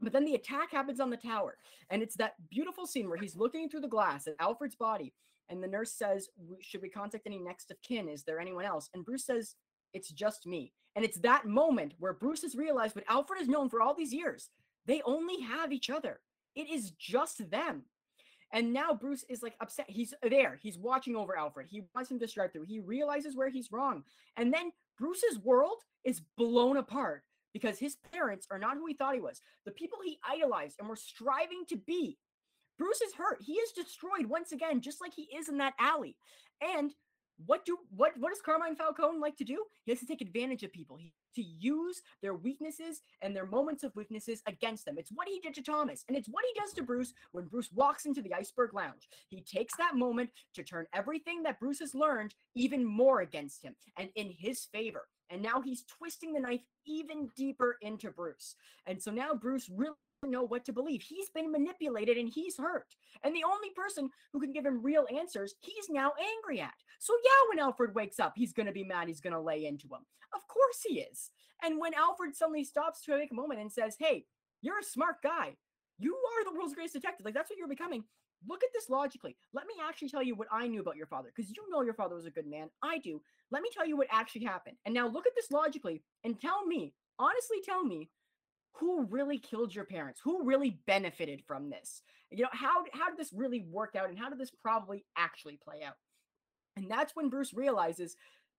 But 0.00 0.12
then 0.12 0.24
the 0.24 0.34
attack 0.34 0.72
happens 0.72 1.00
on 1.00 1.10
the 1.10 1.16
tower, 1.16 1.56
and 1.88 2.02
it's 2.02 2.16
that 2.16 2.34
beautiful 2.50 2.86
scene 2.86 3.08
where 3.08 3.18
he's 3.18 3.36
looking 3.36 3.68
through 3.68 3.82
the 3.82 3.88
glass 3.88 4.26
at 4.26 4.34
Alfred's 4.40 4.74
body, 4.74 5.14
and 5.48 5.62
the 5.62 5.68
nurse 5.68 5.92
says, 5.92 6.28
"Should 6.60 6.82
we 6.82 6.88
contact 6.88 7.26
any 7.26 7.38
next 7.38 7.70
of 7.70 7.80
kin? 7.82 8.08
Is 8.08 8.24
there 8.24 8.40
anyone 8.40 8.64
else?" 8.64 8.90
And 8.92 9.04
Bruce 9.04 9.24
says, 9.24 9.54
"It's 9.92 10.10
just 10.10 10.44
me." 10.44 10.72
And 10.96 11.04
it's 11.04 11.18
that 11.20 11.46
moment 11.46 11.94
where 11.98 12.12
Bruce 12.12 12.42
has 12.42 12.56
realized 12.56 12.96
what 12.96 13.08
Alfred 13.08 13.38
has 13.38 13.48
known 13.48 13.70
for 13.70 13.80
all 13.80 13.94
these 13.94 14.12
years: 14.12 14.50
they 14.86 15.02
only 15.02 15.40
have 15.40 15.72
each 15.72 15.88
other. 15.88 16.20
It 16.54 16.68
is 16.68 16.90
just 16.90 17.48
them. 17.50 17.84
And 18.52 18.72
now 18.72 18.92
Bruce 18.92 19.24
is 19.28 19.42
like 19.42 19.54
upset. 19.60 19.86
He's 19.88 20.12
there. 20.22 20.58
He's 20.62 20.78
watching 20.78 21.16
over 21.16 21.36
Alfred. 21.36 21.68
He 21.70 21.82
wants 21.94 22.10
him 22.10 22.18
to 22.20 22.28
stride 22.28 22.52
through. 22.52 22.64
He 22.64 22.80
realizes 22.80 23.34
where 23.34 23.48
he's 23.48 23.72
wrong. 23.72 24.04
And 24.36 24.52
then 24.52 24.72
Bruce's 24.98 25.38
world 25.38 25.78
is 26.04 26.22
blown 26.36 26.76
apart 26.76 27.22
because 27.52 27.78
his 27.78 27.96
parents 28.12 28.46
are 28.50 28.58
not 28.58 28.76
who 28.76 28.86
he 28.86 28.94
thought 28.94 29.14
he 29.14 29.20
was. 29.20 29.40
The 29.64 29.72
people 29.72 29.98
he 30.04 30.18
idolized 30.28 30.76
and 30.78 30.88
were 30.88 30.96
striving 30.96 31.64
to 31.68 31.76
be. 31.76 32.18
Bruce 32.78 33.00
is 33.00 33.14
hurt. 33.14 33.38
He 33.40 33.54
is 33.54 33.72
destroyed 33.72 34.26
once 34.26 34.52
again, 34.52 34.80
just 34.80 35.00
like 35.00 35.12
he 35.14 35.28
is 35.34 35.48
in 35.48 35.58
that 35.58 35.74
alley. 35.78 36.16
And 36.60 36.92
what 37.46 37.64
do 37.64 37.78
what 37.94 38.12
what 38.18 38.30
does 38.30 38.42
Carmine 38.42 38.76
Falcone 38.76 39.18
like 39.18 39.36
to 39.36 39.44
do? 39.44 39.64
He 39.84 39.92
likes 39.92 40.00
to 40.00 40.06
take 40.06 40.20
advantage 40.20 40.62
of 40.62 40.72
people. 40.72 40.96
He 40.96 41.12
to 41.34 41.42
use 41.42 42.02
their 42.22 42.34
weaknesses 42.34 43.02
and 43.20 43.34
their 43.34 43.46
moments 43.46 43.84
of 43.84 43.94
weaknesses 43.96 44.42
against 44.46 44.84
them. 44.84 44.96
It's 44.98 45.12
what 45.12 45.28
he 45.28 45.40
did 45.40 45.54
to 45.54 45.62
Thomas, 45.62 46.04
and 46.08 46.16
it's 46.16 46.28
what 46.28 46.44
he 46.52 46.60
does 46.60 46.72
to 46.74 46.82
Bruce 46.82 47.14
when 47.32 47.46
Bruce 47.46 47.70
walks 47.72 48.06
into 48.06 48.22
the 48.22 48.34
Iceberg 48.34 48.74
Lounge. 48.74 49.08
He 49.28 49.40
takes 49.40 49.76
that 49.76 49.96
moment 49.96 50.30
to 50.54 50.62
turn 50.62 50.86
everything 50.92 51.42
that 51.42 51.60
Bruce 51.60 51.80
has 51.80 51.94
learned 51.94 52.34
even 52.54 52.84
more 52.84 53.20
against 53.20 53.62
him 53.62 53.74
and 53.98 54.10
in 54.14 54.30
his 54.30 54.64
favor. 54.64 55.08
And 55.30 55.42
now 55.42 55.62
he's 55.62 55.84
twisting 55.84 56.34
the 56.34 56.40
knife 56.40 56.60
even 56.86 57.30
deeper 57.34 57.78
into 57.80 58.10
Bruce. 58.10 58.54
And 58.86 59.02
so 59.02 59.10
now 59.10 59.32
Bruce 59.32 59.70
really 59.70 59.94
know 60.30 60.42
what 60.42 60.64
to 60.64 60.72
believe. 60.72 61.02
He's 61.02 61.30
been 61.30 61.50
manipulated 61.50 62.16
and 62.16 62.28
he's 62.28 62.56
hurt. 62.56 62.94
And 63.24 63.34
the 63.34 63.44
only 63.44 63.70
person 63.74 64.10
who 64.32 64.40
can 64.40 64.52
give 64.52 64.64
him 64.64 64.82
real 64.82 65.06
answers, 65.16 65.54
he's 65.60 65.88
now 65.90 66.12
angry 66.20 66.60
at. 66.60 66.74
So, 66.98 67.14
yeah, 67.24 67.48
when 67.50 67.58
Alfred 67.58 67.94
wakes 67.94 68.20
up, 68.20 68.34
he's 68.36 68.52
going 68.52 68.66
to 68.66 68.72
be 68.72 68.84
mad. 68.84 69.08
He's 69.08 69.20
going 69.20 69.34
to 69.34 69.40
lay 69.40 69.66
into 69.66 69.86
him. 69.86 70.06
Of 70.34 70.46
course 70.48 70.80
he 70.86 71.00
is. 71.00 71.30
And 71.62 71.78
when 71.78 71.94
Alfred 71.94 72.34
suddenly 72.34 72.64
stops 72.64 73.04
to 73.04 73.18
make 73.18 73.32
a 73.32 73.34
moment 73.34 73.60
and 73.60 73.70
says, 73.70 73.96
Hey, 73.98 74.24
you're 74.62 74.78
a 74.78 74.84
smart 74.84 75.16
guy. 75.22 75.56
You 75.98 76.14
are 76.14 76.44
the 76.44 76.56
world's 76.56 76.74
greatest 76.74 76.94
detective. 76.94 77.24
Like, 77.24 77.34
that's 77.34 77.50
what 77.50 77.58
you're 77.58 77.68
becoming. 77.68 78.04
Look 78.48 78.64
at 78.64 78.70
this 78.72 78.90
logically. 78.90 79.36
Let 79.52 79.66
me 79.66 79.74
actually 79.86 80.08
tell 80.08 80.22
you 80.22 80.34
what 80.34 80.48
I 80.50 80.66
knew 80.66 80.80
about 80.80 80.96
your 80.96 81.06
father, 81.06 81.30
because 81.34 81.50
you 81.50 81.62
know 81.70 81.82
your 81.82 81.94
father 81.94 82.16
was 82.16 82.26
a 82.26 82.30
good 82.30 82.46
man. 82.46 82.70
I 82.82 82.98
do. 82.98 83.20
Let 83.52 83.62
me 83.62 83.68
tell 83.72 83.86
you 83.86 83.96
what 83.96 84.08
actually 84.10 84.44
happened. 84.44 84.76
And 84.84 84.94
now 84.94 85.06
look 85.06 85.26
at 85.26 85.32
this 85.36 85.52
logically 85.52 86.02
and 86.24 86.40
tell 86.40 86.66
me, 86.66 86.92
honestly, 87.20 87.58
tell 87.64 87.84
me 87.84 88.08
who 88.72 89.04
really 89.04 89.38
killed 89.38 89.74
your 89.74 89.84
parents? 89.84 90.20
Who 90.24 90.44
really 90.44 90.78
benefited 90.86 91.42
from 91.46 91.70
this? 91.70 92.02
You 92.30 92.44
know 92.44 92.48
how 92.52 92.84
how 92.92 93.08
did 93.08 93.18
this 93.18 93.32
really 93.32 93.64
work 93.70 93.94
out 93.96 94.08
and 94.08 94.18
how 94.18 94.28
did 94.28 94.38
this 94.38 94.50
probably 94.50 95.04
actually 95.16 95.58
play 95.62 95.82
out? 95.84 95.96
And 96.76 96.90
that's 96.90 97.14
when 97.14 97.28
bruce 97.28 97.52
realizes 97.52 98.16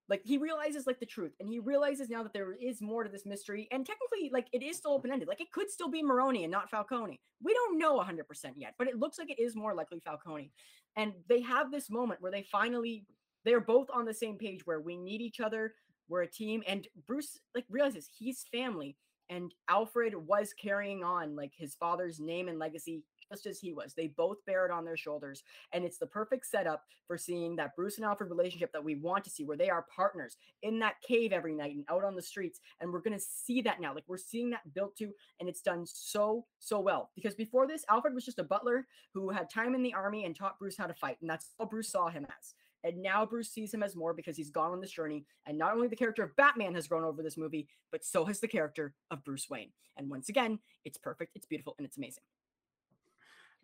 like 0.08 0.20
he 0.24 0.38
realizes 0.38 0.86
like 0.86 1.00
the 1.00 1.06
truth 1.06 1.32
and 1.40 1.48
he 1.48 1.58
realizes 1.58 2.10
now 2.10 2.22
that 2.22 2.32
there 2.32 2.52
is 2.52 2.82
more 2.82 3.02
to 3.02 3.10
this 3.10 3.26
mystery 3.26 3.66
and 3.72 3.86
technically 3.86 4.30
like 4.32 4.46
it 4.52 4.62
is 4.62 4.76
still 4.76 4.92
open-ended 4.92 5.26
like 5.26 5.40
it 5.40 5.50
could 5.50 5.70
still 5.70 5.88
be 5.88 6.02
Maroni 6.02 6.44
and 6.44 6.52
not 6.52 6.70
falcone. 6.70 7.18
We 7.42 7.54
don't 7.54 7.78
know 7.78 7.98
100% 7.98 8.22
yet 8.56 8.74
but 8.78 8.86
it 8.86 8.98
looks 8.98 9.18
like 9.18 9.30
it 9.30 9.40
is 9.40 9.56
more 9.56 9.74
likely 9.74 10.00
falcone. 10.00 10.50
And 10.96 11.12
they 11.28 11.40
have 11.40 11.72
this 11.72 11.90
moment 11.90 12.20
where 12.20 12.32
they 12.32 12.42
finally 12.42 13.06
they're 13.44 13.60
both 13.60 13.88
on 13.92 14.04
the 14.04 14.14
same 14.14 14.36
page 14.36 14.66
where 14.66 14.80
we 14.80 14.96
need 14.96 15.20
each 15.20 15.40
other 15.40 15.74
we're 16.08 16.22
a 16.22 16.30
team 16.30 16.62
and 16.66 16.86
bruce 17.06 17.40
like 17.54 17.64
realizes 17.70 18.08
he's 18.16 18.44
family 18.52 18.96
and 19.30 19.54
Alfred 19.68 20.14
was 20.14 20.52
carrying 20.52 21.02
on 21.02 21.36
like 21.36 21.52
his 21.56 21.74
father's 21.74 22.20
name 22.20 22.48
and 22.48 22.58
legacy 22.58 23.02
just 23.32 23.46
as 23.46 23.58
he 23.58 23.72
was. 23.72 23.94
They 23.94 24.08
both 24.08 24.44
bear 24.46 24.66
it 24.66 24.70
on 24.70 24.84
their 24.84 24.96
shoulders, 24.96 25.42
and 25.72 25.84
it's 25.84 25.98
the 25.98 26.06
perfect 26.06 26.46
setup 26.46 26.82
for 27.06 27.16
seeing 27.16 27.56
that 27.56 27.74
Bruce 27.76 27.96
and 27.96 28.04
Alfred 28.04 28.30
relationship 28.30 28.70
that 28.72 28.84
we 28.84 28.96
want 28.96 29.24
to 29.24 29.30
see, 29.30 29.44
where 29.44 29.56
they 29.56 29.70
are 29.70 29.86
partners 29.94 30.36
in 30.62 30.78
that 30.80 31.00
cave 31.06 31.32
every 31.32 31.54
night 31.54 31.74
and 31.74 31.84
out 31.90 32.04
on 32.04 32.16
the 32.16 32.22
streets. 32.22 32.60
And 32.80 32.92
we're 32.92 33.00
going 33.00 33.18
to 33.18 33.24
see 33.24 33.62
that 33.62 33.80
now. 33.80 33.94
Like 33.94 34.04
we're 34.06 34.16
seeing 34.16 34.50
that 34.50 34.74
built 34.74 34.96
to, 34.96 35.10
and 35.40 35.48
it's 35.48 35.62
done 35.62 35.84
so 35.86 36.46
so 36.58 36.80
well. 36.80 37.10
Because 37.14 37.34
before 37.34 37.66
this, 37.66 37.84
Alfred 37.88 38.14
was 38.14 38.24
just 38.24 38.38
a 38.38 38.44
butler 38.44 38.86
who 39.12 39.30
had 39.30 39.50
time 39.50 39.74
in 39.74 39.82
the 39.82 39.94
army 39.94 40.24
and 40.24 40.36
taught 40.36 40.58
Bruce 40.58 40.76
how 40.76 40.86
to 40.86 40.94
fight, 40.94 41.16
and 41.20 41.30
that's 41.30 41.50
all 41.58 41.66
Bruce 41.66 41.90
saw 41.90 42.08
him 42.08 42.26
as. 42.38 42.54
And 42.84 43.02
now 43.02 43.24
Bruce 43.24 43.50
sees 43.50 43.72
him 43.72 43.82
as 43.82 43.96
more 43.96 44.12
because 44.12 44.36
he's 44.36 44.50
gone 44.50 44.70
on 44.70 44.80
this 44.80 44.90
journey. 44.90 45.24
And 45.46 45.56
not 45.56 45.72
only 45.74 45.88
the 45.88 45.96
character 45.96 46.22
of 46.22 46.36
Batman 46.36 46.74
has 46.74 46.86
grown 46.86 47.02
over 47.02 47.22
this 47.22 47.38
movie, 47.38 47.66
but 47.90 48.04
so 48.04 48.24
has 48.26 48.40
the 48.40 48.48
character 48.48 48.94
of 49.10 49.24
Bruce 49.24 49.48
Wayne. 49.48 49.70
And 49.96 50.10
once 50.10 50.28
again, 50.28 50.58
it's 50.84 50.98
perfect, 50.98 51.32
it's 51.34 51.46
beautiful, 51.46 51.74
and 51.78 51.86
it's 51.86 51.96
amazing. 51.96 52.22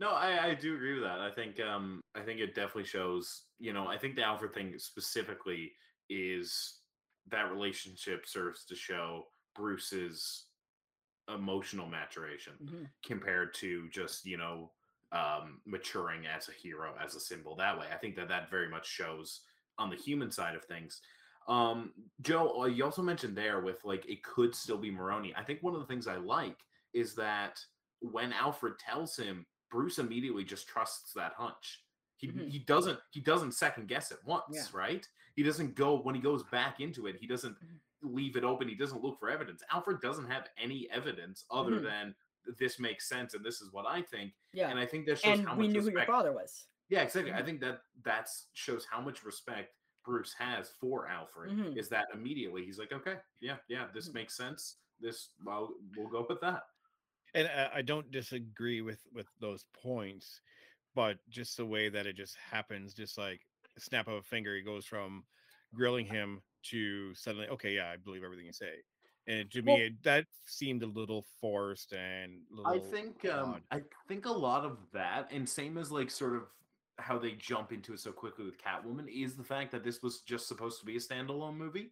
No, 0.00 0.10
I, 0.12 0.46
I 0.46 0.54
do 0.54 0.74
agree 0.74 0.94
with 0.94 1.02
that. 1.02 1.20
I 1.20 1.30
think 1.30 1.60
um 1.60 2.00
I 2.14 2.20
think 2.20 2.40
it 2.40 2.54
definitely 2.54 2.84
shows, 2.84 3.42
you 3.58 3.74
know, 3.74 3.86
I 3.86 3.98
think 3.98 4.16
the 4.16 4.22
Alfred 4.22 4.54
thing 4.54 4.72
specifically 4.78 5.72
is 6.08 6.78
that 7.30 7.52
relationship 7.52 8.26
serves 8.26 8.64
to 8.64 8.74
show 8.74 9.24
Bruce's 9.54 10.46
emotional 11.32 11.86
maturation 11.86 12.54
mm-hmm. 12.64 12.84
compared 13.04 13.52
to 13.54 13.88
just, 13.90 14.24
you 14.24 14.38
know, 14.38 14.70
um, 15.12 15.60
maturing 15.66 16.26
as 16.26 16.48
a 16.48 16.52
hero, 16.52 16.94
as 17.02 17.14
a 17.14 17.20
symbol 17.20 17.56
that 17.56 17.78
way. 17.78 17.86
I 17.92 17.96
think 17.96 18.16
that 18.16 18.28
that 18.28 18.50
very 18.50 18.68
much 18.68 18.88
shows 18.88 19.40
on 19.78 19.90
the 19.90 19.96
human 19.96 20.30
side 20.30 20.54
of 20.54 20.64
things. 20.64 21.00
Um, 21.48 21.92
Joe, 22.20 22.62
uh, 22.62 22.66
you 22.66 22.84
also 22.84 23.02
mentioned 23.02 23.36
there 23.36 23.60
with 23.60 23.84
like 23.84 24.08
it 24.08 24.22
could 24.22 24.54
still 24.54 24.78
be 24.78 24.90
Maroni. 24.90 25.34
I 25.36 25.42
think 25.42 25.62
one 25.62 25.74
of 25.74 25.80
the 25.80 25.86
things 25.86 26.06
I 26.06 26.16
like 26.16 26.58
is 26.94 27.14
that 27.16 27.58
when 28.00 28.32
Alfred 28.32 28.74
tells 28.78 29.16
him, 29.16 29.46
Bruce 29.70 29.98
immediately 29.98 30.44
just 30.44 30.68
trusts 30.68 31.12
that 31.14 31.32
hunch. 31.36 31.82
He, 32.16 32.28
mm-hmm. 32.28 32.48
he 32.48 32.58
doesn't 32.60 32.98
he 33.10 33.20
doesn't 33.20 33.52
second 33.52 33.88
guess 33.88 34.10
it 34.10 34.18
once, 34.24 34.44
yeah. 34.52 34.62
right? 34.72 35.06
He 35.34 35.42
doesn't 35.42 35.74
go 35.74 35.98
when 35.98 36.14
he 36.14 36.20
goes 36.20 36.42
back 36.52 36.80
into 36.80 37.06
it. 37.06 37.16
He 37.20 37.26
doesn't 37.26 37.54
mm-hmm. 37.54 38.14
leave 38.14 38.36
it 38.36 38.44
open. 38.44 38.68
He 38.68 38.74
doesn't 38.74 39.02
look 39.02 39.18
for 39.18 39.30
evidence. 39.30 39.62
Alfred 39.72 40.00
doesn't 40.00 40.30
have 40.30 40.48
any 40.62 40.88
evidence 40.92 41.44
other 41.50 41.72
mm-hmm. 41.72 41.84
than 41.84 42.14
this 42.58 42.78
makes 42.78 43.08
sense 43.08 43.34
and 43.34 43.44
this 43.44 43.60
is 43.60 43.72
what 43.72 43.86
I 43.86 44.02
think. 44.02 44.32
Yeah. 44.52 44.70
And 44.70 44.78
I 44.78 44.86
think 44.86 45.06
that 45.06 45.18
shows 45.18 45.38
and 45.38 45.48
how 45.48 45.54
we 45.54 45.66
much 45.66 45.72
knew 45.72 45.80
respect... 45.80 46.06
who 46.06 46.12
your 46.12 46.18
father 46.18 46.32
was. 46.32 46.64
Yeah, 46.88 47.02
exactly. 47.02 47.30
Mm-hmm. 47.30 47.40
I 47.40 47.44
think 47.44 47.60
that 47.60 47.80
that 48.04 48.28
shows 48.52 48.86
how 48.90 49.00
much 49.00 49.24
respect 49.24 49.74
Bruce 50.04 50.34
has 50.38 50.70
for 50.80 51.06
Alfred. 51.06 51.52
Mm-hmm. 51.52 51.78
Is 51.78 51.88
that 51.90 52.08
immediately 52.12 52.64
he's 52.64 52.78
like, 52.78 52.92
okay, 52.92 53.14
yeah, 53.40 53.56
yeah, 53.68 53.84
this 53.94 54.08
mm-hmm. 54.08 54.18
makes 54.18 54.36
sense. 54.36 54.76
This, 55.00 55.28
well, 55.44 55.70
we'll 55.96 56.08
go 56.08 56.26
with 56.28 56.40
that. 56.40 56.64
And 57.34 57.46
uh, 57.46 57.68
I 57.72 57.82
don't 57.82 58.10
disagree 58.10 58.82
with 58.82 58.98
with 59.14 59.28
those 59.40 59.64
points, 59.80 60.40
but 60.96 61.18
just 61.28 61.56
the 61.56 61.64
way 61.64 61.88
that 61.88 62.06
it 62.06 62.16
just 62.16 62.36
happens, 62.50 62.92
just 62.92 63.16
like 63.16 63.40
a 63.76 63.80
snap 63.80 64.08
of 64.08 64.14
a 64.14 64.22
finger, 64.22 64.56
he 64.56 64.62
goes 64.62 64.84
from 64.84 65.22
grilling 65.72 66.06
him 66.06 66.42
to 66.62 67.14
suddenly, 67.14 67.46
okay, 67.48 67.76
yeah, 67.76 67.88
I 67.88 67.96
believe 67.96 68.24
everything 68.24 68.46
you 68.46 68.52
say 68.52 68.66
and 69.26 69.50
to 69.50 69.60
well, 69.60 69.76
me 69.76 69.90
that 70.02 70.24
seemed 70.46 70.82
a 70.82 70.86
little 70.86 71.24
forced 71.40 71.92
and 71.92 72.38
i 72.64 72.78
think 72.78 73.24
um 73.30 73.60
i 73.70 73.80
think 74.08 74.26
a 74.26 74.32
lot 74.32 74.64
of 74.64 74.78
that 74.92 75.30
and 75.30 75.48
same 75.48 75.76
as 75.76 75.92
like 75.92 76.10
sort 76.10 76.34
of 76.34 76.44
how 77.00 77.18
they 77.18 77.32
jump 77.32 77.72
into 77.72 77.92
it 77.92 78.00
so 78.00 78.12
quickly 78.12 78.44
with 78.44 78.56
catwoman 78.58 79.06
is 79.08 79.34
the 79.34 79.44
fact 79.44 79.72
that 79.72 79.82
this 79.82 80.02
was 80.02 80.20
just 80.20 80.46
supposed 80.46 80.78
to 80.80 80.86
be 80.86 80.96
a 80.96 81.00
standalone 81.00 81.56
movie. 81.56 81.90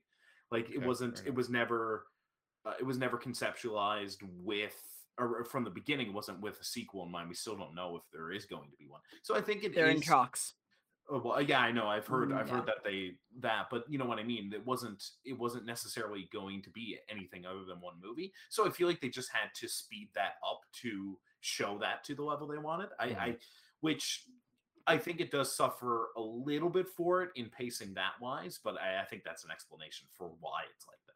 Like 0.51 0.66
okay, 0.66 0.74
it 0.74 0.87
wasn't 0.87 1.22
it 1.26 1.35
was 1.35 1.49
never 1.49 2.07
uh, 2.64 2.74
it 2.79 2.85
was 2.85 2.99
never 2.99 3.18
conceptualized 3.18 4.18
with 4.43 4.76
or 5.18 5.45
from 5.45 5.64
the 5.64 5.70
beginning 5.70 6.09
it 6.09 6.12
wasn't 6.12 6.41
with 6.41 6.61
a 6.61 6.64
sequel 6.64 7.03
in 7.05 7.11
mind 7.11 7.29
we 7.29 7.35
still 7.35 7.57
don't 7.57 7.74
know 7.74 7.97
if 7.97 8.03
there 8.12 8.31
is 8.31 8.45
going 8.45 8.70
to 8.70 8.76
be 8.76 8.87
one. 8.87 9.01
So 9.22 9.35
i 9.35 9.41
think 9.41 9.64
it 9.64 9.74
they're 9.74 9.89
is, 9.89 9.97
in 9.97 10.01
talks 10.03 10.55
Oh, 11.11 11.23
well, 11.25 11.41
yeah, 11.41 11.61
I 11.61 11.73
know. 11.73 11.87
I've 11.87 12.07
heard. 12.07 12.31
Mm, 12.31 12.39
I've 12.39 12.49
yeah. 12.49 12.57
heard 12.57 12.67
that 12.67 12.85
they 12.85 13.13
that, 13.41 13.69
but 13.71 13.85
you 13.89 13.99
know 13.99 14.05
what 14.05 14.19
I 14.19 14.25
mean. 14.25 14.53
It 14.53 14.65
wasn't. 14.67 15.03
It 15.25 15.39
wasn't 15.39 15.65
necessarily 15.65 16.29
going 16.33 16.63
to 16.63 16.71
be 16.71 16.99
anything 17.09 17.47
other 17.47 17.65
than 17.67 17.81
one 17.81 17.95
movie. 18.03 18.33
So 18.51 18.67
I 18.67 18.71
feel 18.71 18.89
like 18.89 19.01
they 19.01 19.09
just 19.09 19.31
had 19.33 19.49
to 19.57 19.69
speed 19.69 20.11
that 20.15 20.35
up 20.49 20.61
to 20.83 21.19
show 21.41 21.79
that 21.79 22.05
to 22.05 22.15
the 22.15 22.23
level 22.23 22.47
they 22.47 22.59
wanted. 22.59 22.91
I, 22.99 23.09
mm. 23.09 23.19
I 23.19 23.37
which 23.81 24.25
I 24.87 24.99
think 24.99 25.21
it 25.21 25.31
does 25.31 25.55
suffer 25.55 26.09
a 26.17 26.21
little 26.21 26.71
bit 26.71 26.89
for 26.89 27.23
it 27.23 27.31
in 27.37 27.47
pacing 27.47 27.95
that 27.95 28.13
wise, 28.21 28.59
but 28.63 28.77
I, 28.81 29.01
I 29.01 29.05
think 29.05 29.23
that's 29.25 29.45
an 29.45 29.51
explanation 29.51 30.09
for 30.17 30.31
why 30.41 30.63
it's 30.75 30.87
like 30.87 30.99
that. 31.07 31.13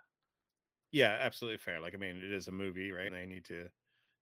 Yeah, 0.90 1.16
absolutely 1.20 1.58
fair. 1.58 1.80
Like 1.80 1.94
I 1.94 1.98
mean, 1.98 2.16
it 2.16 2.32
is 2.32 2.48
a 2.48 2.52
movie, 2.52 2.92
right? 2.92 3.12
They 3.12 3.26
need 3.26 3.44
to 3.46 3.66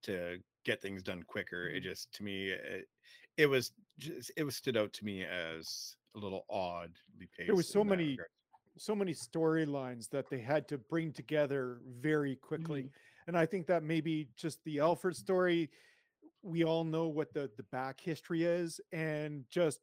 to 0.05 0.39
get 0.64 0.81
things 0.81 1.03
done 1.03 1.23
quicker. 1.23 1.68
It 1.68 1.83
mm-hmm. 1.83 1.91
just 1.91 2.12
to 2.14 2.23
me, 2.23 2.51
it, 2.51 2.89
it 3.41 3.49
was 3.49 3.72
just 3.99 4.30
it 4.36 4.45
was 4.45 4.57
stood 4.57 4.76
out 4.76 4.93
to 4.93 5.05
me 5.05 5.24
as 5.24 5.97
a 6.14 6.18
little 6.18 6.45
odd. 6.51 6.91
There 7.47 7.55
was 7.55 7.68
so 7.68 7.82
many 7.82 8.11
regard. 8.11 8.28
so 8.76 8.95
many 8.95 9.14
storylines 9.14 10.11
that 10.11 10.28
they 10.28 10.41
had 10.41 10.68
to 10.68 10.78
bring 10.78 11.12
together 11.12 11.78
very 12.01 12.36
quickly. 12.36 12.82
Mm-hmm. 12.82 13.28
And 13.28 13.38
I 13.38 13.47
think 13.47 13.66
that 13.68 13.82
maybe 13.82 14.28
just 14.36 14.62
the 14.64 14.80
Alfred 14.80 15.16
story, 15.16 15.70
we 16.43 16.64
all 16.64 16.84
know 16.84 17.07
what 17.07 17.32
the 17.32 17.51
the 17.57 17.62
back 17.64 18.01
history 18.01 18.45
is 18.45 18.80
and 18.93 19.45
just 19.51 19.80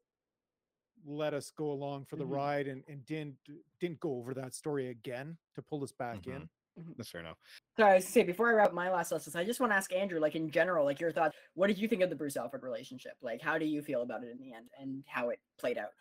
let 1.05 1.33
us 1.33 1.51
go 1.55 1.71
along 1.71 2.05
for 2.05 2.17
the 2.17 2.23
mm-hmm. 2.23 2.33
ride 2.33 2.67
and, 2.67 2.83
and 2.87 3.05
didn't 3.05 3.37
didn't 3.79 3.99
go 3.99 4.17
over 4.17 4.33
that 4.35 4.53
story 4.53 4.89
again 4.89 5.37
to 5.55 5.61
pull 5.63 5.83
us 5.83 5.91
back 5.91 6.21
mm-hmm. 6.21 6.31
in. 6.31 6.49
Mm-hmm. 6.79 6.91
That's 6.97 7.09
fair 7.09 7.21
enough. 7.21 7.37
So 7.77 7.85
I 7.85 7.99
say 7.99 8.23
before 8.23 8.49
I 8.49 8.53
wrap 8.53 8.73
my 8.73 8.91
last 8.91 9.11
lessons, 9.11 9.35
I 9.35 9.43
just 9.43 9.59
want 9.59 9.71
to 9.71 9.75
ask 9.75 9.93
Andrew, 9.93 10.19
like 10.19 10.35
in 10.35 10.49
general, 10.49 10.83
like 10.83 10.99
your 10.99 11.11
thoughts. 11.11 11.35
What 11.53 11.67
did 11.67 11.77
you 11.77 11.87
think 11.87 12.01
of 12.01 12.09
the 12.09 12.15
Bruce 12.15 12.35
Alfred 12.35 12.63
relationship? 12.63 13.13
Like, 13.21 13.39
how 13.39 13.59
do 13.59 13.65
you 13.65 13.83
feel 13.83 14.01
about 14.01 14.23
it 14.23 14.31
in 14.31 14.39
the 14.39 14.53
end, 14.55 14.65
and 14.79 15.03
how 15.05 15.29
it 15.29 15.39
played 15.59 15.77
out? 15.77 15.91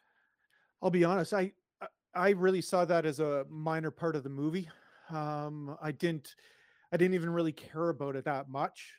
I'll 0.83 0.91
be 0.91 1.05
honest. 1.05 1.35
I 1.35 1.53
I 2.15 2.31
really 2.31 2.63
saw 2.63 2.87
that 2.87 3.05
as 3.05 3.21
a 3.21 3.45
minor 3.51 3.91
part 3.91 4.17
of 4.17 4.23
the 4.23 4.31
movie. 4.31 4.71
Um, 5.11 5.77
I 5.83 5.93
didn't 5.93 6.35
I 6.93 6.97
didn't 6.97 7.15
even 7.15 7.31
really 7.31 7.53
care 7.53 7.91
about 7.91 8.17
it 8.17 8.25
that 8.25 8.49
much. 8.49 8.95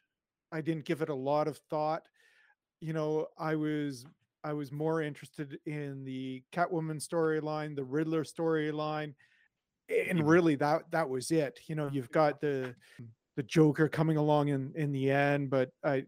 I 0.51 0.61
didn't 0.61 0.85
give 0.85 1.01
it 1.01 1.09
a 1.09 1.15
lot 1.15 1.47
of 1.47 1.57
thought. 1.71 2.07
You 2.79 2.93
know, 2.93 3.25
I 3.39 3.55
was 3.55 4.05
I 4.43 4.53
was 4.53 4.71
more 4.71 5.01
interested 5.01 5.57
in 5.65 6.03
the 6.03 6.43
Catwoman 6.53 7.05
storyline, 7.05 7.75
the 7.75 7.83
Riddler 7.83 8.23
storyline, 8.23 9.15
and 9.89 10.27
really 10.27 10.55
that 10.55 10.83
that 10.91 11.07
was 11.07 11.31
it 11.31 11.59
you 11.67 11.75
know 11.75 11.89
you've 11.91 12.11
got 12.11 12.39
the 12.41 12.75
the 13.35 13.43
joker 13.43 13.87
coming 13.87 14.17
along 14.17 14.49
in 14.49 14.71
in 14.75 14.91
the 14.91 15.09
end 15.09 15.49
but 15.49 15.69
i 15.83 16.03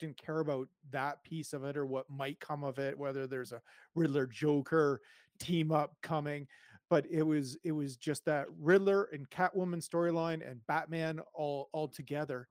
didn't 0.00 0.16
care 0.16 0.40
about 0.40 0.68
that 0.90 1.22
piece 1.22 1.52
of 1.52 1.64
it 1.64 1.76
or 1.76 1.86
what 1.86 2.08
might 2.10 2.38
come 2.40 2.64
of 2.64 2.78
it 2.78 2.98
whether 2.98 3.26
there's 3.26 3.52
a 3.52 3.62
riddler 3.94 4.26
joker 4.26 5.00
team 5.38 5.70
up 5.70 5.94
coming 6.02 6.46
but 6.90 7.06
it 7.10 7.22
was 7.22 7.56
it 7.64 7.72
was 7.72 7.96
just 7.96 8.24
that 8.24 8.46
riddler 8.60 9.04
and 9.12 9.28
catwoman 9.30 9.86
storyline 9.86 10.48
and 10.48 10.64
batman 10.66 11.20
all 11.32 11.68
all 11.72 11.88
together 11.88 12.48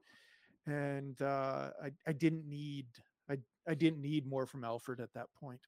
and 0.67 1.21
uh 1.21 1.69
i 1.83 1.91
i 2.07 2.13
didn't 2.13 2.47
need 2.47 2.85
i 3.29 3.37
i 3.67 3.73
didn't 3.73 4.01
need 4.01 4.25
more 4.25 4.45
from 4.45 4.63
alfred 4.63 4.99
at 4.99 5.13
that 5.13 5.27
point 5.39 5.61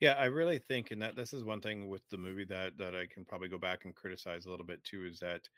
Yeah, 0.00 0.12
I 0.12 0.26
really 0.26 0.58
think, 0.58 0.90
and 0.90 1.00
that 1.00 1.16
this 1.16 1.32
is 1.32 1.42
one 1.42 1.60
thing 1.62 1.88
with 1.88 2.02
the 2.10 2.18
movie 2.18 2.44
that 2.46 2.76
that 2.76 2.94
I 2.94 3.06
can 3.06 3.24
probably 3.24 3.48
go 3.48 3.56
back 3.58 3.84
and 3.86 3.94
criticize 3.94 4.44
a 4.44 4.50
little 4.50 4.66
bit 4.66 4.84
too, 4.84 5.06
is 5.06 5.18
that 5.20 5.48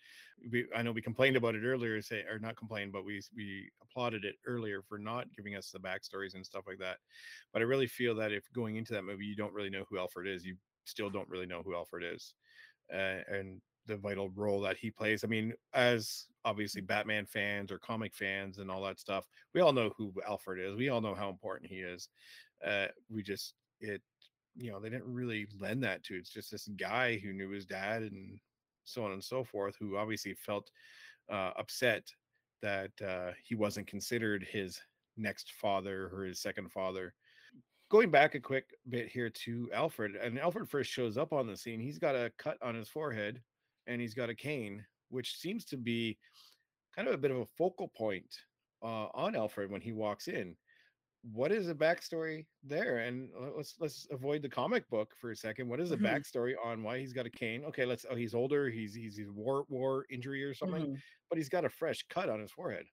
we 0.53 0.67
I 0.75 0.83
know 0.83 0.93
we 0.93 1.03
complained 1.03 1.37
about 1.37 1.57
it 1.57 1.65
earlier, 1.65 2.01
say 2.03 2.23
or 2.23 2.39
not 2.39 2.57
complained, 2.57 2.93
but 2.93 3.05
we 3.05 3.21
we 3.35 3.69
applauded 3.83 4.25
it 4.25 4.37
earlier 4.47 4.81
for 4.83 4.97
not 4.99 5.33
giving 5.35 5.57
us 5.57 5.71
the 5.73 5.81
backstories 5.81 6.35
and 6.35 6.47
stuff 6.47 6.65
like 6.69 6.79
that. 6.79 6.99
But 7.53 7.63
I 7.63 7.65
really 7.65 7.89
feel 7.89 8.15
that 8.17 8.33
if 8.33 8.45
going 8.53 8.77
into 8.77 8.93
that 8.93 9.03
movie 9.05 9.27
you 9.27 9.35
don't 9.37 9.55
really 9.55 9.71
know 9.71 9.85
who 9.89 9.99
Alfred 9.99 10.29
is, 10.29 10.45
you 10.45 10.57
still 10.85 11.11
don't 11.11 11.29
really 11.29 11.47
know 11.47 11.63
who 11.63 11.75
Alfred 11.75 12.05
is, 12.05 12.35
uh, 12.93 13.23
and 13.29 13.61
the 13.87 13.97
vital 13.97 14.31
role 14.31 14.61
that 14.61 14.77
he 14.77 14.91
plays. 14.91 15.25
I 15.25 15.29
mean, 15.29 15.55
as 15.73 16.27
obviously 16.45 16.83
Batman 16.83 17.27
fans 17.27 17.73
or 17.73 17.79
comic 17.79 18.15
fans 18.15 18.59
and 18.59 18.71
all 18.71 18.83
that 18.83 19.01
stuff, 19.01 19.27
we 19.55 19.61
all 19.63 19.73
know 19.73 19.91
who 19.97 20.13
Alfred 20.27 20.61
is. 20.61 20.77
We 20.77 20.91
all 20.91 21.01
know 21.01 21.15
how 21.15 21.31
important 21.31 21.71
he 21.71 21.81
is. 21.81 22.09
Uh, 22.65 22.89
we 23.09 23.23
just 23.23 23.55
it 23.81 24.03
you 24.59 24.71
know 24.71 24.81
they 24.81 24.91
didn't 24.91 25.13
really 25.13 25.47
lend 25.59 25.83
that 25.83 26.03
to 26.03 26.15
it's 26.15 26.31
just 26.31 26.51
this 26.51 26.69
guy 26.77 27.17
who 27.19 27.33
knew 27.33 27.51
his 27.51 27.65
dad 27.65 28.03
and 28.03 28.39
so 28.85 29.05
on 29.05 29.13
and 29.13 29.23
so 29.23 29.45
forth 29.45 29.77
who 29.79 29.97
obviously 29.97 30.35
felt 30.35 30.71
uh, 31.31 31.53
upset 31.57 32.03
that 32.63 32.91
uh, 33.07 33.31
he 33.45 33.55
wasn't 33.55 33.87
considered 33.87 34.47
his 34.51 34.81
next 35.17 35.53
father 35.53 36.11
or 36.13 36.25
his 36.25 36.41
second 36.41 36.71
father. 36.73 37.15
Going 37.91 38.11
back 38.11 38.35
a 38.35 38.41
quick 38.41 38.75
bit 38.89 39.09
here 39.09 39.31
to 39.31 39.71
alfred 39.73 40.17
and 40.17 40.39
alfred 40.39 40.69
first 40.69 40.91
shows 40.91 41.17
up 41.17 41.33
on 41.33 41.47
the 41.47 41.57
scene 41.57 41.81
he's 41.81 41.99
got 41.99 42.15
a 42.15 42.31
cut 42.39 42.59
on 42.63 42.75
his 42.75 42.89
forehead 42.89 43.41
and 43.87 44.01
he's 44.01 44.15
got 44.15 44.29
a 44.29 44.35
cane 44.35 44.85
which 45.09 45.37
seems 45.37 45.65
to 45.65 45.79
be 45.79 46.19
kind 46.95 47.09
of 47.09 47.15
a 47.15 47.19
bit 47.19 47.31
of 47.31 47.39
a 47.39 47.47
focal 47.47 47.89
point 47.89 48.27
uh, 48.83 49.07
on 49.15 49.35
alfred 49.35 49.71
when 49.71 49.81
he 49.81 49.93
walks 49.93 50.29
in 50.29 50.55
what 51.33 51.53
is 51.53 51.67
the 51.67 51.75
backstory 51.75 52.47
there? 52.63 52.99
And 52.99 53.31
let's 53.57 53.75
let's 53.79 54.07
avoid 54.11 54.43
the 54.43 54.49
comic 54.49 54.89
book 54.89 55.15
for 55.21 55.31
a 55.31 55.37
second. 55.37 55.69
What 55.69 55.81
is 55.81 55.91
the 55.91 55.97
Mhm. 55.97 56.03
backstory 56.11 56.55
on 56.63 56.83
why 56.83 56.99
he's 56.99 57.13
got 57.13 57.27
a 57.27 57.31
cane? 57.31 57.65
Okay, 57.65 57.85
let's. 57.85 58.07
Oh, 58.09 58.15
he's 58.15 58.35
older. 58.35 58.69
He's 58.71 58.95
he's 58.95 59.17
he's 59.17 59.31
war 59.31 59.65
war 59.69 60.07
injury 60.11 60.43
or 60.45 60.55
something, 60.55 60.95
Mhm. 60.95 61.03
but 61.29 61.39
he's 61.39 61.49
got 61.49 61.65
a 61.65 61.71
fresh 61.71 62.03
cut 62.09 62.29
on 62.29 62.41
his 62.41 62.51
forehead. 62.53 62.87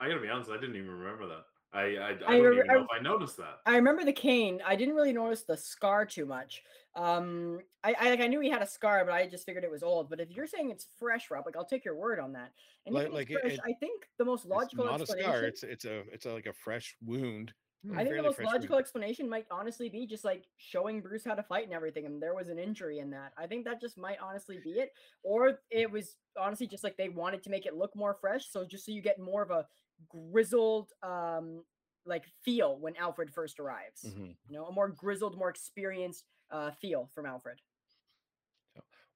I 0.00 0.08
gotta 0.08 0.20
be 0.20 0.28
honest, 0.28 0.50
I 0.50 0.54
didn't 0.60 0.76
even 0.76 0.90
remember 0.90 1.26
that. 1.28 1.44
I 1.74 1.80
I, 1.80 1.84
I 1.86 2.08
I 2.08 2.14
don't 2.14 2.42
re- 2.42 2.56
even 2.56 2.66
know 2.66 2.78
I- 2.80 2.82
if 2.82 2.88
I 2.90 2.98
noticed 2.98 3.36
that. 3.38 3.60
I 3.64 3.76
remember 3.76 4.04
the 4.04 4.12
cane. 4.12 4.60
I 4.64 4.76
didn't 4.76 4.94
really 4.94 5.12
notice 5.12 5.44
the 5.44 5.56
scar 5.56 6.04
too 6.04 6.26
much. 6.26 6.62
Um, 6.94 7.60
I, 7.82 7.94
I 7.98 8.10
like 8.10 8.20
I 8.20 8.26
knew 8.26 8.40
he 8.40 8.50
had 8.50 8.60
a 8.60 8.66
scar, 8.66 9.02
but 9.06 9.14
I 9.14 9.26
just 9.26 9.46
figured 9.46 9.64
it 9.64 9.70
was 9.70 9.82
old. 9.82 10.10
But 10.10 10.20
if 10.20 10.30
you're 10.30 10.46
saying 10.46 10.70
it's 10.70 10.84
fresh, 10.98 11.30
Rob, 11.30 11.46
like 11.46 11.56
I'll 11.56 11.64
take 11.64 11.84
your 11.86 11.94
word 11.96 12.18
on 12.18 12.32
that. 12.34 12.52
And 12.84 12.94
Like- 12.94 13.10
like 13.12 13.30
it's 13.30 13.38
it- 13.38 13.40
fresh, 13.40 13.54
it- 13.54 13.60
I 13.64 13.72
think 13.80 14.06
the 14.18 14.24
most 14.26 14.44
It's 14.44 14.50
logical 14.50 14.84
not 14.84 14.98
a 14.98 15.02
explanation. 15.02 15.32
scar. 15.32 15.44
It's 15.46 15.62
it's 15.62 15.84
a 15.86 16.00
it's 16.12 16.26
a, 16.26 16.32
like 16.34 16.46
a 16.46 16.52
fresh 16.52 16.94
wound. 17.00 17.54
Hmm. 17.84 17.98
I 17.98 18.04
think 18.04 18.16
the 18.16 18.22
most 18.22 18.40
logical 18.40 18.78
explanation 18.78 19.28
might 19.28 19.46
honestly 19.50 19.88
be 19.88 20.06
just 20.06 20.24
like 20.24 20.44
showing 20.56 21.00
Bruce 21.00 21.24
how 21.24 21.34
to 21.34 21.42
fight 21.42 21.64
and 21.64 21.72
everything, 21.72 22.06
and 22.06 22.22
there 22.22 22.34
was 22.34 22.48
an 22.48 22.58
injury 22.58 23.00
in 23.00 23.10
that. 23.10 23.32
I 23.36 23.46
think 23.46 23.64
that 23.64 23.80
just 23.80 23.98
might 23.98 24.18
honestly 24.20 24.58
be 24.62 24.72
it, 24.72 24.92
or 25.22 25.60
it 25.70 25.90
was 25.90 26.16
honestly 26.38 26.66
just 26.66 26.84
like 26.84 26.96
they 26.96 27.08
wanted 27.08 27.42
to 27.42 27.50
make 27.50 27.66
it 27.66 27.74
look 27.74 27.94
more 27.96 28.14
fresh, 28.14 28.48
so 28.48 28.64
just 28.64 28.86
so 28.86 28.92
you 28.92 29.02
get 29.02 29.18
more 29.18 29.42
of 29.42 29.50
a 29.50 29.66
grizzled 30.08 30.92
um 31.02 31.64
like 32.04 32.24
feel 32.44 32.78
when 32.78 32.96
Alfred 32.96 33.32
first 33.32 33.60
arrives. 33.60 34.02
Mhm. 34.02 34.36
You 34.48 34.58
know, 34.58 34.66
a 34.66 34.72
more 34.72 34.88
grizzled, 34.88 35.36
more 35.36 35.50
experienced 35.50 36.24
uh 36.50 36.70
feel 36.72 37.08
from 37.14 37.26
Alfred. 37.26 37.60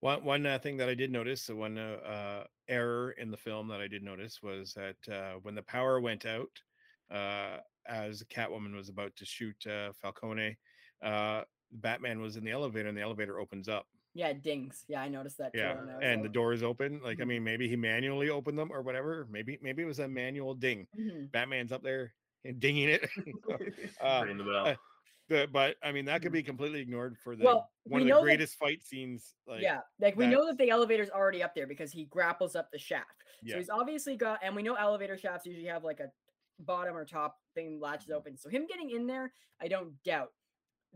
One 0.00 0.24
one 0.24 0.46
uh, 0.46 0.58
thing 0.58 0.76
that 0.76 0.88
I 0.88 0.94
did 0.94 1.10
notice, 1.10 1.42
so 1.42 1.56
one 1.56 1.78
uh, 1.78 1.98
uh, 2.04 2.46
error 2.68 3.12
in 3.12 3.30
the 3.30 3.36
film 3.36 3.68
that 3.68 3.80
I 3.80 3.88
did 3.88 4.02
notice 4.02 4.42
was 4.42 4.74
that 4.74 5.08
uh, 5.08 5.38
when 5.40 5.54
the 5.54 5.62
power 5.62 6.00
went 6.00 6.26
out, 6.26 6.50
uh, 7.10 7.58
as 7.88 8.22
Catwoman 8.24 8.74
was 8.74 8.88
about 8.88 9.14
to 9.16 9.24
shoot 9.24 9.56
uh, 9.66 9.92
Falcone, 10.00 10.56
uh, 11.02 11.42
Batman 11.72 12.20
was 12.20 12.36
in 12.36 12.44
the 12.44 12.50
elevator, 12.52 12.88
and 12.88 12.96
the 12.96 13.02
elevator 13.02 13.38
opens 13.40 13.68
up. 13.68 13.86
Yeah, 14.14 14.28
it 14.28 14.42
dings. 14.42 14.84
Yeah, 14.88 15.02
I 15.02 15.08
noticed 15.08 15.36
that 15.38 15.52
too. 15.52 15.58
Yeah, 15.60 15.74
when 15.76 15.90
I 15.90 16.00
and 16.02 16.22
the 16.24 16.28
out. 16.28 16.32
doors 16.32 16.62
open. 16.62 17.00
Like 17.02 17.20
I 17.20 17.24
Mhm. 17.24 17.28
mean, 17.28 17.44
maybe 17.44 17.68
he 17.68 17.76
manually 17.76 18.30
opened 18.30 18.58
them 18.58 18.72
or 18.72 18.80
whatever. 18.82 19.26
Maybe 19.30 19.58
maybe 19.60 19.82
it 19.82 19.86
was 19.86 19.98
a 19.98 20.08
manual 20.08 20.54
ding. 20.54 20.86
Mhm. 20.98 21.30
Batman's 21.32 21.70
up 21.72 21.82
there 21.82 22.14
and 22.44 22.58
dinging 22.58 22.88
it. 22.88 23.02
uh, 24.00 24.22
Ring 24.24 24.38
the 24.38 24.44
bell. 24.44 24.66
uh, 24.68 24.74
the, 25.28 25.48
but 25.52 25.76
I 25.82 25.92
mean, 25.92 26.06
that 26.06 26.22
could 26.22 26.32
be 26.32 26.42
completely 26.42 26.80
ignored 26.80 27.18
for 27.18 27.34
the 27.36 27.40
Mm-hmm. 27.44 27.46
Well, 27.46 27.70
one 27.84 28.00
of 28.02 28.06
know 28.08 28.14
the 28.16 28.20
that- 28.20 28.24
greatest 28.24 28.54
fight 28.56 28.82
scenes. 28.82 29.34
Like, 29.46 29.60
yeah, 29.60 29.80
like 30.00 30.16
we 30.16 30.26
know 30.26 30.46
that 30.46 30.56
the 30.56 30.70
elevator's 30.70 31.10
already 31.10 31.42
up 31.42 31.54
there 31.54 31.66
because 31.66 31.92
he 31.92 32.04
grapples 32.06 32.56
up 32.56 32.70
the 32.72 32.78
shaft. 32.78 33.22
Yeah. 33.42 33.54
So 33.54 33.58
he's 33.58 33.70
obviously 33.70 34.16
got, 34.16 34.38
and 34.42 34.56
we 34.56 34.62
know 34.62 34.76
elevator 34.76 35.18
shafts 35.18 35.44
usually 35.44 35.66
have 35.66 35.84
like 35.84 36.00
a 36.00 36.10
bottom 36.58 36.96
or 36.96 37.04
top 37.04 37.38
thing 37.54 37.80
latches 37.80 38.08
Mm-hmm. 38.08 38.16
open. 38.16 38.36
So 38.36 38.48
him 38.48 38.66
getting 38.66 38.90
in 38.90 39.06
there, 39.06 39.32
I 39.60 39.68
don't 39.68 40.02
doubt. 40.04 40.32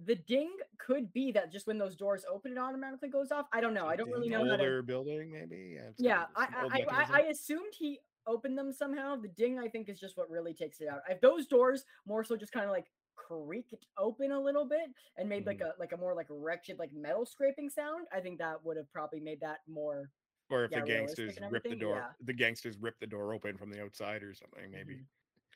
The 0.07 0.15
ding 0.15 0.51
could 0.79 1.13
be 1.13 1.31
that 1.33 1.53
just 1.53 1.67
when 1.67 1.77
those 1.77 1.97
doors 1.97 2.25
open, 2.31 2.53
it 2.53 2.59
automatically 2.59 3.09
goes 3.11 3.31
off. 3.31 3.47
I 3.53 3.61
don't 3.61 3.75
know. 3.75 3.87
I 3.87 3.97
don't 3.97 4.11
really 4.11 4.29
know 4.31 4.49
older 4.49 4.83
building, 4.83 5.31
maybe. 5.33 5.77
Yeah, 5.77 5.91
Yeah, 5.99 6.25
I, 6.37 6.47
I, 6.73 6.85
I. 6.89 7.07
I 7.19 7.21
assumed 7.31 7.75
he 7.79 8.01
opened 8.27 8.57
them 8.57 8.73
somehow. 8.73 9.17
The 9.17 9.29
ding, 9.29 9.59
I 9.59 9.69
think, 9.69 9.89
is 9.89 10.01
just 10.01 10.17
what 10.17 10.31
really 10.31 10.55
takes 10.55 10.81
it 10.81 10.89
out. 10.89 11.01
If 11.11 11.21
those 11.21 11.47
doors 11.47 11.85
more 12.07 12.25
so 12.25 12.37
just 12.37 12.53
kind 12.53 12.65
of 12.65 12.71
like 12.73 12.91
creaked 13.17 13.75
open 13.99 14.33
a 14.33 14.41
little 14.41 14.65
bit 14.67 14.89
and 15.19 15.29
made 15.29 15.45
like 15.45 15.59
Mm-hmm. 15.59 15.77
a 15.77 15.81
like 15.81 15.93
a 15.93 15.97
more 15.99 16.15
like 16.15 16.29
wretched 16.31 16.79
like 16.79 16.93
metal 16.95 17.27
scraping 17.27 17.69
sound, 17.69 18.07
I 18.13 18.21
think 18.21 18.39
that 18.39 18.65
would 18.65 18.79
have 18.79 18.91
probably 18.93 19.21
made 19.21 19.41
that 19.41 19.59
more 19.69 20.11
or 20.49 20.65
if 20.65 20.71
yeah, 20.71 20.81
the 20.81 20.87
gangsters 20.87 21.39
rip 21.51 21.63
the 21.65 21.77
door, 21.77 21.97
yeah. 21.97 22.13
the 22.25 22.33
gangsters 22.33 22.79
rip 22.79 22.99
the 23.01 23.07
door 23.07 23.35
open 23.35 23.59
from 23.59 23.71
the 23.71 23.83
outside 23.83 24.23
or 24.23 24.33
something, 24.35 24.71
maybe. 24.71 24.95
Mhm. 24.95 25.05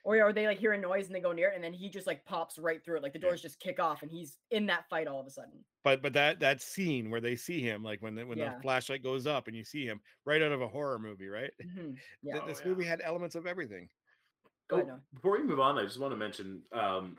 Or 0.04 0.20
are 0.20 0.32
they 0.34 0.46
like 0.46 0.58
hear 0.58 0.74
a 0.74 0.78
noise 0.78 1.06
and 1.06 1.14
they 1.14 1.20
go 1.20 1.32
near 1.32 1.48
it 1.48 1.54
and 1.54 1.64
then 1.64 1.72
he 1.72 1.88
just 1.88 2.06
like 2.06 2.24
pops 2.26 2.58
right 2.58 2.84
through 2.84 2.98
it? 2.98 3.02
Like 3.02 3.14
the 3.14 3.18
Yeah. 3.18 3.28
doors 3.28 3.40
just 3.40 3.58
kick 3.58 3.80
off 3.80 4.02
and 4.02 4.10
he's 4.10 4.38
in 4.50 4.66
that 4.66 4.86
fight 4.90 5.06
all 5.06 5.18
of 5.18 5.26
a 5.26 5.30
sudden. 5.30 5.64
But 5.82 6.02
but 6.02 6.12
that 6.12 6.40
that 6.40 6.60
scene 6.60 7.10
where 7.10 7.22
they 7.22 7.36
see 7.36 7.60
him, 7.60 7.82
like 7.82 8.02
when 8.02 8.14
the, 8.14 8.26
when 8.26 8.36
Yeah. 8.38 8.54
the 8.56 8.60
flashlight 8.62 9.02
goes 9.02 9.26
up 9.26 9.48
and 9.48 9.56
you 9.56 9.64
see 9.64 9.86
him 9.86 10.00
right 10.26 10.42
out 10.42 10.52
of 10.52 10.60
a 10.60 10.68
horror 10.68 10.98
movie, 10.98 11.28
right? 11.28 11.50
Mhm. 11.62 11.98
Yeah. 12.22 12.34
Th- 12.34 12.44
Oh, 12.44 12.46
this 12.46 12.60
yeah. 12.60 12.68
movie 12.68 12.84
had 12.84 13.00
elements 13.02 13.34
of 13.34 13.46
everything. 13.46 13.88
Go 14.68 14.76
ahead, 14.76 14.90
Oh, 14.92 15.00
Before 15.14 15.32
we 15.32 15.42
move 15.42 15.60
on, 15.60 15.78
I 15.78 15.84
just 15.84 15.98
want 15.98 16.12
to 16.12 16.16
mention. 16.16 16.62
Um, 16.72 17.16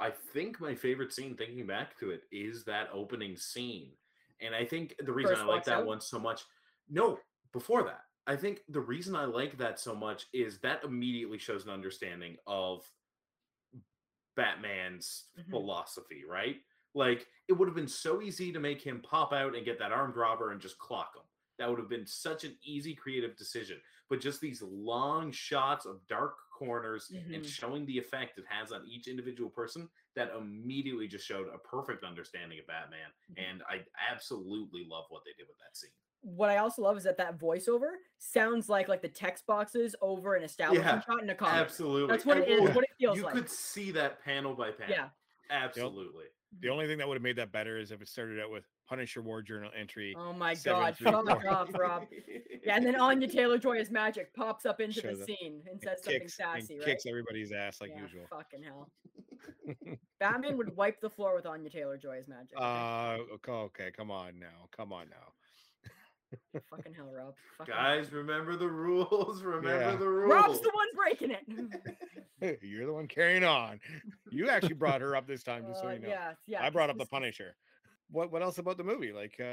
I 0.00 0.10
think 0.10 0.60
my 0.60 0.74
favorite 0.74 1.12
scene, 1.12 1.36
thinking 1.36 1.66
back 1.66 1.96
to 2.00 2.10
it, 2.10 2.22
is 2.32 2.64
that 2.64 2.88
opening 2.92 3.36
scene, 3.36 3.96
and 4.40 4.54
I 4.54 4.64
think 4.64 4.94
the 4.98 5.12
reason 5.12 5.34
First 5.36 5.42
I 5.44 5.46
like 5.46 5.64
that 5.64 5.78
out? 5.80 5.86
one 5.86 6.00
so 6.00 6.18
much. 6.18 6.42
No, 6.88 7.20
before 7.52 7.82
that, 7.84 8.00
I 8.26 8.36
think 8.36 8.62
the 8.68 8.80
reason 8.80 9.16
I 9.16 9.24
like 9.24 9.58
that 9.58 9.80
so 9.80 9.94
much 9.94 10.26
is 10.32 10.60
that 10.60 10.84
immediately 10.84 11.38
shows 11.38 11.64
an 11.64 11.70
understanding 11.70 12.36
of 12.46 12.90
Batman's 14.36 15.28
Mhm. 15.34 15.50
philosophy, 15.50 16.24
right? 16.24 16.62
Like 16.94 17.28
it 17.48 17.52
would 17.52 17.68
have 17.68 17.74
been 17.74 17.88
so 17.88 18.22
easy 18.22 18.52
to 18.52 18.60
make 18.60 18.80
him 18.82 19.00
pop 19.02 19.32
out 19.32 19.54
and 19.54 19.64
get 19.64 19.78
that 19.78 19.92
armed 19.92 20.16
robber 20.16 20.50
and 20.52 20.60
just 20.60 20.78
clock 20.78 21.14
him. 21.16 21.24
That 21.58 21.68
would 21.68 21.78
have 21.78 21.88
been 21.88 22.06
such 22.06 22.44
an 22.44 22.58
easy 22.62 22.94
creative 22.94 23.36
decision. 23.36 23.82
But 24.08 24.20
just 24.20 24.40
these 24.40 24.62
long 24.62 25.30
shots 25.30 25.84
of 25.84 26.06
dark 26.06 26.36
corners 26.52 27.12
and 27.32 27.44
Mhm. 27.44 27.46
showing 27.46 27.84
the 27.86 27.98
effect 27.98 28.38
it 28.38 28.46
has 28.48 28.72
on 28.72 28.86
each 28.86 29.08
individual 29.08 29.50
person, 29.50 29.88
that 30.14 30.30
immediately 30.34 31.06
just 31.06 31.26
showed 31.26 31.48
a 31.48 31.58
perfect 31.58 32.02
understanding 32.02 32.58
of 32.58 32.66
Batman. 32.66 33.10
Mhm. 33.28 33.36
And 33.36 33.62
I 33.68 33.84
absolutely 33.98 34.84
love 34.84 35.04
what 35.10 35.24
they 35.24 35.32
did 35.34 35.48
with 35.48 35.58
that 35.58 35.76
scene. 35.76 35.90
What 36.22 36.50
I 36.50 36.58
also 36.58 36.82
love 36.82 36.96
is 36.98 37.04
that 37.04 37.16
that 37.18 37.38
voiceover 37.38 37.92
sounds 38.18 38.68
like 38.68 38.88
like 38.88 39.00
the 39.02 39.08
text 39.08 39.46
boxes 39.46 39.96
over 40.02 40.34
an 40.34 40.42
establishment 40.42 40.86
Yeah, 40.86 41.14
shot 41.14 41.22
in 41.22 41.30
a 41.30 41.34
comic. 41.34 41.54
Absolutely. 41.54 42.08
That's 42.08 42.26
what 42.26 42.36
it 42.38 42.48
is. 42.48 42.60
well, 42.60 42.72
What 42.74 42.84
it 42.84 42.90
feels 42.98 43.16
you 43.16 43.24
like. 43.24 43.34
could 43.34 43.48
see 43.48 43.90
that 43.92 44.22
panel 44.24 44.54
by 44.54 44.70
panel. 44.70 44.94
Yeah. 44.94 45.08
Absolutely. 45.50 46.24
The 46.60 46.68
only 46.68 46.86
thing 46.88 46.98
that 46.98 47.06
would 47.08 47.14
have 47.14 47.22
made 47.22 47.36
that 47.36 47.52
better 47.52 47.78
is 47.78 47.90
if 47.92 48.02
it 48.02 48.08
started 48.08 48.40
out 48.40 48.50
with 48.50 48.64
Punisher 48.88 49.22
War 49.22 49.40
Journal 49.40 49.70
entry. 49.78 50.14
Oh 50.18 50.32
my 50.32 50.56
god, 50.56 50.96
three, 50.96 51.10
fuck 51.10 51.44
off, 51.46 51.68
Rob. 51.78 52.02
Yeah, 52.64 52.74
and 52.76 52.84
then 52.84 52.96
Anya 53.00 53.28
Taylor 53.28 53.56
Joy's 53.56 53.88
Magik 53.88 54.26
pops 54.34 54.66
up 54.66 54.80
into 54.80 55.00
Show 55.00 55.12
the 55.12 55.14
the- 55.16 55.24
scene 55.26 55.62
and 55.64 55.68
and 55.68 55.80
says 55.82 55.98
something 56.02 56.20
kicks, 56.22 56.38
and 56.40 56.60
sassy, 56.62 56.78
right? 56.78 56.84
kicks 56.86 57.06
everybody's 57.06 57.52
ass 57.52 57.80
like 57.80 57.92
yeah, 57.94 58.02
usual. 58.02 58.24
Fucking 58.30 58.62
hell. 58.64 58.90
Batman 60.18 60.56
would 60.58 60.76
wipe 60.76 61.00
the 61.00 61.08
floor 61.08 61.34
with 61.36 61.46
Anya 61.46 61.70
Taylor 61.70 61.96
Joy's 61.96 62.26
Magik. 62.26 62.60
Uh, 62.60 63.22
okay, 63.34 63.52
okay, 63.52 63.90
come 63.96 64.10
on 64.10 64.38
now, 64.38 64.68
come 64.76 64.92
on 64.92 65.08
now. 65.08 65.32
Fucking 66.70 66.94
hell, 66.94 67.10
Rob. 67.12 67.34
Fucking 67.58 67.74
hell. 67.74 67.82
Guys, 67.82 68.12
remember 68.12 68.56
the 68.56 68.68
rules. 68.68 69.42
Remember 69.42 69.80
Yeah. 69.80 69.96
the 69.96 70.08
rules. 70.08 70.32
Rob's 70.32 70.60
the 70.60 70.70
one 70.72 70.88
breaking 70.96 71.30
it. 71.32 72.58
You're 72.62 72.86
the 72.86 72.92
one 72.92 73.06
carrying 73.06 73.44
on. 73.44 73.80
You 74.30 74.48
actually 74.48 74.74
brought 74.74 75.00
her 75.00 75.14
up 75.14 75.26
this 75.26 75.42
time, 75.42 75.66
just 75.66 75.80
so 75.80 75.88
Uh, 75.88 75.92
you 75.92 75.98
know. 76.00 76.08
yeah, 76.08 76.32
yeah. 76.46 76.62
I 76.62 76.70
brought 76.70 76.90
up 76.90 76.98
the 76.98 77.06
Punisher. 77.06 77.54
What 78.10 78.32
what 78.32 78.42
else 78.42 78.58
about 78.58 78.76
the 78.76 78.84
movie? 78.84 79.12
Like, 79.12 79.34
uh, 79.38 79.44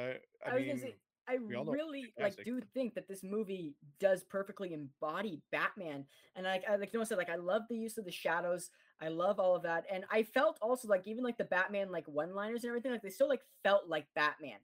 I, 0.45 0.51
I 0.51 0.53
was 0.53 0.59
mean, 0.61 0.67
gonna 0.69 0.79
say 0.79 0.95
I 1.27 1.35
know 1.37 1.63
really 1.65 2.13
like 2.19 2.41
do 2.45 2.61
think 2.73 2.95
that 2.95 3.07
this 3.07 3.21
movie 3.23 3.75
does 3.99 4.23
perfectly 4.23 4.73
embody 4.73 5.41
Batman. 5.51 6.05
And 6.35 6.45
like 6.45 6.63
I 6.67 6.77
like 6.77 6.93
Noah 6.93 7.05
said, 7.05 7.17
like 7.17 7.29
I 7.29 7.35
love 7.35 7.63
the 7.69 7.75
use 7.75 7.97
of 7.97 8.05
the 8.05 8.11
shadows. 8.11 8.69
I 9.01 9.09
love 9.09 9.37
all 9.39 9.55
of 9.55 9.63
that. 9.63 9.85
And 9.91 10.05
I 10.09 10.23
felt 10.23 10.57
also 10.61 10.87
like 10.87 11.05
even 11.05 11.23
like 11.23 11.37
the 11.37 11.43
Batman 11.43 11.91
like 11.91 12.07
one-liners 12.07 12.63
and 12.63 12.69
everything, 12.69 12.91
like 12.93 13.01
they 13.03 13.09
still 13.09 13.27
like 13.27 13.41
felt 13.63 13.87
like 13.89 14.07
Batman. 14.15 14.57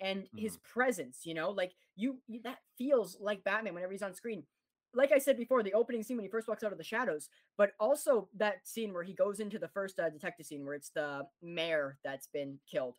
And 0.00 0.26
his 0.36 0.56
presence, 0.58 1.20
you 1.24 1.34
know, 1.34 1.50
like 1.50 1.72
you, 1.96 2.18
you 2.26 2.40
that 2.44 2.58
feels 2.78 3.16
like 3.20 3.44
Batman 3.44 3.74
whenever 3.74 3.92
he's 3.92 4.02
on 4.02 4.14
screen. 4.14 4.44
Like 4.94 5.12
I 5.12 5.18
said 5.18 5.36
before, 5.36 5.62
the 5.62 5.74
opening 5.74 6.02
scene 6.02 6.16
when 6.16 6.24
he 6.24 6.30
first 6.30 6.48
walks 6.48 6.64
out 6.64 6.72
of 6.72 6.78
the 6.78 6.84
shadows, 6.84 7.28
but 7.56 7.72
also 7.78 8.28
that 8.36 8.66
scene 8.66 8.92
where 8.92 9.04
he 9.04 9.12
goes 9.14 9.38
into 9.38 9.58
the 9.58 9.68
first 9.68 10.00
uh, 10.00 10.10
detective 10.10 10.46
scene 10.46 10.64
where 10.64 10.74
it's 10.74 10.90
the 10.90 11.26
mayor 11.42 11.98
that's 12.02 12.26
been 12.26 12.58
killed 12.70 12.96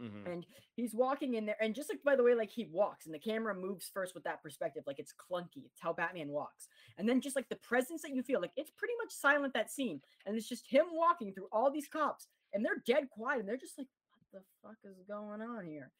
Mhm. 0.00 0.26
and 0.26 0.46
he's 0.74 0.92
walking 0.92 1.34
in 1.34 1.46
there 1.46 1.54
and 1.60 1.72
just 1.72 1.88
like 1.88 2.02
by 2.02 2.16
the 2.16 2.22
way 2.24 2.34
like 2.34 2.50
he 2.50 2.64
walks 2.64 3.06
and 3.06 3.14
the 3.14 3.18
camera 3.20 3.54
moves 3.54 3.88
first 3.94 4.12
with 4.12 4.24
that 4.24 4.42
perspective 4.42 4.82
like 4.88 4.98
it's 4.98 5.14
clunky 5.14 5.64
it's 5.66 5.78
how 5.80 5.92
batman 5.92 6.30
walks 6.30 6.66
and 6.98 7.08
then 7.08 7.20
just 7.20 7.36
like 7.36 7.48
the 7.48 7.54
presence 7.54 8.02
that 8.02 8.10
you 8.12 8.20
feel 8.20 8.40
like 8.40 8.50
it's 8.56 8.72
pretty 8.76 8.94
much 9.00 9.12
silent 9.12 9.54
that 9.54 9.70
scene 9.70 10.00
and 10.26 10.34
it's 10.36 10.48
just 10.48 10.66
him 10.66 10.86
walking 10.90 11.32
through 11.32 11.46
all 11.52 11.70
these 11.70 11.86
cops 11.86 12.26
and 12.52 12.64
they're 12.64 12.82
dead 12.84 13.08
quiet 13.08 13.38
and 13.38 13.48
they're 13.48 13.56
just 13.56 13.78
like 13.78 13.86
what 14.32 14.42
the 14.42 14.68
fuck 14.68 14.78
is 14.90 14.98
going 15.06 15.40
on 15.40 15.64
here 15.64 15.92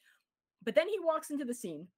but 0.65 0.75
then 0.75 0.89
he 0.89 0.99
walks 1.01 1.31
into 1.31 1.45
the 1.45 1.55
scene 1.55 1.89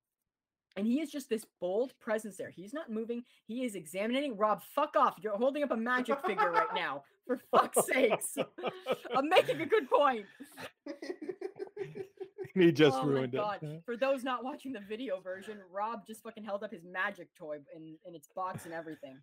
and 0.77 0.87
he 0.87 1.01
is 1.01 1.11
just 1.11 1.29
this 1.29 1.47
bold 1.61 1.93
presence 2.01 2.37
there. 2.37 2.51
He's 2.51 2.75
not 2.75 2.91
moving. 2.91 3.23
He 3.47 3.65
is 3.65 3.75
examining. 3.75 4.37
Rob, 4.37 4.63
fuck 4.75 4.95
off. 4.97 5.15
You're 5.23 5.37
holding 5.37 5.63
up 5.63 5.71
a 5.71 5.77
Magik 5.77 6.25
figure 6.25 6.51
right 6.51 6.75
now. 6.75 7.03
For 7.27 7.41
fuck's 7.51 7.87
sakes. 7.87 8.37
I'm 9.17 9.29
making 9.29 9.61
a 9.61 9.67
good 9.67 9.91
point. 9.91 10.27
he 12.55 12.71
just 12.71 12.99
oh 12.99 13.07
ruined 13.07 13.33
my 13.33 13.41
god! 13.41 13.59
it. 13.63 13.83
For 13.85 13.97
those 13.97 14.23
not 14.23 14.45
watching 14.45 14.73
the 14.73 14.81
video 14.81 15.21
version, 15.21 15.59
Rob 15.73 16.07
just 16.07 16.23
fucking 16.23 16.45
held 16.45 16.63
up 16.63 16.71
his 16.71 16.85
Magik 16.85 17.29
toy 17.37 17.57
in 17.75 17.97
in 18.07 18.15
its 18.15 18.29
box 18.35 18.65
and 18.65 18.75
everything. 18.75 19.19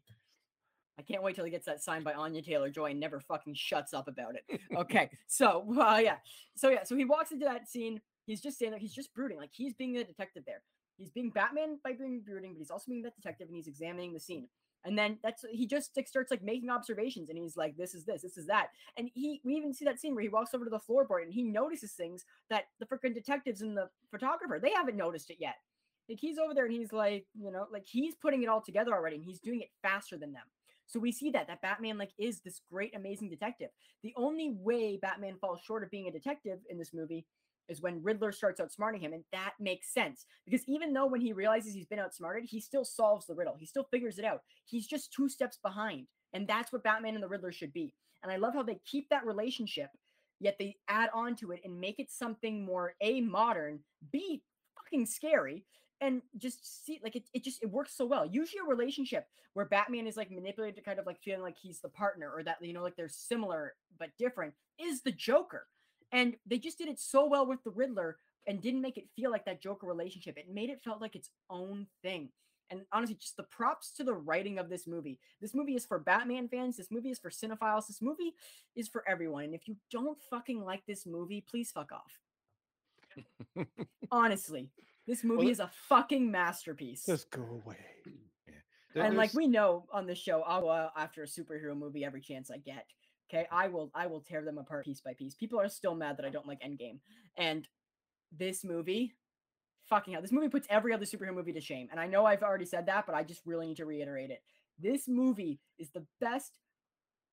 I 1.00 1.02
can't 1.02 1.24
wait 1.24 1.36
till 1.36 1.46
he 1.46 1.52
gets 1.52 1.66
that 1.66 1.82
signed 1.82 2.04
by 2.04 2.14
Anya 2.14 2.42
Taylor 2.42 2.70
Joy 2.70 2.92
and 2.92 3.00
never 3.00 3.20
fucking 3.20 3.56
shuts 3.56 3.94
up 3.94 4.08
about 4.08 4.36
it. 4.36 4.60
Okay, 4.76 5.10
so 5.28 5.66
uh, 5.80 6.00
yeah, 6.02 6.18
so 6.56 6.70
yeah, 6.70 6.84
so 6.84 6.96
he 6.96 7.06
walks 7.06 7.32
into 7.32 7.46
that 7.46 7.70
scene. 7.70 8.02
He's 8.26 8.42
just 8.42 8.58
standing 8.58 8.72
there. 8.72 8.80
He's 8.80 8.94
just 8.94 9.14
brooding, 9.14 9.38
like 9.38 9.52
he's 9.54 9.74
being 9.74 9.94
the 9.94 10.04
detective 10.04 10.44
there. 10.46 10.62
He's 10.98 11.12
being 11.12 11.32
Batman 11.32 11.80
by 11.84 11.94
being 11.94 12.22
brooding, 12.26 12.54
but 12.54 12.60
he's 12.60 12.72
also 12.72 12.86
being 12.90 13.02
that 13.04 13.16
detective 13.16 13.48
and 13.48 13.56
he's 13.56 13.68
examining 13.68 14.14
the 14.14 14.20
scene. 14.20 14.48
And 14.86 14.98
then 14.98 15.18
that's 15.24 15.46
he 15.50 15.66
just 15.66 15.96
like, 15.96 16.08
starts 16.08 16.30
like 16.30 16.44
making 16.44 16.70
observations 16.70 17.30
and 17.30 17.38
he's 17.38 17.56
like, 17.56 17.78
this 17.78 17.96
is 17.96 18.04
this, 18.06 18.22
this 18.22 18.38
is 18.38 18.48
that. 18.48 18.68
And 18.98 19.10
he 19.14 19.42
we 19.44 19.56
even 19.56 19.74
see 19.74 19.86
that 19.86 20.00
scene 20.00 20.14
where 20.14 20.24
he 20.24 20.30
walks 20.30 20.54
over 20.54 20.66
to 20.66 20.70
the 20.70 20.80
floorboard 20.80 21.24
and 21.24 21.34
he 21.34 21.44
notices 21.44 21.94
things 21.94 22.26
that 22.50 22.66
the 22.80 22.86
freaking 22.86 23.14
detectives 23.14 23.62
and 23.62 23.78
the 23.78 23.90
photographer 24.12 24.60
they 24.62 24.72
haven't 24.72 24.98
noticed 24.98 25.30
it 25.30 25.38
yet. 25.40 25.56
Like 26.10 26.20
he's 26.20 26.38
over 26.38 26.54
there 26.54 26.66
and 26.66 26.74
he's 26.74 26.92
like, 26.92 27.26
you 27.34 27.52
know, 27.52 27.66
like 27.72 27.86
he's 27.86 28.16
putting 28.16 28.44
it 28.44 28.50
all 28.50 28.62
together 28.62 28.94
already 28.94 29.16
and 29.16 29.26
he's 29.26 29.40
doing 29.40 29.62
it 29.62 29.70
faster 29.82 30.18
than 30.18 30.34
them. 30.34 30.44
So 30.86 31.00
we 31.00 31.14
see 31.14 31.32
that 31.32 31.48
that 31.48 31.62
Batman 31.62 31.98
like 31.98 32.12
is 32.20 32.42
this 32.42 32.60
great 32.70 32.94
amazing 32.94 33.30
detective. 33.30 33.70
The 34.04 34.14
only 34.18 34.52
way 34.52 35.00
Batman 35.02 35.38
falls 35.40 35.62
short 35.66 35.84
of 35.84 35.92
being 35.92 36.10
a 36.10 36.12
detective 36.12 36.60
in 36.70 36.78
this 36.78 36.94
movie 36.94 37.26
is 37.70 37.82
when 37.82 38.04
Riddler 38.04 38.32
starts 38.32 38.60
outsmarting 38.60 39.02
him 39.02 39.14
and 39.14 39.24
that 39.32 39.54
makes 39.60 39.94
sense 39.94 40.26
because 40.46 40.68
even 40.68 40.94
though 40.94 41.06
when 41.06 41.22
he 41.22 41.34
realizes 41.34 41.74
he's 41.74 41.88
been 41.88 42.00
outsmarted, 42.00 42.46
he 42.46 42.60
still 42.60 42.86
solves 42.86 43.26
the 43.26 43.36
riddle. 43.36 43.56
He 43.58 43.66
still 43.66 43.88
figures 43.92 44.20
it 44.20 44.26
out. 44.26 44.42
He's 44.66 44.88
just 44.88 45.14
two 45.14 45.30
steps 45.30 45.58
behind. 45.62 46.08
And 46.34 46.48
that's 46.48 46.74
what 46.74 46.84
Batman 46.84 47.16
and 47.16 47.24
the 47.24 47.28
Riddler 47.28 47.52
should 47.52 47.74
be. 47.74 47.94
And 48.24 48.32
I 48.32 48.38
love 48.38 48.54
how 48.54 48.64
they 48.64 48.80
keep 48.86 49.10
that 49.10 49.26
relationship 49.26 49.90
yet 50.40 50.58
they 50.60 50.76
add 50.90 51.10
on 51.14 51.36
to 51.38 51.52
it 51.52 51.62
and 51.64 51.80
make 51.80 52.00
it 52.00 52.12
something 52.12 52.66
more 52.66 52.96
a 53.02 53.22
modern, 53.22 53.80
b 54.12 54.44
fucking 54.76 55.06
scary 55.06 55.64
and 56.02 56.22
just 56.38 56.86
see 56.86 57.00
like 57.04 57.16
it, 57.16 57.24
it 57.34 57.44
just 57.44 57.64
it 57.64 57.70
works 57.70 57.96
so 57.96 58.06
well 58.06 58.26
usually 58.26 58.60
a 58.60 58.70
relationship 58.70 59.28
where 59.54 59.66
batman 59.66 60.08
is 60.08 60.18
like 60.18 60.32
manipulated 60.32 60.76
to 60.76 60.82
kind 60.82 61.00
of 61.00 61.06
like 61.06 61.22
feeling 61.22 61.42
like 61.42 61.56
he's 61.62 61.80
the 61.80 61.90
partner 61.90 62.30
or 62.36 62.44
that 62.44 62.58
you 62.62 62.74
know 62.74 62.82
like 62.82 62.96
they're 62.96 63.08
similar 63.08 63.74
but 64.00 64.10
different 64.18 64.54
is 64.80 65.02
the 65.02 65.12
joker 65.12 65.68
and 66.14 66.36
they 66.46 66.58
just 66.58 66.78
did 66.78 66.88
it 66.88 67.00
so 67.00 67.26
well 67.28 67.46
with 67.46 67.62
the 67.64 67.72
riddler 67.72 68.18
and 68.48 68.62
didn't 68.62 68.82
make 68.82 68.98
it 68.98 69.10
feel 69.16 69.32
like 69.32 69.46
that 69.46 69.62
joker 69.62 69.88
relationship. 69.88 70.38
It 70.38 70.48
made 70.50 70.70
it 70.70 70.82
felt 70.84 71.02
like 71.02 71.16
its 71.16 71.30
own 71.50 71.88
thing. 72.02 72.30
And 72.70 72.82
honestly 72.92 73.16
just 73.20 73.36
the 73.36 73.44
props 73.44 73.92
to 73.98 74.04
the 74.04 74.14
writing 74.14 74.58
of 74.58 74.70
this 74.70 74.88
movie. 74.88 75.20
This 75.42 75.54
movie 75.54 75.76
is 75.76 75.86
for 75.86 76.00
batman 76.00 76.48
fans. 76.48 76.78
This 76.78 76.92
movie 76.92 77.10
is 77.12 77.20
for 77.20 77.30
cinephiles. 77.30 77.88
This 77.88 78.02
movie 78.02 78.34
is 78.76 78.88
for 78.88 79.04
everyone. 79.08 79.44
And 79.46 79.56
if 79.56 79.68
you 79.68 79.76
don't 79.92 80.18
fucking 80.30 80.64
like 80.64 80.86
this 80.86 81.06
movie 81.06 81.44
please 81.48 81.72
fuck 81.72 81.92
off. 81.92 82.20
Honestly 84.12 84.70
this 85.06 85.24
movie 85.24 85.44
Well, 85.44 85.52
is 85.52 85.60
a 85.60 85.70
fucking 85.90 86.32
masterpiece. 86.32 87.06
Just 87.06 87.30
go 87.30 87.42
away. 87.42 87.76
There- 88.94 89.04
and 89.04 89.18
like 89.18 89.34
we 89.34 89.48
know 89.48 89.86
on 89.92 90.06
this 90.06 90.20
show 90.20 90.44
i'll 90.44 90.62
go 90.62 90.70
out 90.70 90.92
after 90.96 91.24
a 91.24 91.26
superhero 91.26 91.76
movie 91.76 92.06
every 92.06 92.22
chance 92.22 92.52
i 92.52 92.58
get 92.58 92.86
okay 93.30 93.48
i 93.52 93.68
will 93.68 93.92
i 93.94 94.06
will 94.06 94.22
tear 94.22 94.44
them 94.44 94.58
apart 94.58 94.86
piece 94.86 95.02
by 95.02 95.14
piece. 95.14 95.34
People 95.36 95.60
are 95.60 95.70
still 95.70 95.96
mad 95.96 96.18
that 96.18 96.26
i 96.26 96.30
don't 96.30 96.48
like 96.48 96.62
endgame 96.62 97.00
and 97.38 97.68
this 98.36 98.64
movie 98.64 99.14
fucking 99.90 100.14
hell 100.14 100.22
this 100.22 100.32
movie 100.32 100.50
puts 100.50 100.68
every 100.70 100.94
other 100.94 101.06
superhero 101.06 101.34
movie 101.34 101.54
to 101.54 101.62
shame 101.62 101.88
and 101.92 102.00
i 102.00 102.08
know 102.08 102.26
i've 102.26 102.42
already 102.44 102.66
said 102.66 102.86
that 102.86 103.06
but 103.06 103.16
i 103.16 103.24
just 103.24 103.42
really 103.46 103.68
need 103.68 103.78
to 103.78 103.86
reiterate 103.86 104.30
it. 104.30 104.42
This 104.80 105.08
movie 105.08 105.60
is 105.78 105.92
the 105.92 106.04
best 106.20 106.52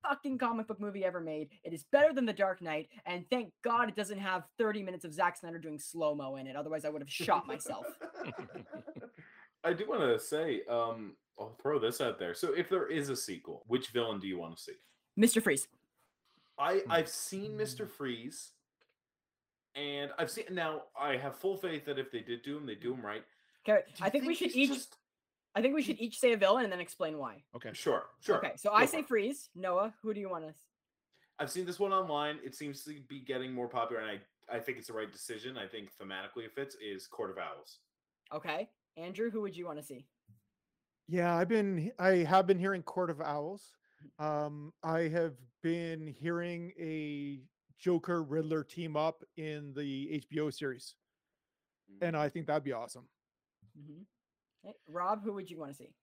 fucking 0.07 0.39
comic 0.39 0.67
book 0.67 0.81
movie 0.81 1.05
ever 1.05 1.21
made. 1.21 1.49
It 1.65 1.73
is 1.73 1.85
better 1.91 2.13
than 2.13 2.27
the 2.27 2.33
dark 2.33 2.63
knight 2.63 2.89
and 3.07 3.25
thank 3.31 3.53
god 3.63 3.89
it 3.89 3.97
doesn't 3.97 4.19
have 4.19 4.45
30 4.59 4.83
minutes 4.83 5.05
of 5.05 5.13
Zack 5.13 5.37
snyder 5.37 5.59
doing 5.59 5.79
slow-mo 5.79 6.37
in 6.37 6.47
it 6.47 6.57
otherwise 6.57 6.85
i 6.85 6.89
would 6.89 7.03
have 7.03 7.11
shot 7.11 7.47
myself. 7.47 7.87
I 9.65 9.75
do 9.75 9.87
want 9.87 10.01
to 10.01 10.19
say, 10.19 10.63
um, 10.71 11.17
I'll 11.39 11.55
throw 11.61 11.79
this 11.79 12.01
out 12.01 12.19
there. 12.19 12.33
So, 12.33 12.55
if 12.55 12.71
there 12.71 12.87
is 12.87 13.11
a 13.11 13.17
sequel, 13.17 13.63
which 13.67 13.89
villain 13.89 14.19
do 14.19 14.27
you 14.27 14.39
want 14.39 14.57
to 14.57 14.63
see? 14.63 14.73
mr 15.19 15.43
freeze 15.43 15.67
I 16.61 16.75
hmm. 16.79 16.93
I've 16.93 17.09
seen 17.09 17.57
Mister 17.57 17.87
Freeze, 17.87 18.51
and 19.75 20.11
I've 20.19 20.31
seen 20.31 20.45
now. 20.51 20.83
I 20.99 21.17
have 21.17 21.37
full 21.37 21.57
faith 21.57 21.85
that 21.87 21.99
if 21.99 22.11
they 22.13 22.21
did 22.21 22.43
do 22.43 22.57
him, 22.59 22.67
they 22.67 22.75
do 22.75 22.93
him 22.95 23.05
right. 23.05 23.25
okay 23.69 23.83
Do 23.97 24.05
i 24.05 24.11
think 24.11 24.27
we 24.27 24.35
should 24.35 24.55
each 24.55 24.71
just- 24.71 24.97
i 25.55 25.61
think 25.61 25.75
we 25.75 25.83
should 25.83 25.99
each 26.01 26.19
say 26.19 26.33
a 26.33 26.37
villain 26.37 26.65
and 26.65 26.73
then 26.73 26.81
explain 26.81 27.19
why 27.19 27.43
okay. 27.57 27.71
Sure, 27.73 28.05
sure. 28.21 28.37
Okay, 28.39 28.53
so 28.57 28.71
go 28.71 28.77
I 28.77 28.87
say 28.87 29.01
it. 29.01 29.09
freeze. 29.09 29.49
Noah, 29.55 29.93
who 30.03 30.15
do 30.15 30.21
you 30.21 30.29
want 30.29 30.47
to? 30.47 30.55
I've 31.39 31.51
seen 31.51 31.65
this 31.65 31.79
one 31.81 31.93
online. 31.93 32.39
It 32.45 32.55
seems 32.55 32.85
to 32.85 32.95
be 33.09 33.21
getting 33.21 33.53
more 33.53 33.69
popular, 33.69 34.03
and 34.03 34.11
I 34.11 34.57
I 34.57 34.59
think 34.61 34.79
it's 34.79 34.89
the 34.89 34.93
right 34.93 35.11
decision. 35.11 35.57
I 35.57 35.67
think 35.67 35.91
thematically 35.97 36.45
it 36.45 36.55
fits. 36.55 36.77
Is 36.83 37.07
Court 37.07 37.31
of 37.31 37.39
Owls. 37.39 37.79
Okay, 38.33 38.69
Andrew, 38.97 39.31
who 39.31 39.41
would 39.41 39.57
you 39.57 39.67
want 39.67 39.79
to 39.79 39.85
see? 39.85 40.07
Yeah, 41.09 41.35
I've 41.37 41.49
been 41.49 41.91
I 41.99 42.19
have 42.19 42.47
been 42.47 42.59
hearing 42.59 42.83
Court 42.83 43.11
of 43.11 43.21
Owls. 43.21 43.63
Um, 44.19 44.73
I 44.83 45.01
have 45.09 45.35
been 45.63 46.07
hearing 46.07 46.73
a 46.79 47.41
Joker 47.79 48.23
Riddler 48.23 48.63
team 48.65 48.97
up 48.97 49.23
in 49.37 49.73
the 49.75 50.23
HBO 50.33 50.51
series, 50.53 50.95
and 52.03 52.17
I 52.17 52.29
think 52.29 52.47
that'd 52.47 52.65
be 52.65 52.73
awesome. 52.73 53.09
Mhm. 53.79 54.05
Okay, 54.65 54.77
Rob, 54.87 55.23
who 55.25 55.33
would 55.33 55.51
you 55.51 55.59
want 55.59 55.71
to 55.73 55.77
see? 55.77 55.95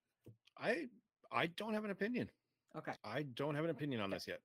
I 0.58 0.90
I 1.32 1.48
don't 1.48 1.74
have 1.74 1.86
an 1.86 1.92
opinion. 1.92 2.30
Okay, 2.76 2.94
I 3.04 3.24
don't 3.24 3.56
have 3.56 3.64
an 3.66 3.70
opinion 3.70 4.02
on 4.02 4.10
this 4.10 4.28
yet. 4.28 4.42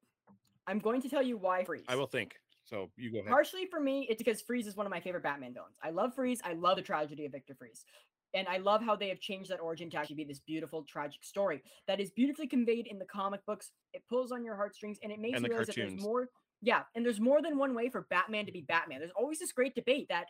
I'm 0.66 0.78
going 0.78 1.00
to 1.02 1.08
tell 1.08 1.22
you 1.22 1.36
why 1.38 1.64
freeze. 1.64 1.84
I 1.88 1.96
will 1.96 2.06
think. 2.06 2.38
So 2.64 2.90
you 2.96 3.10
go 3.10 3.18
ahead. 3.18 3.30
Partially 3.30 3.66
for 3.66 3.80
me, 3.80 4.06
it's 4.08 4.18
because 4.22 4.40
Freeze 4.40 4.66
is 4.68 4.76
one 4.76 4.86
of 4.86 4.90
my 4.90 5.00
favorite 5.00 5.22
Batman 5.24 5.52
villains. 5.52 5.76
I 5.82 5.90
love 5.90 6.14
Freeze. 6.14 6.40
I 6.44 6.52
love 6.52 6.76
the 6.76 6.82
tragedy 6.82 7.26
of 7.26 7.32
Victor 7.32 7.54
Fries. 7.56 7.84
And 8.34 8.48
I 8.48 8.58
love 8.58 8.82
how 8.82 8.96
they 8.96 9.08
have 9.08 9.20
changed 9.20 9.50
that 9.50 9.60
origin 9.60 9.90
to 9.90 9.98
actually 9.98 10.16
be 10.16 10.24
this 10.24 10.40
beautiful, 10.40 10.82
tragic 10.82 11.22
story 11.22 11.62
that 11.86 12.00
is 12.00 12.10
beautifully 12.10 12.46
conveyed 12.46 12.86
in 12.86 12.98
the 12.98 13.04
comic 13.04 13.44
books. 13.46 13.72
It 13.92 14.02
pulls 14.08 14.32
on 14.32 14.44
your 14.44 14.56
heartstrings 14.56 14.98
and 15.02 15.12
it 15.12 15.20
makes 15.20 15.36
And 15.36 15.46
you 15.46 15.50
realize 15.50 15.66
that 15.68 15.76
cartoons. 15.76 15.94
there's 15.94 16.04
more. 16.04 16.28
Yeah, 16.62 16.82
and 16.94 17.04
there's 17.04 17.20
more 17.20 17.42
than 17.42 17.58
one 17.58 17.74
way 17.74 17.90
for 17.90 18.06
Batman 18.08 18.46
to 18.46 18.52
be 18.52 18.62
Batman. 18.62 19.00
There's 19.00 19.10
always 19.16 19.38
this 19.38 19.52
great 19.52 19.74
debate 19.74 20.06
that, 20.08 20.26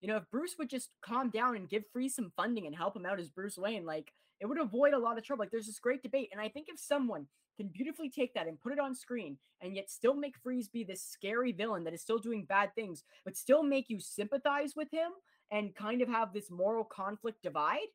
you 0.00 0.08
know, 0.08 0.16
if 0.16 0.24
Bruce 0.30 0.56
would 0.58 0.70
just 0.70 0.90
calm 1.02 1.30
down 1.30 1.56
and 1.56 1.68
give 1.68 1.84
Freeze 1.92 2.14
some 2.14 2.32
funding 2.36 2.66
and 2.66 2.74
help 2.74 2.96
him 2.96 3.06
out 3.06 3.20
as 3.20 3.28
Bruce 3.28 3.58
Wayne, 3.58 3.84
like 3.84 4.12
it 4.40 4.46
would 4.46 4.58
avoid 4.58 4.94
a 4.94 4.98
lot 4.98 5.18
of 5.18 5.24
trouble. 5.24 5.42
Like 5.42 5.50
there's 5.50 5.66
this 5.66 5.78
great 5.78 6.02
debate. 6.02 6.30
And 6.32 6.40
I 6.40 6.48
think 6.48 6.68
if 6.68 6.78
someone 6.78 7.26
can 7.56 7.68
beautifully 7.68 8.10
take 8.10 8.34
that 8.34 8.48
and 8.48 8.60
put 8.60 8.72
it 8.72 8.78
on 8.78 8.94
screen 8.94 9.36
and 9.60 9.76
yet 9.76 9.90
still 9.90 10.14
make 10.14 10.36
Freeze 10.42 10.68
be 10.68 10.84
this 10.84 11.02
scary 11.02 11.52
villain 11.52 11.84
that 11.84 11.94
is 11.94 12.02
still 12.02 12.18
doing 12.18 12.44
bad 12.44 12.74
things, 12.74 13.04
but 13.24 13.36
still 13.36 13.62
make 13.62 13.88
you 13.88 14.00
sympathize 14.00 14.74
with 14.74 14.90
him 14.90 15.12
and 15.50 15.74
kind 15.74 16.02
of 16.02 16.08
have 16.08 16.32
this 16.32 16.50
moral 16.50 16.84
conflict 16.84 17.42
divide, 17.42 17.88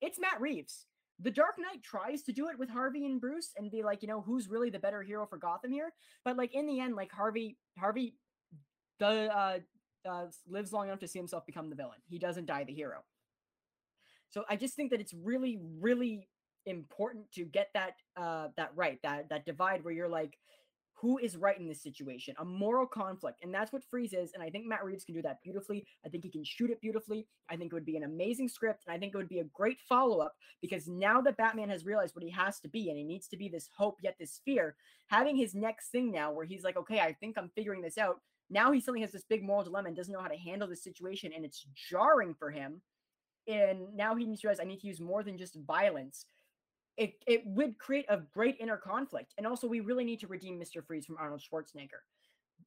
it's 0.00 0.18
Matt 0.18 0.40
Reeves. 0.40 0.86
The 1.20 1.30
Dark 1.30 1.54
Knight 1.58 1.82
tries 1.82 2.22
to 2.24 2.32
do 2.32 2.48
it 2.48 2.58
with 2.58 2.68
Harvey 2.68 3.06
and 3.06 3.20
Bruce 3.20 3.52
and 3.56 3.70
be 3.70 3.82
like, 3.82 4.02
you 4.02 4.08
know, 4.08 4.20
who's 4.20 4.48
really 4.48 4.68
the 4.68 4.78
better 4.78 5.02
hero 5.02 5.26
for 5.26 5.38
Gotham 5.38 5.72
here? 5.72 5.92
But 6.24 6.36
like 6.36 6.54
in 6.54 6.66
the 6.66 6.80
end, 6.80 6.94
like 6.94 7.10
Harvey, 7.10 7.56
Harvey 7.78 8.16
does 8.98 9.30
uh, 9.30 9.58
uh, 10.06 10.26
lives 10.46 10.72
long 10.72 10.88
enough 10.88 11.00
to 11.00 11.08
see 11.08 11.18
himself 11.18 11.46
become 11.46 11.70
the 11.70 11.76
villain. 11.76 11.98
He 12.06 12.18
doesn't 12.18 12.46
die 12.46 12.64
the 12.64 12.74
hero. 12.74 12.98
So 14.28 14.44
I 14.50 14.56
just 14.56 14.74
think 14.74 14.90
that 14.90 15.00
it's 15.00 15.14
really, 15.14 15.58
really 15.80 16.28
important 16.66 17.30
to 17.30 17.44
get 17.44 17.68
that 17.74 17.94
uh 18.16 18.48
that 18.56 18.72
right 18.74 18.98
that 19.04 19.28
that 19.28 19.46
divide 19.46 19.84
where 19.84 19.94
you're 19.94 20.08
like 20.08 20.36
who 20.98 21.18
is 21.18 21.36
right 21.36 21.58
in 21.58 21.68
this 21.68 21.82
situation, 21.82 22.34
a 22.38 22.44
moral 22.44 22.86
conflict. 22.86 23.40
And 23.42 23.52
that's 23.52 23.72
what 23.72 23.84
Freeze 23.84 24.14
is. 24.14 24.32
And 24.32 24.42
I 24.42 24.48
think 24.48 24.66
Matt 24.66 24.82
Reeves 24.82 25.04
can 25.04 25.14
do 25.14 25.22
that 25.22 25.42
beautifully. 25.44 25.86
I 26.04 26.08
think 26.08 26.24
he 26.24 26.30
can 26.30 26.44
shoot 26.44 26.70
it 26.70 26.80
beautifully. 26.80 27.26
I 27.50 27.56
think 27.56 27.70
it 27.70 27.74
would 27.74 27.84
be 27.84 27.98
an 27.98 28.04
amazing 28.04 28.48
script. 28.48 28.84
And 28.86 28.96
I 28.96 28.98
think 28.98 29.14
it 29.14 29.18
would 29.18 29.28
be 29.28 29.40
a 29.40 29.44
great 29.44 29.78
follow 29.86 30.20
up 30.20 30.34
because 30.62 30.88
now 30.88 31.20
that 31.20 31.36
Batman 31.36 31.68
has 31.68 31.84
realized 31.84 32.14
what 32.14 32.24
he 32.24 32.30
has 32.30 32.60
to 32.60 32.68
be 32.68 32.88
and 32.88 32.96
he 32.96 33.04
needs 33.04 33.28
to 33.28 33.36
be 33.36 33.48
this 33.48 33.68
hope, 33.76 33.96
yet 34.02 34.16
this 34.18 34.40
fear, 34.44 34.74
having 35.08 35.36
his 35.36 35.54
next 35.54 35.90
thing 35.90 36.10
now 36.10 36.32
where 36.32 36.46
he's 36.46 36.64
like, 36.64 36.78
okay, 36.78 37.00
I 37.00 37.12
think 37.12 37.36
I'm 37.36 37.50
figuring 37.54 37.82
this 37.82 37.98
out. 37.98 38.20
Now 38.48 38.72
he 38.72 38.80
suddenly 38.80 39.02
has 39.02 39.12
this 39.12 39.24
big 39.28 39.42
moral 39.42 39.64
dilemma 39.64 39.88
and 39.88 39.96
doesn't 39.96 40.12
know 40.12 40.22
how 40.22 40.28
to 40.28 40.36
handle 40.36 40.68
this 40.68 40.82
situation. 40.82 41.32
And 41.36 41.44
it's 41.44 41.66
jarring 41.90 42.34
for 42.38 42.50
him. 42.50 42.80
And 43.46 43.94
now 43.94 44.14
he 44.14 44.24
needs 44.24 44.40
to 44.40 44.48
realize 44.48 44.60
I 44.60 44.64
need 44.64 44.80
to 44.80 44.86
use 44.86 45.00
more 45.00 45.22
than 45.22 45.36
just 45.36 45.58
violence 45.66 46.24
it 46.96 47.14
it 47.26 47.42
would 47.46 47.78
create 47.78 48.06
a 48.08 48.18
great 48.32 48.56
inner 48.60 48.76
conflict. 48.76 49.34
And 49.38 49.46
also, 49.46 49.66
we 49.66 49.80
really 49.80 50.04
need 50.04 50.20
to 50.20 50.26
redeem 50.26 50.58
Mr. 50.60 50.84
Freeze 50.84 51.06
from 51.06 51.16
Arnold 51.18 51.42
Schwarzenegger. 51.42 52.02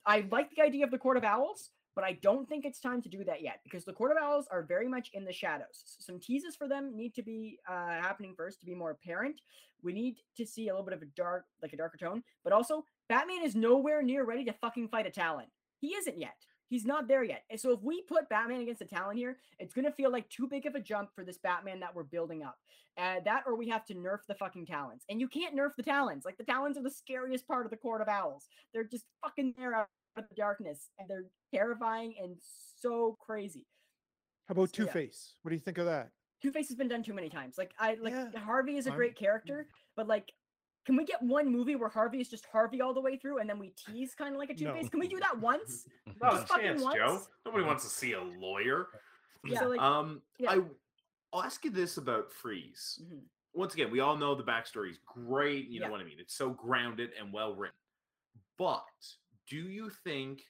I 0.06 0.26
like 0.32 0.50
the 0.56 0.62
idea 0.62 0.86
of 0.86 0.92
the 0.92 0.98
Court 0.98 1.18
of 1.18 1.24
Owls, 1.24 1.72
but 1.96 2.04
I 2.04 2.14
don't 2.22 2.48
think 2.48 2.66
it's 2.66 2.80
time 2.80 3.02
to 3.02 3.10
do 3.10 3.24
that 3.26 3.42
yet 3.42 3.60
because 3.64 3.86
the 3.86 3.94
Court 3.94 4.12
of 4.12 4.18
Owls 4.22 4.48
are 4.52 4.64
very 4.64 4.88
much 4.88 5.10
in 5.14 5.26
the 5.26 5.34
shadows. 5.34 5.84
Some 6.00 6.20
teases 6.20 6.56
for 6.56 6.68
them 6.68 6.96
need 6.96 7.14
to 7.16 7.24
be 7.24 7.60
uh, 7.68 8.02
happening 8.02 8.34
first 8.38 8.60
to 8.62 8.66
be 8.66 8.76
more 8.76 8.92
apparent. 8.92 9.42
We 9.84 9.94
need 9.94 10.18
to 10.38 10.46
see 10.46 10.68
a 10.68 10.74
little 10.74 10.86
bit 10.86 10.94
of 10.94 11.02
a 11.02 11.08
dark, 11.16 11.46
like 11.62 11.74
a 11.74 11.78
darker 11.78 11.98
tone, 11.98 12.24
but 12.44 12.54
also 12.54 12.86
Batman 13.08 13.44
is 13.44 13.56
nowhere 13.56 14.02
near 14.02 14.26
ready 14.26 14.46
to 14.46 14.54
fucking 14.54 14.90
fight 14.90 15.08
a 15.08 15.10
Talon. 15.10 15.48
He 15.80 15.90
isn't 15.90 16.20
yet. 16.20 16.36
He's 16.70 16.86
not 16.86 17.08
there 17.08 17.24
yet. 17.24 17.44
And 17.50 17.60
so 17.60 17.72
if 17.72 17.82
we 17.82 18.04
put 18.04 18.30
Batman 18.30 18.62
against 18.62 18.82
a 18.82 18.86
Talon 18.86 19.18
here, 19.18 19.38
it's 19.58 19.74
going 19.74 19.86
to 19.86 19.92
feel 19.92 20.12
like 20.12 20.30
too 20.30 20.48
big 20.48 20.66
of 20.68 20.76
a 20.76 20.80
jump 20.80 21.10
for 21.16 21.24
this 21.26 21.38
Batman 21.40 21.80
that 21.80 21.94
we're 21.96 22.04
building 22.04 22.44
up. 22.44 22.58
Uh, 22.98 23.16
that 23.26 23.44
or 23.48 23.56
we 23.56 23.68
have 23.70 23.86
to 23.86 23.96
nerf 23.96 24.20
the 24.28 24.36
fucking 24.36 24.66
Talons. 24.68 25.04
And 25.10 25.20
you 25.20 25.28
can't 25.28 25.56
nerf 25.58 25.72
the 25.76 25.84
Talons. 25.84 26.26
Like 26.26 26.38
the 26.38 26.44
Talons 26.44 26.78
are 26.78 26.84
the 26.84 26.92
scariest 26.92 27.48
part 27.48 27.66
of 27.66 27.72
the 27.72 27.78
Court 27.78 28.02
of 28.02 28.08
Owls. 28.08 28.48
They're 28.74 28.84
just 28.84 29.06
fucking 29.24 29.56
there 29.58 29.74
out 29.74 29.88
of 30.16 30.26
the 30.30 30.36
darkness 30.36 30.90
and 31.00 31.10
they're 31.10 31.26
terrifying 31.54 32.14
and 32.22 32.36
so 32.82 33.18
crazy. 33.20 33.66
How 34.48 34.54
about 34.54 34.70
So, 34.70 34.74
Two 34.74 34.86
yeah. 34.86 34.92
Face? 34.92 35.36
What 35.42 35.50
do 35.50 35.56
you 35.56 35.62
think 35.62 35.78
of 35.80 35.86
that? 35.86 36.10
Two 36.42 36.52
Face 36.52 36.68
has 36.70 36.78
been 36.78 36.88
done 36.88 37.04
too 37.04 37.14
many 37.14 37.30
times. 37.30 37.58
Like 37.58 37.72
I 37.80 37.98
like 38.02 38.14
Yeah, 38.14 38.30
Harvey 38.40 38.78
is 38.78 38.86
a 38.86 38.90
I'm- 38.92 38.98
great 38.98 39.16
character, 39.18 39.68
but 39.96 40.08
like 40.08 40.32
can 40.90 40.98
we 40.98 41.06
get 41.06 41.22
one 41.22 41.48
movie 41.52 41.76
where 41.76 41.88
Harvey 41.88 42.20
is 42.20 42.28
just 42.30 42.48
Harvey 42.52 42.82
all 42.82 42.96
the 42.96 43.00
way 43.00 43.16
through 43.16 43.38
and 43.38 43.48
then 43.48 43.60
we 43.60 43.70
tease 43.78 44.16
kind 44.16 44.34
of 44.34 44.40
like 44.40 44.50
a 44.50 44.56
Two 44.56 44.72
Face? 44.74 44.86
No. 44.86 44.90
Can 44.90 45.00
we 45.00 45.08
do 45.08 45.20
that 45.20 45.40
once? 45.40 45.86
Not 46.20 46.32
Just 46.32 46.44
a 46.46 46.48
fucking 46.48 46.66
chance, 46.66 46.82
Joe. 46.82 47.06
once? 47.14 47.28
Nobody 47.46 47.64
wants 47.64 47.84
to 47.84 47.90
see 47.92 48.14
a 48.14 48.22
lawyer. 48.24 48.88
So 49.56 49.68
like 49.68 49.80
Um, 49.80 50.24
yeah. 50.40 50.50
I, 50.54 50.60
I'll 51.32 51.44
ask 51.44 51.64
you 51.64 51.70
this 51.70 51.98
about 51.98 52.34
Freeze. 52.34 53.04
mhm. 53.06 53.20
Once 53.54 53.76
again, 53.76 53.92
we 53.92 54.00
all 54.00 54.18
know 54.18 54.34
the 54.34 54.44
backstory 54.44 54.90
is 54.90 54.98
great. 55.06 55.68
You 55.70 55.80
know 55.80 55.92
what 55.92 56.02
I 56.02 56.06
mean? 56.06 56.18
It's 56.20 56.34
so 56.36 56.50
grounded 56.50 57.12
and 57.20 57.32
well 57.32 57.54
written. 57.54 57.76
But 58.58 58.82
do 59.48 59.58
you 59.58 59.92
think 60.04 60.42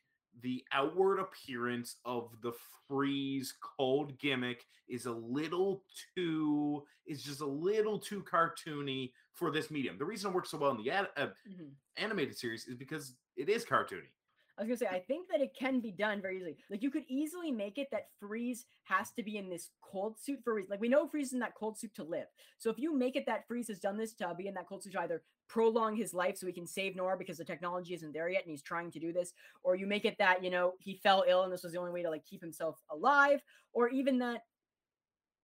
the 0.41 0.63
outward 0.71 1.19
appearance 1.19 1.97
of 2.05 2.31
the 2.41 2.53
Freeze 2.87 3.53
cold 3.61 4.17
gimmick 4.17 4.65
is 4.87 5.05
a 5.05 5.11
little 5.11 5.83
too 6.15 6.83
is 7.05 7.21
just 7.23 7.41
a 7.41 7.45
little 7.45 7.99
too 7.99 8.23
cartoony 8.23 9.11
for 9.33 9.51
this 9.51 9.69
medium? 9.69 9.97
The 9.97 10.05
reason 10.05 10.31
it 10.31 10.33
works 10.35 10.49
so 10.51 10.57
well 10.57 10.71
in 10.71 10.77
the 10.77 10.89
ad, 10.91 11.09
uh, 11.17 11.27
Mhm. 11.47 11.71
animated 11.97 12.37
series 12.37 12.67
is 12.67 12.75
because 12.75 13.15
it 13.35 13.49
is 13.49 13.65
cartoony. 13.65 14.09
I 14.57 14.63
was 14.63 14.67
gonna 14.67 14.77
say, 14.77 14.87
I 14.87 14.99
think 14.99 15.29
that 15.29 15.39
it 15.39 15.53
can 15.53 15.79
be 15.79 15.91
done 15.91 16.21
very 16.21 16.35
easily. 16.37 16.57
Like 16.69 16.83
you 16.83 16.91
could 16.91 17.05
easily 17.07 17.49
make 17.51 17.77
it 17.77 17.89
that 17.91 18.09
Freeze 18.19 18.65
has 18.83 19.11
to 19.13 19.23
be 19.23 19.37
in 19.37 19.49
this 19.49 19.69
cold 19.81 20.19
suit 20.19 20.43
for 20.43 20.51
a 20.51 20.55
reason. 20.55 20.69
Like 20.71 20.81
we 20.81 20.89
know 20.89 21.07
Freeze 21.07 21.27
is 21.27 21.33
in 21.33 21.39
that 21.39 21.55
cold 21.55 21.77
suit 21.77 21.93
to 21.95 22.03
live. 22.03 22.27
So 22.57 22.69
if 22.69 22.77
you 22.77 22.93
make 22.93 23.15
it 23.15 23.25
that 23.27 23.47
Freeze 23.47 23.69
has 23.69 23.79
done 23.79 23.97
this 23.97 24.13
to 24.15 24.35
be 24.35 24.47
in 24.47 24.53
that 24.55 24.67
cold 24.67 24.83
suit 24.83 24.91
to 24.93 24.99
either 25.01 25.23
prolong 25.49 25.95
his 25.95 26.13
life 26.13 26.37
so 26.37 26.47
he 26.47 26.53
can 26.53 26.67
save 26.67 26.95
Nora 26.95 27.17
because 27.17 27.37
the 27.37 27.43
technology 27.43 27.93
isn't 27.93 28.13
there 28.13 28.29
yet 28.29 28.43
and 28.43 28.51
he's 28.51 28.61
trying 28.61 28.91
to 28.91 28.99
do 28.99 29.11
this, 29.11 29.33
or 29.63 29.75
you 29.75 29.87
make 29.87 30.05
it 30.05 30.15
that, 30.19 30.43
you 30.43 30.49
know, 30.49 30.73
he 30.79 30.95
fell 31.03 31.25
ill 31.27 31.43
and 31.43 31.51
this 31.51 31.63
was 31.63 31.73
the 31.73 31.79
only 31.79 31.91
way 31.91 32.03
to 32.03 32.09
like 32.09 32.23
keep 32.23 32.39
himself 32.39 32.79
alive, 32.91 33.41
or 33.73 33.89
even 33.89 34.19
that 34.19 34.43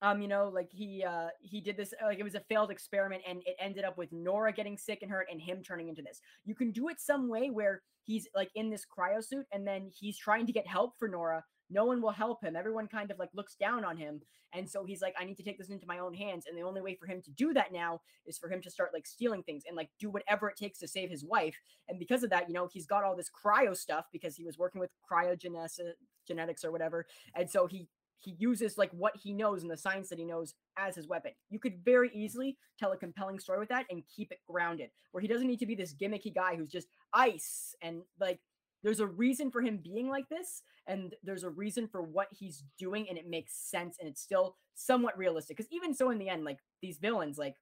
um 0.02 0.22
you 0.22 0.28
know 0.28 0.50
like 0.54 0.70
he 0.72 1.04
uh 1.04 1.28
he 1.40 1.62
did 1.62 1.78
this 1.78 1.94
like 2.04 2.20
it 2.20 2.24
was 2.24 2.36
a 2.36 2.42
failed 2.42 2.70
experiment 2.70 3.22
and 3.28 3.42
it 3.46 3.56
ended 3.60 3.86
up 3.86 3.98
with 3.98 4.12
nora 4.12 4.52
getting 4.52 4.78
sick 4.78 5.00
and 5.02 5.10
hurt 5.10 5.26
and 5.32 5.42
him 5.42 5.64
turning 5.64 5.88
into 5.88 6.02
this. 6.02 6.22
You 6.44 6.54
can 6.54 6.72
do 6.72 6.90
it 6.90 7.00
some 7.00 7.30
way 7.30 7.50
where 7.50 7.82
he's 8.04 8.28
like 8.36 8.52
in 8.56 8.70
this 8.70 8.86
cryo 8.86 9.24
suit 9.24 9.46
and 9.52 9.66
then 9.66 9.90
he's 9.98 10.18
trying 10.18 10.46
to 10.46 10.52
get 10.52 10.68
help 10.68 11.00
for 11.00 11.08
nora 11.08 11.44
no 11.76 11.84
one 11.84 12.02
will 12.02 12.12
help 12.12 12.42
him. 12.42 12.56
Everyone 12.56 12.88
kind 12.88 13.12
of 13.12 13.20
like 13.20 13.30
looks 13.36 13.56
down 13.56 13.84
on 13.84 13.98
him. 13.98 14.22
And 14.54 14.70
so 14.70 14.86
he's 14.86 15.02
like 15.02 15.14
i 15.20 15.26
need 15.26 15.36
to 15.36 15.44
take 15.44 15.58
this 15.58 15.70
into 15.70 15.86
my 15.86 16.00
own 16.00 16.14
hands. 16.14 16.46
And 16.48 16.58
the 16.58 16.64
only 16.64 16.82
way 16.82 16.96
for 16.96 17.06
him 17.06 17.22
to 17.24 17.32
do 17.32 17.54
that 17.54 17.74
now 17.74 18.00
is 18.26 18.38
for 18.38 18.50
him 18.50 18.62
to 18.62 18.72
start 18.72 18.92
like 18.94 19.06
stealing 19.06 19.44
things 19.44 19.64
and 19.68 19.76
like 19.76 19.90
do 20.00 20.10
whatever 20.10 20.50
it 20.50 20.56
takes 20.56 20.80
to 20.80 20.88
save 20.88 21.10
his 21.10 21.26
wife. 21.26 21.58
And 21.90 22.00
because 22.00 22.24
of 22.24 22.30
that 22.30 22.48
you 22.48 22.54
know 22.54 22.70
he's 22.72 22.88
got 22.88 23.04
all 23.04 23.16
this 23.16 23.30
cryo 23.30 23.76
stuff 23.76 24.06
because 24.14 24.38
he 24.38 24.46
was 24.46 24.58
working 24.58 24.80
with 24.80 24.92
cryogenetics 25.12 25.80
genetics 26.26 26.64
or 26.64 26.72
whatever. 26.72 27.06
And 27.36 27.50
so 27.50 27.68
he 27.68 27.90
he 28.18 28.36
uses 28.40 28.78
like 28.78 28.92
what 28.92 29.14
he 29.22 29.34
knows 29.34 29.62
and 29.62 29.70
the 29.70 29.78
science 29.78 30.10
that 30.10 30.18
he 30.18 30.26
knows 30.26 30.56
as 30.78 30.96
his 30.96 31.08
weapon. 31.08 31.32
You 31.50 31.60
could 31.60 31.84
very 31.84 32.10
easily 32.14 32.58
tell 32.80 32.94
a 32.94 32.98
compelling 32.98 33.40
story 33.40 33.60
with 33.60 33.70
that 33.70 33.86
and 33.90 34.04
keep 34.16 34.32
it 34.32 34.40
grounded, 34.50 34.90
where 35.12 35.22
he 35.22 35.28
doesn't 35.28 35.46
need 35.46 35.60
to 35.60 35.66
be 35.66 35.76
this 35.76 35.94
gimmicky 35.94 36.34
guy 36.34 36.56
who's 36.56 36.72
just 36.72 36.88
ice 37.14 37.76
and 37.82 38.02
like 38.20 38.40
there's 38.86 39.00
a 39.00 39.08
reason 39.08 39.50
for 39.50 39.62
him 39.62 39.80
being 39.84 40.08
like 40.10 40.30
this 40.30 40.62
and 40.86 41.16
there's 41.24 41.44
a 41.44 41.50
reason 41.50 41.88
for 41.88 42.04
what 42.04 42.28
he's 42.32 42.64
doing 42.78 43.10
and 43.10 43.18
it 43.18 43.28
makes 43.28 43.54
sense 43.56 43.98
and 44.00 44.08
it's 44.08 44.22
still 44.22 44.56
somewhat 44.76 45.18
realistic 45.18 45.58
because 45.58 45.72
even 45.72 45.94
so 45.94 46.12
in 46.12 46.20
the 46.20 46.30
end 46.30 46.46
like 46.46 46.60
these 46.84 47.00
villains 47.00 47.38
like 47.40 47.56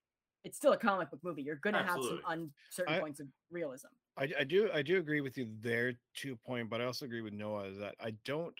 it's 0.43 0.57
still 0.57 0.73
a 0.73 0.77
comic 0.77 1.09
book 1.09 1.21
movie 1.23 1.41
you're 1.41 1.55
gonna 1.55 1.77
Absolutely. 1.77 2.17
have 2.17 2.25
some 2.25 2.49
uncertain 2.77 2.93
I- 2.93 2.99
points 2.99 3.19
of 3.21 3.27
realism 3.49 3.87
I, 4.15 4.29
I 4.41 4.43
do 4.43 4.69
I 4.71 4.83
do 4.83 4.97
agree 4.97 5.21
with 5.21 5.37
you 5.39 5.47
there 5.59 5.93
to 6.17 6.33
a 6.33 6.47
point, 6.47 6.69
but 6.69 6.81
I 6.81 6.85
also 6.85 7.05
agree 7.05 7.21
with 7.21 7.33
Noah 7.33 7.63
is 7.63 7.79
that 7.79 7.95
I 7.99 8.13
don't 8.25 8.53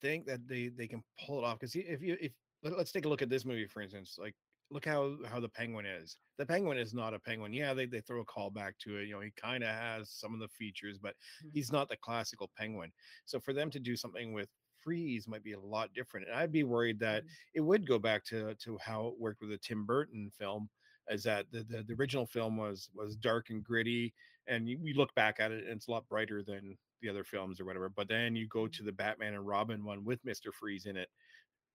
think 0.00 0.26
that 0.26 0.46
they 0.46 0.68
they 0.68 0.86
can 0.86 1.02
pull 1.26 1.40
it 1.40 1.44
off 1.44 1.58
because 1.58 1.74
if 1.74 2.02
you 2.02 2.16
if 2.20 2.30
let, 2.62 2.74
us 2.74 2.92
take 2.92 3.04
a 3.04 3.08
look 3.08 3.22
at 3.22 3.28
this 3.28 3.44
movie 3.44 3.66
for 3.66 3.82
instance, 3.82 4.16
like 4.16 4.36
look 4.70 4.84
how 4.84 5.18
how 5.26 5.40
the 5.40 5.48
penguin 5.48 5.86
is. 5.86 6.18
The 6.38 6.46
penguin 6.46 6.78
is 6.78 6.94
not 6.94 7.14
a 7.14 7.20
penguin. 7.20 7.52
Yeah, 7.52 7.74
they 7.74 7.86
they 7.86 8.00
throw 8.00 8.20
a 8.20 8.24
call 8.24 8.50
back 8.50 8.78
to 8.78 8.98
it. 8.98 9.04
You 9.06 9.14
know, 9.14 9.20
he 9.20 9.30
kind 9.32 9.62
of 9.64 9.70
has 9.70 10.10
some 10.10 10.34
of 10.34 10.40
the 10.40 10.48
features, 10.48 10.98
but 10.98 11.16
Mhm. 11.40 11.52
he's 11.52 11.72
not 11.72 11.88
the 11.88 11.96
classical 11.96 12.48
penguin. 12.56 12.92
So 13.24 13.40
for 13.40 13.52
them 13.52 13.70
to 13.70 13.80
do 13.80 13.96
something 13.96 14.32
with 14.32 14.50
Freeze 14.80 15.26
might 15.28 15.42
be 15.42 15.52
a 15.52 15.60
lot 15.60 15.92
different. 15.94 16.26
And 16.28 16.36
I'd 16.36 16.52
be 16.52 16.64
worried 16.64 16.98
that 17.00 17.24
Mhm. 17.24 17.36
it 17.54 17.60
would 17.60 17.86
go 17.86 17.98
back 17.98 18.24
to 18.26 18.54
to 18.56 18.78
how 18.78 19.08
it 19.08 19.18
worked 19.18 19.40
with 19.40 19.50
the 19.50 19.58
Tim 19.58 19.86
Burton 19.86 20.30
film 20.30 20.70
is 21.08 21.22
that 21.22 21.50
the, 21.50 21.62
the, 21.64 21.82
the 21.84 21.94
original 21.94 22.26
film 22.26 22.56
was 22.56 22.90
was 22.92 23.16
dark 23.16 23.50
and 23.50 23.64
gritty 23.64 24.14
and 24.46 24.68
you, 24.68 24.78
you 24.82 24.94
look 24.94 25.14
back 25.14 25.38
at 25.40 25.52
it 25.52 25.64
and 25.64 25.76
it's 25.76 25.86
a 25.88 25.90
lot 25.90 26.08
brighter 26.08 26.42
than 26.42 26.76
the 27.00 27.08
other 27.08 27.24
films 27.24 27.60
or 27.60 27.64
whatever 27.64 27.88
but 27.88 28.08
then 28.08 28.34
you 28.34 28.48
go 28.48 28.66
to 28.66 28.82
the 28.82 28.92
batman 28.92 29.34
and 29.34 29.46
robin 29.46 29.84
one 29.84 30.02
with 30.04 30.22
mr 30.24 30.52
freeze 30.52 30.86
in 30.86 30.96
it 30.96 31.08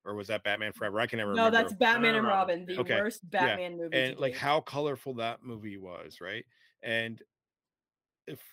or 0.05 0.15
was 0.15 0.27
that 0.27 0.43
batman 0.43 0.73
forever? 0.73 0.99
I 0.99 1.07
can 1.07 1.17
never 1.17 1.31
remember. 1.31 1.57
no 1.57 1.57
remember. 1.57 1.69
that's 1.69 1.79
batman 1.79 2.15
and 2.15 2.27
Robin, 2.27 2.65
robin 2.65 2.65
the 2.65 2.77
Okay, 2.81 2.95
worst 2.97 3.29
batman 3.29 3.77
movie 3.77 4.01
to 4.01 4.09
and 4.11 4.19
like 4.19 4.35
how 4.35 4.61
colorful 4.61 5.13
that 5.15 5.43
movie 5.43 5.77
was 5.77 6.21
right? 6.21 6.45
And 6.83 7.21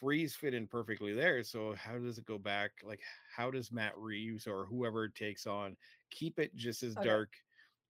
freeze 0.01 0.35
fit 0.35 0.55
in 0.55 0.67
perfectly 0.67 1.15
there 1.15 1.43
so 1.45 1.75
how 1.75 1.99
does 1.99 2.19
it 2.19 2.25
go 2.27 2.39
back? 2.39 2.73
Like 2.83 3.01
how 3.35 3.51
does 3.51 3.71
matt 3.71 3.97
reeves 3.97 4.47
or 4.47 4.65
whoever 4.67 5.09
takes 5.09 5.47
on 5.47 5.77
keep 6.11 6.39
it 6.39 6.55
just 6.57 6.83
as 6.83 6.97
Okay. 6.97 7.05
dark 7.07 7.35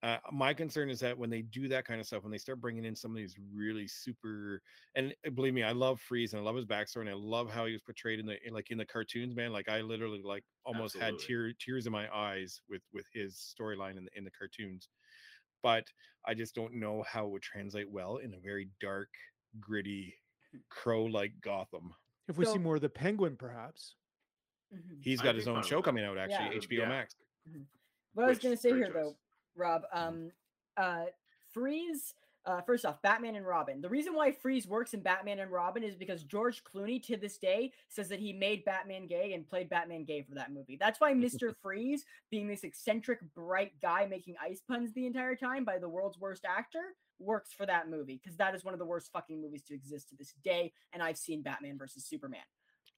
uh, 0.04 0.18
my 0.32 0.54
concern 0.54 0.90
is 0.90 1.00
that 1.00 1.18
when 1.18 1.28
they 1.28 1.42
do 1.42 1.66
that 1.68 1.84
kind 1.84 2.00
of 2.00 2.06
stuff 2.06 2.22
when 2.22 2.30
they 2.30 2.38
start 2.38 2.60
bringing 2.60 2.84
in 2.84 2.94
some 2.94 3.10
of 3.10 3.16
these 3.16 3.34
really 3.52 3.88
super 3.88 4.62
and 4.94 5.12
uh, 5.26 5.30
believe 5.30 5.52
me 5.54 5.62
i 5.64 5.72
love 5.72 6.00
freeze 6.00 6.32
and 6.32 6.40
i 6.40 6.44
love 6.44 6.54
his 6.54 6.64
backstory 6.66 7.00
and 7.00 7.10
i 7.10 7.14
love 7.14 7.50
how 7.50 7.66
he 7.66 7.72
was 7.72 7.82
portrayed 7.82 8.20
in 8.20 8.26
the 8.26 8.36
in, 8.46 8.54
like 8.54 8.70
in 8.70 8.78
the 8.78 8.84
cartoons 8.86 9.34
man 9.34 9.52
like 9.52 9.68
i 9.68 9.80
literally 9.80 10.22
like 10.24 10.44
almost 10.64 10.96
had 10.96 11.18
tear, 11.18 11.52
tears 11.58 11.86
in 11.86 11.92
my 11.92 12.06
eyes 12.14 12.60
with 12.70 12.82
with 12.92 13.06
his 13.12 13.52
storyline 13.58 13.96
in 13.98 14.04
the, 14.04 14.10
in 14.16 14.24
the 14.24 14.30
cartoons 14.30 14.88
but 15.62 15.84
I 16.24 16.34
just 16.34 16.54
don't 16.54 16.74
know 16.74 17.02
how 17.02 17.26
it 17.26 17.30
would 17.30 17.42
translate 17.42 17.90
well 17.90 18.18
in 18.18 18.32
a 18.34 18.38
very 18.38 18.68
dark, 18.80 19.08
gritty, 19.58 20.14
crow-like 20.68 21.32
Gotham. 21.40 21.92
If 22.28 22.36
we 22.38 22.44
So- 22.44 22.52
see 22.52 22.58
more 22.58 22.76
of 22.76 22.80
the 22.82 22.88
penguin, 22.88 23.36
perhaps. 23.36 23.96
he's 25.00 25.20
got 25.20 25.32
be 25.32 25.38
his 25.38 25.48
own 25.48 25.62
show 25.64 25.82
coming 25.82 26.04
out 26.04 26.16
actually, 26.16 26.54
Yeah. 26.54 26.60
HBO 26.60 26.78
Yeah. 26.82 26.88
Max. 26.88 27.16
What 28.12 28.26
I 28.26 28.28
was 28.28 28.38
going 28.38 28.54
to 28.54 28.60
say 28.60 28.70
great 28.70 28.84
here, 28.84 28.92
though, 28.92 29.10
choice. 29.10 29.16
Rob, 29.58 29.82
um, 29.92 30.30
uh, 30.76 31.04
Freeze. 31.52 32.14
Uh, 32.46 32.62
first 32.62 32.86
off, 32.86 33.02
Batman 33.02 33.36
and 33.36 33.46
Robin. 33.46 33.82
The 33.82 33.90
reason 33.90 34.14
why 34.14 34.32
Freeze 34.32 34.66
works 34.66 34.94
in 34.94 35.00
Batman 35.00 35.40
and 35.40 35.50
Robin 35.50 35.82
is 35.82 35.96
because 35.96 36.22
George 36.22 36.62
Clooney, 36.64 37.02
to 37.06 37.18
this 37.18 37.36
day, 37.36 37.72
says 37.88 38.08
that 38.08 38.20
he 38.20 38.32
made 38.32 38.64
Batman 38.64 39.06
gay 39.06 39.34
and 39.34 39.46
played 39.46 39.68
Batman 39.68 40.04
gay 40.04 40.22
for 40.22 40.34
that 40.36 40.50
movie. 40.50 40.78
That's 40.80 40.98
why 40.98 41.12
Mister 41.12 41.52
Freeze, 41.62 42.06
being 42.30 42.48
this 42.48 42.64
eccentric, 42.64 43.18
bright 43.34 43.72
guy 43.82 44.06
making 44.06 44.36
ice 44.42 44.62
puns 44.66 44.94
the 44.94 45.04
entire 45.04 45.36
time 45.36 45.66
by 45.66 45.76
the 45.76 45.90
world's 45.90 46.18
worst 46.18 46.46
actor, 46.48 46.94
works 47.18 47.52
for 47.52 47.66
that 47.66 47.90
movie 47.90 48.18
because 48.22 48.38
that 48.38 48.54
is 48.54 48.64
one 48.64 48.72
of 48.72 48.80
the 48.80 48.86
worst 48.86 49.10
fucking 49.12 49.42
movies 49.42 49.64
to 49.64 49.74
exist 49.74 50.08
to 50.08 50.16
this 50.16 50.32
day. 50.42 50.72
And 50.94 51.02
I've 51.02 51.18
seen 51.18 51.42
Batman 51.42 51.76
versus 51.76 52.06
Superman. 52.06 52.40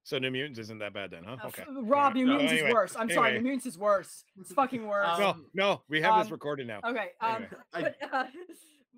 So 0.02 0.18
New 0.18 0.31
Mutants 0.31 0.59
isn't 0.59 0.78
that 0.78 0.93
bad 0.94 1.10
then, 1.10 1.24
huh? 1.24 1.36
Uh, 1.43 1.47
Okay. 1.48 1.62
f- 1.62 1.68
All 1.68 1.82
Rob. 1.85 2.14
New 2.14 2.27
No, 2.27 2.32
Mutants 2.32 2.52
anyway, 2.52 2.68
is 2.68 2.74
worse. 2.74 2.97
I'm 2.97 3.10
sorry, 3.10 3.35
New. 3.35 3.40
Mutants 3.43 3.66
is 3.66 3.78
worse. 3.78 4.24
It's 4.40 4.52
fucking 4.52 4.86
worse. 4.86 5.06
Um, 5.06 5.47
No, 5.55 5.64
no, 5.72 5.82
we 5.89 6.01
have 6.01 6.18
this 6.20 6.27
um, 6.27 6.32
recorded 6.32 6.66
now. 6.66 6.81
Okay. 6.85 7.10
Um, 7.20 7.47
Anyway. 7.74 7.94
But, 8.01 8.12
uh, 8.12 8.24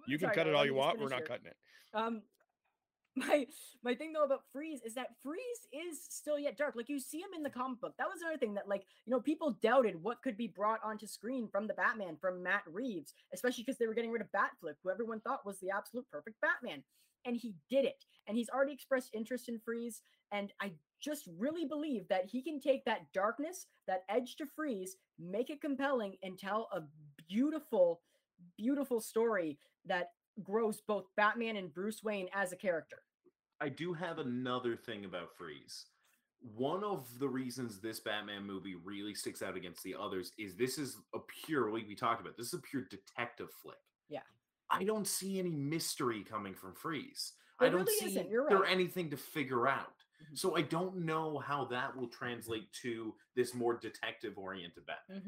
You 0.06 0.18
can 0.18 0.26
sorry, 0.26 0.34
cut 0.36 0.46
it 0.46 0.54
all 0.54 0.64
you 0.64 0.74
want. 0.74 0.98
We're 0.98 1.08
not 1.08 1.18
here. 1.18 1.26
cutting 1.26 1.46
it. 1.46 1.56
Um, 1.94 2.22
my 3.16 3.46
my 3.82 3.94
thing 3.94 4.14
though 4.14 4.24
about 4.24 4.40
Freeze 4.54 4.80
is 4.86 4.94
that 4.94 5.08
Freeze 5.22 5.66
is 5.70 6.02
still 6.08 6.38
yet 6.38 6.56
dark. 6.56 6.74
Like 6.76 6.88
you 6.88 6.98
see 6.98 7.18
him 7.18 7.28
in 7.36 7.42
the 7.42 7.50
comic 7.50 7.78
book. 7.80 7.92
That 7.98 8.06
was 8.08 8.22
another 8.22 8.38
thing 8.38 8.54
that 8.54 8.68
like 8.68 8.84
you 9.04 9.10
know 9.10 9.20
people 9.20 9.58
doubted 9.62 10.02
what 10.02 10.22
could 10.22 10.36
be 10.38 10.46
brought 10.46 10.80
onto 10.82 11.06
screen 11.06 11.46
from 11.52 11.66
the 11.66 11.74
Batman 11.74 12.16
from 12.18 12.42
Matt 12.42 12.62
Reeves, 12.66 13.12
especially 13.34 13.64
because 13.64 13.76
they 13.78 13.86
were 13.86 13.92
getting 13.92 14.12
rid 14.12 14.22
of 14.22 14.28
Batfleck, 14.32 14.76
who 14.82 14.88
everyone 14.90 15.20
thought 15.20 15.44
was 15.44 15.58
the 15.60 15.68
absolute 15.70 16.06
perfect 16.10 16.40
Batman, 16.40 16.82
and 17.24 17.36
he 17.36 17.54
did 17.68 17.84
it. 17.84 18.04
And 18.26 18.36
he's 18.36 18.48
already 18.50 18.72
expressed 18.72 19.10
interest 19.12 19.48
in 19.48 19.58
Freeze, 19.58 20.02
and 20.30 20.52
I 20.60 20.72
just 21.00 21.28
really 21.36 21.64
believe 21.64 22.06
that 22.08 22.26
he 22.26 22.42
can 22.42 22.60
take 22.60 22.84
that 22.84 23.12
darkness, 23.12 23.66
that 23.88 24.04
edge 24.08 24.36
to 24.36 24.46
Freeze, 24.46 24.96
make 25.18 25.50
it 25.50 25.60
compelling, 25.60 26.16
and 26.22 26.38
tell 26.38 26.68
a 26.72 26.82
beautiful, 27.28 28.00
beautiful 28.56 29.00
story 29.00 29.58
that 29.84 30.10
grows 30.42 30.80
both 30.86 31.06
Batman 31.16 31.56
and 31.56 31.74
Bruce 31.74 32.02
Wayne 32.02 32.28
as 32.32 32.52
a 32.52 32.56
character. 32.56 32.98
I 33.60 33.68
do 33.68 33.92
have 33.92 34.18
another 34.18 34.76
thing 34.76 35.04
about 35.04 35.36
Freeze. 35.36 35.86
One 36.56 36.82
of 36.82 37.06
the 37.18 37.28
reasons 37.28 37.80
this 37.80 38.00
Batman 38.00 38.44
movie 38.44 38.74
really 38.74 39.14
sticks 39.14 39.42
out 39.42 39.56
against 39.56 39.82
the 39.82 39.94
others 40.00 40.32
is 40.38 40.56
this 40.56 40.78
is 40.78 40.96
a 41.14 41.18
pure, 41.46 41.70
we 41.70 41.94
talked 41.94 42.20
about, 42.20 42.36
this 42.36 42.48
is 42.48 42.54
a 42.54 42.62
pure 42.62 42.82
detective 42.90 43.48
flick. 43.62 43.76
Yeah. 44.08 44.20
I 44.72 44.84
don't 44.84 45.06
see 45.06 45.38
any 45.38 45.54
mystery 45.54 46.24
coming 46.24 46.54
from 46.54 46.74
Freeze. 46.74 47.34
There 47.60 47.68
I 47.68 47.70
don't 47.70 47.82
really 47.84 47.98
see 47.98 48.06
isn't, 48.18 48.30
there 48.30 48.64
anything 48.64 49.10
to 49.10 49.16
figure 49.16 49.68
out. 49.68 50.02
Mhm. 50.24 50.38
So 50.38 50.56
I 50.56 50.62
don't 50.62 50.96
know 51.04 51.38
how 51.38 51.66
that 51.66 51.94
will 51.96 52.08
translate 52.08 52.72
to 52.82 53.14
this 53.34 53.54
more 53.54 53.74
detective 53.74 54.38
oriented 54.38 54.86
Batman. 54.86 55.20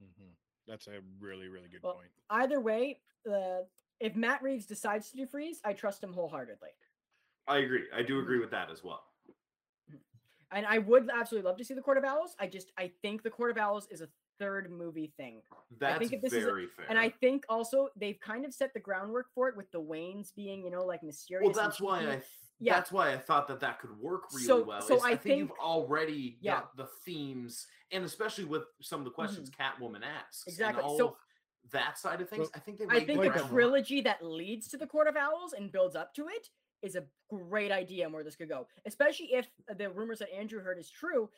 hmm 0.00 0.04
Mhm. 0.04 0.34
That's 0.66 0.88
a 0.88 1.00
really, 1.18 1.48
really 1.48 1.68
good 1.68 1.82
Well, 1.82 1.94
point. 1.94 2.10
Either 2.30 2.60
way, 2.60 3.00
uh, 3.30 3.62
if 4.00 4.16
Matt 4.16 4.42
Reeves 4.42 4.66
decides 4.66 5.10
to 5.10 5.16
do 5.16 5.26
Freeze, 5.26 5.60
I 5.64 5.72
trust 5.74 6.02
him 6.02 6.12
wholeheartedly. 6.12 6.70
I 7.46 7.58
agree. 7.58 7.88
I 7.92 8.02
do 8.02 8.18
agree 8.20 8.38
with 8.40 8.50
that 8.50 8.70
as 8.70 8.82
well. 8.82 9.04
And 10.50 10.66
I 10.66 10.78
would 10.78 11.08
absolutely 11.08 11.48
love 11.48 11.56
to 11.58 11.64
see 11.64 11.74
the 11.74 11.80
Court 11.82 11.98
of 11.98 12.04
Owls. 12.04 12.36
I 12.38 12.46
just 12.46 12.72
I 12.76 12.88
think 12.88 13.22
the 13.22 13.30
Court 13.30 13.50
of 13.50 13.56
Owls 13.56 13.86
is 13.88 14.02
a 14.02 14.08
third 14.38 14.70
movie 14.70 15.12
thing. 15.16 15.42
That's 15.78 15.98
think 15.98 16.12
if 16.12 16.22
this 16.22 16.32
is 16.32 16.44
a- 16.44 16.46
very 16.46 16.66
fair. 16.66 16.86
And 16.88 16.98
I 16.98 17.10
think 17.10 17.44
also 17.48 17.88
they've 17.96 18.18
kind 18.20 18.44
of 18.44 18.52
set 18.52 18.74
the 18.74 18.80
groundwork 18.80 19.26
for 19.34 19.48
it 19.48 19.56
with 19.56 19.70
the 19.72 19.80
Waynes 19.80 20.34
being, 20.34 20.64
you 20.64 20.70
know, 20.70 20.84
like 20.84 21.02
mysterious. 21.02 21.54
well, 21.54 21.64
that's 21.64 21.80
why. 21.80 22.00
I 22.06 22.22
Yeah. 22.60 22.74
that's 22.74 22.92
why 22.92 23.12
I 23.12 23.18
thought 23.18 23.48
that 23.48 23.60
that 23.60 23.80
could 23.80 23.98
work 23.98 24.32
really 24.32 24.46
So- 24.46 24.62
well. 24.62 24.82
so 24.82 25.00
I 25.00 25.10
I, 25.10 25.16
think, 25.16 25.38
you've 25.38 25.50
already 25.52 26.38
Yeah. 26.40 26.60
got 26.60 26.76
the 26.76 26.86
themes, 27.04 27.66
and 27.90 28.04
especially 28.04 28.44
with 28.44 28.64
some 28.80 29.00
of 29.00 29.04
the 29.04 29.10
questions 29.10 29.50
mm-hmm. 29.50 29.84
Catwoman 29.84 30.04
asks, 30.04 30.46
and 30.46 30.52
Exactly. 30.52 30.96
So- 30.96 31.16
that 31.70 31.96
side 31.98 32.20
of 32.20 32.28
things. 32.28 32.40
Well, 32.40 32.50
I 32.54 32.58
think 32.58 32.78
they. 32.78 32.86
I 32.88 33.04
think 33.04 33.20
the 33.20 33.44
a 33.44 33.48
trilogy 33.48 34.00
that 34.02 34.24
leads 34.24 34.68
to 34.68 34.76
the 34.76 34.86
Court 34.86 35.06
of 35.06 35.16
Owls 35.16 35.52
and 35.52 35.70
builds 35.70 35.94
up 35.94 36.12
to 36.14 36.28
it 36.28 36.48
is 36.82 36.96
a 36.96 37.04
great 37.30 37.70
idea 37.70 38.04
on 38.06 38.12
where 38.12 38.24
this 38.24 38.36
could 38.36 38.48
go. 38.48 38.66
Especially 38.84 39.32
if 39.32 39.48
the 39.78 39.88
rumors 39.90 40.18
that 40.18 40.32
Andrew 40.34 40.60
heard 40.60 40.78
is 40.78 40.90
true. 40.90 41.30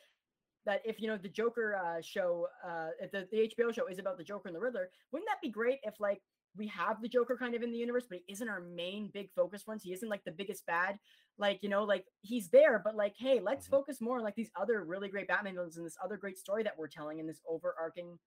That 0.65 0.81
if 0.83 0.99
you 0.99 1.07
know 1.07 1.17
the 1.17 1.29
Joker 1.29 1.75
uh, 1.75 2.01
show, 2.01 2.47
uh, 2.67 2.89
if 2.99 3.11
the, 3.11 3.27
the 3.31 3.41
HBO 3.41 3.71
show 3.71 3.87
is 3.87 3.99
about 3.99 4.17
the 4.17 4.23
Joker 4.23 4.47
and 4.47 4.55
the 4.55 4.59
Riddler, 4.59 4.89
wouldn't 5.11 5.29
that 5.29 5.41
be 5.41 5.49
great 5.49 5.79
if 5.83 5.99
like 5.99 6.21
we 6.57 6.67
have 6.67 7.01
the 7.01 7.09
Joker 7.09 7.35
kind 7.37 7.53
of 7.53 7.61
in 7.63 7.71
the 7.71 7.77
universe, 7.77 8.05
but 8.09 8.19
he 8.25 8.33
isn't 8.33 8.47
our 8.49 8.61
main 8.61 9.09
big 9.13 9.29
focus 9.35 9.67
ones. 9.67 9.83
He 9.83 9.93
isn't 9.93 10.09
like 10.09 10.23
the 10.23 10.31
biggest 10.31 10.65
bad. 10.65 10.97
Like 11.37 11.61
you 11.61 11.69
know, 11.69 11.83
like 11.83 12.05
he's 12.21 12.49
there, 12.49 12.79
but 12.83 12.95
like, 12.95 13.13
hey, 13.17 13.39
let's 13.39 13.67
Mhm. 13.67 13.71
focus 13.71 14.01
more 14.01 14.17
on 14.17 14.23
like 14.23 14.35
these 14.35 14.51
other 14.55 14.83
really 14.83 15.09
great 15.09 15.27
Batman 15.27 15.55
villains 15.55 15.77
and 15.77 15.85
this 15.85 15.97
other 16.03 16.17
great 16.17 16.37
story 16.37 16.63
that 16.63 16.77
we're 16.77 16.87
telling 16.87 17.19
in 17.19 17.27
this 17.27 17.41
overarching 17.47 18.17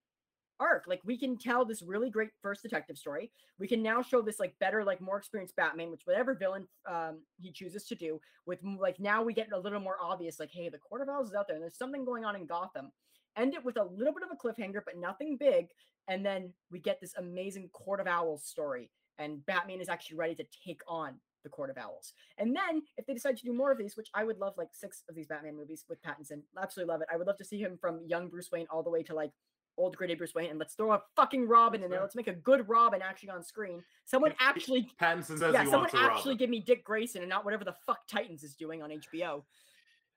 arc. 0.60 0.85
Like 0.86 1.01
we 1.05 1.18
can 1.18 1.36
tell 1.36 1.64
this 1.64 1.82
really 1.82 2.10
great 2.10 2.30
first 2.43 2.62
detective 2.62 2.98
story. 2.98 3.30
We 3.59 3.68
can 3.68 3.82
now 3.82 4.02
show 4.02 4.22
this 4.22 4.40
like 4.40 4.59
better, 4.59 4.85
like 4.85 5.01
more 5.01 5.18
experienced 5.18 5.56
Batman, 5.56 5.90
which 5.90 6.02
whatever 6.05 6.35
villain 6.35 6.66
um 6.90 7.20
he 7.39 7.52
chooses 7.52 7.85
to 7.86 7.94
do. 7.94 8.20
With 8.47 8.60
like 8.62 8.98
now 9.01 9.22
we 9.22 9.32
get 9.32 9.52
a 9.52 9.59
little 9.59 9.80
more 9.80 9.97
obvious, 10.02 10.40
like, 10.40 10.51
hey, 10.52 10.68
the 10.68 10.78
Court 10.78 11.02
of 11.02 11.09
Owls 11.09 11.28
is 11.28 11.35
out 11.35 11.47
there, 11.47 11.56
and 11.56 11.62
there's 11.62 11.78
something 11.78 12.05
going 12.05 12.24
on 12.24 12.36
in 12.36 12.47
Gotham. 12.47 12.90
End 13.36 13.55
it 13.55 13.64
with 13.64 13.76
a 13.76 13.85
little 13.85 14.12
bit 14.12 14.24
of 14.24 14.30
a 14.32 14.36
cliffhanger, 14.36 14.80
but 14.85 14.98
nothing 14.98 15.36
big, 15.39 15.68
and 16.09 16.24
then 16.24 16.52
we 16.70 16.80
get 16.80 17.01
this 17.01 17.14
amazing 17.16 17.68
Court 17.68 18.01
of 18.01 18.06
Owls 18.06 18.44
story, 18.44 18.90
and 19.18 19.44
Batman 19.47 19.80
is 19.80 19.89
actually 19.89 20.16
ready 20.16 20.35
to 20.35 20.44
take 20.64 20.80
on 20.89 21.20
the 21.44 21.48
Court 21.48 21.70
of 21.70 21.78
Owls. 21.78 22.14
And 22.39 22.55
then 22.55 22.82
if 22.97 23.06
they 23.06 23.14
decide 23.14 23.36
to 23.36 23.44
do 23.44 23.52
more 23.52 23.70
of 23.70 23.78
these, 23.78 23.97
which 23.97 24.10
I 24.14 24.24
would 24.24 24.39
love 24.39 24.55
like 24.56 24.70
six 24.72 25.02
of 25.09 25.14
these 25.14 25.28
Batman 25.28 25.56
movies 25.56 25.85
with 25.89 26.02
Pattinson, 26.02 26.43
absolutely 26.60 26.93
love 26.93 27.01
it. 27.01 27.09
I 27.12 27.16
would 27.16 27.26
love 27.26 27.36
to 27.39 27.44
see 27.44 27.59
him 27.59 27.78
from 27.80 28.01
young 28.06 28.28
Bruce 28.28 28.51
Wayne 28.51 28.66
all 28.70 28.82
the 28.82 28.90
way 28.90 29.02
to 29.05 29.14
like 29.14 29.30
old 29.78 29.96
gritty 29.96 30.14
Bruce 30.14 30.34
Wayne, 30.34 30.50
and 30.50 30.59
let's 30.59 30.74
throw 30.74 30.92
a 30.92 31.02
fucking 31.16 31.48
Robin 31.48 31.82
in 31.82 31.90
there. 31.90 32.00
Let's 32.00 32.14
make 32.16 32.26
a 32.28 32.32
good 32.34 32.68
Robin 32.68 33.00
actually 33.00 33.30
on 33.30 33.42
screen. 33.42 33.82
Someone 34.05 34.34
actually, 34.40 34.90
Pattinson 35.00 35.38
says 35.38 35.52
yeah, 35.55 35.60
he 35.64 35.70
someone 35.70 35.80
wants 35.80 35.94
actually 35.94 36.32
Robin. 36.32 36.36
give 36.36 36.50
me 36.50 36.60
Dick 36.60 36.84
Grayson 36.84 37.22
and 37.22 37.30
not 37.30 37.44
whatever 37.44 37.64
the 37.64 37.74
fuck 37.86 38.06
Titans 38.09 38.42
is 38.42 38.55
doing 38.55 38.82
on 38.82 38.90
HBO. 38.90 39.44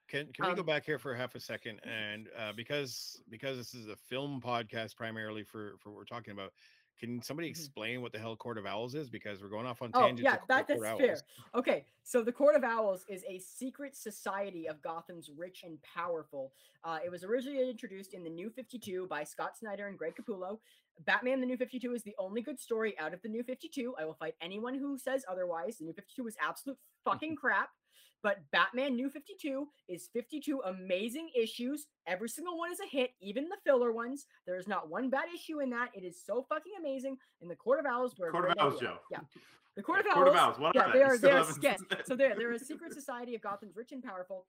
Can 0.09 0.27
can 0.33 0.47
we 0.49 0.55
go 0.55 0.59
Um, 0.61 0.65
back 0.65 0.83
here 0.85 0.99
for 0.99 1.13
half 1.15 1.35
a 1.35 1.39
second? 1.39 1.79
And 1.87 2.27
uh, 2.37 2.51
because 2.53 3.21
because 3.29 3.57
this 3.57 3.73
is 3.73 3.87
a 3.87 3.95
film 3.95 4.41
podcast 4.43 4.95
primarily 4.97 5.43
for 5.43 5.75
for 5.79 5.89
what 5.91 5.97
we're 5.97 6.05
talking 6.05 6.33
about, 6.33 6.51
can 7.01 7.21
somebody 7.21 7.47
Mhm. 7.47 7.51
explain 7.51 8.01
what 8.03 8.11
the 8.13 8.19
hell 8.19 8.35
Court 8.37 8.57
of 8.59 8.65
Owls 8.67 8.93
is? 8.95 9.09
Because 9.09 9.41
we're 9.41 9.49
going 9.49 9.65
off 9.65 9.81
on 9.81 9.91
tangents. 9.91 9.97
Oh, 9.97 10.07
tangents. 10.07 10.23
yeah, 10.23 10.35
of 10.41 10.47
that, 10.47 10.67
that's 10.67 10.99
fair. 10.99 11.17
Okay, 11.55 11.85
so 12.03 12.23
the 12.23 12.31
Court 12.31 12.55
of 12.55 12.63
Owls 12.63 13.03
is 13.09 13.25
a 13.27 13.39
secret 13.39 13.95
society 13.95 14.67
of 14.67 14.81
Gotham's 14.83 15.31
rich 15.31 15.63
and 15.63 15.81
powerful. 15.81 16.53
Uh, 16.83 16.99
it 17.03 17.09
was 17.09 17.23
originally 17.23 17.69
introduced 17.69 18.13
in 18.13 18.23
the 18.23 18.29
New 18.29 18.51
52 18.51 19.07
by 19.07 19.23
Scott 19.23 19.57
Snyder 19.57 19.87
and 19.87 19.97
Greg 19.97 20.15
Capullo. 20.15 20.59
Batman 20.99 21.39
the 21.39 21.47
New 21.47 21.57
52 21.57 21.93
is 21.95 22.03
the 22.03 22.15
only 22.19 22.41
good 22.43 22.59
story 22.59 22.97
out 22.99 23.13
of 23.13 23.21
the 23.23 23.29
New 23.29 23.41
52. 23.43 23.95
I 23.97 24.05
will 24.05 24.13
fight 24.13 24.35
anyone 24.39 24.75
who 24.75 24.97
says 24.99 25.25
otherwise. 25.27 25.79
The 25.79 25.85
New 25.85 25.93
52 25.93 26.27
is 26.27 26.37
absolute 26.39 26.77
fucking 27.03 27.35
crap. 27.41 27.71
But 28.23 28.37
Batman 28.51 28.95
New 28.95 29.09
52 29.09 29.67
is 29.89 30.09
52 30.13 30.61
amazing 30.65 31.29
issues. 31.35 31.87
Every 32.07 32.29
single 32.29 32.57
one 32.57 32.71
is 32.71 32.79
a 32.79 32.87
hit, 32.87 33.11
even 33.19 33.45
the 33.45 33.57
filler 33.65 33.91
ones. 33.91 34.27
There 34.45 34.57
is 34.57 34.67
not 34.67 34.89
one 34.89 35.09
bad 35.09 35.25
issue 35.33 35.59
in 35.59 35.69
that. 35.71 35.89
It 35.95 36.03
is 36.03 36.21
so 36.23 36.45
fucking 36.47 36.73
amazing. 36.79 37.17
And 37.41 37.49
the 37.49 37.55
Court 37.55 37.79
of 37.79 37.85
Owls 37.87 38.13
were 38.19 38.29
Court 38.31 38.51
of 38.51 38.57
Owls. 38.59 38.79
Joe. 38.79 38.97
Yeah. 39.11 39.19
The 39.75 39.81
Court 39.81 40.01
of 40.01 40.05
Yeah, 40.05 40.11
Owls. 40.11 40.15
Court 40.17 40.27
of 40.27 40.35
Owls. 40.35 40.59
What 40.59 40.75
yeah, 40.75 40.91
they 40.93 41.01
are 41.01 41.17
they 41.17 41.31
are 41.31 41.37
haven't 41.37 41.63
yes. 41.63 41.79
said- 41.89 42.05
So 42.05 42.15
they're 42.15 42.35
they're 42.35 42.51
a 42.51 42.59
secret 42.59 42.93
society 42.93 43.33
of 43.35 43.41
Gotham's 43.41 43.75
rich 43.75 43.91
and 43.91 44.03
powerful, 44.03 44.45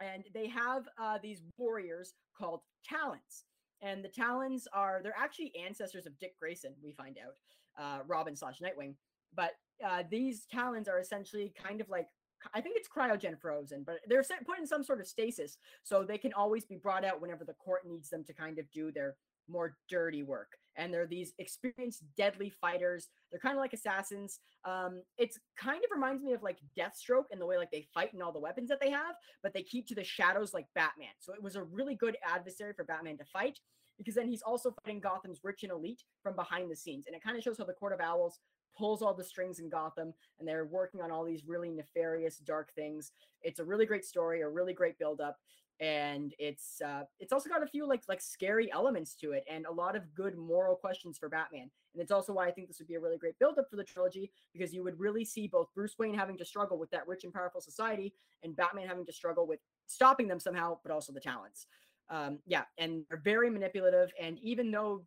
and 0.00 0.24
they 0.34 0.48
have 0.48 0.88
uh, 1.00 1.18
these 1.22 1.42
warriors 1.56 2.14
called 2.36 2.60
Talons. 2.84 3.44
And 3.80 4.02
the 4.04 4.08
Talons 4.08 4.66
are 4.72 5.00
they're 5.04 5.14
actually 5.16 5.52
ancestors 5.64 6.06
of 6.06 6.18
Dick 6.18 6.34
Grayson. 6.40 6.72
We 6.82 6.92
find 6.92 7.16
out, 7.24 7.34
uh, 7.82 8.02
Robin 8.08 8.34
slash 8.34 8.58
Nightwing. 8.58 8.94
But 9.36 9.52
uh, 9.86 10.02
these 10.10 10.46
Talons 10.50 10.88
are 10.88 10.98
essentially 10.98 11.52
kind 11.62 11.80
of 11.80 11.88
like 11.88 12.08
I 12.54 12.60
think 12.60 12.76
it's 12.76 12.88
cryogen 12.88 13.38
frozen, 13.40 13.84
but 13.84 13.96
they're 14.06 14.24
put 14.46 14.58
in 14.58 14.66
some 14.66 14.84
sort 14.84 15.00
of 15.00 15.06
stasis, 15.06 15.58
so 15.82 16.04
they 16.04 16.18
can 16.18 16.32
always 16.32 16.64
be 16.64 16.76
brought 16.76 17.04
out 17.04 17.20
whenever 17.20 17.44
the 17.44 17.54
court 17.54 17.82
needs 17.86 18.08
them 18.08 18.24
to 18.24 18.32
kind 18.32 18.58
of 18.58 18.70
do 18.70 18.92
their 18.92 19.16
more 19.48 19.76
dirty 19.88 20.22
work. 20.22 20.52
And 20.76 20.94
they're 20.94 21.06
these 21.06 21.32
experienced, 21.38 22.04
deadly 22.16 22.52
fighters. 22.60 23.08
They're 23.30 23.40
kind 23.40 23.56
of 23.56 23.60
like 23.60 23.72
assassins. 23.72 24.38
Um, 24.64 25.02
it's 25.16 25.38
kind 25.58 25.82
of 25.82 25.90
reminds 25.90 26.22
me 26.22 26.34
of 26.34 26.42
like 26.42 26.58
Deathstroke 26.78 27.24
in 27.32 27.38
the 27.38 27.46
way 27.46 27.56
like 27.56 27.70
they 27.72 27.88
fight 27.92 28.12
and 28.12 28.22
all 28.22 28.32
the 28.32 28.38
weapons 28.38 28.68
that 28.68 28.80
they 28.80 28.90
have, 28.90 29.16
but 29.42 29.52
they 29.52 29.62
keep 29.62 29.88
to 29.88 29.94
the 29.94 30.04
shadows 30.04 30.54
like 30.54 30.66
Batman. 30.74 31.08
So 31.18 31.32
it 31.32 31.42
was 31.42 31.56
a 31.56 31.64
really 31.64 31.96
good 31.96 32.16
adversary 32.24 32.74
for 32.74 32.84
Batman 32.84 33.18
to 33.18 33.24
fight 33.24 33.58
because 33.98 34.14
then 34.14 34.28
he's 34.28 34.42
also 34.42 34.72
fighting 34.84 35.00
Gotham's 35.00 35.40
rich 35.42 35.64
and 35.64 35.72
elite 35.72 36.02
from 36.22 36.36
behind 36.36 36.70
the 36.70 36.76
scenes. 36.76 37.04
And 37.06 37.16
it 37.16 37.22
kind 37.22 37.36
of 37.36 37.42
shows 37.42 37.58
how 37.58 37.64
the 37.64 37.72
Court 37.72 37.92
of 37.92 38.00
Owls 38.00 38.38
pulls 38.76 39.02
all 39.02 39.14
the 39.14 39.24
strings 39.24 39.58
in 39.58 39.68
Gotham 39.68 40.12
and 40.38 40.48
they're 40.48 40.66
working 40.66 41.00
on 41.00 41.10
all 41.10 41.24
these 41.24 41.44
really 41.46 41.70
nefarious, 41.70 42.38
dark 42.38 42.72
things. 42.74 43.12
It's 43.42 43.60
a 43.60 43.64
really 43.64 43.86
great 43.86 44.04
story, 44.04 44.42
a 44.42 44.48
really 44.48 44.72
great 44.72 44.98
build 44.98 45.20
up. 45.20 45.38
And 45.80 46.34
it's 46.40 46.80
uh, 46.84 47.02
it's 47.20 47.32
also 47.32 47.48
got 47.48 47.62
a 47.62 47.66
few 47.66 47.86
like 47.86 48.02
like 48.08 48.20
scary 48.20 48.68
elements 48.72 49.14
to 49.20 49.30
it, 49.30 49.44
and 49.48 49.64
a 49.64 49.72
lot 49.72 49.94
of 49.94 50.12
good 50.12 50.36
moral 50.36 50.74
questions 50.74 51.16
for 51.16 51.28
Batman. 51.28 51.70
And 51.94 52.02
it's 52.02 52.10
also 52.10 52.32
why 52.32 52.48
I 52.48 52.50
think 52.50 52.66
this 52.66 52.80
would 52.80 52.88
be 52.88 52.96
a 52.96 53.00
really 53.00 53.16
great 53.16 53.38
build 53.38 53.60
up 53.60 53.70
for 53.70 53.76
the 53.76 53.84
trilogy 53.84 54.32
because 54.52 54.74
you 54.74 54.82
would 54.82 54.98
really 54.98 55.24
see 55.24 55.46
both 55.46 55.68
Bruce 55.76 55.94
Wayne 55.96 56.14
having 56.14 56.36
to 56.38 56.44
struggle 56.44 56.80
with 56.80 56.90
that 56.90 57.06
rich 57.06 57.22
and 57.22 57.32
powerful 57.32 57.60
society, 57.60 58.12
and 58.42 58.56
Batman 58.56 58.88
having 58.88 59.06
to 59.06 59.12
struggle 59.12 59.46
with 59.46 59.60
stopping 59.86 60.26
them 60.26 60.40
somehow, 60.40 60.78
but 60.82 60.90
also 60.90 61.12
the 61.12 61.20
Talons. 61.20 61.68
Um, 62.10 62.40
yeah, 62.44 62.64
and 62.78 63.04
they're 63.08 63.20
very 63.22 63.48
manipulative. 63.48 64.10
And 64.20 64.38
even 64.42 64.72
though 64.72 65.04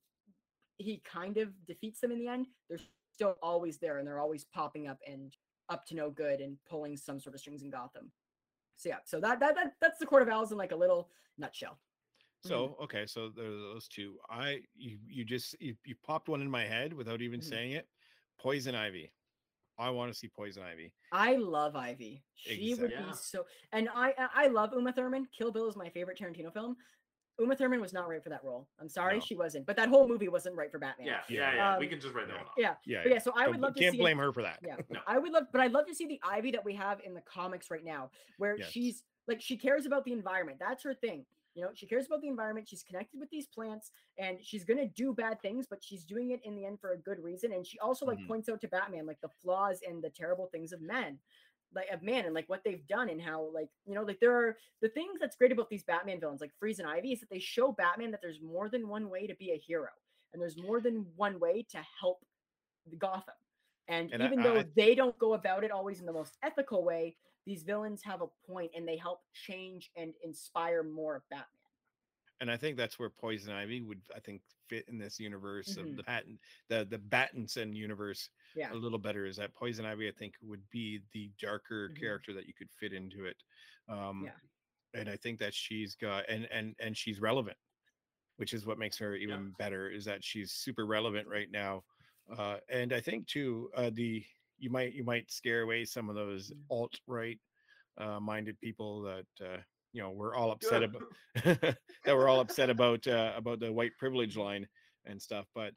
he 0.77 1.01
kind 1.05 1.37
of 1.37 1.49
defeats 1.65 1.99
them 1.99 2.11
in 2.11 2.19
the 2.19 2.27
end, 2.27 2.47
they're 2.69 2.79
still 3.21 3.37
always 3.43 3.77
there, 3.77 3.99
and 3.99 4.07
they're 4.07 4.19
always 4.19 4.43
popping 4.45 4.87
up 4.87 4.97
and 5.07 5.35
up 5.69 5.85
to 5.85 5.95
no 5.95 6.09
good 6.09 6.41
and 6.41 6.57
pulling 6.67 6.97
some 6.97 7.19
sort 7.19 7.35
of 7.35 7.39
strings 7.39 7.61
in 7.61 7.69
Gotham. 7.69 8.11
So 8.77 8.89
yeah, 8.89 8.97
so 9.05 9.19
that 9.19 9.39
that, 9.39 9.55
that 9.55 9.73
that's 9.79 9.99
the 9.99 10.07
Court 10.07 10.23
of 10.23 10.29
Owls 10.29 10.51
in 10.51 10.57
like 10.57 10.71
a 10.71 10.75
little 10.75 11.09
nutshell. 11.37 11.79
So 12.43 12.75
okay, 12.81 13.05
so 13.05 13.29
there's 13.29 13.53
those 13.53 13.87
two. 13.87 14.17
I 14.27 14.61
you 14.75 14.97
you 15.07 15.23
just 15.23 15.55
you, 15.61 15.75
you 15.85 15.93
popped 16.03 16.29
one 16.29 16.41
in 16.41 16.49
my 16.49 16.65
head 16.65 16.91
without 16.93 17.21
even 17.21 17.39
Mhm. 17.39 17.43
saying 17.49 17.71
it. 17.73 17.87
Poison 18.39 18.73
Ivy. 18.73 19.11
I 19.77 19.91
want 19.91 20.11
to 20.11 20.17
see 20.17 20.27
Poison 20.27 20.63
Ivy. 20.63 20.91
I 21.11 21.35
love 21.35 21.75
Ivy. 21.75 22.23
She 22.33 22.73
would 22.73 22.89
be 22.89 22.95
Yeah. 22.95 23.11
so, 23.11 23.45
and 23.71 23.87
I 23.93 24.15
I 24.17 24.45
I 24.45 24.47
love 24.47 24.71
Uma 24.73 24.91
Thurman. 24.91 25.27
Kill 25.37 25.51
Bill 25.51 25.69
is 25.69 25.75
my 25.75 25.89
favorite 25.89 26.17
Tarantino 26.17 26.51
film. 26.51 26.75
Uma 27.41 27.55
Thurman 27.55 27.81
was 27.81 27.91
not 27.91 28.07
right 28.07 28.21
for 28.23 28.29
that 28.29 28.43
role. 28.43 28.67
I'm 28.79 28.87
sorry, 28.87 29.15
No. 29.15 29.19
she 29.21 29.35
wasn't. 29.35 29.65
But 29.65 29.75
that 29.77 29.89
whole 29.89 30.07
movie 30.07 30.27
wasn't 30.27 30.55
right 30.55 30.71
for 30.71 30.77
Batman. 30.77 31.07
Yeah, 31.07 31.21
Yeah. 31.27 31.39
yeah, 31.51 31.55
yeah. 31.55 31.77
we 31.79 31.85
Um, 31.85 31.89
can 31.91 31.99
just 31.99 32.13
write 32.13 32.27
that 32.27 32.37
one 32.37 32.45
off. 32.45 32.53
Yeah. 32.57 32.75
Yeah, 32.85 33.01
But 33.03 33.11
yeah, 33.13 33.17
so 33.19 33.33
I 33.35 33.47
would 33.47 33.59
love 33.59 33.73
to 33.73 33.79
see. 33.79 33.85
Can't 33.85 33.93
see. 33.95 33.99
blame 33.99 34.19
her 34.19 34.31
for 34.31 34.43
that. 34.43 34.59
Yeah, 34.63 34.77
No. 34.89 34.99
I 35.07 35.17
would 35.17 35.31
love, 35.31 35.45
but 35.51 35.59
I'd 35.61 35.71
love 35.71 35.87
to 35.87 35.95
see 35.95 36.05
the 36.05 36.19
Ivy 36.23 36.51
that 36.51 36.63
we 36.63 36.75
have 36.75 37.01
in 37.01 37.13
the 37.15 37.21
comics 37.21 37.71
right 37.71 37.83
now, 37.83 38.11
where 38.37 38.57
Yes. 38.57 38.69
she's 38.71 39.03
like 39.27 39.41
she 39.41 39.57
cares 39.57 39.85
about 39.85 40.03
the 40.05 40.13
environment. 40.13 40.59
That's 40.59 40.83
her 40.83 40.93
thing. 40.93 41.25
You 41.53 41.63
know, 41.63 41.71
she 41.73 41.85
cares 41.85 42.05
about 42.05 42.21
the 42.21 42.27
environment. 42.29 42.67
She's 42.69 42.81
connected 42.83 43.19
with 43.19 43.29
these 43.29 43.45
plants, 43.47 43.91
and 44.17 44.41
she's 44.43 44.63
gonna 44.63 44.87
do 44.87 45.13
bad 45.13 45.41
things, 45.41 45.67
but 45.67 45.83
she's 45.83 46.05
doing 46.05 46.31
it 46.31 46.39
in 46.45 46.55
the 46.55 46.65
end 46.65 46.79
for 46.79 46.93
a 46.93 46.97
good 46.97 47.19
reason. 47.19 47.51
And 47.51 47.65
she 47.67 47.77
also 47.79 48.05
like 48.05 48.17
Mhm. 48.19 48.27
points 48.27 48.49
out 48.49 48.61
to 48.61 48.67
Batman 48.67 49.05
like 49.05 49.19
the 49.21 49.27
flaws 49.29 49.81
and 49.81 50.01
the 50.01 50.09
terrible 50.09 50.47
things 50.47 50.71
of 50.71 50.81
men, 50.81 51.19
like 51.73 51.89
of 51.89 52.01
man, 52.03 52.25
and 52.25 52.33
like 52.33 52.47
what 52.49 52.63
they've 52.63 52.85
done 52.87 53.09
and 53.09 53.21
how 53.21 53.49
like 53.53 53.69
you 53.85 53.95
know 53.95 54.03
like 54.03 54.19
there 54.19 54.35
are 54.35 54.57
the 54.81 54.89
things 54.89 55.19
that's 55.19 55.35
great 55.35 55.51
about 55.51 55.69
these 55.69 55.83
Batman 55.83 56.19
villains 56.19 56.41
like 56.41 56.51
Freeze 56.59 56.79
and 56.79 56.87
Ivy 56.87 57.13
is 57.13 57.19
that 57.21 57.29
they 57.29 57.39
show 57.39 57.71
Batman 57.71 58.11
that 58.11 58.21
there's 58.21 58.41
more 58.41 58.69
than 58.69 58.87
one 58.87 59.09
way 59.09 59.27
to 59.27 59.35
be 59.35 59.51
a 59.51 59.57
hero, 59.57 59.89
and 60.33 60.41
there's 60.41 60.57
more 60.57 60.81
than 60.81 61.05
one 61.15 61.39
way 61.39 61.63
to 61.69 61.77
help 61.99 62.25
Gotham. 62.97 63.35
And, 63.87 64.11
And 64.13 64.21
even 64.23 64.39
I- 64.39 64.43
though 64.43 64.59
I- 64.59 64.63
they 64.75 64.95
don't 64.95 65.17
go 65.17 65.33
about 65.33 65.63
it 65.63 65.71
always 65.71 65.99
in 65.99 66.05
the 66.05 66.13
most 66.13 66.37
ethical 66.43 66.83
way, 66.83 67.17
these 67.45 67.63
villains 67.63 68.03
have 68.03 68.21
a 68.21 68.27
point 68.47 68.71
and 68.75 68.87
they 68.87 68.95
help 68.97 69.21
change 69.33 69.91
and 69.95 70.13
inspire 70.23 70.83
more 70.83 71.15
of 71.15 71.27
Batman. 71.29 71.47
and 72.39 72.49
I 72.49 72.57
think 72.57 72.75
that's 72.75 72.97
where 72.97 73.09
Poison 73.11 73.53
Ivy 73.53 73.81
would, 73.81 74.01
I 74.15 74.19
think, 74.19 74.41
fit 74.67 74.87
in 74.89 74.97
this 74.97 75.19
universe 75.19 75.75
Mhm. 75.75 75.91
of 75.91 75.95
the 75.95 76.03
patent, 76.03 76.39
the 76.69 76.85
the 76.85 76.97
Battinson 76.97 77.75
universe 77.75 78.31
Yeah. 78.55 78.73
a 78.73 78.75
little 78.75 78.99
better. 78.99 79.25
Is 79.25 79.37
that 79.37 79.53
Poison 79.53 79.85
Ivy? 79.85 80.07
I 80.07 80.11
think 80.11 80.35
would 80.41 80.69
be 80.69 81.01
the 81.13 81.31
darker 81.39 81.89
Mhm. 81.89 81.97
character 81.99 82.33
that 82.33 82.47
you 82.47 82.53
could 82.53 82.71
fit 82.71 82.93
into 82.93 83.25
it. 83.25 83.37
Um, 83.87 84.23
Yeah. 84.25 84.37
And 84.93 85.09
I 85.09 85.17
think 85.17 85.39
that 85.39 85.53
she's 85.53 85.95
got 85.95 86.27
and 86.29 86.45
and 86.51 86.75
and 86.79 86.97
she's 86.97 87.21
relevant, 87.21 87.57
which 88.37 88.53
is 88.53 88.65
what 88.65 88.77
makes 88.79 88.97
her 88.97 89.15
even 89.15 89.51
better. 89.53 89.89
Is 89.89 90.05
that 90.05 90.23
she's 90.23 90.53
super 90.53 90.85
relevant 90.85 91.27
right 91.27 91.49
now, 91.51 91.83
uh, 92.29 92.59
and 92.69 92.93
I 92.93 93.01
think 93.01 93.27
too 93.27 93.71
uh, 93.75 93.91
the 93.93 94.25
you 94.57 94.69
might 94.69 94.93
you 94.93 95.03
might 95.03 95.31
scare 95.31 95.61
away 95.61 95.85
some 95.85 96.09
of 96.09 96.15
those 96.15 96.51
Mhm. 96.51 96.65
alt 96.69 96.99
right 97.07 97.39
uh, 97.97 98.19
minded 98.19 98.59
people 98.59 99.01
that 99.03 99.27
uh, 99.41 99.61
you 99.93 100.01
know 100.01 100.11
we're 100.11 100.35
all 100.35 100.51
upset 100.51 100.83
about 100.83 101.03
that 101.35 101.77
we're 102.07 102.27
all 102.29 102.39
upset 102.41 102.69
about 102.69 103.07
uh, 103.07 103.33
about 103.35 103.59
the 103.59 103.71
white 103.71 103.97
privilege 103.97 104.37
line 104.37 104.67
and 105.05 105.21
stuff. 105.21 105.47
But 105.55 105.73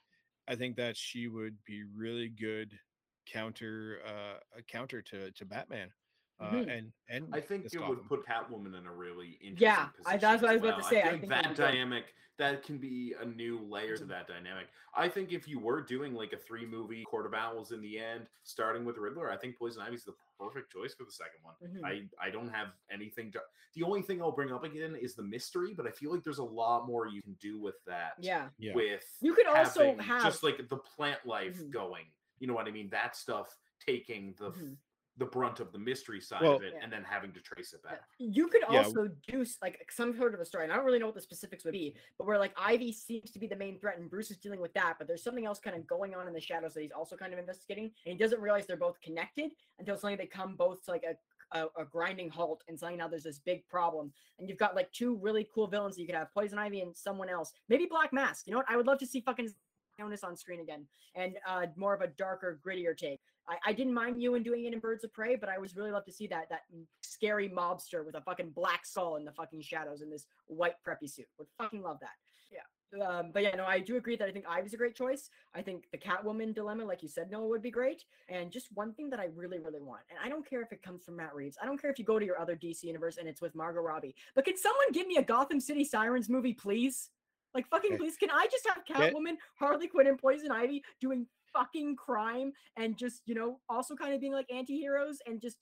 I 0.49 0.55
think 0.57 0.77
that 0.77 0.97
she 0.97 1.29
would 1.29 1.57
be 1.65 1.85
really 1.85 2.29
good 2.29 2.79
counter 3.27 4.01
uh, 4.07 4.39
a 4.59 4.63
counter 4.63 5.01
to 5.03 5.31
to 5.33 5.45
Batman. 5.45 5.91
Uh, 6.41 6.51
Mhm. 6.51 6.79
and 6.79 6.93
and 7.09 7.29
I 7.35 7.41
think 7.41 7.67
it 7.73 7.79
would 7.81 8.03
put 8.09 8.27
Catwoman 8.27 8.77
in 8.77 8.87
a 8.87 8.93
really 8.93 9.39
interesting 9.41 9.57
Yeah, 9.59 9.87
position. 9.87 10.05
I- 10.07 10.17
that's 10.17 10.43
what 10.43 10.51
I 10.51 10.55
as 10.57 10.61
was 10.61 10.71
about 10.71 10.83
to 10.83 10.89
say, 10.89 11.03
I 11.03 11.11
think 11.11 11.23
like 11.23 11.29
that'd 11.31 11.45
that 11.45 11.51
be 11.51 11.55
good. 11.57 11.63
dynamic 11.63 12.15
that 12.37 12.65
can 12.65 12.79
be 12.79 13.15
a 13.21 13.25
new 13.25 13.61
layer 13.61 13.97
to 13.97 14.05
that 14.07 14.27
dynamic. 14.27 14.67
I 14.97 15.09
think 15.09 15.31
if 15.33 15.47
you 15.47 15.61
were 15.61 15.81
doing 15.81 16.13
like 16.15 16.33
a 16.33 16.37
three 16.37 16.67
movie 16.67 17.05
Court 17.05 17.27
of 17.27 17.35
Owls 17.35 17.71
in 17.71 17.81
the 17.81 17.99
end, 18.01 18.27
starting 18.43 18.85
with 18.85 18.99
Riddler, 18.99 19.31
I 19.31 19.37
think 19.37 19.57
Poison 19.57 19.81
Ivy's 19.83 20.03
the 20.05 20.15
perfect 20.39 20.73
choice 20.73 20.95
for 20.95 21.05
the 21.05 21.13
second 21.13 21.41
one. 21.43 21.55
Mhm. 21.63 21.85
I 21.85 22.27
I 22.27 22.31
don't 22.31 22.49
have 22.49 22.69
anything 22.91 23.31
to. 23.33 23.41
The 23.75 23.83
only 23.83 24.03
thing 24.03 24.21
I'll 24.23 24.33
bring 24.33 24.53
up 24.53 24.65
again 24.65 24.95
is 24.97 25.15
the 25.15 25.23
mystery, 25.23 25.75
but 25.75 25.87
I 25.87 25.91
feel 25.91 26.13
like 26.13 26.23
there's 26.23 26.39
a 26.39 26.45
lot 26.45 26.87
more 26.87 27.07
you 27.09 27.23
can 27.23 27.35
do 27.35 27.61
with 27.61 27.77
that. 27.87 28.15
Yeah. 28.19 28.49
Yeah. 28.59 28.75
With 28.75 29.05
You 29.21 29.35
could 29.35 29.47
also 29.47 29.97
have 29.97 30.23
just 30.23 30.43
like 30.43 30.69
the 30.69 30.77
plant 30.77 31.25
life 31.27 31.57
Mhm. 31.59 31.71
going. 31.71 32.07
You 32.39 32.47
know 32.49 32.55
what 32.55 32.67
I 32.67 32.71
mean? 32.71 32.89
That 32.91 33.17
stuff 33.17 33.57
taking 33.81 34.35
the 34.35 34.51
Mhm. 34.51 34.77
The 35.17 35.25
brunt 35.27 35.61
of 35.61 35.71
the 35.73 35.79
mystery 35.79 36.21
side 36.21 36.43
Well- 36.43 36.57
of 36.57 36.63
it, 36.63 36.73
Yeah. 36.75 36.81
and 36.83 36.93
then 36.93 37.05
having 37.05 37.33
to 37.35 37.41
trace 37.41 37.73
it 37.73 37.83
back. 37.83 38.03
You 38.19 38.49
could 38.49 38.63
Yeah. 38.69 38.79
also 38.79 39.07
do 39.29 39.45
like 39.63 39.91
some 39.93 40.17
sort 40.17 40.35
of 40.35 40.41
a 40.41 40.45
story, 40.45 40.65
and 40.65 40.73
I 40.73 40.77
don't 40.77 40.85
really 40.85 40.99
know 40.99 41.07
what 41.07 41.15
the 41.15 41.21
specifics 41.21 41.65
would 41.65 41.73
be, 41.73 41.97
but 42.19 42.27
where 42.27 42.39
like 42.39 42.53
Ivy 42.57 42.93
seems 42.93 43.31
to 43.31 43.39
be 43.39 43.47
the 43.47 43.57
main 43.57 43.79
threat, 43.79 43.99
and 43.99 44.11
Bruce 44.11 44.31
is 44.31 44.39
dealing 44.39 44.61
with 44.61 44.73
that, 44.75 44.97
but 44.99 45.07
there's 45.07 45.23
something 45.23 45.47
else 45.47 45.61
kind 45.61 45.77
of 45.77 45.87
going 45.87 46.15
on 46.15 46.27
in 46.27 46.33
the 46.35 46.41
shadows 46.41 46.75
that 46.75 46.81
he's 46.83 46.91
also 46.93 47.17
kind 47.17 47.33
of 47.33 47.39
investigating, 47.39 47.85
and 48.07 48.13
he 48.13 48.17
doesn't 48.17 48.41
realize 48.41 48.67
they're 48.67 48.77
both 48.77 49.01
connected 49.01 49.53
until 49.79 49.97
suddenly 49.97 50.17
they 50.17 50.27
come 50.27 50.57
both 50.57 50.83
to 50.85 50.91
like 50.91 51.05
a 51.05 51.17
a, 51.53 51.67
a 51.77 51.85
grinding 51.85 52.29
halt, 52.31 52.65
and 52.67 52.77
suddenly 52.77 52.97
now 52.99 53.07
there's 53.07 53.23
this 53.23 53.39
big 53.39 53.69
problem, 53.69 54.13
and 54.39 54.49
you've 54.49 54.59
got 54.59 54.75
like 54.75 54.91
two 54.91 55.15
really 55.19 55.45
cool 55.55 55.69
villains 55.69 55.95
that 55.95 56.01
you 56.01 56.07
could 56.09 56.17
have, 56.17 56.33
Poison 56.33 56.59
Ivy 56.59 56.81
and 56.81 56.97
someone 56.97 57.29
else, 57.29 57.53
maybe 57.69 57.87
Black 57.87 58.13
Mask. 58.13 58.47
You 58.47 58.53
know 58.53 58.59
what? 58.59 58.69
I 58.69 58.77
would 58.77 58.87
love 58.89 58.99
to 58.99 59.07
see 59.07 59.21
fucking 59.21 59.55
Jonas 59.99 60.25
on 60.25 60.37
screen 60.37 60.61
again, 60.61 60.87
and 61.15 61.35
uh 61.49 61.67
more 61.77 61.95
of 61.95 62.01
a 62.01 62.09
darker, 62.09 62.59
grittier 62.65 62.97
take. 62.97 63.21
I, 63.49 63.57
I 63.67 63.73
didn't 63.73 63.95
mind 63.95 64.23
Ewan 64.23 64.43
doing 64.43 64.65
it 64.65 64.73
in 64.73 64.79
Birds 64.79 65.05
of 65.05 65.13
Prey, 65.13 65.37
but 65.37 65.49
I 65.49 65.59
was 65.59 65.77
really 65.77 65.91
love 65.91 66.05
to 66.07 66.13
see 66.13 66.27
that 66.29 66.49
that 66.51 66.63
scary 67.03 67.49
mobster 67.49 68.05
with 68.05 68.15
a 68.15 68.21
fucking 68.21 68.51
black 68.51 68.87
skull 68.87 69.17
in 69.17 69.25
the 69.25 69.33
fucking 69.33 69.63
shadows 69.63 70.03
in 70.03 70.11
this 70.11 70.27
white 70.47 70.75
preppy 70.87 71.11
suit. 71.11 71.27
Would 71.39 71.49
fucking 71.59 71.83
love 71.83 71.99
that. 72.01 72.17
Yeah. 72.51 72.61
Um, 73.03 73.31
but 73.33 73.43
yeah, 73.43 73.57
no, 73.57 73.65
I 73.65 73.81
do 73.81 73.97
agree 73.97 74.17
that 74.17 74.29
I 74.29 74.33
think 74.33 74.45
Ivy's 74.49 74.75
a 74.75 74.77
great 74.77 74.95
choice. 74.95 75.29
I 75.55 75.63
think 75.63 75.85
the 75.91 75.99
Catwoman 75.99 76.55
dilemma, 76.55 76.85
like 76.85 77.03
you 77.03 77.09
said, 77.09 77.31
Noah, 77.31 77.49
would 77.49 77.63
be 77.63 77.71
great. 77.71 78.05
And 78.29 78.51
just 78.51 78.69
one 78.75 78.93
thing 78.95 79.11
that 79.11 79.21
I 79.21 79.29
really, 79.35 79.59
really 79.59 79.81
want, 79.81 80.03
and 80.11 80.19
I 80.25 80.29
don't 80.29 80.49
care 80.49 80.63
if 80.63 80.73
it 80.73 80.83
comes 80.83 81.05
from 81.05 81.17
Matt 81.17 81.35
Reeves. 81.35 81.57
I 81.61 81.67
don't 81.67 81.81
care 81.81 81.91
if 81.91 81.99
you 81.99 82.05
go 82.05 82.19
to 82.19 82.25
your 82.25 82.39
other 82.39 82.57
DC 82.57 82.85
universe 82.85 83.17
and 83.17 83.29
it's 83.29 83.41
with 83.41 83.55
Margot 83.55 83.81
Robbie. 83.81 84.15
But 84.35 84.45
can 84.45 84.57
someone 84.57 84.93
give 84.93 85.07
me 85.07 85.17
a 85.17 85.23
Gotham 85.23 85.61
City 85.61 85.85
Sirens 85.85 86.29
movie, 86.29 86.55
please? 86.55 87.11
Like 87.55 87.69
fucking 87.69 87.95
eh, 87.95 87.97
please, 87.97 88.17
can 88.17 88.31
I 88.31 88.47
just 88.51 88.67
have 88.67 88.85
Catwoman, 88.85 89.37
Harley 89.59 89.87
Quinn, 89.87 90.07
and 90.07 90.19
Poison 90.19 90.51
Ivy 90.51 90.83
doing 91.01 91.27
fucking 91.53 91.95
crime 91.97 92.53
and 92.77 92.97
just 92.97 93.23
you 93.27 93.35
know 93.35 93.61
also 93.69 93.95
kind 93.95 94.13
of 94.13 94.21
being 94.21 94.33
like 94.33 94.51
anti-heroes 94.53 95.19
and 95.27 95.41
just 95.41 95.57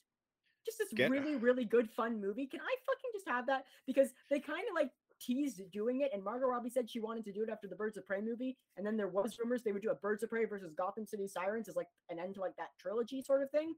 just 0.64 0.78
this 0.78 0.88
Get- 0.94 1.10
really 1.10 1.36
really 1.36 1.64
good 1.64 1.90
fun 1.90 2.20
movie? 2.20 2.46
Can 2.46 2.60
i 2.60 2.74
fucking 2.86 3.10
just 3.12 3.28
have 3.28 3.46
that? 3.46 3.64
Because 3.86 4.08
they 4.30 4.40
kind 4.40 4.62
of 4.68 4.74
like 4.74 4.90
teased 5.20 5.60
doing 5.70 6.00
it 6.00 6.10
and 6.12 6.22
margot 6.24 6.46
robbie 6.46 6.68
said 6.68 6.90
she 6.90 6.98
wanted 6.98 7.24
to 7.24 7.32
do 7.32 7.42
it 7.42 7.48
after 7.48 7.68
the 7.68 7.76
birds 7.76 7.96
of 7.96 8.04
prey 8.04 8.20
movie 8.20 8.56
and 8.76 8.84
then 8.84 8.96
there 8.96 9.06
was 9.06 9.38
rumors 9.38 9.62
they 9.62 9.70
would 9.70 9.82
do 9.82 9.90
a 9.90 9.94
birds 9.94 10.24
of 10.24 10.28
prey 10.28 10.44
versus 10.44 10.72
gotham 10.76 11.06
city 11.06 11.28
sirens 11.28 11.68
as 11.68 11.76
like 11.76 11.86
an 12.10 12.18
end 12.18 12.34
to 12.34 12.40
like 12.40 12.56
that 12.56 12.70
trilogy 12.76 13.22
sort 13.22 13.40
of 13.40 13.48
thing 13.50 13.74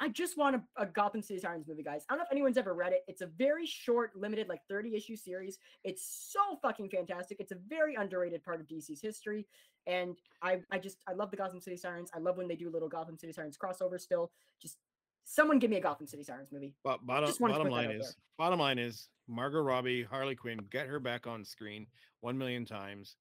I 0.00 0.08
just 0.08 0.38
want 0.38 0.56
a, 0.56 0.62
a 0.82 0.86
Gotham 0.86 1.20
City 1.20 1.38
Sirens 1.38 1.68
movie, 1.68 1.82
guys. 1.82 2.04
I 2.08 2.12
don't 2.12 2.20
know 2.20 2.24
if 2.24 2.32
anyone's 2.32 2.56
ever 2.56 2.74
read 2.74 2.92
it. 2.92 3.04
It's 3.06 3.20
a 3.20 3.26
very 3.26 3.66
short, 3.66 4.12
limited, 4.16 4.48
like 4.48 4.60
30 4.68 4.96
issue 4.96 5.14
series. 5.14 5.58
It's 5.84 6.30
so 6.32 6.58
fucking 6.62 6.88
fantastic. 6.88 7.38
It's 7.38 7.52
a 7.52 7.58
very 7.68 7.96
underrated 7.96 8.42
part 8.42 8.60
of 8.60 8.66
DC's 8.66 9.02
history. 9.02 9.46
And 9.86 10.16
I, 10.42 10.60
I 10.70 10.78
just, 10.78 10.98
I 11.06 11.12
love 11.12 11.30
the 11.30 11.36
Gotham 11.36 11.60
City 11.60 11.76
Sirens. 11.76 12.10
I 12.14 12.18
love 12.18 12.38
when 12.38 12.48
they 12.48 12.56
do 12.56 12.70
little 12.70 12.88
Gotham 12.88 13.18
City 13.18 13.32
Sirens 13.32 13.58
crossover 13.58 14.00
still. 14.00 14.30
Just 14.60 14.78
someone 15.24 15.58
give 15.58 15.70
me 15.70 15.76
a 15.76 15.80
Gotham 15.80 16.06
City 16.06 16.22
Sirens 16.22 16.50
movie. 16.50 16.74
But 16.82 17.06
bottom 17.06 17.28
Just 17.28 17.40
wanted 17.40 17.54
to 17.54 17.58
bottom 17.58 17.72
line 17.72 17.90
is 17.90 18.16
bottom 18.38 18.58
line 18.58 18.78
is 18.78 19.08
Margot 19.28 19.60
Robbie, 19.60 20.02
Harley 20.02 20.34
Quinn, 20.34 20.60
get 20.70 20.86
her 20.86 20.98
back 20.98 21.26
on 21.26 21.44
screen 21.44 21.86
one 22.20 22.36
million 22.38 22.64
times. 22.64 23.16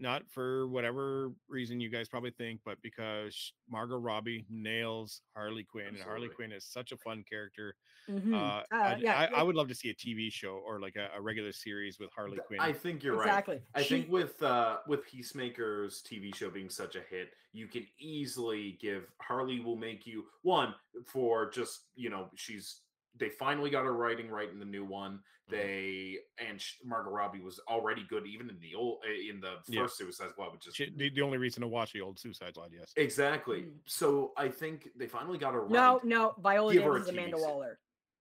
Not 0.00 0.22
for 0.30 0.68
whatever 0.68 1.32
reason 1.48 1.80
you 1.80 1.88
guys 1.90 2.08
probably 2.08 2.30
think, 2.30 2.60
but 2.64 2.80
because 2.82 3.52
Margot 3.68 3.96
Robbie 3.98 4.46
nails 4.48 5.22
Harley 5.34 5.64
Quinn, 5.64 5.88
and 5.88 5.98
Harley 6.00 6.28
Quinn 6.28 6.52
is 6.52 6.64
such 6.64 6.92
a 6.92 6.96
fun 6.96 7.24
character. 7.28 7.74
Mhm. 8.08 8.32
Uh, 8.32 8.62
Uh, 8.72 8.76
I, 8.76 8.96
yeah, 9.00 9.18
I, 9.18 9.40
I 9.40 9.42
would 9.42 9.56
love 9.56 9.66
to 9.68 9.74
see 9.74 9.90
a 9.90 9.94
TV 9.94 10.30
show 10.32 10.60
or 10.64 10.80
like 10.80 10.94
a, 10.96 11.08
a 11.16 11.20
regular 11.20 11.52
series 11.52 11.98
with 11.98 12.10
Harley 12.14 12.38
Quinn. 12.46 12.60
I 12.60 12.72
think 12.72 13.02
you're 13.02 13.16
right. 13.16 13.26
exactly. 13.26 13.60
I 13.74 13.82
She- 13.82 13.88
think 13.88 14.10
with 14.10 14.40
uh 14.42 14.78
with 14.86 15.04
Peacemaker's 15.04 16.02
TV 16.02 16.34
show 16.34 16.48
being 16.48 16.70
such 16.70 16.94
a 16.94 17.00
hit, 17.00 17.30
you 17.52 17.66
can 17.66 17.86
easily 17.98 18.78
give 18.80 19.10
Harley 19.20 19.58
will 19.60 19.76
make 19.76 20.06
you 20.06 20.26
one 20.42 20.74
for 21.06 21.50
just 21.50 21.80
you 21.96 22.08
know 22.08 22.30
she's 22.36 22.82
they 23.16 23.28
finally 23.30 23.70
got 23.70 23.84
her 23.84 23.94
writing 23.94 24.28
right 24.28 24.50
in 24.50 24.58
the 24.58 24.64
new 24.64 24.84
one. 24.84 25.14
Mhm. 25.48 25.50
They 25.50 26.18
and 26.38 26.60
sh- 26.60 26.74
Margot 26.84 27.10
Robbie 27.10 27.40
was 27.40 27.58
already 27.68 28.04
good 28.08 28.26
even 28.26 28.50
in 28.50 28.58
the 28.60 28.74
old 28.74 28.98
uh, 29.06 29.10
in 29.10 29.40
the 29.40 29.56
first 29.60 29.68
Yeah. 29.70 29.86
Suicide 29.86 30.30
Squad, 30.30 30.52
which 30.52 30.66
is 30.66 30.74
She- 30.74 30.90
the, 30.94 31.08
the 31.10 31.22
only 31.22 31.38
reason 31.38 31.62
to 31.62 31.68
watch 31.68 31.92
the 31.92 32.00
old 32.02 32.18
Suicide 32.18 32.54
Squad, 32.54 32.70
yes. 32.72 32.92
exactly. 32.96 33.62
Mm. 33.62 33.72
So 33.86 34.32
I 34.36 34.48
think 34.48 34.88
they 34.96 35.06
finally 35.06 35.38
got 35.38 35.54
her 35.54 35.62
right. 35.62 35.70
no, 35.70 36.00
no, 36.04 36.34
Viola 36.38 36.72
Davis 36.74 36.86
a 36.86 36.94
is 37.00 37.08
Amanda 37.08 37.36
series. 37.38 37.50
Waller. 37.52 37.80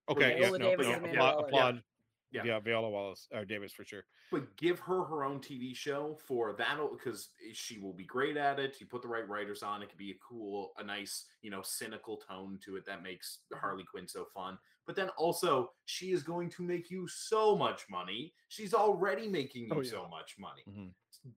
Okay, 0.09 0.31
yeah, 0.39 0.45
Viola 0.45 0.59
no, 0.59 0.69
Davis 0.69 0.85
no, 0.87 0.91
is 0.93 0.97
Amanda 0.99 1.17
applaud, 1.19 1.35
Waller. 1.35 1.47
applaud 1.47 1.83
Yeah. 2.31 2.43
yeah, 2.45 2.59
Viola 2.59 2.89
Wallace 2.89 3.27
or 3.33 3.43
Davis 3.45 3.73
for 3.73 3.83
sure. 3.83 4.05
but 4.31 4.55
give 4.57 4.79
her 4.79 5.03
her 5.03 5.23
own 5.25 5.39
TV 5.41 5.73
show 5.75 6.15
for 6.27 6.53
that 6.53 6.77
because 6.93 7.29
she 7.53 7.79
will 7.79 7.93
be 7.93 8.05
great 8.05 8.37
at 8.37 8.57
it. 8.59 8.79
You 8.79 8.85
put 8.87 9.01
the 9.01 9.07
right 9.09 9.27
writers 9.27 9.63
on, 9.63 9.81
it 9.81 9.89
could 9.89 9.97
be 9.97 10.11
a 10.11 10.17
cool, 10.25 10.71
a 10.77 10.83
nice, 10.83 11.25
you 11.41 11.49
know, 11.51 11.61
cynical 11.61 12.17
tone 12.17 12.57
to 12.65 12.77
it 12.77 12.85
that 12.85 13.03
makes 13.03 13.39
Mm-hmm. 13.51 13.59
Harley 13.59 13.83
Quinn 13.83 14.07
so 14.07 14.25
fun. 14.33 14.57
But 14.87 14.95
then 14.95 15.09
also, 15.17 15.73
she 15.85 16.11
is 16.11 16.23
going 16.23 16.49
to 16.51 16.63
make 16.63 16.89
you 16.89 17.07
so 17.09 17.55
much 17.57 17.83
money. 17.89 18.33
She's 18.47 18.73
already 18.73 19.27
making 19.27 19.65
you 19.65 19.69
Oh, 19.73 19.81
yeah. 19.81 19.91
so 19.91 20.07
much 20.07 20.37
money. 20.39 20.63
Mhm. 20.67 20.91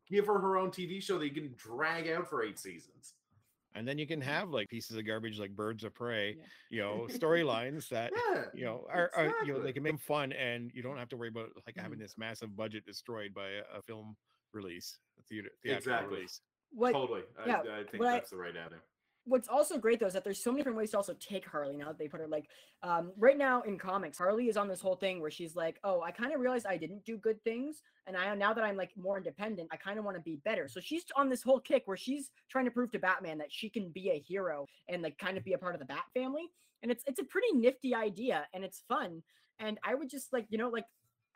Give 0.07 0.25
her 0.27 0.39
her 0.39 0.57
own 0.57 0.71
TV 0.71 1.01
show 1.03 1.19
that 1.19 1.27
you 1.27 1.33
can 1.35 1.53
drag 1.57 2.09
out 2.09 2.31
for 2.31 2.45
eight 2.45 2.61
seasons. 2.61 3.15
And 3.75 3.87
then 3.87 3.99
you 3.99 4.07
can 4.07 4.21
have 4.21 4.51
like 4.51 4.69
pieces 4.69 4.97
of 4.97 5.05
garbage 5.05 5.39
like 5.41 5.51
Birds 5.55 5.83
of 5.83 5.95
Prey, 5.95 6.37
Yeah. 6.37 6.45
you 6.71 6.81
know, 6.81 7.07
storylines 7.11 7.89
that 7.89 8.13
Yeah, 8.15 8.45
you 8.55 8.65
know 8.65 8.87
are, 8.89 9.11
are 9.17 9.35
you 9.45 9.53
know 9.53 9.61
they 9.61 9.73
can 9.73 9.83
make 9.83 9.93
them 9.93 9.99
fun 9.99 10.33
and 10.33 10.71
you 10.73 10.83
don't 10.83 10.97
have 10.97 11.09
to 11.11 11.17
worry 11.17 11.29
about 11.29 11.51
like 11.67 11.77
having 11.77 11.99
Mhm. 11.99 12.03
this 12.03 12.17
massive 12.17 12.57
budget 12.57 12.85
destroyed 12.87 13.35
by 13.35 13.49
a, 13.49 13.63
a 13.79 13.83
film 13.83 14.17
release, 14.53 14.99
a 15.19 15.23
theater 15.23 15.51
theatrical 15.63 15.93
Exactly. 15.93 16.17
release. 16.19 16.41
What 16.71 16.93
totally. 16.93 17.23
I, 17.39 17.47
yeah, 17.47 17.61
I 17.63 17.85
think 17.85 17.99
what 18.01 18.09
I- 18.09 18.13
that's 18.13 18.31
the 18.31 18.37
right 18.37 18.57
avenue. 18.57 18.81
What's 19.31 19.49
also 19.49 19.79
great 19.79 20.01
though 20.01 20.07
is 20.07 20.13
that 20.13 20.25
there's 20.25 20.43
so 20.43 20.51
many 20.51 20.61
different 20.61 20.77
ways 20.77 20.91
to 20.91 20.97
also 20.97 21.15
take 21.21 21.47
Harley 21.47 21.77
now 21.77 21.87
that 21.87 21.99
they 21.99 22.09
put 22.09 22.21
her 22.21 22.27
like 22.27 22.49
um 22.83 23.13
right 23.17 23.39
now 23.39 23.63
in 23.63 23.79
comics 23.79 24.19
Harley 24.19 24.49
is 24.49 24.57
on 24.57 24.69
this 24.69 24.81
whole 24.81 24.97
thing 24.97 25.21
where 25.21 25.31
she's 25.31 25.55
like 25.55 25.79
oh 25.85 26.03
I 26.03 26.11
kind 26.11 26.35
of 26.35 26.41
realized 26.41 26.67
I 26.67 26.77
didn't 26.77 27.05
do 27.05 27.17
good 27.17 27.43
things 27.45 27.83
and 28.07 28.17
I 28.17 28.35
now 28.35 28.53
that 28.53 28.65
I'm 28.65 28.77
like 28.77 28.91
more 28.97 29.17
independent 29.17 29.69
I 29.73 29.77
kind 29.77 29.99
of 29.99 30.05
want 30.05 30.17
to 30.17 30.23
be 30.23 30.41
better. 30.45 30.69
So 30.69 30.81
she's 30.81 31.05
on 31.17 31.31
this 31.31 31.43
whole 31.43 31.61
kick 31.61 31.85
where 31.87 31.97
she's 31.97 32.31
trying 32.51 32.65
to 32.65 32.71
prove 32.71 32.91
to 32.93 32.99
Batman 32.99 33.39
that 33.39 33.53
she 33.53 33.71
can 33.71 33.91
be 33.91 34.11
a 34.11 34.19
hero 34.19 34.67
and 34.89 35.03
like 35.03 35.17
kind 35.19 35.39
of 35.39 35.45
be 35.45 35.53
a 35.53 35.59
part 35.59 35.75
of 35.75 35.81
the 35.81 35.87
Bat 35.87 36.05
family 36.13 36.51
and 36.83 36.91
it's 36.91 37.05
it's 37.07 37.21
a 37.21 37.25
pretty 37.25 37.53
nifty 37.55 37.95
idea 37.95 38.47
and 38.53 38.65
it's 38.65 38.83
fun 38.89 39.23
and 39.61 39.79
I 39.85 39.95
would 39.95 40.11
just 40.11 40.33
like 40.33 40.47
you 40.51 40.59
know 40.59 40.69
like 40.69 40.87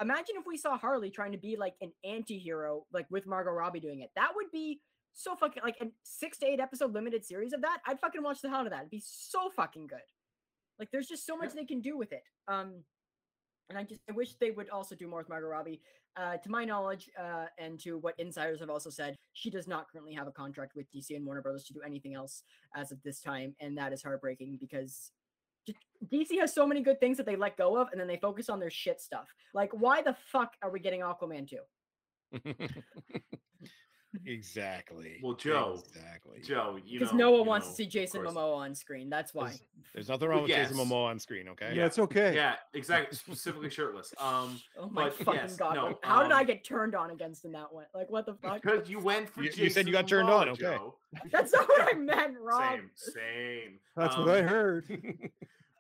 imagine 0.01 0.35
if 0.37 0.47
we 0.47 0.57
saw 0.57 0.77
Harley 0.77 1.11
trying 1.11 1.33
to 1.33 1.39
be 1.39 1.57
like 1.57 1.75
an 1.81 1.93
anti-hero 2.05 2.85
like 2.93 3.07
with 3.11 3.27
Margot 3.27 3.53
Robbie 3.53 3.79
doing 3.79 4.01
it. 4.01 4.11
That 4.17 4.33
would 4.35 4.51
be 4.53 4.81
so 5.15 5.37
fucking 5.37 5.63
like 5.63 5.77
a 5.81 5.87
six 6.03 6.39
to 6.39 6.47
eight 6.47 6.61
episode 6.61 6.93
limited 6.93 7.25
series 7.25 7.53
of 7.53 7.63
that, 7.63 7.79
I'd 7.87 8.01
fucking 8.01 8.23
watch 8.23 8.41
the 8.43 8.49
hell 8.49 8.61
out 8.61 8.67
of 8.67 8.73
that. 8.73 8.81
It'd 8.81 8.91
be 8.91 9.03
so 9.05 9.51
fucking 9.55 9.87
good. 9.87 9.99
Like 10.79 10.91
there's 10.91 11.07
just 11.07 11.25
so 11.25 11.37
much 11.37 11.53
they 11.55 11.65
can 11.65 11.81
do 11.81 11.97
with 11.97 12.13
it. 12.13 12.25
Um, 12.49 12.83
and 13.71 13.79
I 13.79 13.85
just 13.85 14.01
I 14.09 14.13
wish 14.13 14.35
they 14.35 14.51
would 14.51 14.69
also 14.69 14.95
do 14.95 15.07
more 15.09 15.21
with 15.21 15.29
Margot 15.29 15.49
Robbie. 15.49 15.81
Uh, 16.17 16.37
to 16.37 16.49
my 16.49 16.65
knowledge, 16.65 17.11
uh, 17.21 17.47
and 17.59 17.81
to 17.81 17.99
what 17.99 18.15
insiders 18.19 18.61
have 18.61 18.71
also 18.71 18.89
said, 18.89 19.17
she 19.33 19.51
does 19.51 19.67
not 19.67 19.91
currently 19.91 20.15
have 20.15 20.29
a 20.29 20.33
contract 20.33 20.77
with 20.77 20.87
DC 20.93 21.17
and 21.17 21.27
Warner 21.27 21.43
Brothers 21.43 21.65
to 21.65 21.73
do 21.73 21.81
anything 21.85 22.15
else 22.15 22.45
as 22.77 22.93
of 22.93 23.03
this 23.03 23.21
time, 23.21 23.57
and 23.59 23.77
that 23.79 23.93
is 23.93 24.01
heartbreaking 24.01 24.59
because 24.61 25.11
just, 25.67 25.79
DC 26.13 26.39
has 26.39 26.55
so 26.55 26.69
many 26.69 26.83
good 26.83 27.01
things 27.01 27.17
that 27.17 27.27
they 27.27 27.35
let 27.35 27.57
go 27.57 27.77
of, 27.77 27.89
and 27.91 28.01
then 28.01 28.07
they 28.07 28.17
focus 28.17 28.49
on 28.49 28.61
their 28.61 28.71
shit 28.71 29.01
stuff. 29.01 29.27
Like, 29.55 29.71
why 29.73 30.03
the 30.03 30.15
fuck 30.31 30.53
are 30.63 30.71
we 30.71 30.79
getting 30.79 31.01
Aquaman 31.01 31.49
two? 31.49 31.59
exactly. 34.27 35.19
Well, 35.23 35.35
Joe, 35.35 35.83
Exactly. 35.87 36.41
Joe, 36.43 36.79
you 36.85 36.99
Because 36.99 37.13
know, 37.13 37.19
no 37.19 37.31
one 37.33 37.41
you 37.43 37.47
wants 37.47 37.67
know, 37.67 37.71
to 37.73 37.77
see 37.77 37.87
Jason 37.87 38.23
course. 38.23 38.35
Momoa 38.35 38.57
on 38.57 38.75
screen. 38.75 39.09
That's 39.11 39.35
why. 39.35 39.55
There's 39.93 40.09
nothing 40.09 40.29
wrong 40.29 40.43
with 40.43 40.51
Jason 40.51 40.77
Yes. 40.77 40.87
Momoa 40.87 41.07
on 41.07 41.19
screen, 41.21 41.49
okay? 41.51 41.73
Yeah, 41.75 41.87
it's 41.87 41.99
okay. 41.99 42.35
Yeah, 42.35 42.57
exactly. 42.75 43.17
Specifically 43.17 43.71
shirtless. 43.71 44.13
Um, 44.19 44.61
Oh 44.79 44.89
my 44.89 45.05
But 45.05 45.15
fucking 45.19 45.35
yes, 45.43 45.57
god! 45.57 45.75
no, 45.77 45.87
like, 45.87 45.97
how 46.03 46.23
did 46.23 46.33
I 46.33 46.41
um, 46.41 46.47
get 46.47 46.65
turned 46.65 46.95
on 46.95 47.11
against 47.11 47.45
in 47.45 47.53
that 47.53 47.73
one? 47.73 47.85
Like, 47.95 48.11
what 48.11 48.27
the 48.27 48.35
fuck? 48.35 48.61
because 48.63 48.89
you 48.89 48.99
went 48.99 49.29
for 49.29 49.43
You- 49.43 49.51
Jason 49.51 49.65
you 49.65 49.71
said 49.71 49.87
you 49.87 49.93
got 49.93 50.09
turned 50.09 50.29
on, 50.29 50.49
okay. 50.51 50.63
Joe. 50.63 50.95
That's 51.31 51.53
not 51.53 51.69
what 51.69 51.95
I 51.95 51.97
meant, 51.99 52.37
Rob. 52.41 52.81
Same, 52.97 53.13
same. 53.15 53.79
That's 53.97 54.17
Um, 54.17 54.27
what 54.27 54.37
I 54.37 54.43
heard. 54.43 55.31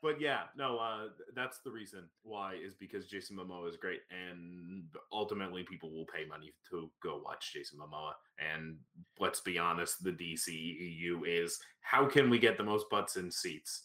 But 0.04 0.20
yeah, 0.20 0.40
no, 0.54 0.76
uh, 0.76 1.06
that's 1.34 1.60
the 1.64 1.70
reason 1.70 2.10
why 2.24 2.56
is 2.62 2.74
because 2.74 3.06
Jason 3.06 3.38
Momoa 3.38 3.70
is 3.70 3.78
great, 3.78 4.00
and 4.10 4.84
ultimately 5.10 5.62
people 5.62 5.90
will 5.90 6.04
pay 6.04 6.26
money 6.26 6.52
to 6.68 6.90
go 7.02 7.22
watch 7.24 7.54
Jason 7.54 7.78
Momoa. 7.78 8.12
And 8.38 8.76
let's 9.18 9.40
be 9.40 9.58
honest, 9.58 10.04
the 10.04 10.10
DCEU 10.10 11.22
is 11.24 11.58
how 11.80 12.04
can 12.04 12.28
we 12.28 12.38
get 12.38 12.58
the 12.58 12.62
most 12.62 12.84
butts 12.90 13.16
in 13.16 13.30
seats? 13.30 13.84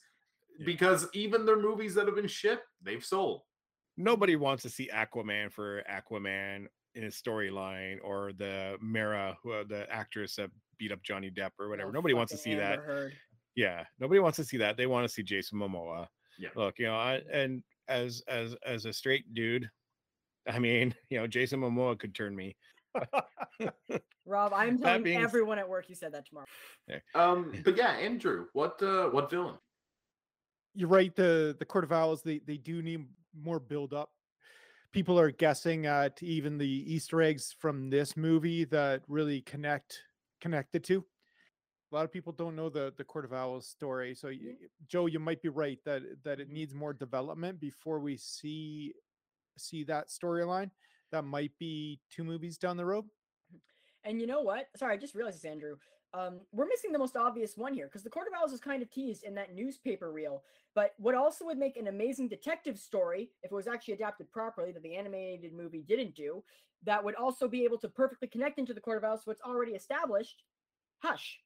Yeah. 0.59 0.65
Because 0.65 1.07
even 1.13 1.45
their 1.45 1.57
movies 1.57 1.95
that 1.95 2.05
have 2.05 2.15
been 2.17 2.27
shipped, 2.27 2.65
they've 2.83 3.03
sold. 3.03 3.43
Nobody 3.95 4.35
wants 4.35 4.63
to 4.63 4.69
see 4.69 4.89
Aquaman 4.93 5.53
for 5.53 5.83
Aquaman 5.89 6.65
in 6.95 7.03
his 7.03 7.15
storyline 7.15 7.99
or 8.03 8.33
the 8.33 8.75
Mera, 8.81 9.37
who 9.41 9.53
uh, 9.53 9.63
the 9.63 9.89
actress 9.89 10.35
that 10.35 10.51
beat 10.77 10.91
up 10.91 11.01
Johnny 11.01 11.31
Depp 11.31 11.51
or 11.57 11.69
whatever. 11.69 11.89
Oh, 11.89 11.93
Nobody 11.93 12.13
wants 12.13 12.33
to 12.33 12.37
see 12.37 12.55
that. 12.55 12.79
Heard. 12.79 13.13
Yeah, 13.59 13.83
nobody 13.99 14.21
wants 14.21 14.37
to 14.37 14.45
see 14.45 14.55
that. 14.55 14.77
They 14.77 14.85
want 14.85 15.05
to 15.05 15.13
see 15.13 15.21
Jason 15.21 15.59
Momoa. 15.59 16.07
Yeah. 16.39 16.47
Look, 16.55 16.79
you 16.79 16.85
know, 16.85 16.95
I, 16.95 17.19
and 17.29 17.61
as 17.89 18.23
as 18.29 18.55
as 18.65 18.85
a 18.85 18.93
straight 18.93 19.33
dude, 19.33 19.69
I 20.47 20.59
mean, 20.59 20.95
you 21.09 21.19
know, 21.19 21.27
Jason 21.27 21.59
Momoa 21.59 21.99
could 21.99 22.15
turn 22.15 22.33
me. 22.33 22.55
Rob, 24.25 24.53
I'm 24.55 24.77
That 24.77 24.85
telling 24.85 25.03
being 25.03 25.21
everyone 25.21 25.59
at 25.59 25.67
work 25.67 25.89
you 25.89 25.95
said 25.95 26.13
that 26.13 26.25
tomorrow. 26.25 26.45
Um, 27.13 27.51
but 27.65 27.75
yeah, 27.75 27.89
Andrew, 27.89 28.45
what 28.53 28.81
uh, 28.81 29.09
what 29.09 29.29
villain? 29.29 29.55
You're 30.73 30.87
right. 30.87 31.13
The 31.13 31.53
the 31.59 31.65
Court 31.65 31.83
of 31.83 31.91
Owls 31.91 32.21
they 32.21 32.39
they 32.39 32.55
do 32.55 32.81
need 32.81 33.07
more 33.37 33.59
build 33.59 33.93
up. 33.93 34.09
People 34.93 35.19
are 35.19 35.31
guessing 35.31 35.85
at 35.85 36.23
even 36.23 36.57
the 36.57 36.65
Easter 36.65 37.21
eggs 37.21 37.53
from 37.59 37.89
this 37.89 38.15
movie 38.15 38.63
that 38.65 39.01
really 39.09 39.41
connect 39.41 39.99
connected 40.39 40.85
to. 40.85 41.03
A 41.91 41.95
lot 41.95 42.05
of 42.05 42.11
people 42.11 42.33
don't 42.33 42.55
know 42.55 42.69
the 42.69 42.93
the 42.97 43.03
Court 43.03 43.25
of 43.25 43.33
Owls 43.33 43.67
story. 43.67 44.13
So 44.13 44.27
y- 44.27 44.37
y- 44.41 44.67
Joe, 44.87 45.07
you 45.07 45.19
might 45.19 45.41
be 45.41 45.49
right 45.49 45.79
that 45.85 46.01
that 46.23 46.39
it 46.39 46.47
mm-hmm. 46.47 46.53
needs 46.53 46.73
more 46.73 46.93
development 46.93 47.59
before 47.59 47.99
we 47.99 48.17
see 48.17 48.93
see 49.57 49.83
that 49.85 50.09
storyline. 50.09 50.69
That 51.11 51.23
might 51.23 51.51
be 51.59 51.99
two 52.11 52.23
movies 52.23 52.57
down 52.57 52.77
the 52.77 52.85
road. 52.85 53.05
Mm-hmm. 53.05 54.09
And 54.09 54.21
you 54.21 54.27
know 54.27 54.41
what? 54.41 54.67
Sorry, 54.75 54.93
I 54.93 54.97
just 54.97 55.15
realized 55.15 55.37
this, 55.37 55.45
Andrew. 55.45 55.75
Um, 56.13 56.39
we're 56.51 56.65
missing 56.65 56.91
the 56.91 56.97
most 56.97 57.15
obvious 57.15 57.55
one 57.55 57.73
here 57.73 57.85
because 57.85 58.03
the 58.03 58.09
Court 58.09 58.27
of 58.27 58.39
Owls 58.39 58.51
is 58.51 58.59
kind 58.59 58.81
of 58.81 58.89
teased 58.89 59.23
in 59.23 59.35
that 59.35 59.53
newspaper 59.53 60.11
reel. 60.11 60.43
But 60.73 60.93
what 60.97 61.13
also 61.13 61.45
would 61.45 61.57
make 61.57 61.77
an 61.77 61.87
amazing 61.87 62.27
detective 62.29 62.79
story, 62.79 63.29
if 63.43 63.51
it 63.51 63.55
was 63.55 63.67
actually 63.67 63.93
adapted 63.95 64.31
properly, 64.31 64.71
that 64.71 64.81
the 64.81 64.95
animated 64.95 65.53
movie 65.53 65.83
didn't 65.87 66.15
do, 66.15 66.43
that 66.83 67.03
would 67.03 67.15
also 67.15 67.47
be 67.47 67.63
able 67.63 67.77
to 67.79 67.89
perfectly 67.89 68.27
connect 68.27 68.57
into 68.57 68.73
the 68.73 68.81
Court 68.81 68.97
of 68.97 69.03
Owls, 69.03 69.21
what's 69.25 69.41
already 69.41 69.73
established. 69.73 70.43
Hush. 70.99 71.39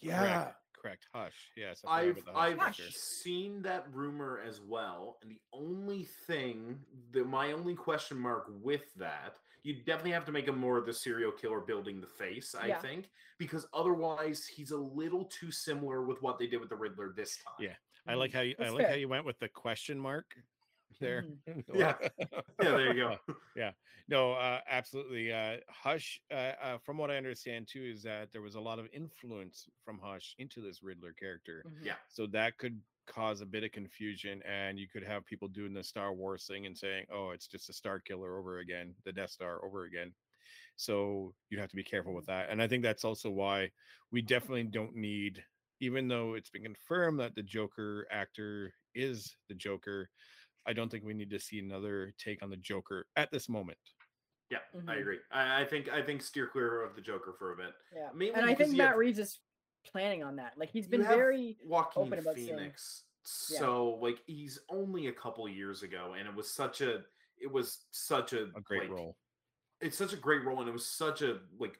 Yeah. 0.00 0.48
Correct. 0.80 1.06
Hush. 1.12 1.50
Yes. 1.56 1.82
I 1.86 2.12
forgot 2.12 2.36
I've 2.36 2.56
the 2.56 2.62
I've 2.62 2.76
Hush. 2.76 2.80
seen 2.94 3.62
that 3.62 3.86
rumor 3.92 4.40
as 4.46 4.60
well, 4.60 5.18
and 5.22 5.30
the 5.30 5.40
only 5.52 6.06
thing 6.26 6.78
that 7.12 7.26
my 7.26 7.52
only 7.52 7.74
question 7.74 8.18
mark 8.18 8.46
with 8.62 8.94
that, 8.94 9.36
you 9.64 9.82
definitely 9.84 10.12
have 10.12 10.24
to 10.26 10.32
make 10.32 10.46
him 10.46 10.58
more 10.58 10.78
of 10.78 10.86
the 10.86 10.92
serial 10.92 11.32
killer 11.32 11.60
building 11.60 12.00
the 12.00 12.06
face. 12.06 12.54
I 12.54 12.68
Yeah. 12.68 12.78
think 12.78 13.10
because 13.38 13.66
otherwise 13.72 14.46
he's 14.46 14.70
a 14.70 14.76
little 14.76 15.24
too 15.24 15.50
similar 15.50 16.02
with 16.02 16.22
what 16.22 16.38
they 16.38 16.46
did 16.46 16.60
with 16.60 16.68
the 16.68 16.76
Riddler 16.76 17.12
this 17.12 17.36
time. 17.38 17.54
Yeah. 17.58 17.74
I 18.06 18.14
like 18.14 18.30
mm-hmm. 18.30 18.38
how 18.38 18.42
you 18.42 18.54
I 18.58 18.62
That's 18.62 18.74
like 18.74 18.88
how 18.88 18.94
you 18.94 19.08
went 19.08 19.26
with 19.26 19.38
the 19.38 19.48
question 19.48 19.98
mark 19.98 20.34
there. 21.00 21.24
Yeah. 21.74 21.94
yeah, 22.18 22.70
there 22.70 22.94
you 22.94 22.94
go. 22.94 23.16
Yeah. 23.56 23.72
No, 24.08 24.34
uh, 24.34 24.60
absolutely. 24.70 25.32
Uh, 25.32 25.56
Hush, 25.68 26.20
uh, 26.30 26.52
uh, 26.62 26.78
from 26.78 26.96
what 26.96 27.10
I 27.10 27.16
understand 27.16 27.66
too, 27.66 27.82
is 27.82 28.02
that 28.04 28.30
there 28.30 28.42
was 28.42 28.54
a 28.54 28.60
lot 28.60 28.78
of 28.78 28.86
influence 28.92 29.66
from 29.84 29.98
Hush 29.98 30.36
into 30.38 30.60
this 30.60 30.80
Riddler 30.82 31.12
character. 31.12 31.64
Mhm. 31.66 31.84
Yeah. 31.84 31.94
So 32.08 32.26
that 32.28 32.56
could 32.58 32.80
cause 33.06 33.40
a 33.40 33.46
bit 33.46 33.64
of 33.64 33.72
confusion, 33.72 34.42
and 34.44 34.78
you 34.78 34.86
could 34.86 35.02
have 35.02 35.24
people 35.26 35.48
doing 35.48 35.72
the 35.72 35.82
Star 35.82 36.14
Wars 36.14 36.46
thing 36.46 36.66
and 36.66 36.76
saying, 36.78 37.06
"Oh, 37.10 37.30
it's 37.30 37.48
just 37.48 37.68
a 37.68 37.72
Star 37.72 37.98
Killer 37.98 38.38
over 38.38 38.58
again, 38.58 38.94
the 39.04 39.12
Death 39.12 39.30
Star 39.30 39.64
over 39.64 39.84
again." 39.84 40.14
So 40.76 41.34
you 41.50 41.58
have 41.58 41.70
to 41.70 41.76
be 41.76 41.82
careful 41.82 42.14
with 42.14 42.26
that. 42.26 42.50
And 42.50 42.62
I 42.62 42.68
think 42.68 42.82
that's 42.84 43.04
also 43.04 43.30
why 43.30 43.70
we 44.12 44.22
definitely 44.22 44.64
don't 44.64 44.94
need, 44.94 45.42
even 45.80 46.06
though 46.06 46.34
it's 46.34 46.50
been 46.50 46.62
confirmed 46.62 47.18
that 47.18 47.34
the 47.34 47.42
Joker 47.42 48.06
actor 48.10 48.72
is 48.94 49.36
the 49.48 49.54
Joker. 49.54 50.10
I 50.68 50.74
don't 50.74 50.90
think 50.90 51.02
we 51.04 51.14
need 51.14 51.30
to 51.30 51.40
see 51.40 51.58
another 51.58 52.12
take 52.18 52.42
on 52.42 52.50
the 52.50 52.56
Joker 52.58 53.06
at 53.16 53.30
this 53.32 53.48
moment. 53.48 53.78
Yeah, 54.50 54.58
I 54.74 54.76
Mhm. 54.78 55.00
agree. 55.00 55.18
I, 55.30 55.62
I 55.62 55.64
think 55.64 55.88
I 55.88 56.02
think 56.02 56.22
steer 56.22 56.46
clear 56.46 56.82
of 56.82 56.94
the 56.94 57.00
Joker 57.00 57.32
for 57.38 57.52
a 57.52 57.56
bit. 57.56 57.72
Yeah. 57.94 58.10
Mainly 58.14 58.34
And 58.34 58.46
I 58.46 58.54
think 58.54 58.76
Matt 58.76 58.88
have- 58.88 58.96
Reeves 58.96 59.18
is 59.18 59.40
planning 59.84 60.22
on 60.22 60.36
that. 60.36 60.56
Like 60.58 60.70
he's 60.70 60.86
been 60.86 61.02
very 61.02 61.58
Joaquin 61.64 62.02
open 62.04 62.18
about 62.18 62.36
saying- 62.36 62.48
Phoenix. 62.48 63.04
Yeah. 63.50 63.58
So 63.58 63.88
like 64.00 64.22
he's 64.26 64.58
only 64.68 65.06
a 65.08 65.12
couple 65.12 65.48
years 65.48 65.82
ago, 65.82 66.14
and 66.18 66.28
it 66.28 66.34
was 66.34 66.50
such 66.50 66.80
a 66.82 67.04
it 67.38 67.50
was 67.50 67.86
such 67.92 68.32
a 68.34 68.44
A 68.56 68.60
great 68.62 68.82
like, 68.82 68.90
role. 68.90 69.16
It's 69.80 69.96
such 69.96 70.12
a 70.12 70.16
great 70.16 70.44
role, 70.44 70.60
and 70.60 70.68
it 70.68 70.72
was 70.72 70.86
such 70.88 71.22
a 71.22 71.40
like 71.58 71.78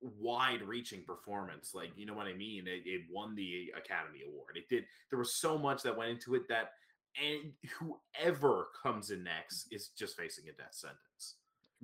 wide 0.00 0.62
reaching 0.62 1.04
performance. 1.04 1.74
Like 1.74 1.96
you 1.96 2.04
know 2.06 2.14
what 2.14 2.26
I 2.26 2.34
mean? 2.34 2.66
It, 2.66 2.82
it 2.86 3.02
won 3.10 3.34
the 3.34 3.72
Academy 3.76 4.22
Award. 4.26 4.56
It 4.56 4.68
did. 4.68 4.86
There 5.10 5.18
was 5.18 5.34
so 5.34 5.56
much 5.58 5.82
that 5.82 5.96
went 5.96 6.10
into 6.10 6.34
it 6.34 6.46
that 6.48 6.72
and 7.20 7.52
whoever 7.78 8.68
comes 8.82 9.10
in 9.10 9.24
next 9.24 9.66
is 9.70 9.88
just 9.88 10.16
facing 10.16 10.44
a 10.48 10.52
death 10.52 10.72
sentence 10.72 11.36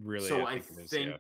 Really, 0.03 0.29
so 0.29 0.47
I, 0.47 0.61
think, 0.61 0.79
it 0.79 0.85
is, 0.85 0.91
think 0.91 1.11
yeah. 1.11 1.17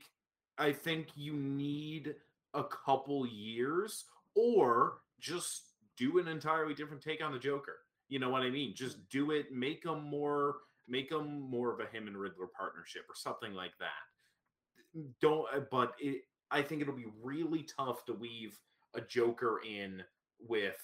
I 0.66 0.72
think 0.72 1.09
you 1.16 1.32
need 1.32 2.14
a 2.55 2.62
couple 2.62 3.26
years 3.26 4.05
or 4.35 4.98
just 5.18 5.62
do 5.97 6.18
an 6.18 6.28
entirely 6.28 6.74
different 6.74 7.02
take 7.02 7.22
on 7.22 7.32
the 7.32 7.39
Joker. 7.39 7.78
You 8.09 8.20
know 8.20 8.30
what 8.30 8.43
I 8.43 8.51
mean? 8.51 8.74
Just 8.74 9.09
do 9.09 9.32
it, 9.32 9.52
make 9.52 9.82
them 9.82 10.05
more 10.05 10.56
make 10.90 11.10
them 11.10 11.43
more 11.43 11.70
of 11.70 11.80
a 11.80 11.86
him 11.94 12.06
and 12.06 12.16
Riddler 12.16 12.47
partnership 12.47 13.02
or 13.09 13.14
something 13.14 13.52
like 13.52 13.72
that. 13.78 15.05
Don't 15.20 15.47
uh, 15.55 15.60
but 15.70 15.93
it 15.98 16.22
I 16.51 16.62
think 16.62 16.80
it'll 16.80 16.94
be 16.94 17.12
really 17.22 17.66
tough 17.76 18.05
to 18.06 18.14
weave 18.14 18.56
a 18.94 19.01
Joker 19.01 19.60
in 19.68 20.02
with 20.40 20.80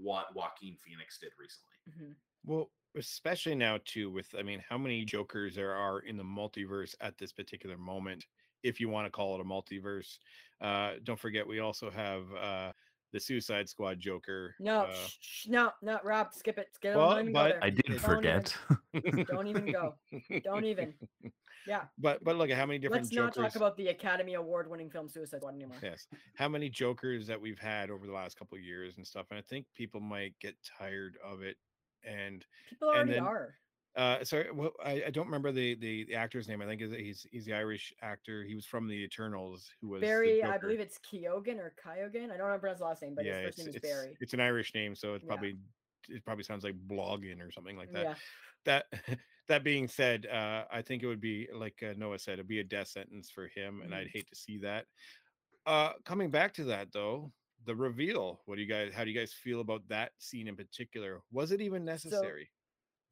what 0.00 0.34
Joaquin 0.34 0.76
Phoenix 0.84 1.18
did 1.18 1.30
recently. 1.40 1.71
Mhm. 1.88 2.14
Well, 2.44 2.70
especially 2.96 3.54
now 3.54 3.78
too, 3.84 4.10
with 4.10 4.34
I 4.38 4.42
mean, 4.42 4.62
how 4.68 4.78
many 4.78 5.04
Jokers 5.04 5.54
there 5.54 5.74
are 5.74 6.00
in 6.00 6.16
the 6.16 6.24
multiverse 6.24 6.94
at 7.00 7.16
this 7.18 7.32
particular 7.32 7.78
moment, 7.78 8.26
if 8.62 8.80
you 8.80 8.88
want 8.88 9.06
to 9.06 9.10
call 9.10 9.34
it 9.34 9.40
a 9.40 9.44
multiverse. 9.44 10.18
Uh, 10.60 10.94
don't 11.02 11.18
forget, 11.18 11.46
we 11.46 11.58
also 11.60 11.90
have 11.90 12.22
uh, 12.34 12.72
the 13.12 13.20
Suicide 13.20 13.68
Squad 13.68 13.98
Joker. 13.98 14.54
No, 14.60 14.82
uh, 14.82 14.92
shh, 14.92 15.16
shh, 15.20 15.46
no, 15.48 15.72
no, 15.82 15.98
Rob, 16.04 16.32
skip 16.32 16.58
it. 16.58 16.68
Skip 16.72 16.94
it. 16.94 16.96
Well, 16.96 17.16
Don't 17.16 17.32
but. 17.32 17.58
I 17.62 17.70
did 17.70 17.84
Don't 17.86 17.98
forget. 17.98 18.54
Don't 19.26 19.46
even 19.46 19.70
go. 19.70 19.94
Don't 20.44 20.64
even. 20.64 20.94
Yeah. 21.66 21.82
But 21.98 22.24
but 22.24 22.36
look 22.36 22.50
at 22.50 22.56
how 22.56 22.66
many 22.66 22.78
different 22.78 23.04
Let's 23.04 23.14
not 23.14 23.34
talk 23.34 23.56
about 23.56 23.76
the 23.76 23.88
Academy 23.88 24.34
Award-winning 24.34 24.90
film 24.90 25.08
Suicide 25.08 25.40
Squad 25.40 25.54
anymore. 25.54 25.76
yes, 25.82 26.06
how 26.34 26.48
many 26.48 26.68
Jokers 26.68 27.26
that 27.26 27.40
we've 27.40 27.58
had 27.58 27.90
over 27.90 28.06
the 28.06 28.12
last 28.12 28.38
couple 28.38 28.56
of 28.56 28.64
years 28.64 28.94
and 28.96 29.06
stuff, 29.06 29.26
and 29.30 29.38
I 29.38 29.42
think 29.42 29.66
people 29.74 30.00
might 30.00 30.34
get 30.40 30.56
tired 30.78 31.18
of 31.24 31.42
it. 31.42 31.56
And 32.04 32.44
People 32.68 32.88
And 32.90 32.96
already 32.96 33.12
then- 33.12 33.22
are. 33.22 33.54
uh, 33.96 34.24
sorry, 34.24 34.50
well, 34.52 34.72
I, 34.84 35.04
I 35.06 35.10
don't 35.10 35.26
remember 35.26 35.52
the, 35.52 35.74
the 35.76 36.04
the 36.04 36.14
actor's 36.14 36.48
name. 36.48 36.62
I 36.62 36.66
think 36.66 36.80
is- 36.82 36.92
he's 36.92 37.26
he's 37.30 37.44
the 37.44 37.54
Irish 37.54 37.92
actor. 38.02 38.42
He 38.44 38.54
was 38.54 38.64
from 38.66 38.88
the 38.88 38.94
Eternals. 39.04 39.70
Who 39.80 39.88
was 39.88 40.00
Barry, 40.00 40.42
I 40.42 40.58
believe 40.58 40.80
it's 40.80 40.98
Kyogen 40.98 41.58
or 41.58 41.74
Kyogen. 41.84 42.30
I 42.32 42.36
don't 42.36 42.46
remember 42.46 42.68
his 42.68 42.80
last 42.80 43.02
name, 43.02 43.14
but 43.14 43.24
yeah, 43.24 43.40
his 43.40 43.48
it's, 43.48 43.56
first 43.56 43.58
name 43.58 43.68
is 43.68 43.74
it's, 43.76 43.88
Barry. 43.88 44.16
it's 44.20 44.34
an 44.34 44.40
Irish 44.40 44.74
name, 44.74 44.94
so 44.94 45.14
it's 45.14 45.24
Yeah. 45.24 45.28
probably 45.28 45.56
it 46.08 46.24
probably 46.24 46.44
sounds 46.44 46.64
like 46.64 46.74
blogging 46.88 47.40
or 47.46 47.50
something 47.52 47.76
like 47.76 47.92
that. 47.92 48.02
Yeah. 48.04 48.14
That 48.64 48.86
that 49.48 49.62
being 49.64 49.88
said, 49.88 50.26
uh, 50.26 50.64
I 50.72 50.82
think 50.82 51.02
it 51.02 51.06
would 51.06 51.20
be 51.20 51.48
like 51.54 51.82
uh, 51.82 51.94
Noah 51.96 52.18
said, 52.18 52.34
it'd 52.34 52.48
be 52.48 52.60
a 52.60 52.64
death 52.64 52.88
sentence 52.88 53.30
for 53.30 53.48
him, 53.48 53.82
and 53.82 53.94
I'd 53.94 54.06
Mm-hmm. 54.06 54.18
hate 54.18 54.28
to 54.28 54.36
see 54.36 54.58
that. 54.58 54.86
Uh, 55.66 55.92
coming 56.04 56.30
back 56.30 56.54
to 56.54 56.64
that 56.64 56.92
though, 56.92 57.30
the 57.66 57.74
reveal. 57.74 58.40
What 58.46 58.56
do 58.56 58.62
you 58.62 58.68
guys? 58.68 58.92
How 58.94 59.04
do 59.04 59.10
you 59.10 59.18
guys 59.18 59.32
feel 59.32 59.60
about 59.60 59.86
that 59.88 60.12
scene 60.18 60.48
in 60.48 60.56
particular? 60.56 61.20
Was 61.32 61.52
it 61.52 61.60
even 61.60 61.84
necessary? 61.84 62.50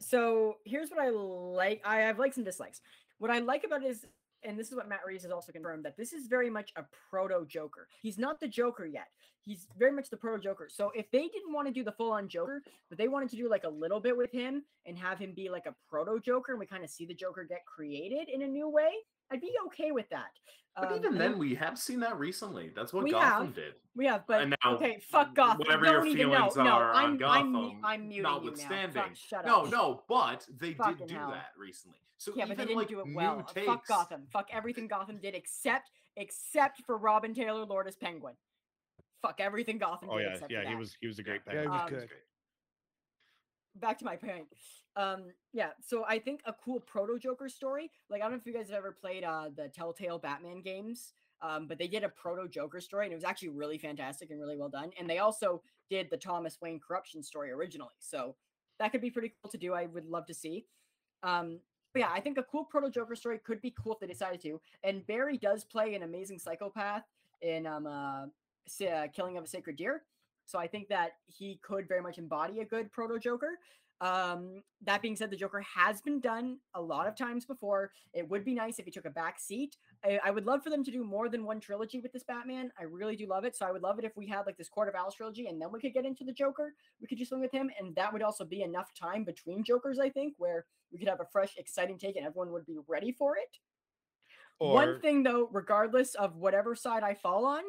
So 0.01 0.56
here's 0.64 0.90
what 0.90 0.98
I 0.98 1.10
like. 1.10 1.82
I 1.85 2.01
have 2.01 2.18
likes 2.18 2.36
and 2.36 2.47
dislikes. 2.47 2.81
What 3.18 3.31
I 3.31 3.39
like 3.40 3.64
about 3.64 3.82
it 3.82 3.90
is, 3.90 4.06
and 4.43 4.59
this 4.59 4.68
is 4.68 4.74
what 4.74 4.89
Matt 4.89 5.01
Reeves 5.06 5.24
has 5.24 5.32
also 5.32 5.52
confirmed, 5.52 5.85
that 5.85 5.97
this 5.97 6.12
is 6.12 6.27
very 6.27 6.48
much 6.48 6.72
a 6.77 6.85
proto 7.10 7.44
Joker. 7.47 7.86
He's 8.01 8.18
not 8.18 8.40
the 8.40 8.48
Joker 8.48 8.86
yet. 8.86 9.09
He's 9.43 9.66
very 9.78 9.93
much 9.93 10.09
the 10.09 10.16
proto 10.16 10.43
Joker. 10.43 10.68
So 10.70 10.90
if 10.94 11.10
they 11.10 11.28
didn't 11.28 11.52
want 11.52 11.68
to 11.68 11.72
do 11.72 11.85
the 11.85 11.93
full 11.93 12.12
on 12.12 12.28
Joker, 12.28 12.62
but 12.89 12.98
they 12.98 13.09
wanted 13.09 13.31
to 13.31 13.36
do 13.36 13.48
like 13.48 13.64
a 13.64 13.68
little 13.68 14.01
bit 14.01 14.16
with 14.16 14.32
him 14.32 14.64
and 14.86 14.98
have 14.98 15.18
him 15.18 15.35
be 15.35 15.51
like 15.51 15.66
a 15.66 15.74
proto 15.89 16.18
Joker, 16.20 16.52
and 16.52 16.60
we 16.60 16.66
kind 16.66 16.85
of 16.85 16.90
see 16.90 17.05
the 17.05 17.14
Joker 17.14 17.44
get 17.44 17.64
created 17.66 18.28
in 18.28 18.43
a 18.43 18.48
new 18.48 18.68
way, 18.68 18.90
I'd 19.31 19.40
be 19.40 19.52
okay 19.66 19.93
with 19.93 20.09
that. 20.11 20.31
But 20.77 20.93
Um, 20.93 20.98
even 20.98 21.19
then, 21.19 21.39
we 21.39 21.55
have 21.57 21.78
seen 21.78 22.01
that 22.01 22.19
recently. 22.19 22.70
That's 22.74 22.93
what 22.93 23.05
We 23.05 23.11
Gotham 23.11 23.47
have, 23.47 23.55
did. 23.55 23.74
we 23.94 24.07
have, 24.07 24.27
but 24.27 24.40
And 24.43 24.55
now, 24.65 24.74
okay, 24.77 25.01
fuck 25.11 25.35
Gotham. 25.35 25.59
whatever 25.59 25.85
Don't 25.85 25.94
your 25.94 26.07
even 26.07 26.31
know. 26.31 26.36
feelings 26.36 26.57
No, 26.57 26.62
are 26.62 26.93
on 26.93 26.97
I'm, 26.97 27.05
I'm, 27.05 27.52
mu- 27.52 27.62
Gotham, 27.62 27.81
I'm 27.85 28.01
muting 28.09 28.12
you 28.16 28.23
now. 28.23 28.28
Fuck, 28.35 28.43
notwithstanding. 28.44 29.02
shut 29.15 29.47
No, 29.47 29.62
up. 29.65 29.70
no, 29.70 30.02
but 30.09 30.47
they 30.59 30.74
Fucking 30.74 30.97
did 30.98 31.09
do 31.09 31.15
hell. 31.16 31.31
that 31.32 31.51
recently. 31.59 31.98
So 32.19 32.32
Yeah, 32.36 32.44
even 32.44 32.48
but 32.57 32.59
they 32.59 32.65
didn't 32.66 32.78
like 32.78 32.89
do 32.89 33.01
it 33.01 33.07
new 33.07 33.15
well. 33.16 33.43
takes, 33.43 33.66
Fuck 33.66 33.86
Gotham. 33.86 34.27
Fuck 34.32 34.48
everything 34.52 34.86
Gotham 34.89 35.19
did 35.19 35.35
except 35.35 35.90
except 36.16 36.82
for 36.85 36.97
Robin 36.98 37.35
Taylor 37.35 37.65
Lord 37.65 37.89
as 37.89 37.97
Penguin. 37.97 38.35
Fuck 39.23 39.40
everything 39.40 39.78
Gotham 39.78 40.09
Oh 40.11 40.19
did 40.19 40.24
yeah, 40.24 40.32
except 40.35 40.52
yeah, 40.52 40.62
for 40.65 40.69
he 40.69 40.74
was 40.77 40.97
he 41.01 41.07
was 41.09 41.19
a 41.19 41.23
great 41.23 41.40
Yeah, 41.47 41.62
he 41.62 41.69
was 41.69 41.81
Um, 41.82 41.89
good. 41.89 42.09
Back 43.76 43.98
to 43.98 44.05
my 44.05 44.16
point. 44.16 44.47
Um, 44.97 45.26
yeah, 45.52 45.70
so 45.80 46.05
I 46.09 46.18
think 46.18 46.40
a 46.44 46.52
cool 46.52 46.80
proto 46.80 47.18
Joker 47.18 47.48
story. 47.48 47.90
Like 48.09 48.20
I 48.20 48.24
don't 48.24 48.32
know 48.32 48.38
if 48.38 48.47
you 48.47 48.52
guys 48.52 48.68
have 48.68 48.78
ever 48.78 48.92
played 48.92 49.24
uh 49.24 49.51
the 49.55 49.68
Telltale 49.68 50.18
Batman 50.18 50.60
games. 50.62 51.12
Um, 51.42 51.66
but 51.66 51.78
they 51.78 51.86
did 51.88 52.05
a 52.05 52.09
proto 52.09 52.48
Joker 52.48 52.80
story 52.80 53.06
and 53.06 53.12
it 53.12 53.16
was 53.16 53.24
actually 53.24 53.48
really 53.48 53.78
fantastic 53.78 54.30
and 54.30 54.40
really 54.40 54.56
well 54.56 54.68
done. 54.68 54.90
And 54.98 55.09
they 55.09 55.18
also 55.18 55.62
did 55.88 56.09
the 56.10 56.16
Thomas 56.16 56.59
Wayne 56.60 56.78
corruption 56.86 57.22
story 57.22 57.51
originally. 57.51 57.94
So 57.98 58.36
that 58.78 58.92
could 58.92 59.01
be 59.01 59.10
pretty 59.10 59.32
cool 59.42 59.51
to 59.51 59.59
do. 59.59 59.72
I 59.72 59.86
would 59.86 60.06
love 60.06 60.26
to 60.26 60.34
see. 60.34 60.66
Um, 61.22 61.60
but 61.92 62.01
yeah, 62.01 62.10
I 62.12 62.20
think 62.20 62.38
a 62.38 62.42
cool 62.42 62.64
proto 62.64 62.90
Joker 62.90 63.16
story 63.16 63.38
could 63.38 63.60
be 63.60 63.74
cool 63.82 63.94
if 63.94 64.01
they 64.01 64.06
decided 64.06 64.40
to. 64.42 64.60
And 64.84 65.06
Barry 65.06 65.38
does 65.38 65.64
play 65.64 65.94
an 65.94 66.02
amazing 66.02 66.38
psychopath 66.38 67.05
in 67.42 67.66
um 67.66 67.86
uh, 67.86 68.26
uh 68.84 69.09
Killing 69.14 69.38
of 69.38 69.44
a 69.44 69.48
Sacred 69.48 69.76
Deer. 69.76 70.02
So 70.51 70.59
I 70.59 70.66
think 70.66 70.89
that 70.89 71.12
he 71.27 71.59
could 71.62 71.86
very 71.86 72.02
much 72.02 72.18
embody 72.18 72.60
a 72.60 72.64
good 72.64 72.90
proto 72.93 73.18
Joker. 73.18 73.59
Um, 74.01 74.62
that 74.86 75.02
being 75.02 75.14
said, 75.14 75.31
the 75.31 75.36
Joker 75.36 75.60
has 75.60 76.01
been 76.01 76.20
done 76.20 76.56
a 76.74 76.81
lot 76.81 77.06
of 77.06 77.16
times 77.16 77.44
before. 77.44 77.93
It 78.14 78.28
would 78.31 78.44
be 78.44 78.55
nice 78.55 78.78
if 78.78 78.86
he 78.86 78.90
took 78.90 79.05
a 79.05 79.10
back 79.10 79.39
seat. 79.39 79.77
I, 80.02 80.18
I 80.24 80.31
would 80.31 80.47
love 80.47 80.62
for 80.62 80.70
them 80.70 80.82
to 80.85 80.90
do 80.90 81.05
more 81.05 81.28
than 81.28 81.44
one 81.44 81.60
trilogy 81.60 82.01
with 82.01 82.12
this 82.12 82.24
Batman. 82.24 82.72
I 82.81 82.85
really 82.85 83.14
do 83.14 83.27
love 83.27 83.44
it. 83.44 83.55
So 83.55 83.66
I 83.66 83.72
would 83.72 83.82
love 83.82 83.98
it 83.98 84.06
if 84.06 84.16
we 84.16 84.27
had 84.27 84.47
like 84.47 84.56
this 84.56 84.70
Court 84.70 84.89
of 84.89 84.94
Owls 84.94 85.14
trilogy 85.14 85.48
and 85.48 85.60
then 85.60 85.70
we 85.70 85.81
could 85.81 85.93
get 85.93 86.06
into 86.06 86.24
the 86.24 86.32
Joker. 86.32 86.72
We 87.01 87.09
could 87.09 87.18
do 87.18 87.27
something 87.27 87.43
with 87.43 87.52
him, 87.52 87.70
and 87.78 87.94
that 87.97 88.10
would 88.12 88.22
also 88.22 88.44
be 88.44 88.62
enough 88.62 88.94
time 88.94 89.22
between 89.22 89.62
Jokers, 89.62 89.98
I 89.98 90.09
think, 90.09 90.35
where 90.39 90.64
we 90.90 90.98
could 90.98 91.09
have 91.09 91.20
a 91.20 91.27
fresh, 91.31 91.55
exciting 91.59 91.98
take 91.98 92.16
and 92.16 92.27
everyone 92.27 92.52
would 92.52 92.66
be 92.66 92.78
ready 92.89 93.12
for 93.12 93.36
it. 93.36 93.59
Or 94.59 94.74
One 94.74 95.01
thing 95.01 95.22
though, 95.22 95.48
regardless 95.52 96.14
of 96.14 96.36
whatever 96.36 96.74
side 96.74 97.02
I 97.02 97.14
fall 97.14 97.44
on, 97.44 97.62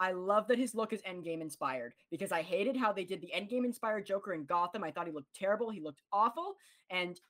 I 0.00 0.12
love 0.12 0.48
that 0.48 0.58
his 0.58 0.74
look 0.74 0.92
is 0.92 1.00
Endgame 1.02 1.40
inspired 1.40 1.94
because 2.10 2.32
I 2.32 2.42
hated 2.42 2.76
how 2.76 2.92
they 2.92 3.04
did 3.04 3.20
the 3.20 3.32
Endgame 3.34 3.64
inspired 3.64 4.06
Joker 4.06 4.32
in 4.34 4.44
Gotham. 4.44 4.82
I 4.84 4.90
thought 4.90 5.06
he 5.06 5.12
looked 5.12 5.34
terrible. 5.34 5.70
He 5.70 5.80
looked 5.80 6.02
awful. 6.12 6.56
And 6.90 7.20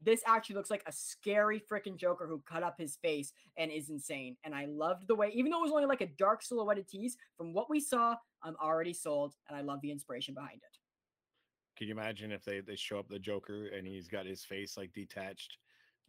this 0.00 0.22
actually 0.26 0.56
looks 0.56 0.70
like 0.70 0.82
a 0.86 0.92
scary 0.92 1.60
freaking 1.60 1.96
Joker 1.96 2.26
who 2.26 2.40
cut 2.46 2.62
up 2.62 2.78
his 2.78 2.96
face 2.96 3.32
and 3.56 3.70
is 3.70 3.90
insane. 3.90 4.36
And 4.44 4.54
I 4.54 4.66
loved 4.66 5.08
the 5.08 5.14
way, 5.14 5.30
even 5.34 5.50
though 5.50 5.58
it 5.58 5.62
was 5.62 5.72
only 5.72 5.86
like 5.86 6.00
a 6.00 6.06
dark 6.06 6.42
silhouetted 6.42 6.88
tease, 6.88 7.16
from 7.36 7.52
what 7.52 7.68
we 7.68 7.80
saw, 7.80 8.16
I'm 8.42 8.56
already 8.62 8.92
sold 8.92 9.34
and 9.48 9.56
I 9.56 9.62
love 9.62 9.80
the 9.80 9.90
inspiration 9.90 10.34
behind 10.34 10.56
it. 10.62 10.78
Can 11.76 11.86
you 11.88 11.94
imagine 11.94 12.32
if 12.32 12.44
they 12.44 12.60
they 12.60 12.74
show 12.76 12.98
up 12.98 13.08
the 13.08 13.18
Joker 13.20 13.68
and 13.68 13.86
he's 13.86 14.08
got 14.08 14.26
his 14.26 14.44
face 14.44 14.76
like 14.76 14.92
detached, 14.92 15.58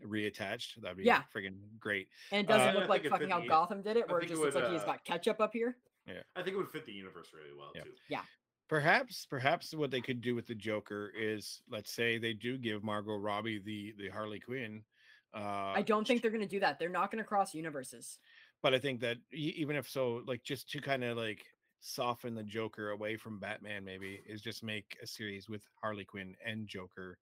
reattached? 0.03 0.81
That'd 0.81 0.97
be 0.97 1.03
Yeah. 1.03 1.23
friggin' 1.35 1.59
great. 1.79 2.09
And 2.31 2.47
it 2.47 2.51
doesn't 2.51 2.75
Uh, 2.75 2.79
look 2.79 2.89
like 2.89 3.05
fucking 3.05 3.29
how 3.29 3.41
Gotham 3.41 3.81
did 3.83 3.97
it, 3.97 4.07
where 4.07 4.17
it 4.17 4.21
think 4.21 4.31
it 4.31 4.33
just 4.33 4.41
looks 4.43 4.55
would, 4.55 4.63
like 4.63 4.73
he's 4.73 4.83
got 4.83 5.03
ketchup 5.05 5.39
up 5.39 5.53
here. 5.53 5.77
I 6.07 6.41
think 6.41 6.55
it 6.55 6.57
would 6.57 6.69
fit 6.71 6.85
the 6.85 6.91
universe 6.91 7.27
really 7.33 7.55
well 7.57 7.71
Yeah. 7.75 7.83
too. 7.83 7.91
Yeah. 8.09 8.23
Perhaps, 8.67 9.25
perhaps 9.29 9.73
what 9.73 9.89
they 9.91 10.01
could 10.01 10.21
do 10.21 10.35
with 10.35 10.45
the 10.45 10.55
Joker 10.55 11.11
is, 11.17 11.61
let's 11.69 11.91
say 11.91 12.17
they 12.17 12.33
do 12.33 12.57
give 12.57 12.83
Margot 12.83 13.17
Robbie 13.17 13.59
the 13.59 13.93
the 13.97 14.09
Harley 14.09 14.39
Quinn. 14.39 14.83
Uh, 15.33 15.73
I 15.75 15.81
don't 15.83 16.05
think 16.07 16.21
they're 16.21 16.31
going 16.31 16.41
to 16.41 16.47
do 16.47 16.59
that. 16.61 16.77
They're 16.79 16.89
not 16.89 17.11
going 17.11 17.23
to 17.23 17.27
cross 17.27 17.53
universes. 17.53 18.19
but 18.61 18.73
I 18.73 18.79
think 18.79 18.99
that 19.01 19.17
even 19.31 19.75
if 19.75 19.87
so, 19.89 20.21
like 20.27 20.43
just 20.43 20.69
to 20.71 20.81
kind 20.81 21.03
of 21.03 21.17
like 21.17 21.45
soften 21.81 22.35
the 22.35 22.43
Joker 22.43 22.89
away 22.91 23.15
from 23.17 23.39
Batman, 23.39 23.83
maybe 23.85 24.21
is 24.25 24.41
just 24.41 24.63
make 24.63 24.97
a 25.01 25.07
series 25.07 25.47
with 25.47 25.61
Harley 25.81 26.03
Quinn 26.05 26.35
and 26.45 26.67
Joker, 26.67 27.17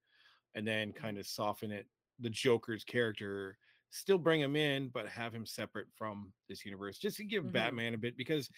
and 0.56 0.66
then 0.68 0.92
kind 0.94 1.18
of 1.18 1.28
soften 1.28 1.72
it 1.72 1.88
the 2.20 2.30
Joker's 2.30 2.84
character, 2.84 3.58
still 3.90 4.18
bring 4.18 4.42
him 4.42 4.56
in, 4.56 4.90
but 4.90 5.08
have 5.08 5.34
him 5.34 5.46
separate 5.46 5.88
from 5.96 6.32
this 6.50 6.66
universe, 6.66 6.98
just 6.98 7.18
to 7.18 7.24
give 7.24 7.46
Mhm. 7.46 7.52
Batman 7.54 7.94
a 7.94 7.98
bit 7.98 8.18
because 8.18 8.50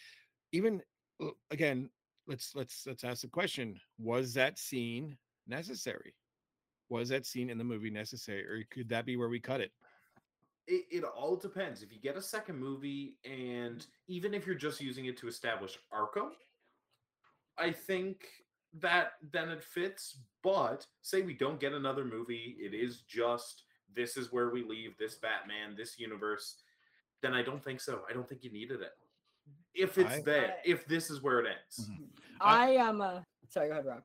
even 0.52 0.82
again, 1.52 1.90
let's 2.28 2.56
let's 2.56 2.86
let's 2.86 3.04
ask 3.04 3.22
the 3.22 3.28
question: 3.28 3.80
Was 3.98 4.34
that 4.34 4.58
scene 4.58 5.18
necessary? 5.48 6.16
Was 6.90 7.10
that 7.10 7.26
scene 7.26 7.50
in 7.50 7.58
the 7.58 7.64
movie 7.64 7.90
necessary, 7.92 8.46
or 8.46 8.64
could 8.72 8.90
that 8.90 9.06
be 9.06 9.16
where 9.18 9.30
we 9.30 9.40
cut 9.40 9.62
it? 9.62 9.72
It, 10.68 10.86
it 10.92 11.04
all 11.04 11.36
depends. 11.36 11.82
If 11.82 11.92
you 11.92 12.00
get 12.00 12.16
a 12.18 12.22
second 12.22 12.58
movie, 12.58 13.18
and 13.26 13.86
even 14.08 14.34
if 14.34 14.46
you're 14.46 14.56
just 14.56 14.82
using 14.82 15.06
it 15.06 15.18
to 15.18 15.28
establish 15.28 15.78
Arkham, 15.92 16.32
I 17.58 17.72
think 17.72 18.28
that 18.74 19.14
then 19.32 19.50
it 19.50 19.64
fits. 19.64 20.20
But 20.42 20.86
say 21.02 21.22
we 21.22 21.34
don't 21.34 21.60
get 21.60 21.74
another 21.74 22.06
movie, 22.06 22.56
it 22.60 22.74
is 22.74 23.02
just 23.02 23.64
this 23.96 24.18
is 24.18 24.32
where 24.32 24.50
we 24.50 24.64
leave 24.64 24.98
this 24.98 25.16
Batman, 25.16 25.76
this 25.76 26.00
universe. 26.00 26.56
Then 27.22 27.34
I 27.34 27.42
don't 27.42 27.64
think 27.64 27.82
so. 27.82 28.02
I 28.10 28.14
don't 28.14 28.28
think 28.28 28.44
you 28.44 28.52
needed 28.52 28.82
it. 28.82 28.94
If 29.74 29.98
it's 29.98 30.12
I- 30.12 30.22
there, 30.22 30.52
I- 30.58 30.62
if 30.64 30.86
this 30.86 31.10
is 31.10 31.22
where 31.22 31.40
it 31.40 31.48
ends. 31.48 31.90
Mhm. 31.90 32.10
I 32.42 32.72
am. 32.72 33.02
Uh, 33.02 33.22
sorry, 33.50 33.68
go 33.68 33.74
ahead, 33.74 33.86
Rob. 33.86 34.04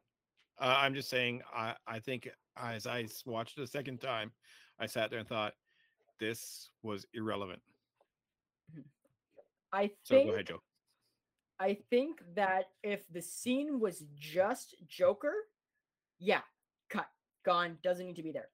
Uh, 0.61 0.74
I'm 0.78 0.94
just 0.94 1.09
saying, 1.09 1.43
I, 1.52 1.74
I 1.86 1.98
think 2.01 2.28
as 2.56 2.86
I 2.86 3.06
watched 3.27 3.59
it 3.59 3.62
a 3.62 3.66
second 3.66 4.01
time, 4.01 4.32
I 4.78 4.86
sat 4.86 5.11
there 5.11 5.19
and 5.19 5.28
thought, 5.28 5.55
this 6.20 6.70
was 6.82 7.06
irrelevant. 7.12 7.61
I 9.73 9.89
So 10.05 10.15
think 10.15 10.28
go 10.28 10.35
ahead, 10.35 10.47
Joe. 10.47 10.62
I 11.59 11.74
think 11.90 12.20
that 12.35 12.66
if 12.82 13.06
the 13.12 13.20
scene 13.23 13.81
was 13.81 14.05
just 14.15 14.74
Joker, 14.86 15.35
yeah, 16.19 16.43
cut, 16.89 17.06
gone, 17.44 17.78
doesn't 17.82 18.06
need 18.06 18.16
to 18.16 18.23
be 18.23 18.32
there. 18.32 18.51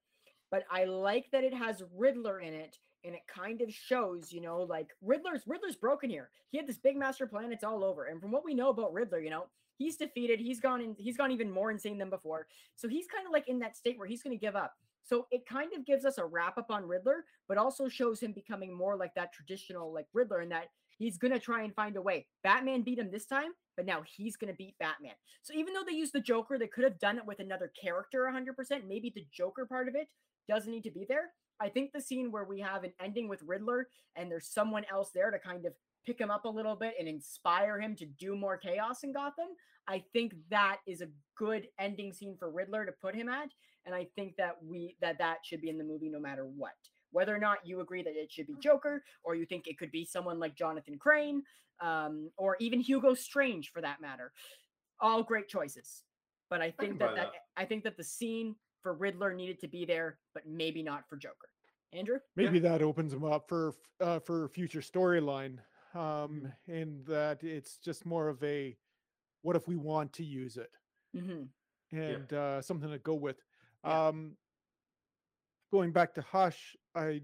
But 0.51 0.65
I 0.69 0.83
like 0.83 1.31
that 1.31 1.43
it 1.43 1.53
has 1.53 1.81
Riddler 1.95 2.41
in 2.41 2.53
it, 2.53 2.77
and 3.03 3.15
it 3.15 3.21
kind 3.27 3.61
of 3.61 3.73
shows, 3.73 4.31
you 4.31 4.41
know, 4.41 4.59
like 4.61 4.89
Riddler's 5.01 5.43
Riddler's 5.47 5.75
broken 5.75 6.09
here. 6.09 6.29
He 6.49 6.57
had 6.57 6.67
this 6.67 6.77
big 6.77 6.97
master 6.97 7.25
plan, 7.25 7.51
it's 7.51 7.63
all 7.63 7.83
over. 7.83 8.05
And 8.05 8.21
from 8.21 8.31
what 8.31 8.45
we 8.45 8.53
know 8.53 8.69
about 8.69 8.93
Riddler, 8.93 9.21
you 9.21 9.29
know, 9.29 9.47
he's 9.77 9.97
defeated, 9.97 10.39
he's 10.39 10.59
gone 10.59 10.81
in, 10.81 10.95
he's 10.99 11.17
gone 11.17 11.31
even 11.31 11.49
more 11.49 11.71
insane 11.71 11.97
than 11.97 12.09
before. 12.09 12.47
So 12.75 12.87
he's 12.87 13.07
kind 13.07 13.25
of 13.25 13.33
like 13.33 13.47
in 13.47 13.59
that 13.59 13.77
state 13.77 13.97
where 13.97 14.07
he's 14.07 14.21
going 14.21 14.37
to 14.37 14.45
give 14.45 14.55
up. 14.55 14.73
So 15.03 15.25
it 15.31 15.47
kind 15.47 15.73
of 15.73 15.85
gives 15.85 16.05
us 16.05 16.17
a 16.17 16.25
wrap 16.25 16.57
up 16.57 16.69
on 16.69 16.87
Riddler, 16.87 17.25
but 17.47 17.57
also 17.57 17.87
shows 17.87 18.19
him 18.19 18.33
becoming 18.33 18.75
more 18.75 18.95
like 18.95 19.13
that 19.15 19.33
traditional 19.33 19.91
like 19.91 20.05
Riddler, 20.13 20.41
and 20.41 20.51
that 20.51 20.67
he's 20.97 21.17
gonna 21.17 21.39
try 21.39 21.63
and 21.63 21.73
find 21.73 21.97
a 21.97 22.01
way. 22.01 22.27
Batman 22.43 22.83
beat 22.83 22.99
him 22.99 23.09
this 23.09 23.25
time, 23.25 23.51
but 23.75 23.87
now 23.87 24.03
he's 24.05 24.37
gonna 24.37 24.53
beat 24.53 24.77
Batman. 24.79 25.15
So 25.41 25.53
even 25.55 25.73
though 25.73 25.83
they 25.83 25.95
used 25.95 26.13
the 26.13 26.21
Joker, 26.21 26.59
they 26.59 26.67
could 26.67 26.83
have 26.83 26.99
done 26.99 27.17
it 27.17 27.25
with 27.25 27.39
another 27.39 27.73
character 27.81 28.27
100%. 28.31 28.87
Maybe 28.87 29.11
the 29.13 29.25
Joker 29.31 29.65
part 29.65 29.87
of 29.87 29.95
it 29.95 30.07
doesn't 30.47 30.71
need 30.71 30.83
to 30.83 30.91
be 30.91 31.05
there. 31.07 31.29
I 31.59 31.69
think 31.69 31.91
the 31.91 32.01
scene 32.01 32.31
where 32.31 32.43
we 32.43 32.59
have 32.59 32.83
an 32.83 32.93
ending 32.99 33.27
with 33.27 33.43
Riddler 33.45 33.87
and 34.15 34.31
there's 34.31 34.47
someone 34.47 34.83
else 34.91 35.11
there 35.13 35.29
to 35.29 35.39
kind 35.39 35.65
of 35.65 35.73
pick 36.05 36.19
him 36.19 36.31
up 36.31 36.45
a 36.45 36.49
little 36.49 36.75
bit 36.75 36.95
and 36.99 37.07
inspire 37.07 37.79
him 37.79 37.95
to 37.95 38.05
do 38.05 38.35
more 38.35 38.57
chaos 38.57 39.03
in 39.03 39.13
Gotham, 39.13 39.49
I 39.87 40.03
think 40.13 40.33
that 40.49 40.77
is 40.87 41.01
a 41.01 41.09
good 41.37 41.67
ending 41.79 42.13
scene 42.13 42.35
for 42.37 42.49
Riddler 42.49 42.85
to 42.85 42.91
put 42.91 43.15
him 43.15 43.29
at, 43.29 43.49
and 43.85 43.95
I 43.95 44.07
think 44.15 44.35
that 44.37 44.57
we 44.63 44.95
that 45.01 45.17
that 45.19 45.39
should 45.43 45.61
be 45.61 45.69
in 45.69 45.77
the 45.77 45.83
movie 45.83 46.09
no 46.09 46.19
matter 46.19 46.45
what. 46.45 46.71
Whether 47.11 47.35
or 47.35 47.39
not 47.39 47.65
you 47.65 47.81
agree 47.81 48.03
that 48.03 48.15
it 48.15 48.31
should 48.31 48.47
be 48.47 48.55
Joker, 48.61 49.03
or 49.23 49.35
you 49.35 49.45
think 49.45 49.67
it 49.67 49.77
could 49.77 49.91
be 49.91 50.05
someone 50.05 50.39
like 50.39 50.55
Jonathan 50.55 50.97
Crane, 50.97 51.43
um, 51.81 52.29
or 52.37 52.55
even 52.59 52.79
Hugo 52.79 53.13
Strange 53.13 53.71
for 53.71 53.81
that 53.81 54.01
matter, 54.01 54.31
all 55.01 55.23
great 55.23 55.49
choices. 55.49 56.03
But 56.49 56.61
I 56.61 56.71
think 56.71 56.99
that 56.99 57.15
that. 57.15 57.31
I 57.57 57.65
think 57.65 57.83
that 57.83 57.97
the 57.97 58.03
scene 58.03 58.55
for 58.81 58.93
Riddler 58.93 59.33
needed 59.33 59.59
to 59.61 59.67
be 59.67 59.85
there, 59.85 60.17
but 60.33 60.47
maybe 60.47 60.83
not 60.83 61.07
for 61.07 61.17
Joker. 61.17 61.49
Andrew, 61.93 62.19
maybe 62.35 62.59
that 62.59 62.81
opens 62.81 63.11
them 63.11 63.23
up 63.25 63.47
for 63.49 63.73
uh, 63.99 64.19
for 64.19 64.47
future 64.47 64.79
storyline 64.81 65.57
um 65.93 66.47
Mm-hmm. 66.69 66.71
and 66.71 67.05
that 67.05 67.43
it's 67.43 67.77
just 67.77 68.05
more 68.05 68.29
of 68.29 68.41
a 68.43 68.77
what 69.41 69.57
if 69.57 69.67
we 69.67 69.75
want 69.75 70.13
to 70.13 70.23
use 70.23 70.55
it 70.55 70.69
hmm 71.13 71.43
and 71.91 72.31
uh 72.31 72.61
something 72.61 72.89
to 72.89 72.97
go 72.99 73.13
with 73.13 73.41
Yeah. 73.85 74.07
um 74.07 74.37
going 75.69 75.91
back 75.91 76.13
to 76.13 76.21
hush 76.21 76.77
i 76.95 77.21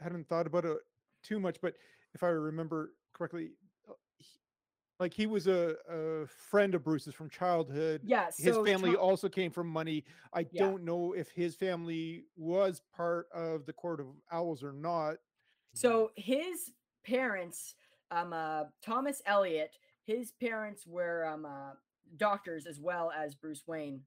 hadn't 0.00 0.28
thought 0.28 0.46
about 0.46 0.66
it 0.66 0.76
too 1.22 1.40
much 1.40 1.56
but 1.62 1.72
if 2.14 2.22
i 2.22 2.28
remember 2.28 2.92
correctly 3.14 3.44
he- 3.44 3.63
like 5.00 5.12
he 5.12 5.26
was 5.26 5.46
a, 5.46 5.74
a 5.88 6.26
friend 6.26 6.74
of 6.74 6.84
bruce's 6.84 7.14
from 7.14 7.28
childhood 7.28 8.00
yeah. 8.04 8.26
his 8.26 8.54
so 8.54 8.64
family 8.64 8.90
Tom- 8.90 9.00
also 9.00 9.28
came 9.28 9.50
from 9.50 9.68
money. 9.68 10.04
I 10.32 10.46
Yeah. 10.50 10.66
don't 10.66 10.84
know 10.84 11.12
if 11.12 11.30
his 11.30 11.54
family 11.54 12.24
was 12.36 12.80
part 12.94 13.28
of 13.32 13.66
the 13.66 13.72
Court 13.72 14.00
of 14.00 14.06
Owls 14.30 14.62
or 14.62 14.72
not. 14.72 15.16
So 15.74 16.10
his 16.16 16.72
parents, 17.04 17.74
um, 18.10 18.32
uh, 18.32 18.64
Thomas 18.82 19.22
Elliot, 19.26 19.76
his 20.04 20.32
parents 20.32 20.86
were 20.86 21.26
um, 21.26 21.44
uh, 21.44 21.72
doctors 22.16 22.66
as 22.66 22.80
well 22.80 23.10
as 23.10 23.34
Bruce 23.34 23.64
Wayne, 23.66 24.02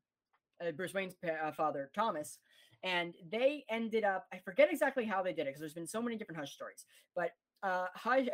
uh, 0.66 0.72
Bruce 0.72 0.94
Wayne's 0.94 1.16
pa- 1.16 1.48
uh, 1.48 1.52
father, 1.52 1.92
Thomas, 1.94 2.40
and 2.84 3.16
they 3.30 3.66
ended 3.70 4.04
up. 4.04 4.28
I 4.32 4.40
forget 4.40 4.70
exactly 4.72 5.06
how 5.06 5.24
they 5.24 5.34
did 5.34 5.42
it 5.42 5.46
because 5.48 5.60
there's 5.60 5.74
been 5.74 5.88
so 5.88 6.02
many 6.02 6.16
different 6.18 6.40
Hush 6.40 6.54
stories, 6.54 6.86
but 7.16 7.32
uh, 7.64 7.88
Hush 7.96 8.28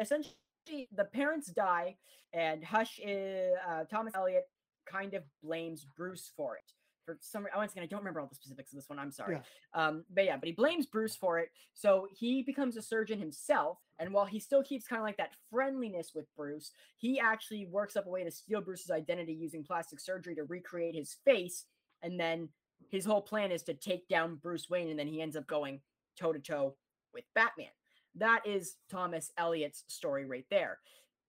essentially 0.63 0.89
the 0.95 1.05
parents 1.05 1.47
die, 1.51 1.95
and 2.33 2.63
Hush, 2.63 2.99
is, 3.03 3.53
uh, 3.69 3.83
Thomas 3.85 4.13
Elliot, 4.15 4.43
kind 4.89 5.13
of 5.13 5.23
blames 5.43 5.85
Bruce 5.95 6.31
for 6.35 6.55
it. 6.55 6.71
For 7.05 7.17
some, 7.19 7.43
re- 7.43 7.51
once 7.55 7.73
again, 7.73 7.83
I 7.83 7.87
don't 7.87 7.99
remember 7.99 8.21
all 8.21 8.27
the 8.27 8.35
specifics 8.35 8.71
of 8.71 8.77
this 8.77 8.87
one. 8.87 8.97
I'm 8.97 9.11
sorry. 9.11 9.35
Yeah. 9.35 9.87
Um, 9.87 10.05
but 10.13 10.23
yeah, 10.23 10.37
but 10.37 10.47
he 10.47 10.53
blames 10.53 10.85
Bruce 10.85 11.15
for 11.15 11.37
it. 11.39 11.49
So 11.73 12.07
he 12.17 12.43
becomes 12.43 12.77
a 12.77 12.81
surgeon 12.81 13.19
himself. 13.19 13.77
And 13.99 14.13
while 14.13 14.25
he 14.25 14.39
still 14.39 14.63
keeps 14.63 14.87
kind 14.87 15.01
of 15.01 15.05
like 15.05 15.17
that 15.17 15.33
friendliness 15.51 16.11
with 16.15 16.25
Bruce, 16.37 16.71
he 16.97 17.19
actually 17.19 17.65
works 17.65 17.97
up 17.97 18.05
a 18.05 18.09
way 18.09 18.23
to 18.23 18.31
steal 18.31 18.61
Bruce's 18.61 18.89
identity 18.89 19.33
using 19.33 19.65
plastic 19.65 19.99
surgery 19.99 20.33
to 20.35 20.43
recreate 20.43 20.95
his 20.95 21.17
face. 21.25 21.65
And 22.01 22.17
then 22.17 22.47
his 22.89 23.03
whole 23.03 23.21
plan 23.21 23.51
is 23.51 23.63
to 23.63 23.73
take 23.73 24.07
down 24.07 24.35
Bruce 24.35 24.69
Wayne. 24.69 24.89
And 24.89 24.97
then 24.97 25.07
he 25.07 25.21
ends 25.21 25.35
up 25.35 25.45
going 25.45 25.81
toe 26.17 26.31
to 26.31 26.39
toe 26.39 26.75
with 27.13 27.25
Batman. 27.35 27.67
That 28.15 28.41
is 28.45 28.75
Thomas 28.89 29.31
Elliot's 29.37 29.83
story 29.87 30.25
right 30.25 30.45
there. 30.49 30.79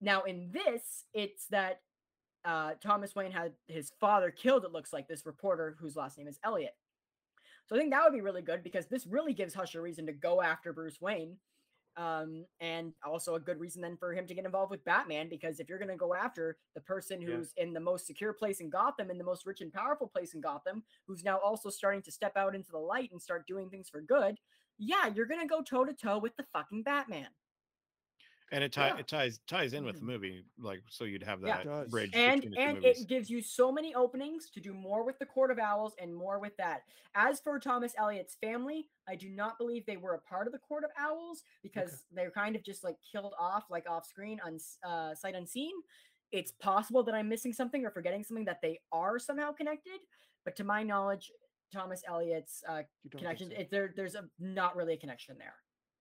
Now, 0.01 0.23
in 0.23 0.51
this, 0.53 1.05
it's 1.15 1.47
that 1.47 1.81
uh, 2.45 2.73
Thomas 2.83 3.15
Wayne 3.15 3.33
had 3.33 3.53
his 3.69 3.93
father 4.01 4.31
killed, 4.31 4.65
it 4.65 4.73
looks 4.73 4.93
like, 4.93 5.09
this 5.09 5.25
reporter 5.25 5.77
whose 5.81 5.97
last 5.97 6.19
name 6.19 6.29
is 6.29 6.39
Elliot. 6.45 6.75
So 7.67 7.75
I 7.75 7.79
think 7.79 7.91
that 7.93 8.05
would 8.05 8.13
be 8.13 8.21
really 8.21 8.43
good 8.43 8.63
because 8.63 8.87
this 8.87 9.07
really 9.07 9.33
gives 9.33 9.55
Hush 9.55 9.75
a 9.75 9.81
reason 9.81 10.05
to 10.07 10.13
go 10.13 10.43
after 10.43 10.73
Bruce 10.73 11.01
Wayne. 11.01 11.37
Um, 11.97 12.45
and 12.59 12.93
also 13.07 13.37
a 13.37 13.41
good 13.41 13.61
reason 13.61 13.81
then 13.81 13.97
for 13.97 14.13
him 14.13 14.27
to 14.27 14.35
get 14.35 14.45
involved 14.45 14.73
with 14.73 14.85
Batman 14.85 15.29
because 15.29 15.61
if 15.61 15.69
you're 15.69 15.79
going 15.79 15.93
to 15.93 15.97
go 15.97 16.13
after 16.13 16.57
the 16.75 16.81
person 16.81 17.21
Yeah. 17.21 17.37
who's 17.37 17.53
in 17.57 17.73
the 17.73 17.79
most 17.79 18.05
secure 18.05 18.33
place 18.33 18.59
in 18.59 18.69
Gotham, 18.69 19.11
in 19.13 19.17
the 19.17 19.23
most 19.23 19.47
rich 19.47 19.61
and 19.61 19.73
powerful 19.73 20.09
place 20.09 20.35
in 20.35 20.41
Gotham, 20.41 20.83
who's 21.07 21.23
now 21.23 21.39
also 21.39 21.71
starting 21.71 22.03
to 22.03 22.11
step 22.11 22.37
out 22.37 22.57
into 22.57 22.73
the 22.73 22.79
light 22.79 23.13
and 23.13 23.23
start 23.23 23.47
doing 23.47 23.71
things 23.71 23.89
for 23.89 24.01
good, 24.01 24.41
yeah, 24.79 25.07
you're 25.09 25.27
going 25.27 25.41
to 25.41 25.47
go 25.47 25.63
toe 25.63 25.85
to 25.85 25.95
toe 25.95 26.19
with 26.19 26.37
the 26.37 26.47
fucking 26.53 26.83
Batman. 26.83 27.29
and 28.53 28.63
it, 28.63 28.73
tie, 28.73 28.89
Yeah. 28.89 28.99
it 28.99 29.09
ties 29.09 29.39
ties 29.47 29.73
in 29.73 29.85
with 29.85 29.99
the 29.99 30.03
Mhm. 30.03 30.07
movie, 30.07 30.45
like 30.59 30.83
so 30.89 31.05
you'd 31.05 31.23
have 31.23 31.41
that 31.43 31.63
It 31.63 31.69
does. 31.69 31.91
bridge 31.91 32.13
and 32.13 32.43
the 32.43 32.59
and 32.59 32.77
movies. 32.77 33.01
it 33.03 33.09
gives 33.09 33.29
you 33.29 33.43
so 33.43 33.71
many 33.73 33.95
openings 33.95 34.49
to 34.51 34.61
do 34.61 34.73
more 34.73 35.05
with 35.05 35.19
the 35.19 35.27
court 35.27 35.51
of 35.51 35.59
owls 35.59 35.95
and 35.99 36.15
more 36.15 36.39
with 36.39 36.57
that 36.57 36.85
as 37.15 37.41
for 37.41 37.59
thomas 37.59 37.93
elliot's 37.99 38.37
family 38.37 38.89
i 39.07 39.15
do 39.17 39.29
not 39.29 39.59
believe 39.59 39.85
they 39.85 39.97
were 39.99 40.15
a 40.15 40.21
part 40.21 40.47
of 40.47 40.53
the 40.53 40.59
court 40.59 40.85
of 40.85 40.91
owls 40.97 41.43
because 41.63 42.05
they're 42.11 42.31
kind 42.31 42.57
of 42.57 42.63
just 42.63 42.85
like 42.85 42.97
killed 43.03 43.35
off 43.39 43.65
like 43.69 43.89
off 43.89 44.07
screen 44.07 44.41
on 44.41 44.59
uh, 44.85 45.15
sight 45.15 45.35
unseen 45.35 45.73
it's 46.33 46.53
possible 46.53 47.03
that 47.03 47.15
i'm 47.15 47.29
missing 47.29 47.53
something 47.53 47.85
or 47.85 47.91
forgetting 47.91 48.25
something 48.25 48.45
that 48.47 48.63
they 48.63 48.81
are 48.93 49.19
somehow 49.19 49.53
connected 49.53 50.01
but 50.45 50.57
to 50.57 50.65
my 50.65 50.83
knowledge 50.83 51.31
thomas 51.75 52.03
elliot's 52.09 52.63
uh, 52.69 52.83
You 53.03 53.11
don't 53.11 53.21
think 53.21 53.23
connection 53.23 53.51
so? 53.51 53.61
it, 53.61 53.71
there 53.71 53.93
there's 53.97 54.15
a 54.15 54.25
not 54.39 54.77
really 54.77 54.95
a 54.95 54.99
connection 54.99 55.37
there 55.39 55.55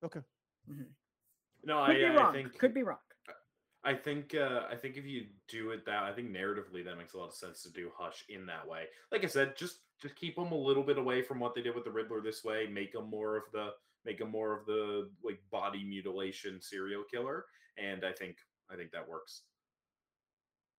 Okay. 0.03 0.19
No, 1.63 1.85
could 1.85 1.95
I, 1.95 1.99
be 1.99 2.05
I 2.05 2.15
wrong 2.15 2.33
think 2.33 2.57
could 2.59 2.73
be 2.73 2.83
wrong 2.83 2.97
I 3.85 3.93
think 3.93 4.33
uh, 4.33 4.61
I 4.71 4.75
think 4.75 4.95
if 4.95 5.05
you 5.05 5.25
do 5.49 5.71
it 5.71 5.85
that, 5.85 6.03
I 6.03 6.13
think 6.13 6.31
narratively 6.31 6.85
that 6.85 6.97
makes 6.97 7.15
a 7.15 7.17
lot 7.17 7.27
of 7.27 7.33
sense 7.33 7.63
to 7.63 7.71
do 7.71 7.91
Hush 7.97 8.23
in 8.29 8.45
that 8.45 8.65
way. 8.65 8.85
Like 9.11 9.25
I 9.25 9.27
said, 9.27 9.57
just 9.57 9.79
just 10.01 10.15
keep 10.15 10.37
them 10.37 10.53
a 10.53 10.57
little 10.57 10.83
bit 10.83 10.97
away 10.97 11.21
from 11.21 11.39
what 11.39 11.53
they 11.53 11.61
did 11.61 11.75
with 11.75 11.83
the 11.83 11.91
Riddler 11.91 12.21
this 12.21 12.45
way. 12.45 12.67
Make 12.71 12.93
them 12.93 13.09
more 13.09 13.35
of 13.35 13.43
the 13.51 13.71
make 14.05 14.19
them 14.19 14.31
more 14.31 14.57
of 14.57 14.65
the 14.65 15.09
like 15.23 15.39
body 15.51 15.83
mutilation 15.83 16.61
serial 16.61 17.03
killer, 17.11 17.45
and 17.77 18.05
I 18.05 18.13
think 18.13 18.37
I 18.71 18.77
think 18.77 18.91
that 18.91 19.07
works. 19.07 19.41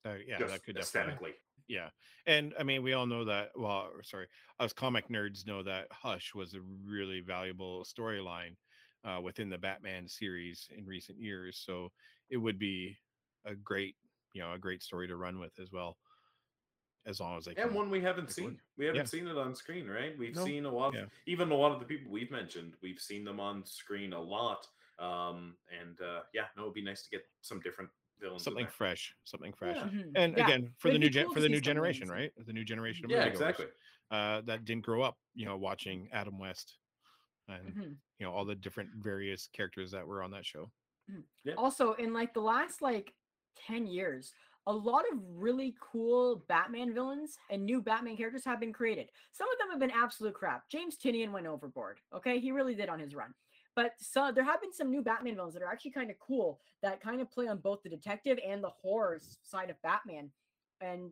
Uh, 0.06 0.14
yeah, 0.26 0.38
just 0.38 0.52
that 0.52 0.64
could 0.64 0.76
definitely 0.76 1.00
aesthetically. 1.00 1.30
Yeah. 1.68 1.88
And 2.26 2.54
I 2.58 2.62
mean, 2.62 2.82
we 2.82 2.92
all 2.92 3.06
know 3.06 3.24
that. 3.24 3.50
Well, 3.56 3.90
sorry, 4.02 4.26
us 4.60 4.72
comic 4.72 5.08
nerds 5.08 5.46
know 5.46 5.62
that 5.62 5.88
Hush 5.90 6.34
was 6.34 6.54
a 6.54 6.60
really 6.60 7.20
valuable 7.20 7.84
storyline 7.84 8.56
uh, 9.04 9.20
within 9.22 9.48
the 9.48 9.58
Batman 9.58 10.08
series 10.08 10.68
in 10.76 10.86
recent 10.86 11.18
years. 11.18 11.62
So 11.64 11.90
it 12.30 12.36
would 12.36 12.58
be 12.58 12.96
a 13.44 13.54
great, 13.54 13.96
you 14.32 14.42
know, 14.42 14.52
a 14.52 14.58
great 14.58 14.82
story 14.82 15.08
to 15.08 15.16
run 15.16 15.38
with 15.38 15.58
as 15.58 15.70
well. 15.72 15.96
As 17.06 17.20
long 17.20 17.36
as 17.36 17.44
they 17.44 17.54
And 17.56 17.74
one 17.74 17.90
we 17.90 18.00
haven't 18.00 18.30
seen. 18.30 18.58
We 18.78 18.86
haven't 18.86 19.00
Yeah. 19.02 19.04
seen 19.04 19.28
it 19.28 19.36
on 19.36 19.54
screen, 19.54 19.86
right? 19.86 20.16
We've 20.16 20.34
No. 20.34 20.44
seen 20.44 20.64
a 20.64 20.70
lot. 20.70 20.88
Of, 20.88 20.94
Yeah. 20.94 21.06
Even 21.26 21.50
a 21.50 21.54
lot 21.54 21.72
of 21.72 21.80
the 21.80 21.84
people 21.86 22.10
we've 22.10 22.30
mentioned, 22.30 22.76
we've 22.80 23.00
seen 23.00 23.24
them 23.24 23.40
on 23.40 23.64
screen 23.66 24.14
a 24.14 24.20
lot. 24.20 24.66
Um, 24.98 25.58
and 25.68 26.00
uh, 26.00 26.22
yeah, 26.32 26.46
no, 26.56 26.62
it'd 26.62 26.74
be 26.74 26.82
nice 26.82 27.02
to 27.04 27.10
get 27.10 27.26
some 27.42 27.60
different 27.60 27.90
something 28.38 28.66
fresh, 28.68 29.14
something 29.24 29.52
fresh. 29.52 29.76
Yeah. 29.76 29.88
Mhm. 29.88 30.12
And 30.16 30.36
Yeah, 30.36 30.46
again, 30.46 30.74
for 30.78 30.88
it'd 30.88 30.94
the 30.94 30.98
be 31.00 31.06
new 31.06 31.10
gen- 31.10 31.30
for 31.30 31.40
the 31.40 31.48
new 31.48 31.60
generation, 31.60 32.08
right? 32.08 32.32
The 32.36 32.52
new 32.52 32.64
generation 32.64 33.04
of 33.04 33.10
Yeah, 33.10 33.24
exactly. 33.24 33.66
Uh, 34.10 34.40
that 34.42 34.64
didn't 34.64 34.84
grow 34.84 35.02
up, 35.02 35.18
you 35.34 35.44
know, 35.44 35.56
watching 35.56 36.08
Adam 36.12 36.38
West 36.38 36.78
and 37.48 37.68
Mhm. 37.76 37.96
you 38.18 38.26
know 38.26 38.32
all 38.32 38.44
the 38.44 38.54
different 38.54 38.90
various 38.96 39.48
characters 39.48 39.90
that 39.92 40.06
were 40.06 40.22
on 40.22 40.30
that 40.32 40.46
show. 40.46 40.72
Yeah. 41.44 41.54
Also, 41.56 41.92
in 41.94 42.12
like 42.12 42.32
the 42.34 42.40
last 42.40 42.80
like 42.82 43.14
10 43.54 43.86
years, 43.86 44.32
a 44.66 44.72
lot 44.72 45.04
of 45.12 45.18
really 45.22 45.76
cool 45.80 46.36
Batman 46.48 46.94
villains 46.94 47.36
and 47.50 47.64
new 47.64 47.82
Batman 47.82 48.16
characters 48.16 48.44
have 48.46 48.60
been 48.60 48.72
created. 48.72 49.10
Some 49.32 49.50
of 49.50 49.58
them 49.58 49.70
have 49.70 49.78
been 49.78 49.90
absolute 49.90 50.34
crap. 50.34 50.68
James 50.70 50.96
Tynion 50.96 51.32
went 51.32 51.46
overboard. 51.46 52.00
Okay, 52.14 52.40
he 52.40 52.50
really 52.50 52.74
did 52.74 52.88
on 52.88 52.98
his 52.98 53.14
run. 53.14 53.34
But 53.76 53.92
so 53.98 54.30
there 54.32 54.44
have 54.44 54.60
been 54.60 54.72
some 54.72 54.90
new 54.90 55.02
Batman 55.02 55.34
villains 55.34 55.54
that 55.54 55.62
are 55.62 55.70
actually 55.72 55.90
kind 55.90 56.10
of 56.10 56.16
cool 56.18 56.60
that 56.82 57.00
kind 57.00 57.20
of 57.20 57.30
play 57.30 57.48
on 57.48 57.58
both 57.58 57.82
the 57.82 57.88
detective 57.88 58.38
and 58.46 58.62
the 58.62 58.70
horror 58.70 59.20
side 59.42 59.70
of 59.70 59.80
Batman 59.82 60.30
and 60.80 61.10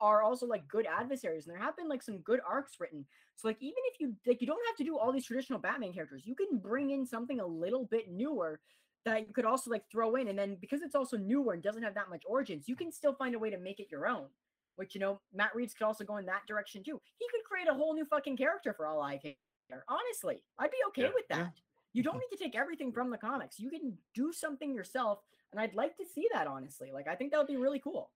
are 0.00 0.22
also 0.22 0.46
like 0.46 0.68
good 0.68 0.86
adversaries. 0.86 1.46
And 1.46 1.54
there 1.54 1.62
have 1.62 1.76
been 1.76 1.88
like 1.88 2.02
some 2.02 2.18
good 2.18 2.40
arcs 2.48 2.74
written. 2.78 3.04
So 3.36 3.48
like 3.48 3.58
even 3.60 3.78
if 3.92 4.00
you 4.00 4.14
like 4.26 4.40
you 4.40 4.46
don't 4.46 4.66
have 4.66 4.76
to 4.76 4.84
do 4.84 4.98
all 4.98 5.12
these 5.12 5.26
traditional 5.26 5.58
Batman 5.58 5.92
characters, 5.92 6.26
you 6.26 6.34
can 6.34 6.58
bring 6.58 6.90
in 6.90 7.06
something 7.06 7.40
a 7.40 7.46
little 7.46 7.86
bit 7.86 8.10
newer 8.10 8.60
that 9.04 9.26
you 9.28 9.34
could 9.34 9.44
also 9.44 9.70
like 9.70 9.84
throw 9.90 10.16
in 10.16 10.28
and 10.28 10.38
then 10.38 10.56
because 10.60 10.82
it's 10.82 10.94
also 10.94 11.16
newer 11.16 11.52
and 11.52 11.62
doesn't 11.62 11.82
have 11.82 11.94
that 11.94 12.10
much 12.10 12.22
origins 12.26 12.68
you 12.68 12.76
can 12.76 12.90
still 12.90 13.14
find 13.14 13.34
a 13.34 13.38
way 13.38 13.50
to 13.50 13.58
make 13.58 13.80
it 13.80 13.88
your 13.90 14.06
own 14.06 14.26
which 14.76 14.94
you 14.94 15.00
know 15.00 15.20
matt 15.32 15.54
reeves 15.54 15.74
could 15.74 15.84
also 15.84 16.04
go 16.04 16.16
in 16.16 16.26
that 16.26 16.46
direction 16.48 16.82
too 16.82 17.00
he 17.18 17.26
could 17.30 17.44
create 17.44 17.68
a 17.68 17.74
whole 17.74 17.94
new 17.94 18.04
fucking 18.04 18.36
character 18.36 18.72
for 18.72 18.86
all 18.86 19.02
i 19.02 19.18
care 19.18 19.34
honestly 19.88 20.42
i'd 20.58 20.70
be 20.70 20.76
okay 20.88 21.02
Yeah, 21.02 21.10
with 21.14 21.28
that 21.28 21.38
yeah. 21.38 21.46
You 21.94 22.02
don't 22.02 22.18
need 22.20 22.36
to 22.36 22.42
take 22.42 22.56
everything 22.56 22.92
from 22.92 23.10
the 23.10 23.18
comics 23.18 23.58
you 23.58 23.70
can 23.70 23.98
do 24.14 24.32
something 24.32 24.74
yourself 24.74 25.20
and 25.52 25.60
i'd 25.60 25.74
like 25.74 25.96
to 25.96 26.04
see 26.04 26.28
that 26.32 26.46
honestly 26.46 26.92
like 26.92 27.08
i 27.08 27.14
think 27.16 27.32
that 27.32 27.38
would 27.38 27.46
be 27.46 27.56
really 27.56 27.80
cool 27.80 28.12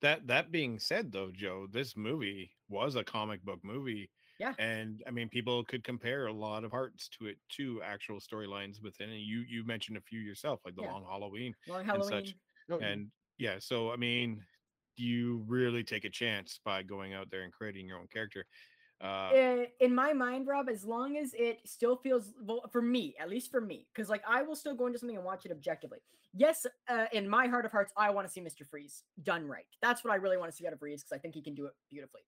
That 0.00 0.28
that 0.28 0.52
being 0.52 0.78
said, 0.78 1.10
though, 1.10 1.32
Joe, 1.32 1.66
this 1.70 1.96
movie 1.96 2.52
was 2.68 2.94
a 2.94 3.02
comic 3.02 3.42
book 3.42 3.60
movie. 3.64 4.10
Yeah. 4.38 4.54
And 4.58 5.02
I 5.08 5.10
mean, 5.10 5.28
people 5.28 5.64
could 5.64 5.82
compare 5.82 6.26
a 6.26 6.32
lot 6.32 6.62
of 6.64 6.70
parts 6.70 7.08
to 7.18 7.26
it 7.26 7.38
to 7.56 7.82
actual 7.82 8.20
storylines 8.20 8.80
within 8.80 9.10
it. 9.10 9.16
You 9.18 9.40
you 9.40 9.64
mentioned 9.64 9.96
a 9.96 10.00
few 10.00 10.20
yourself, 10.20 10.60
like 10.64 10.76
the 10.76 10.82
Yeah. 10.82 10.92
Long 10.92 11.04
Halloween. 11.04 11.56
long 11.66 11.84
And 11.92 12.04
such. 12.04 12.34
halloween 12.34 12.40
Oh, 12.70 12.78
And 12.78 13.10
yeah, 13.38 13.58
so 13.58 13.90
I 13.90 13.96
mean, 13.96 14.46
you 14.96 15.38
really 15.48 15.82
take 15.82 16.04
a 16.04 16.10
chance 16.10 16.60
by 16.64 16.82
going 16.84 17.14
out 17.14 17.30
there 17.30 17.42
and 17.42 17.52
creating 17.52 17.88
your 17.88 17.98
own 17.98 18.08
character. 18.08 18.46
Uh, 19.00 19.04
Uh, 19.06 19.64
in 19.80 19.94
my 19.94 20.12
mind, 20.12 20.46
Rob, 20.46 20.68
as 20.68 20.84
long 20.84 21.16
as 21.16 21.32
it 21.34 21.60
still 21.64 21.96
feels 21.96 22.32
well, 22.40 22.64
for 22.72 22.82
me, 22.82 23.14
at 23.20 23.28
least 23.28 23.50
for 23.50 23.60
me, 23.60 23.86
because 23.94 24.08
like 24.08 24.22
I 24.26 24.42
will 24.42 24.56
still 24.56 24.74
go 24.74 24.86
into 24.86 24.98
something 24.98 25.16
and 25.16 25.24
watch 25.24 25.46
it 25.46 25.52
objectively. 25.52 25.98
Yes, 26.34 26.66
uh, 26.88 27.06
in 27.12 27.28
my 27.28 27.46
heart 27.46 27.64
of 27.64 27.72
hearts, 27.72 27.92
I 27.96 28.10
want 28.10 28.26
to 28.26 28.32
see 28.32 28.40
Mr. 28.40 28.66
Freeze 28.66 29.04
done 29.22 29.46
right. 29.46 29.66
That's 29.82 30.04
what 30.04 30.12
I 30.12 30.16
really 30.16 30.36
want 30.36 30.50
to 30.50 30.56
see 30.56 30.66
out 30.66 30.72
of 30.72 30.82
Reeves 30.82 31.02
because 31.02 31.16
I 31.16 31.18
think 31.20 31.34
he 31.34 31.42
can 31.42 31.54
do 31.54 31.66
it 31.66 31.72
beautifully. 31.90 32.22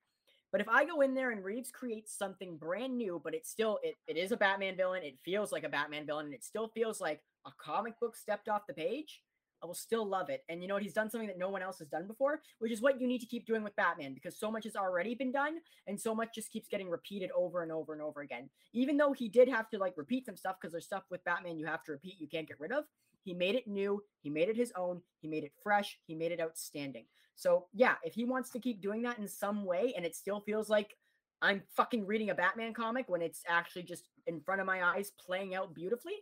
But 0.53 0.61
if 0.61 0.69
I 0.69 0.85
go 0.85 1.01
in 1.01 1.15
there 1.15 1.31
and 1.31 1.45
Reeves 1.45 1.71
creates 1.71 2.17
something 2.17 2.57
brand 2.57 2.97
new, 2.97 3.21
but 3.23 3.35
it's 3.35 3.51
still 3.51 3.79
it, 3.83 3.97
it 4.09 4.17
is 4.17 4.33
a 4.33 4.37
Batman 4.37 4.77
villain, 4.77 5.03
it 5.03 5.19
feels 5.25 5.53
like 5.53 5.65
a 5.65 5.69
Batman 5.69 6.07
villain, 6.07 6.27
and 6.27 6.35
it 6.35 6.45
still 6.45 6.69
feels 6.69 7.01
like 7.01 7.21
a 7.47 7.51
comic 7.59 7.99
book 8.01 8.17
stepped 8.17 8.49
off 8.49 8.67
the 8.67 8.75
page, 8.75 9.23
I 9.63 9.67
will 9.67 9.75
still 9.75 10.07
love 10.07 10.31
it. 10.31 10.45
And 10.49 10.63
you 10.63 10.69
know 10.69 10.75
what? 10.75 10.83
He's 10.83 10.93
done 10.93 11.11
something 11.11 11.29
that 11.29 11.39
no 11.39 11.51
one 11.51 11.63
else 11.63 11.79
has 11.79 11.89
done 11.89 12.07
before, 12.07 12.41
which 12.59 12.73
is 12.73 12.81
what 12.81 13.01
you 13.01 13.07
need 13.07 13.21
to 13.21 13.27
keep 13.27 13.47
doing 13.47 13.63
with 13.63 13.77
Batman 13.77 14.15
because 14.15 14.39
so 14.39 14.51
much 14.51 14.65
has 14.65 14.77
already 14.77 15.15
been 15.15 15.33
done 15.33 15.59
and 15.87 16.01
so 16.01 16.15
much 16.15 16.35
just 16.35 16.51
keeps 16.51 16.69
getting 16.69 16.89
repeated 16.89 17.31
over 17.37 17.63
and 17.63 17.71
over 17.71 17.93
and 17.93 18.03
over 18.03 18.21
again. 18.21 18.49
Even 18.73 18.97
though 18.97 19.13
he 19.13 19.29
did 19.29 19.49
have 19.49 19.69
to 19.71 19.79
like 19.79 19.95
repeat 19.97 20.27
some 20.27 20.37
stuff 20.37 20.57
because 20.61 20.73
there's 20.73 20.87
stuff 20.87 21.05
with 21.11 21.25
Batman 21.25 21.59
you 21.59 21.67
have 21.67 21.85
to 21.85 21.93
repeat, 21.93 22.17
you 22.19 22.29
can't 22.29 22.49
get 22.49 22.61
rid 22.61 22.73
of. 22.73 22.85
He 23.23 23.35
made 23.35 23.55
it 23.55 23.69
new, 23.69 24.03
he 24.23 24.31
made 24.31 24.49
it 24.49 24.57
his 24.57 24.73
own, 24.77 25.03
he 25.21 25.29
made 25.29 25.45
it 25.45 25.53
fresh, 25.63 25.99
he 26.07 26.15
made 26.15 26.33
it 26.33 26.41
outstanding. 26.41 27.05
So, 27.35 27.67
yeah, 27.73 27.95
if 28.03 28.15
he 28.15 28.25
wants 28.25 28.51
to 28.51 28.59
keep 28.59 28.81
doing 28.81 29.03
that 29.03 29.19
in 29.19 29.29
some 29.29 29.65
way 29.65 29.93
and 29.97 30.05
it 30.05 30.15
still 30.15 30.41
feels 30.41 30.69
like 30.69 30.97
I'm 31.43 31.63
fucking 31.75 32.07
reading 32.07 32.31
a 32.31 32.35
Batman 32.35 32.75
comic 32.75 33.09
when 33.09 33.23
it's 33.23 33.43
actually 33.49 33.85
just 33.85 34.09
in 34.27 34.41
front 34.41 34.61
of 34.61 34.67
my 34.67 34.85
eyes 34.85 35.13
playing 35.25 35.55
out 35.55 35.75
beautifully, 35.75 36.17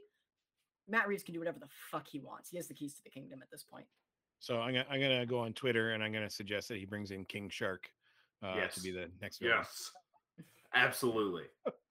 Matt 0.89 1.07
Reeves 1.09 1.23
can 1.23 1.35
do 1.35 1.41
whatever 1.41 1.59
the 1.59 1.69
fuck 1.91 2.07
he 2.09 2.19
wants. 2.21 2.51
He 2.51 2.57
has 2.57 2.67
the 2.69 2.75
keys 2.75 2.95
to 2.95 3.03
the 3.05 3.11
kingdom 3.11 3.41
at 3.43 3.51
this 3.51 3.63
point. 3.63 3.87
so 4.41 4.61
I'm 4.61 4.73
gonna 4.73 4.87
I'm 4.91 5.01
gonna 5.01 5.27
go 5.27 5.39
on 5.41 5.53
Twitter 5.53 5.93
and 5.93 6.03
I'm 6.03 6.13
gonna 6.13 6.31
suggest 6.31 6.69
that 6.69 6.79
he 6.79 6.85
brings 6.87 7.11
in 7.11 7.25
King 7.25 7.49
Shark 7.51 7.91
uh, 8.43 8.67
to 8.67 8.81
be 8.81 8.91
the 8.91 9.11
next 9.21 9.39
villain. 9.39 9.57
Yes. 9.59 9.91
Absolutely. 10.75 11.45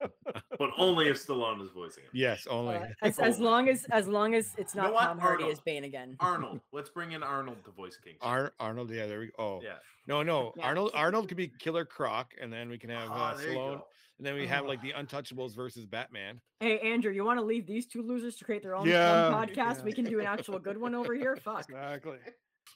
but 0.58 0.70
only 0.78 1.08
if 1.08 1.16
Stallone 1.26 1.60
is 1.60 1.70
voicing 1.74 2.04
him. 2.04 2.10
Yes, 2.12 2.46
only. 2.48 2.76
Uh, 2.76 2.86
as, 3.02 3.18
as 3.18 3.40
long 3.48 3.68
as 3.68 3.84
as 3.90 4.06
long 4.06 4.34
as 4.34 4.54
it's 4.56 4.74
You 4.74 4.82
know 4.82 4.86
not 4.88 4.94
what? 4.94 5.02
Tom 5.04 5.18
Hardy 5.18 5.44
as 5.44 5.48
Arnold. 5.48 5.64
Bane 5.64 5.84
again. 5.84 6.16
Arnold. 6.20 6.60
Let's 6.72 6.88
bring 6.88 7.12
in 7.12 7.22
Arnold 7.24 7.64
to 7.64 7.70
voice 7.72 7.98
King. 8.02 8.14
Shark. 8.22 8.54
Ar- 8.60 8.66
Arnold, 8.68 8.90
yeah, 8.92 9.06
there 9.06 9.18
we 9.20 9.26
go. 9.26 9.32
Oh, 9.38 9.60
Yeah. 9.62 9.74
no, 10.06 10.22
no, 10.22 10.52
Yeah. 10.56 10.66
Arnold. 10.66 10.92
Arnold 10.94 11.26
could 11.28 11.36
be 11.36 11.48
Killer 11.48 11.84
Croc, 11.84 12.34
and 12.40 12.52
then 12.52 12.68
we 12.68 12.78
can 12.78 12.90
have 12.90 13.08
Ah, 13.10 13.30
uh, 13.32 13.36
there 13.36 13.48
you 13.50 13.56
Stallone, 13.58 13.78
go. 13.78 13.86
And 14.18 14.26
then 14.26 14.34
we 14.34 14.46
have 14.46 14.66
like 14.66 14.80
Oh. 14.80 14.82
the 14.82 14.92
Untouchables 14.92 15.54
versus 15.54 15.86
Batman. 15.86 16.40
Hey 16.60 16.78
Andrew, 16.80 17.12
you 17.12 17.24
want 17.24 17.38
to 17.38 17.44
leave 17.44 17.66
these 17.66 17.86
two 17.86 18.02
losers 18.02 18.36
to 18.36 18.44
create 18.44 18.62
their 18.62 18.74
own 18.76 18.86
Yeah, 18.86 19.30
fun 19.30 19.48
podcast? 19.48 19.78
yeah. 19.78 19.82
We 19.84 19.92
can 19.92 20.04
do 20.04 20.20
an 20.20 20.26
actual 20.34 20.58
good 20.58 20.76
one 20.78 20.94
over 20.94 21.14
here. 21.14 21.36
Fuck. 21.36 21.66
Exactly. 21.68 22.18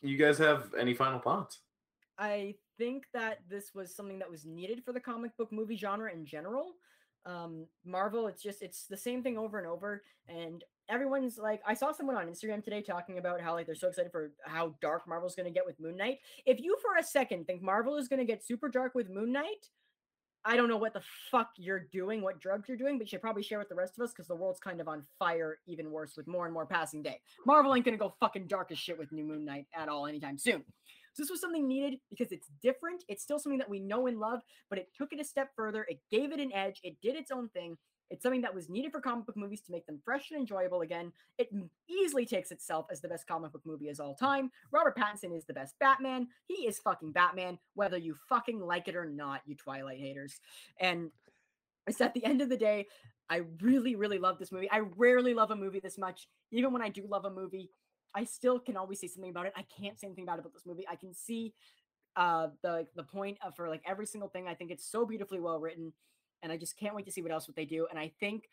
You 0.01 0.17
guys 0.17 0.39
have 0.39 0.73
any 0.79 0.95
final 0.95 1.19
thoughts? 1.21 1.61
I 2.19 2.55
think 2.79 3.05
that 3.15 3.41
this 3.49 3.75
was 3.75 3.95
something 3.95 4.19
that 4.21 4.31
was 4.31 4.45
needed 4.45 4.85
for 4.85 4.93
the 4.93 5.01
comic 5.01 5.37
book 5.37 5.53
movie 5.53 5.77
genre 5.77 6.13
in 6.13 6.25
general. 6.27 6.73
Um, 7.25 7.67
Marvel, 7.85 8.27
it's 8.27 8.43
just 8.43 8.63
it's 8.63 8.87
the 8.87 8.97
same 8.97 9.23
thing 9.23 9.39
over 9.39 9.59
and 9.59 9.67
over, 9.67 10.03
and 10.29 10.65
everyone's 10.89 11.39
like, 11.39 11.63
I 11.65 11.75
saw 11.75 11.93
someone 11.93 12.17
on 12.17 12.27
Instagram 12.27 12.65
today 12.65 12.83
talking 12.83 13.19
about 13.19 13.41
how 13.41 13.53
like 13.55 13.67
they're 13.67 13.77
so 13.77 13.89
excited 13.89 14.11
for 14.11 14.33
how 14.45 14.75
dark 14.81 15.07
Marvel's 15.07 15.37
going 15.37 15.47
to 15.47 15.53
get 15.53 15.65
with 15.65 15.79
Moon 15.79 15.97
Knight. 15.97 16.19
If 16.47 16.61
you 16.61 16.77
for 16.83 16.97
a 16.99 17.03
second 17.05 17.47
think 17.47 17.63
Marvel 17.63 17.97
is 17.97 18.09
going 18.09 18.19
to 18.19 18.25
get 18.27 18.45
super 18.45 18.69
dark 18.69 18.97
with 18.97 19.09
Moon 19.09 19.31
Knight, 19.31 19.69
I 20.45 20.57
don't 20.57 20.69
know 20.69 20.77
what 20.77 20.93
the 20.93 21.03
fuck 21.31 21.51
you're 21.57 21.87
doing, 21.93 22.21
what 22.21 22.41
drugs 22.41 22.69
you're 22.69 22.77
doing, 22.77 22.99
but 22.99 23.07
you 23.07 23.11
should 23.11 23.21
probably 23.21 23.43
share 23.43 23.59
with 23.59 23.69
the 23.69 23.75
rest 23.75 23.95
of 23.97 24.05
us 24.05 24.11
because 24.11 24.27
the 24.27 24.35
world's 24.35 24.59
kind 24.59 24.81
of 24.81 24.89
on 24.89 25.05
fire, 25.19 25.59
even 25.67 25.91
worse 25.91 26.17
with 26.17 26.27
more 26.27 26.47
and 26.47 26.55
more 26.55 26.67
passing 26.67 27.03
day. 27.03 27.21
Marvel 27.47 27.75
ain't 27.75 27.85
gonna 27.85 27.97
go 27.97 28.15
fucking 28.19 28.49
dark 28.49 28.73
as 28.73 28.79
shit 28.79 28.99
with 28.99 29.13
New 29.13 29.25
Moon 29.25 29.45
Knight 29.45 29.67
at 29.75 29.89
all 29.89 30.07
anytime 30.07 30.39
soon. 30.39 30.65
So 31.15 31.23
this 31.23 31.31
was 31.31 31.41
something 31.41 31.69
needed 31.69 31.99
because 32.11 32.33
it's 32.33 32.49
different. 32.63 33.05
It's 33.07 33.23
still 33.23 33.39
something 33.39 33.59
that 33.59 33.69
we 33.69 33.81
know 33.81 34.07
and 34.07 34.19
love, 34.19 34.41
but 34.71 34.79
it 34.79 34.89
took 34.97 35.13
it 35.13 35.21
a 35.21 35.25
step 35.25 35.51
further. 35.55 35.87
It 35.89 36.01
gave 36.11 36.33
it 36.33 36.41
an 36.41 36.53
edge. 36.53 36.81
It 36.83 36.97
did 37.03 37.17
its 37.17 37.31
own 37.31 37.51
thing. 37.51 37.77
It's 38.13 38.23
something 38.23 38.43
that 38.43 38.55
was 38.55 38.69
needed 38.69 38.93
for 38.93 39.01
comic 39.01 39.25
book 39.25 39.37
movies 39.37 39.63
to 39.63 39.73
make 39.73 39.87
them 39.87 39.99
fresh 40.05 40.31
and 40.31 40.39
enjoyable 40.39 40.83
again. 40.83 41.13
It 41.39 41.49
easily 41.89 42.27
takes 42.27 42.51
itself 42.51 42.87
as 42.93 43.01
the 43.01 43.09
best 43.09 43.27
comic 43.27 43.53
book 43.53 43.63
movie 43.65 43.89
of 43.89 43.99
all 44.01 44.15
time. 44.15 44.51
Robert 44.71 44.97
Pattinson 44.97 45.35
is 45.35 45.47
the 45.47 45.55
best 45.55 45.79
Batman. 45.81 46.29
He 46.47 46.67
is 46.67 46.79
fucking 46.79 47.13
Batman, 47.13 47.59
whether 47.75 47.97
you 47.97 48.15
fucking 48.29 48.61
like 48.61 48.87
it 48.87 48.97
or 48.97 49.07
not, 49.07 49.41
you 49.47 49.57
Twilight 49.57 49.99
haters. 49.99 50.41
And 50.79 51.11
it's 51.87 52.01
at 52.03 52.13
the 52.13 52.25
end 52.25 52.43
of 52.43 52.51
the 52.51 52.57
day, 52.57 52.87
I 53.31 53.43
really, 53.63 53.97
really 53.97 54.19
love 54.19 54.39
this 54.39 54.53
movie. 54.53 54.71
I 54.71 54.81
rarely 54.81 55.33
love 55.33 55.51
a 55.51 55.57
movie 55.57 55.81
this 55.81 55.97
much. 55.97 56.29
Even 56.51 56.73
when 56.73 56.83
I 56.83 56.91
do 56.91 57.07
love 57.09 57.25
a 57.25 57.31
movie, 57.31 57.71
I 58.15 58.25
still 58.25 58.59
can 58.59 58.77
always 58.77 59.01
say 59.01 59.07
something 59.09 59.31
about 59.31 59.47
it. 59.47 59.55
I 59.57 59.65
can't 59.81 59.99
say 59.99 60.07
anything 60.07 60.27
bad 60.27 60.39
about 60.39 60.53
this 60.53 60.67
movie. 60.67 60.87
I 60.87 60.97
can 60.97 61.15
see 61.15 61.55
uh 62.15 62.49
the 62.63 62.87
the 62.95 63.05
point 63.05 63.39
of 63.43 63.57
for 63.57 63.71
like 63.71 63.81
every 63.87 64.05
single 64.05 64.29
thing. 64.29 64.47
I 64.47 64.55
think 64.55 64.71
it's 64.71 64.85
so 64.85 65.07
beautifully 65.07 65.41
well 65.41 65.59
written, 65.59 65.95
and 66.43 66.53
I 66.53 66.57
just 66.57 66.79
can't 66.79 66.95
wait 66.95 67.07
to 67.07 67.13
see 67.13 67.23
what 67.23 67.33
else 67.33 67.49
what 67.49 67.57
they 67.57 67.65
do. 67.65 67.87
And 67.91 67.99
I 67.99 68.13
think 68.21 68.49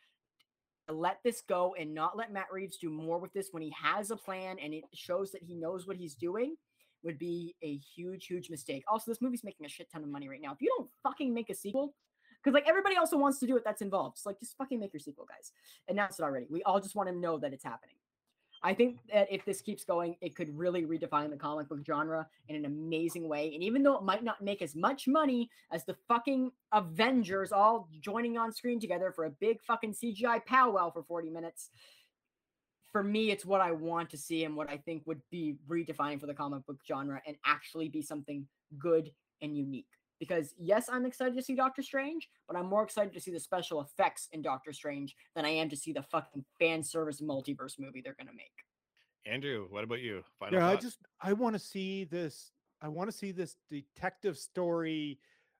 let 0.87 1.19
this 1.23 1.41
go 1.41 1.75
and 1.79 1.93
not 1.93 2.17
let 2.17 2.31
Matt 2.31 2.47
Reeves 2.51 2.77
do 2.77 2.89
more 2.89 3.19
with 3.19 3.33
this 3.33 3.49
when 3.51 3.61
he 3.61 3.73
has 3.81 4.11
a 4.11 4.15
plan 4.15 4.57
and 4.63 4.73
it 4.73 4.83
shows 4.93 5.31
that 5.31 5.43
he 5.43 5.55
knows 5.55 5.87
what 5.87 5.97
he's 5.97 6.15
doing 6.15 6.55
would 7.03 7.17
be 7.17 7.55
a 7.61 7.77
huge, 7.77 8.25
huge 8.25 8.49
mistake. 8.49 8.83
Also, 8.87 9.09
this 9.09 9.21
movie's 9.21 9.43
making 9.43 9.65
a 9.65 9.69
shit 9.69 9.89
ton 9.91 10.03
of 10.03 10.09
money 10.09 10.27
right 10.27 10.41
now. 10.41 10.51
If 10.51 10.61
you 10.61 10.73
don't 10.77 10.89
fucking 11.03 11.33
make 11.33 11.49
a 11.49 11.55
sequel, 11.55 11.93
because 12.43 12.53
like 12.53 12.67
everybody 12.67 12.95
also 12.95 13.17
wants 13.17 13.39
to 13.39 13.47
do 13.47 13.57
it 13.57 13.63
that's 13.65 13.81
involved. 13.81 14.17
It's 14.17 14.25
like 14.25 14.39
just 14.39 14.57
fucking 14.57 14.79
make 14.79 14.93
your 14.93 14.99
sequel, 14.99 15.25
guys. 15.25 15.51
Announce 15.87 16.19
it 16.19 16.23
already. 16.23 16.47
We 16.49 16.63
all 16.63 16.79
just 16.79 16.95
want 16.95 17.09
to 17.09 17.15
know 17.15 17.37
that 17.37 17.53
it's 17.53 17.63
happening. 17.63 17.95
I 18.61 18.73
think 18.73 18.97
that 19.13 19.31
if 19.31 19.45
this 19.45 19.61
keeps 19.61 19.83
going, 19.83 20.15
it 20.21 20.35
could 20.35 20.57
really 20.57 20.83
redefine 20.83 21.29
the 21.29 21.37
comic 21.37 21.69
book 21.69 21.79
genre 21.85 22.27
in 22.49 22.55
an 22.55 22.65
amazing 22.65 23.27
way. 23.29 23.53
And 23.53 23.63
even 23.63 23.83
though 23.83 23.95
it 23.95 24.03
might 24.03 24.23
not 24.23 24.41
make 24.41 24.61
as 24.61 24.75
much 24.75 25.07
money 25.07 25.49
as 25.71 25.85
the 25.85 25.95
fucking 26.07 26.51
Avengers 26.73 27.51
all 27.51 27.87
joining 28.01 28.37
on 28.37 28.51
screen 28.51 28.79
together 28.79 29.11
for 29.11 29.25
a 29.25 29.29
big 29.29 29.61
fucking 29.61 29.93
CGI 29.93 30.45
powwow 30.45 30.91
for 30.91 31.03
40 31.03 31.29
minutes, 31.29 31.69
for 32.91 33.03
me, 33.03 33.31
it's 33.31 33.45
what 33.45 33.61
I 33.61 33.71
want 33.71 34.09
to 34.09 34.17
see 34.17 34.43
and 34.43 34.55
what 34.55 34.69
I 34.69 34.77
think 34.77 35.03
would 35.05 35.21
be 35.29 35.55
redefining 35.69 36.19
for 36.19 36.27
the 36.27 36.33
comic 36.33 36.65
book 36.65 36.79
genre 36.87 37.21
and 37.25 37.37
actually 37.45 37.87
be 37.87 38.01
something 38.01 38.47
good 38.77 39.11
and 39.41 39.55
unique. 39.55 39.85
Because 40.19 40.53
yes, 40.57 40.89
I'm 40.91 41.05
excited 41.05 41.35
to 41.35 41.41
see 41.41 41.55
Doctor 41.55 41.81
Strange, 41.81 42.29
but 42.47 42.57
I'm 42.57 42.65
more 42.65 42.83
excited 42.83 43.13
to 43.13 43.21
see 43.21 43.31
the 43.31 43.39
special 43.39 43.81
effects 43.81 44.27
in 44.33 44.41
Doctor 44.41 44.73
Strange 44.73 45.15
than 45.35 45.45
I 45.45 45.49
am 45.49 45.69
to 45.69 45.77
see 45.77 45.93
the 45.93 46.03
fucking 46.03 46.43
fan 46.59 46.83
service 46.83 47.21
multiverse 47.21 47.79
movie 47.79 48.01
they're 48.01 48.15
gonna 48.17 48.33
make. 48.35 48.51
Andrew, 49.25 49.67
what 49.69 49.83
about 49.83 50.01
you? 50.01 50.23
Final 50.39 50.59
yeah, 50.59 50.67
I 50.67 50.75
just 50.75 50.99
I 51.21 51.33
want 51.33 51.53
to 51.53 51.59
see 51.59 52.03
this. 52.03 52.51
I 52.81 52.87
want 52.89 53.09
to 53.09 53.15
see 53.15 53.31
this 53.31 53.55
detective 53.69 54.37
story 54.37 55.19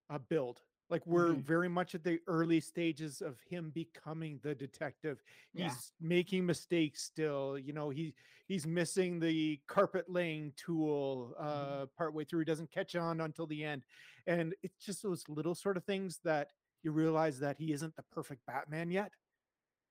uh, 0.09 0.17
build. 0.17 0.61
Like 0.89 1.05
we're 1.05 1.33
Mhm. 1.35 1.43
very 1.43 1.69
much 1.69 1.93
at 1.93 2.03
the 2.03 2.19
early 2.27 2.59
stages 2.59 3.21
of 3.21 3.39
him 3.41 3.69
becoming 3.69 4.39
the 4.41 4.55
detective. 4.55 5.21
He's 5.53 5.61
Yeah. 5.61 6.07
making 6.07 6.45
mistakes 6.45 7.03
still. 7.03 7.59
You 7.59 7.73
know, 7.73 7.89
he 7.91 8.15
he's 8.49 8.67
missing 8.67 9.19
the 9.21 9.61
carpet 9.67 10.05
laying 10.09 10.51
tool 10.57 11.33
uh 11.39 11.85
partway 11.97 12.25
through. 12.25 12.39
He 12.39 12.45
doesn't 12.45 12.71
catch 12.71 12.97
on 12.97 13.21
until 13.21 13.47
the 13.47 13.63
end. 13.63 13.83
And 14.27 14.53
it's 14.61 14.83
just 14.85 15.01
those 15.01 15.23
little 15.29 15.55
sort 15.55 15.77
of 15.77 15.85
things 15.85 16.19
that 16.25 16.49
you 16.83 16.91
realize 16.91 17.39
that 17.39 17.57
he 17.57 17.71
isn't 17.71 17.95
the 17.95 18.03
perfect 18.11 18.41
Batman 18.45 18.91
yet. 18.91 19.13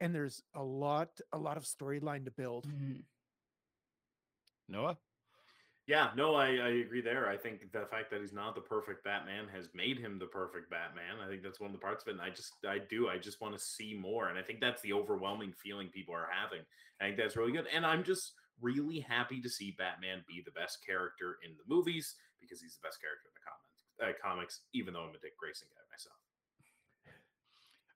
And 0.01 0.15
there's 0.15 0.43
a 0.55 0.63
lot, 0.63 1.09
a 1.33 1.39
lot 1.39 1.57
of 1.57 1.65
storyline 1.65 2.25
to 2.27 2.31
build. 2.31 2.67
Noah. 4.69 4.99
Yeah, 5.87 6.11
no, 6.15 6.35
I, 6.35 6.49
I 6.49 6.69
agree 6.85 7.01
there. 7.01 7.31
I 7.31 7.37
think 7.39 7.73
the 7.73 7.87
fact 7.91 8.11
that 8.11 8.21
he's 8.21 8.35
not 8.35 8.55
the 8.55 8.61
perfect 8.61 9.05
Batman 9.05 9.47
has 9.55 9.71
made 9.75 9.99
him 9.99 10.19
the 10.19 10.27
perfect 10.27 10.71
Batman. 10.71 11.17
I 11.25 11.29
think 11.29 11.43
that's 11.43 11.61
one 11.61 11.71
of 11.71 11.73
the 11.73 11.81
parts 11.81 12.05
of 12.05 12.09
it. 12.09 12.13
And 12.13 12.21
I 12.21 12.29
just, 12.29 12.53
I 12.69 12.79
do, 12.91 13.09
I 13.09 13.17
just 13.17 13.41
want 13.41 13.57
to 13.57 13.65
see 13.65 13.95
more. 13.99 14.29
And 14.29 14.39
I 14.39 14.43
think 14.43 14.61
that's 14.61 14.83
the 14.83 14.93
overwhelming 14.93 15.55
feeling 15.65 15.89
people 15.89 16.15
are 16.15 16.29
having. 16.31 16.61
I 17.01 17.05
think 17.05 17.17
that's 17.17 17.37
really 17.37 17.53
good. 17.53 17.67
And 17.75 17.87
I'm 17.87 18.05
just 18.05 18.35
really 18.61 19.01
happy 19.01 19.41
to 19.41 19.49
see 19.49 19.75
Batman 19.79 20.25
be 20.27 20.43
the 20.45 20.53
best 20.53 20.85
character 20.85 21.39
in 21.45 21.53
the 21.57 21.65
movies 21.67 22.17
because 22.41 22.61
he's 22.61 22.75
the 22.75 22.87
best 22.87 23.01
character 23.01 23.29
in 23.29 23.35
the 23.35 23.45
comics, 23.45 23.79
uh, 24.01 24.19
comics 24.23 24.61
even 24.73 24.95
though 24.95 25.03
I'm 25.03 25.15
a 25.15 25.19
Dick 25.19 25.37
Grayson 25.39 25.69
guy 25.71 25.83
myself. 25.91 26.17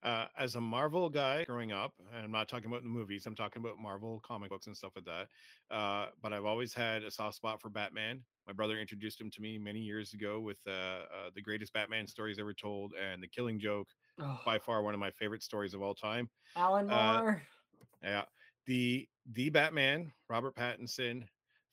uh, 0.02 0.26
as 0.36 0.56
a 0.56 0.60
Marvel 0.60 1.08
guy 1.08 1.44
growing 1.44 1.72
up, 1.72 1.92
and 2.14 2.24
I'm 2.24 2.32
not 2.32 2.48
talking 2.48 2.66
about 2.66 2.82
the 2.82 2.88
movies, 2.88 3.26
I'm 3.26 3.36
talking 3.36 3.62
about 3.62 3.78
Marvel 3.78 4.20
comic 4.26 4.50
books 4.50 4.66
and 4.66 4.76
stuff 4.76 4.92
like 4.96 5.04
that. 5.04 5.74
Uh, 5.74 6.06
but 6.20 6.32
I've 6.32 6.44
always 6.44 6.74
had 6.74 7.04
a 7.04 7.10
soft 7.10 7.36
spot 7.36 7.60
for 7.60 7.68
Batman. 7.68 8.20
My 8.46 8.52
brother 8.52 8.78
introduced 8.78 9.20
him 9.20 9.30
to 9.30 9.40
me 9.40 9.58
many 9.58 9.78
years 9.78 10.12
ago 10.12 10.40
with 10.40 10.58
uh, 10.66 10.70
uh, 10.72 11.04
the 11.34 11.40
greatest 11.42 11.72
Batman 11.72 12.08
stories 12.08 12.38
ever 12.40 12.52
told 12.52 12.92
and 13.00 13.22
The 13.22 13.28
Killing 13.28 13.60
Joke, 13.60 13.88
Oh, 14.18 14.38
by 14.44 14.58
far 14.58 14.82
one 14.82 14.94
of 14.94 15.00
my 15.00 15.10
favorite 15.12 15.42
stories 15.42 15.72
of 15.72 15.82
all 15.82 15.94
time. 15.94 16.28
Alan 16.56 16.90
uh, 16.90 17.18
Moore. 17.18 17.42
Yeah, 18.02 18.22
the 18.66 19.08
the 19.34 19.50
Batman, 19.50 20.12
Robert 20.28 20.54
Pattinson. 20.54 21.24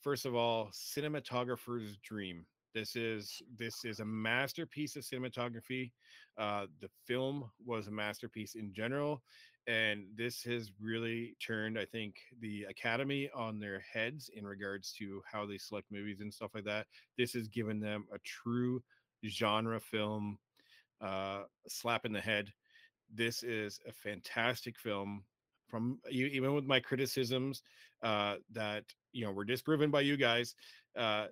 First 0.02 0.26
of 0.26 0.36
all, 0.36 0.70
cinematographer's 0.72 1.98
dream. 1.98 2.46
This 2.74 2.96
is 2.96 3.42
this 3.58 3.84
is 3.84 4.00
a 4.00 4.06
masterpiece 4.06 4.96
of 4.96 5.04
cinematography. 5.04 5.92
Uh, 6.38 6.68
the 6.80 6.90
film 7.06 7.50
was 7.66 7.88
a 7.88 7.92
masterpiece 7.92 8.56
in 8.56 8.72
general, 8.74 9.24
and 9.68 10.06
this 10.16 10.44
has 10.44 10.72
really 10.80 11.36
turned, 11.46 11.78
I 11.78 11.86
think, 11.86 12.16
the 12.40 12.66
Academy 12.70 13.30
on 13.36 13.60
their 13.60 13.84
heads 13.92 14.30
in 14.36 14.46
regards 14.46 14.94
to 15.00 15.22
how 15.30 15.46
they 15.46 15.58
select 15.58 15.92
movies 15.92 16.22
and 16.22 16.34
stuff 16.34 16.52
like 16.54 16.64
that. 16.66 16.88
This 17.18 17.34
has 17.34 17.48
given 17.48 17.80
them 17.80 18.06
a 18.14 18.20
true 18.20 18.82
genre 19.28 19.80
film 19.80 20.38
uh, 21.02 21.42
slap 21.68 22.06
in 22.06 22.14
the 22.14 22.22
head. 22.22 22.54
This 23.14 23.44
is 23.44 23.80
a 23.88 23.92
fantastic 23.92 24.78
film. 24.78 25.24
From 25.70 26.00
you, 26.10 26.28
even 26.28 26.54
with 26.54 26.66
my 26.66 26.80
criticisms 26.80 27.62
uh, 28.04 28.36
that 28.52 28.84
you 29.12 29.26
know 29.26 29.32
were 29.32 29.46
disproven 29.46 29.92
by 29.92 30.02
you 30.02 30.18
guys, 30.18 30.56
uh, 30.98 31.28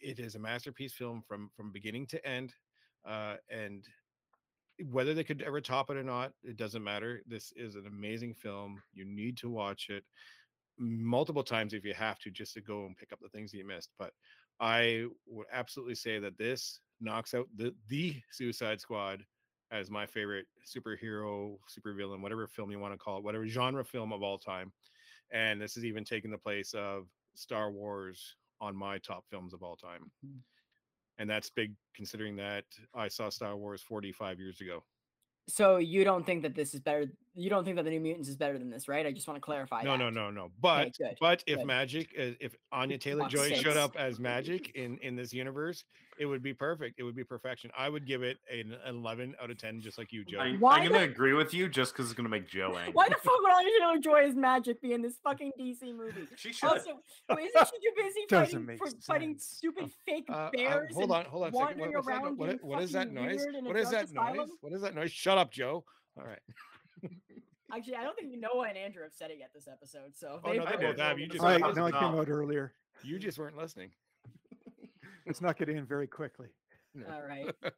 it 0.00 0.18
is 0.18 0.34
a 0.34 0.38
masterpiece 0.38 0.92
film 0.92 1.22
from 1.26 1.50
from 1.56 1.72
beginning 1.72 2.06
to 2.08 2.26
end. 2.26 2.54
Uh, 3.06 3.36
and 3.50 3.84
whether 4.90 5.14
they 5.14 5.24
could 5.24 5.42
ever 5.42 5.60
top 5.60 5.90
it 5.90 5.96
or 5.96 6.02
not, 6.02 6.32
it 6.42 6.56
doesn't 6.56 6.82
matter. 6.82 7.22
This 7.26 7.52
is 7.56 7.74
an 7.74 7.86
amazing 7.86 8.34
film. 8.34 8.82
You 8.92 9.04
need 9.04 9.36
to 9.38 9.50
watch 9.50 9.88
it 9.90 10.04
multiple 10.78 11.44
times 11.44 11.74
if 11.74 11.84
you 11.84 11.94
have 11.94 12.18
to, 12.20 12.30
just 12.30 12.54
to 12.54 12.60
go 12.60 12.86
and 12.86 12.96
pick 12.96 13.12
up 13.12 13.20
the 13.20 13.28
things 13.28 13.52
that 13.52 13.58
you 13.58 13.66
missed. 13.66 13.90
But 13.98 14.12
I 14.60 15.06
would 15.26 15.46
absolutely 15.52 15.94
say 15.94 16.18
that 16.18 16.38
this 16.38 16.80
knocks 17.00 17.34
out 17.34 17.48
the 17.56 17.74
the 17.88 18.16
Suicide 18.30 18.80
Squad 18.80 19.24
as 19.74 19.90
my 19.90 20.06
favorite 20.06 20.46
superhero, 20.64 21.58
supervillain, 21.68 22.20
whatever 22.20 22.46
film 22.46 22.70
you 22.70 22.78
want 22.78 22.94
to 22.94 22.98
call 22.98 23.18
it, 23.18 23.24
whatever 23.24 23.46
genre 23.46 23.84
film 23.84 24.12
of 24.12 24.22
all 24.22 24.38
time. 24.38 24.72
And 25.32 25.60
this 25.60 25.76
is 25.76 25.84
even 25.84 26.04
taking 26.04 26.30
the 26.30 26.38
place 26.38 26.74
of 26.74 27.06
Star 27.34 27.72
Wars 27.72 28.36
on 28.60 28.76
my 28.76 28.98
top 28.98 29.24
films 29.28 29.52
of 29.52 29.62
all 29.62 29.74
time. 29.74 30.10
Mm. 30.24 30.38
And 31.18 31.28
that's 31.28 31.50
big 31.50 31.72
considering 31.94 32.36
that 32.36 32.64
I 32.94 33.08
saw 33.08 33.28
Star 33.30 33.56
Wars 33.56 33.82
45 33.82 34.38
years 34.38 34.60
ago. 34.60 34.84
So 35.46 35.76
you 35.76 36.04
don't 36.04 36.24
think 36.24 36.42
that 36.42 36.54
this 36.54 36.72
is 36.72 36.80
better? 36.80 37.06
You 37.34 37.50
don't 37.50 37.64
think 37.64 37.76
that 37.76 37.82
the 37.82 37.90
New 37.90 38.00
Mutants 38.00 38.28
is 38.28 38.36
better 38.36 38.58
than 38.58 38.70
this, 38.70 38.88
right? 38.88 39.04
I 39.04 39.12
just 39.12 39.28
want 39.28 39.36
to 39.36 39.44
clarify. 39.44 39.82
No, 39.82 39.92
that. 39.92 39.98
no, 39.98 40.08
no, 40.08 40.30
no. 40.30 40.50
But 40.60 40.96
good, 40.96 41.16
but 41.20 41.44
if 41.46 41.58
good. 41.58 41.66
Magik, 41.66 42.08
uh, 42.18 42.34
if 42.40 42.54
Anya 42.72 42.96
Taylor 42.96 43.28
Joy 43.28 43.54
showed 43.54 43.76
up 43.76 43.94
as 43.96 44.18
Magik 44.20 44.70
in 44.74 44.96
in 44.98 45.16
this 45.16 45.34
universe, 45.34 45.84
it 46.18 46.26
would 46.26 46.42
be 46.42 46.54
perfect. 46.54 46.98
It 46.98 47.02
would 47.02 47.16
be 47.16 47.24
perfection. 47.24 47.70
I 47.76 47.88
would 47.88 48.06
give 48.06 48.22
it 48.22 48.38
an 48.52 48.76
11 48.88 49.34
out 49.42 49.50
of 49.50 49.58
10, 49.58 49.80
just 49.80 49.98
like 49.98 50.12
you, 50.12 50.24
Joe. 50.24 50.38
I, 50.40 50.46
I'm 50.46 50.60
gonna 50.60 51.00
agree 51.04 51.32
with 51.32 51.52
you 51.54 51.68
just 51.68 51.92
because 51.92 52.06
it's 52.06 52.14
gonna 52.16 52.28
make 52.28 52.48
Joe 52.48 52.76
angry. 52.78 52.92
Why 52.92 53.08
the 53.08 53.16
fuck 53.16 53.40
would 53.40 53.52
Anya 53.52 53.70
Taylor 53.80 53.98
Joy 53.98 54.28
as 54.28 54.34
Magik 54.34 54.80
be 54.80 54.92
in 54.92 55.02
this 55.02 55.16
fucking 55.22 55.52
DC 55.58 55.94
movie? 55.94 56.26
She 56.36 56.52
should. 56.52 56.68
Also, 56.68 57.00
wait, 57.30 57.48
isn't 57.54 57.68
she 57.68 57.88
too 57.88 57.94
busy 58.02 58.20
Doesn't 58.28 58.66
fighting, 58.66 58.78
for, 58.78 58.86
fighting 59.06 59.36
stupid 59.38 59.90
fake 60.06 60.26
Uh, 60.28 60.32
uh, 60.32 60.50
bears? 60.52 60.94
hold 60.94 61.10
on, 61.10 61.24
hold 61.26 61.44
on 61.44 61.48
a 61.48 61.52
second. 61.52 61.78
wandering 61.80 61.92
What, 61.92 62.04
what's 62.04 62.06
that 62.06 62.12
around 62.24 62.38
what, 62.38 62.48
being 62.48 62.58
what 62.62 62.82
is 62.82 62.92
that 62.92 63.12
noise? 63.12 63.36
weird 63.40 63.54
in 63.56 63.66
a 63.66 63.68
What 63.68 63.76
is 63.76 63.88
drug 63.90 63.92
that 64.06 64.12
noise? 64.14 64.24
asylum? 64.32 64.50
What 64.60 64.72
is 64.72 64.82
that 64.82 64.94
noise? 64.94 65.12
Shut 65.12 65.38
up, 65.38 65.50
Joe. 65.50 65.84
All 66.16 66.24
right. 66.24 66.40
Actually, 67.74 67.96
I 67.96 68.04
don't 68.04 68.16
think 68.16 68.32
Noah 68.38 68.68
and 68.68 68.78
Andrew 68.78 69.02
have 69.02 69.12
said 69.12 69.30
it 69.30 69.38
yet 69.40 69.50
this 69.54 69.66
episode. 69.66 70.14
So 70.14 70.38
Oh, 70.44 70.52
no, 70.52 70.64
they've 70.64 70.64
they 70.78 70.86
both 70.86 70.96
both 70.96 70.98
have. 71.00 71.18
You 71.18 71.26
just 71.26 71.40
the 71.40 71.46
I, 71.46 71.58
said 71.58 71.76
no, 71.76 71.86
I 71.86 71.90
came 71.90 72.14
out 72.14 72.28
earlier. 72.28 72.72
You 73.02 73.18
just 73.18 73.38
weren't 73.38 73.56
listening. 73.56 73.90
Let's 75.26 75.40
not 75.40 75.56
get 75.58 75.68
in 75.68 75.84
very 75.86 76.06
quickly. 76.06 76.48
No. 76.94 77.06
All 77.12 77.22
right. 77.22 77.54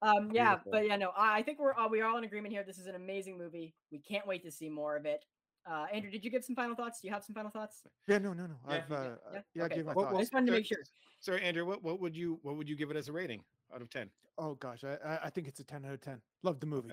Um, 0.00 0.30
yeah, 0.32 0.50
Beautiful. 0.54 0.70
but 0.70 0.86
yeah, 0.86 0.94
no, 0.96 1.10
I 1.16 1.38
I 1.38 1.42
think 1.42 1.58
we're 1.58 1.74
all, 1.74 1.90
we 1.90 2.00
are 2.00 2.08
all 2.08 2.18
in 2.18 2.22
agreement 2.22 2.54
here. 2.54 2.62
This 2.62 2.78
is 2.78 2.86
an 2.86 2.94
amazing 2.94 3.36
movie. 3.36 3.74
We 3.90 3.98
can't 3.98 4.24
wait 4.28 4.44
to 4.44 4.50
see 4.52 4.68
more 4.68 4.94
of 4.94 5.06
it. 5.06 5.24
Uh, 5.68 5.86
Andrew, 5.92 6.08
did 6.08 6.24
you 6.24 6.30
give 6.30 6.44
some 6.44 6.54
final 6.54 6.76
thoughts? 6.76 7.00
Do 7.00 7.08
you 7.08 7.14
have 7.14 7.24
some 7.24 7.34
final 7.34 7.50
thoughts? 7.50 7.82
Yeah, 8.06 8.18
no, 8.18 8.32
no, 8.32 8.46
no. 8.46 8.54
Yeah, 8.68 8.74
I've 8.76 8.82
yeah, 8.90 8.96
uh, 8.96 9.08
yeah, 9.34 9.40
yeah, 9.56 9.62
I 9.62 9.66
okay, 9.66 9.74
gave 9.74 9.86
my 9.86 9.94
well, 9.94 10.04
thoughts. 10.04 10.16
I 10.18 10.20
just 10.20 10.32
wanted 10.32 10.46
to 10.46 10.52
uh, 10.52 10.54
make 10.54 10.66
sure. 10.66 10.78
Sorry, 11.18 11.42
Andrew. 11.42 11.64
What 11.66 11.82
what 11.82 11.98
would 12.00 12.14
you 12.14 12.38
what 12.42 12.54
would 12.56 12.68
you 12.68 12.76
give 12.76 12.92
it 12.92 12.96
as 12.96 13.08
a 13.08 13.12
rating 13.12 13.40
out 13.74 13.82
of 13.82 13.90
10? 13.90 14.08
Oh 14.38 14.54
gosh, 14.54 14.84
I, 14.84 14.98
I 15.04 15.18
I 15.24 15.30
think 15.30 15.48
it's 15.48 15.58
a 15.58 15.64
ten 15.64 15.84
out 15.84 15.94
of 15.94 16.00
ten. 16.00 16.20
Love 16.44 16.60
the 16.60 16.66
movie. 16.66 16.92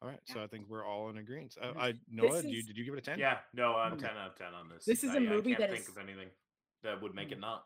All 0.00 0.08
right, 0.08 0.18
Yeah. 0.28 0.34
so 0.36 0.42
I 0.42 0.46
think 0.46 0.64
we're 0.66 0.86
all 0.86 1.10
in 1.10 1.18
agreement. 1.18 1.56
Uh. 1.62 1.72
I 1.78 1.92
This 1.92 2.00
Noah, 2.10 2.40
do 2.40 2.48
you, 2.48 2.62
did 2.62 2.74
you 2.78 2.86
give 2.86 2.94
it 2.94 2.98
a 3.00 3.02
10? 3.02 3.18
Yeah, 3.18 3.36
no, 3.52 3.74
I'm 3.74 3.92
Okay. 3.92 4.06
10 4.06 4.16
out 4.16 4.30
of 4.30 4.36
10 4.38 4.46
on 4.54 4.70
this. 4.70 4.86
This 4.86 5.04
is 5.04 5.10
I- 5.10 5.18
a 5.18 5.20
movie 5.20 5.52
I 5.52 5.58
can't 5.58 5.58
that 5.58 5.70
think 5.76 5.82
is- 5.82 5.88
of 5.90 5.98
anything 5.98 6.28
that 6.84 7.02
would 7.02 7.14
make 7.14 7.32
it 7.32 7.38
not. 7.38 7.64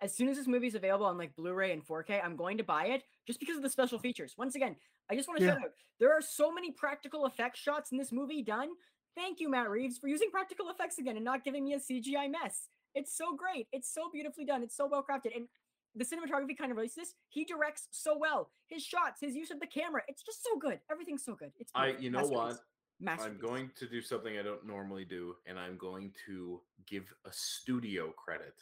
As 0.00 0.14
soon 0.14 0.28
as 0.28 0.36
this 0.36 0.46
movie's 0.46 0.74
available 0.74 1.06
on 1.06 1.18
like 1.18 1.34
Blu-ray 1.36 1.72
and 1.72 1.86
4K, 1.86 2.24
I'm 2.24 2.36
going 2.36 2.58
to 2.58 2.64
buy 2.64 2.86
it 2.86 3.02
just 3.26 3.40
because 3.40 3.56
of 3.56 3.62
the 3.62 3.70
special 3.70 3.98
features. 3.98 4.34
Once 4.38 4.54
again, 4.54 4.76
I 5.10 5.14
just 5.16 5.28
want 5.28 5.40
to 5.40 5.46
Yeah. 5.46 5.54
shout 5.54 5.64
out 5.64 5.72
there 5.98 6.12
are 6.12 6.22
so 6.22 6.52
many 6.52 6.72
practical 6.72 7.26
effects 7.26 7.60
shots 7.60 7.92
in 7.92 7.98
this 7.98 8.12
movie 8.12 8.42
done. 8.42 8.70
Thank 9.14 9.40
you, 9.40 9.48
Matt 9.48 9.68
Reeves, 9.68 9.98
for 9.98 10.08
using 10.08 10.30
practical 10.30 10.70
effects 10.70 10.98
again 10.98 11.16
and 11.16 11.24
not 11.24 11.44
giving 11.44 11.64
me 11.64 11.74
a 11.74 11.80
CGI 11.80 12.28
mess. 12.28 12.68
It's 12.94 13.16
so 13.16 13.34
great. 13.34 13.66
It's 13.72 13.92
so 13.92 14.08
beautifully 14.10 14.44
done. 14.44 14.62
It's 14.62 14.76
so 14.76 14.86
well 14.86 15.04
crafted. 15.08 15.34
And 15.36 15.48
the 15.94 16.04
cinematography 16.04 16.56
kind 16.56 16.70
of 16.70 16.76
releases 16.76 16.96
this. 16.96 17.14
He 17.28 17.44
directs 17.44 17.88
so 17.90 18.16
well. 18.16 18.50
His 18.68 18.84
shots, 18.84 19.20
his 19.20 19.34
use 19.34 19.50
of 19.50 19.60
the 19.60 19.66
camera, 19.66 20.02
it's 20.08 20.22
just 20.22 20.44
so 20.44 20.56
good. 20.58 20.80
Everything's 20.90 21.24
so 21.24 21.34
good. 21.34 21.52
It's 21.58 21.72
I, 21.74 21.96
you 21.98 22.10
know 22.10 22.26
what? 22.26 22.60
I'm 23.06 23.38
going 23.38 23.70
to 23.76 23.88
do 23.88 24.00
something 24.00 24.38
I 24.38 24.42
don't 24.42 24.66
normally 24.66 25.04
do, 25.04 25.36
and 25.46 25.58
I'm 25.58 25.76
going 25.76 26.12
to 26.26 26.60
give 26.86 27.12
a 27.24 27.32
studio 27.32 28.12
credit. 28.12 28.54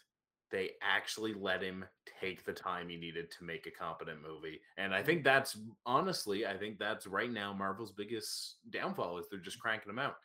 They 0.51 0.71
actually 0.83 1.35
let 1.35 1.63
him 1.63 1.85
take 2.21 2.45
the 2.45 2.53
time 2.53 2.89
he 2.89 2.97
needed 2.97 3.31
to 3.33 3.45
make 3.45 3.67
a 3.67 3.71
competent 3.71 4.21
movie. 4.23 4.61
And 4.77 4.95
I 4.95 5.03
think 5.03 5.19
mm-hmm. 5.21 5.25
that's 5.25 5.59
honestly, 5.85 6.47
I 6.47 6.57
think 6.57 6.79
that's 6.79 7.07
right 7.07 7.31
now 7.31 7.53
Marvel's 7.53 7.93
biggest 7.93 8.57
downfall 8.71 9.19
is 9.19 9.27
they're 9.31 9.41
just 9.41 9.57
mm-hmm. 9.57 9.63
cranking 9.63 9.89
them 9.89 9.99
out. 9.99 10.17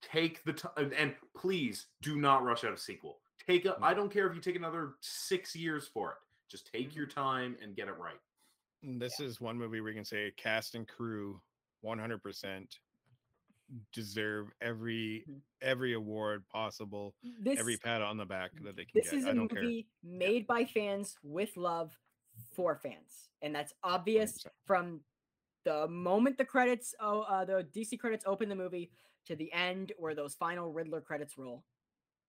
Take 0.00 0.42
the 0.44 0.52
time 0.52 0.92
and 0.96 1.14
please 1.36 1.86
do 2.00 2.16
not 2.16 2.42
rush 2.42 2.64
out 2.64 2.72
a 2.72 2.78
sequel. 2.78 3.18
Take 3.46 3.66
a, 3.66 3.76
I 3.82 3.94
don't 3.94 4.12
care 4.12 4.26
if 4.26 4.34
you 4.34 4.40
take 4.40 4.56
another 4.56 4.94
six 5.00 5.54
years 5.54 5.88
for 5.92 6.12
it. 6.12 6.16
Just 6.48 6.72
take 6.72 6.94
your 6.94 7.06
mm-hmm. 7.06 7.20
time 7.20 7.56
and 7.62 7.76
get 7.76 7.88
it 7.88 7.98
right. 7.98 8.18
This 8.82 9.20
is 9.20 9.40
one 9.40 9.56
movie 9.56 9.80
where 9.80 9.90
you 9.90 9.96
can 9.96 10.04
say 10.04 10.32
cast 10.36 10.74
and 10.74 10.88
crew 10.88 11.40
100% 11.84 12.18
deserve 13.92 14.52
every 14.60 15.24
Mhm. 15.28 15.40
every 15.60 15.92
award 15.94 16.46
possible, 16.48 17.14
This 17.22 17.58
every 17.58 17.76
pat 17.76 18.02
on 18.02 18.16
the 18.16 18.26
back 18.26 18.52
that 18.62 18.76
they 18.76 18.84
can 18.84 18.92
This 18.94 19.10
get. 19.10 19.18
is 19.20 19.26
I 19.26 19.30
a 19.30 19.34
don't 19.34 19.48
care. 19.48 19.62
movie 19.62 19.88
made 20.02 20.46
by 20.46 20.64
fans 20.64 21.16
with 21.22 21.56
love 21.56 21.96
for 22.54 22.76
fans, 22.76 23.28
and 23.42 23.54
that's 23.54 23.72
obvious 23.82 24.38
100%. 24.44 24.54
from 24.66 25.04
the 25.64 25.86
moment 25.88 26.36
the 26.38 26.44
credits, 26.44 26.94
oh, 27.00 27.20
uh, 27.22 27.44
the 27.44 27.62
DC 27.72 27.96
credits 27.96 28.24
open 28.26 28.48
the 28.48 28.56
movie 28.56 28.90
to 29.26 29.36
the 29.36 29.52
end 29.52 29.92
where 29.96 30.14
those 30.14 30.34
final 30.34 30.72
Riddler 30.72 31.00
credits 31.00 31.38
roll. 31.38 31.64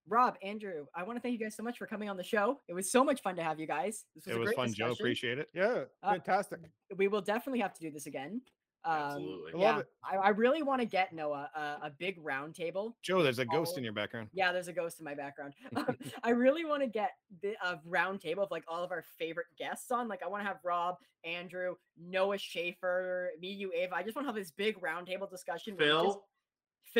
Rob, 0.06 0.38
Andrew, 0.44 0.86
I 0.94 1.04
want 1.04 1.16
to 1.18 1.22
thank 1.22 1.32
you 1.32 1.40
guys 1.40 1.56
so 1.56 1.64
much 1.64 1.78
for 1.78 1.88
coming 1.88 2.10
on 2.10 2.18
the 2.18 2.24
show. 2.24 2.62
It 2.68 2.74
was 2.74 2.92
so 2.92 3.04
much 3.06 3.22
fun 3.22 3.36
to 3.38 3.44
have 3.44 3.60
you 3.60 3.66
guys. 3.66 4.06
This 4.14 4.26
was 4.26 4.36
It 4.36 4.38
a 4.38 4.40
was 4.40 4.48
great 4.48 4.56
fun, 4.58 4.74
Joe. 4.74 4.92
Appreciate 4.92 5.40
it. 5.40 5.50
Yeah, 5.54 5.86
Uh, 6.04 6.12
fantastic. 6.12 6.60
We 6.96 7.08
will 7.08 7.22
definitely 7.22 7.62
have 7.62 7.74
to 7.74 7.80
do 7.80 7.90
this 7.90 8.06
again. 8.06 8.42
Um, 8.86 8.96
Absolutely. 8.96 9.54
I 9.54 9.58
yeah, 9.58 9.72
love 9.72 9.80
it. 9.80 9.88
I, 10.04 10.16
I 10.18 10.30
really 10.30 10.62
want 10.62 10.82
to 10.82 10.86
get 10.86 11.14
Noah 11.14 11.50
a, 11.56 11.60
a 11.88 11.92
big 11.98 12.18
round 12.22 12.54
table 12.54 12.98
Joe, 13.02 13.24
there's 13.24 13.40
a 13.40 13.46
ghost 13.46 13.72
all- 13.72 13.78
in 13.78 13.84
your 13.84 13.94
background. 13.94 14.30
Yeah, 14.34 14.52
there's 14.52 14.68
a 14.68 14.74
ghost 14.74 15.00
in 15.00 15.06
my 15.06 15.16
background. 15.16 15.54
I 16.24 16.32
really 16.32 16.66
want 16.66 16.82
to 16.82 16.88
get 16.88 17.12
the, 17.42 17.54
a 17.64 17.80
round 17.86 18.20
table 18.20 18.44
of 18.44 18.52
like 18.52 18.64
all 18.68 18.84
of 18.84 18.92
our 18.92 19.04
favorite 19.18 19.48
guests 19.58 19.90
on. 19.92 20.08
Like, 20.08 20.22
I 20.22 20.28
want 20.28 20.44
to 20.44 20.48
have 20.48 20.58
Rob, 20.64 20.98
Andrew, 21.24 21.76
Noah 21.98 22.38
Schaefer, 22.38 23.30
me, 23.40 23.52
you, 23.54 23.72
Ava. 23.74 23.96
I 23.96 24.04
just 24.04 24.16
want 24.16 24.26
to 24.26 24.30
have 24.30 24.36
this 24.36 24.52
big 24.52 24.82
round 24.84 25.08
table 25.08 25.28
discussion. 25.28 25.76
where 25.78 25.88
we 25.88 26.04
just- 26.04 26.18
Phil, 26.18 26.24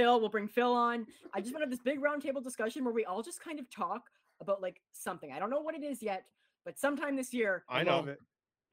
Phil, 0.06 0.20
we'll 0.22 0.30
bring 0.30 0.48
Phil 0.48 0.74
on. 0.74 1.06
I 1.34 1.42
just 1.42 1.54
want 1.54 1.62
to 1.64 1.66
have 1.66 1.72
this 1.72 1.82
big 1.84 2.02
round 2.02 2.22
table 2.22 2.42
discussion 2.42 2.84
where 2.86 2.94
we 2.94 3.04
all 3.06 3.22
just 3.22 3.44
kind 3.44 3.60
of 3.60 3.70
talk 3.70 4.04
about 4.40 4.62
like 4.62 4.82
something. 4.94 5.32
I 5.32 5.40
don't 5.40 5.50
know 5.50 5.60
what 5.60 5.76
it 5.76 5.84
is 5.84 6.02
yet, 6.02 6.24
but 6.66 6.80
sometime 6.80 7.16
this 7.18 7.34
year, 7.34 7.64
I 7.70 7.84
love 7.84 8.06
know. 8.06 8.12
it. 8.14 8.20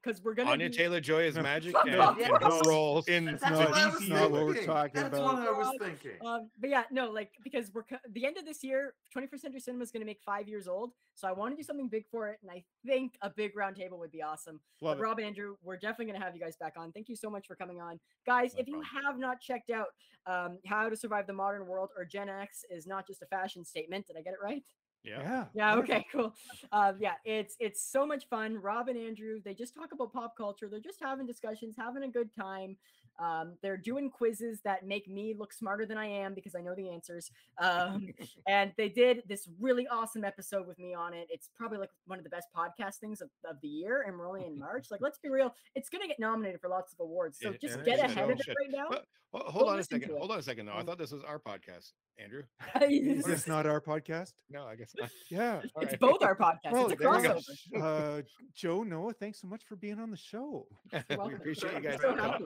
Because 0.03 0.21
we're 0.23 0.33
gonna 0.33 0.49
Anya 0.51 0.69
be- 0.69 0.75
Taylor 0.75 0.99
Joy 0.99 1.23
is 1.23 1.35
Magik 1.37 1.71
Fuck 1.73 1.87
and, 1.87 1.95
off, 1.97 2.19
and 2.19 2.31
Rob. 2.41 2.65
roles 2.65 3.07
in 3.07 3.25
that's 3.25 3.41
not- 3.43 3.51
the 3.51 3.57
what 3.59 3.73
I 3.73 3.85
was 3.89 4.01
DC 4.01 4.09
not 4.09 4.31
what 4.31 4.41
we're 4.45 4.53
thinking. 4.53 4.65
talking 4.67 5.01
That's 5.01 5.17
about. 5.17 5.23
what 5.35 5.47
I 5.47 5.51
was 5.51 5.77
thinking. 5.79 6.11
Um, 6.25 6.49
but 6.59 6.69
yeah, 6.69 6.83
no, 6.91 7.11
like 7.11 7.31
because 7.43 7.71
we're 7.73 7.83
co- 7.83 7.97
the 8.11 8.25
end 8.25 8.37
of 8.37 8.45
this 8.45 8.63
year, 8.63 8.95
21st 9.15 9.39
Century 9.39 9.59
Cinema 9.59 9.83
is 9.83 9.91
going 9.91 10.01
to 10.01 10.05
make 10.07 10.19
five 10.25 10.47
years 10.47 10.67
old. 10.67 10.91
So 11.13 11.27
I 11.27 11.33
want 11.33 11.53
to 11.53 11.57
do 11.57 11.63
something 11.63 11.87
big 11.87 12.05
for 12.09 12.29
it, 12.29 12.39
and 12.41 12.49
I 12.49 12.63
think 12.85 13.13
a 13.21 13.29
big 13.29 13.55
round 13.55 13.75
table 13.75 13.99
would 13.99 14.11
be 14.11 14.23
awesome. 14.23 14.59
Love 14.81 14.97
But 14.97 15.01
it. 15.03 15.07
Rob 15.07 15.19
Andrew, 15.19 15.55
we're 15.61 15.75
definitely 15.77 16.05
going 16.05 16.19
to 16.19 16.25
have 16.25 16.33
you 16.35 16.41
guys 16.41 16.55
back 16.55 16.73
on. 16.77 16.91
Thank 16.93 17.09
you 17.09 17.15
so 17.15 17.29
much 17.29 17.45
for 17.47 17.55
coming 17.55 17.79
on, 17.81 17.99
guys. 18.25 18.53
No 18.55 18.61
if 18.61 18.67
you 18.67 18.81
have 19.03 19.19
not 19.19 19.39
checked 19.41 19.69
out 19.69 19.87
um, 20.25 20.57
"How 20.65 20.89
to 20.89 20.95
Survive 20.95 21.27
the 21.27 21.33
Modern 21.33 21.67
World" 21.67 21.89
or 21.97 22.05
Gen 22.05 22.29
X 22.29 22.63
is 22.69 22.87
not 22.87 23.05
just 23.05 23.21
a 23.21 23.25
fashion 23.27 23.63
statement. 23.65 24.07
Did 24.07 24.15
I 24.17 24.21
get 24.21 24.33
it 24.33 24.39
right? 24.43 24.63
Yeah. 25.03 25.21
Yeah. 25.21 25.45
Yeah. 25.53 25.75
Okay. 25.75 26.05
Cool. 26.11 26.33
Um, 26.71 26.97
yeah. 26.99 27.13
It's 27.25 27.55
it's 27.59 27.81
so 27.83 28.05
much 28.05 28.27
fun. 28.29 28.55
Rob 28.61 28.87
and 28.87 28.97
Andrew, 28.97 29.39
they 29.43 29.53
just 29.53 29.73
talk 29.75 29.91
about 29.93 30.13
pop 30.13 30.37
culture. 30.37 30.67
They're 30.69 30.79
just 30.79 30.99
having 31.01 31.25
discussions, 31.25 31.75
having 31.77 32.03
a 32.03 32.07
good 32.07 32.33
time. 32.33 32.77
Um, 33.19 33.53
they're 33.61 33.77
doing 33.77 34.09
quizzes 34.09 34.61
that 34.63 34.87
make 34.87 35.07
me 35.07 35.35
look 35.37 35.53
smarter 35.53 35.85
than 35.85 35.97
I 35.97 36.05
am 36.07 36.33
because 36.33 36.55
I 36.55 36.61
know 36.61 36.73
the 36.73 36.89
answers. 36.89 37.29
Um, 37.59 38.07
and 38.47 38.71
they 38.77 38.89
did 38.89 39.23
this 39.27 39.47
really 39.59 39.87
awesome 39.89 40.23
episode 40.23 40.65
with 40.65 40.79
me 40.79 40.93
on 40.93 41.13
it. 41.13 41.27
It's 41.29 41.49
probably 41.55 41.77
like 41.77 41.89
one 42.07 42.17
of 42.17 42.23
the 42.23 42.29
best 42.31 42.47
podcast 42.55 42.95
things 42.95 43.21
of, 43.21 43.29
of 43.47 43.57
the 43.61 43.67
year, 43.67 44.05
and 44.07 44.17
we're 44.17 44.27
only 44.27 44.45
in 44.45 44.57
March. 44.57 44.87
Like, 44.89 45.01
let's 45.01 45.19
be 45.19 45.29
real, 45.29 45.53
it's 45.75 45.89
gonna 45.89 46.07
get 46.07 46.19
nominated 46.19 46.61
for 46.61 46.69
lots 46.69 46.93
of 46.93 46.99
awards. 47.01 47.37
So 47.39 47.49
It- 47.49 47.61
just 47.61 47.79
it 47.79 47.85
get 47.85 47.99
should, 47.99 48.09
ahead 48.09 48.29
oh, 48.29 48.31
of 48.31 48.39
it 48.39 48.47
right 48.47 48.71
now. 48.71 48.87
Well, 48.89 49.01
well, 49.33 49.43
hold 49.43 49.65
Go 49.65 49.69
on 49.71 49.79
a 49.79 49.83
second. 49.83 50.11
Hold 50.17 50.31
on 50.31 50.39
a 50.39 50.43
second. 50.43 50.65
though. 50.65 50.73
I 50.73 50.79
Um, 50.79 50.85
thought 50.85 50.97
this 50.97 51.11
was 51.11 51.23
our 51.23 51.37
podcast, 51.39 51.91
Andrew. 52.21 52.43
Is 52.89 53.25
this 53.25 53.47
not 53.47 53.65
our 53.65 53.81
podcast? 53.81 54.33
No, 54.49 54.65
I 54.65 54.75
guess 54.75 54.93
not. 54.99 55.09
Yeah. 55.29 55.61
All 55.75 55.83
it's 55.83 55.91
right. 55.93 55.99
both 55.99 56.21
our 56.23 56.35
podcasts. 56.35 56.71
Well, 56.71 56.87
it's 56.89 56.93
a 56.93 57.03
there 57.03 57.11
we 57.11 57.21
go. 57.23 57.33
crossover. 57.35 58.17
Uh, 58.19 58.21
Joe, 58.55 58.83
Noah, 58.83 59.13
thanks 59.13 59.41
so 59.41 59.47
much 59.47 59.63
for 59.67 59.75
being 59.75 59.99
on 59.99 60.11
the 60.11 60.17
show. 60.17 60.67
We 60.93 61.33
appreciate 61.35 61.73
you 61.75 61.79
guys. 61.81 61.99
so 62.01 62.15
happy. 62.15 62.45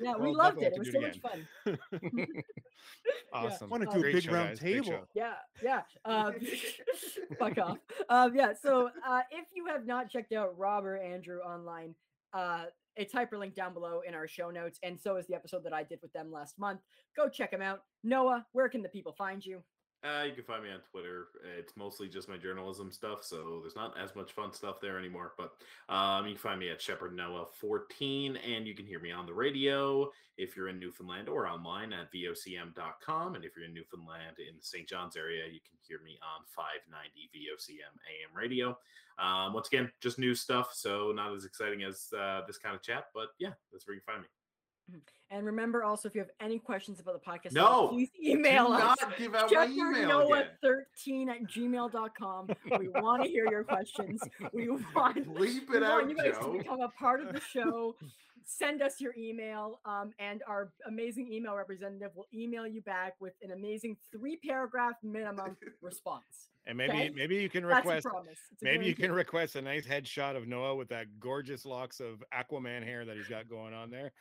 Yeah, 0.00 0.12
we 0.16 0.22
We'll 0.28 0.36
loved 0.36 0.62
it. 0.62 0.72
It 0.74 0.78
was 0.78 0.88
so 0.92 1.00
do 1.00 1.06
much 1.06 1.20
fun. 1.20 1.46
Awesome. 3.32 3.70
Want 3.70 3.90
to 3.90 3.98
do 3.98 4.06
a 4.06 4.12
big 4.12 4.22
show, 4.24 4.32
round 4.32 4.48
guys. 4.50 4.58
Table. 4.60 4.86
show. 4.86 5.04
Yeah, 5.14 5.32
yeah. 5.62 5.80
Um, 6.04 6.34
fuck 7.38 7.58
off. 7.58 7.78
Um, 8.08 8.34
yeah. 8.36 8.52
So 8.60 8.90
uh, 9.06 9.20
if 9.30 9.46
you 9.54 9.66
have 9.66 9.86
not 9.86 10.10
checked 10.10 10.32
out 10.32 10.56
Robert 10.58 10.96
Andrew 10.98 11.38
online, 11.40 11.94
Uh, 12.34 12.64
it's 12.96 13.14
hyperlinked 13.14 13.54
down 13.54 13.74
below 13.74 14.02
in 14.06 14.14
our 14.14 14.28
show 14.28 14.50
notes, 14.50 14.78
and 14.82 15.00
so 15.00 15.16
is 15.16 15.26
the 15.26 15.34
episode 15.34 15.64
that 15.64 15.72
I 15.72 15.82
did 15.82 16.00
with 16.02 16.12
them 16.12 16.30
last 16.30 16.58
month. 16.58 16.80
Go 17.16 17.28
check 17.28 17.50
them 17.50 17.62
out. 17.62 17.80
Noah, 18.04 18.46
where 18.52 18.68
can 18.68 18.82
the 18.82 18.88
people 18.88 19.14
find 19.16 19.44
you? 19.44 19.62
Uh, 20.04 20.24
you 20.24 20.32
can 20.32 20.42
find 20.42 20.64
me 20.64 20.70
on 20.70 20.80
Twitter. 20.90 21.28
It's 21.56 21.76
mostly 21.76 22.08
just 22.08 22.28
my 22.28 22.36
journalism 22.36 22.90
stuff, 22.90 23.22
so 23.22 23.60
there's 23.60 23.76
not 23.76 23.96
as 23.96 24.16
much 24.16 24.32
fun 24.32 24.52
stuff 24.52 24.80
there 24.80 24.98
anymore. 24.98 25.34
But 25.38 25.52
um, 25.88 26.26
you 26.26 26.32
can 26.32 26.40
find 26.40 26.58
me 26.58 26.70
at 26.70 26.82
Shepherd 26.82 27.14
Noah 27.14 27.46
14, 27.60 28.36
and 28.36 28.66
you 28.66 28.74
can 28.74 28.84
hear 28.84 28.98
me 28.98 29.12
on 29.12 29.26
the 29.26 29.32
radio 29.32 30.10
if 30.36 30.56
you're 30.56 30.68
in 30.68 30.80
Newfoundland 30.80 31.28
or 31.28 31.46
online 31.46 31.92
at 31.92 32.12
vocm.com. 32.12 33.36
And 33.36 33.44
if 33.44 33.56
you're 33.56 33.66
in 33.66 33.74
Newfoundland 33.74 34.38
in 34.40 34.56
the 34.56 34.64
St. 34.64 34.88
John's 34.88 35.16
area, 35.16 35.44
you 35.46 35.60
can 35.60 35.78
hear 35.86 36.00
me 36.04 36.18
on 36.20 36.44
590 36.48 37.30
VOCM 37.32 37.94
AM 37.94 38.36
radio. 38.36 38.76
Um, 39.20 39.52
once 39.52 39.68
again, 39.68 39.92
just 40.00 40.18
new 40.18 40.34
stuff, 40.34 40.70
so 40.74 41.12
not 41.14 41.32
as 41.32 41.44
exciting 41.44 41.84
as 41.84 42.08
uh, 42.18 42.40
this 42.44 42.58
kind 42.58 42.74
of 42.74 42.82
chat, 42.82 43.04
but 43.14 43.28
yeah, 43.38 43.50
that's 43.70 43.86
where 43.86 43.94
you 43.94 44.00
can 44.00 44.14
find 44.14 44.22
me. 44.22 44.28
And 45.30 45.46
remember 45.46 45.82
also, 45.82 46.08
if 46.08 46.14
you 46.14 46.20
have 46.20 46.30
any 46.40 46.58
questions 46.58 47.00
about 47.00 47.14
the 47.22 47.30
podcast, 47.30 47.52
No, 47.52 47.88
please 47.88 48.10
email 48.24 48.68
Do 48.68 48.74
us. 48.74 48.96
not 49.00 49.16
give 49.16 49.34
out 49.34 49.50
my 49.50 49.66
email 49.66 50.20
again. 50.30 50.48
Shepherdnoah13 50.62 51.28
at 51.28 51.42
gmail.com. 51.44 52.48
We 52.78 52.88
want 52.88 53.22
to 53.24 53.28
hear 53.30 53.50
your 53.50 53.64
questions. 53.64 54.20
We 54.52 54.68
want, 54.94 55.26
Bleep 55.34 55.68
we 55.70 55.76
it 55.78 55.82
out, 55.82 56.02
want 56.04 56.10
you 56.10 56.16
guys 56.16 56.34
Joe. 56.38 56.52
to 56.52 56.58
become 56.58 56.80
a 56.80 56.88
part 56.90 57.22
of 57.22 57.32
the 57.32 57.40
show. 57.40 57.96
Send 58.44 58.82
us 58.82 59.00
your 59.00 59.14
email, 59.16 59.80
um, 59.84 60.10
and 60.18 60.42
our 60.48 60.72
amazing 60.88 61.32
email 61.32 61.54
representative 61.54 62.10
will 62.16 62.26
email 62.34 62.66
you 62.66 62.82
back 62.82 63.14
with 63.20 63.34
an 63.40 63.52
amazing 63.52 63.96
three 64.10 64.36
paragraph 64.36 64.94
minimum 65.04 65.56
response. 65.80 66.48
And 66.66 66.76
maybe 66.76 66.92
Okay. 66.92 67.10
maybe 67.10 67.36
you 67.36 67.48
can 67.48 67.64
request 67.64 68.04
a 68.04 68.10
promise. 68.10 68.38
It's 68.52 68.60
a 68.62 68.64
maybe 68.64 68.84
you 68.86 68.94
can 68.96 69.12
request 69.12 69.54
a 69.56 69.62
nice 69.62 69.86
headshot 69.86 70.36
of 70.36 70.48
Noah 70.48 70.74
with 70.74 70.88
that 70.88 71.06
gorgeous 71.20 71.64
locks 71.64 72.00
of 72.00 72.22
Aquaman 72.34 72.82
hair 72.84 73.04
that 73.04 73.16
he's 73.16 73.28
got 73.28 73.48
going 73.48 73.72
on 73.74 73.90
there. 73.90 74.12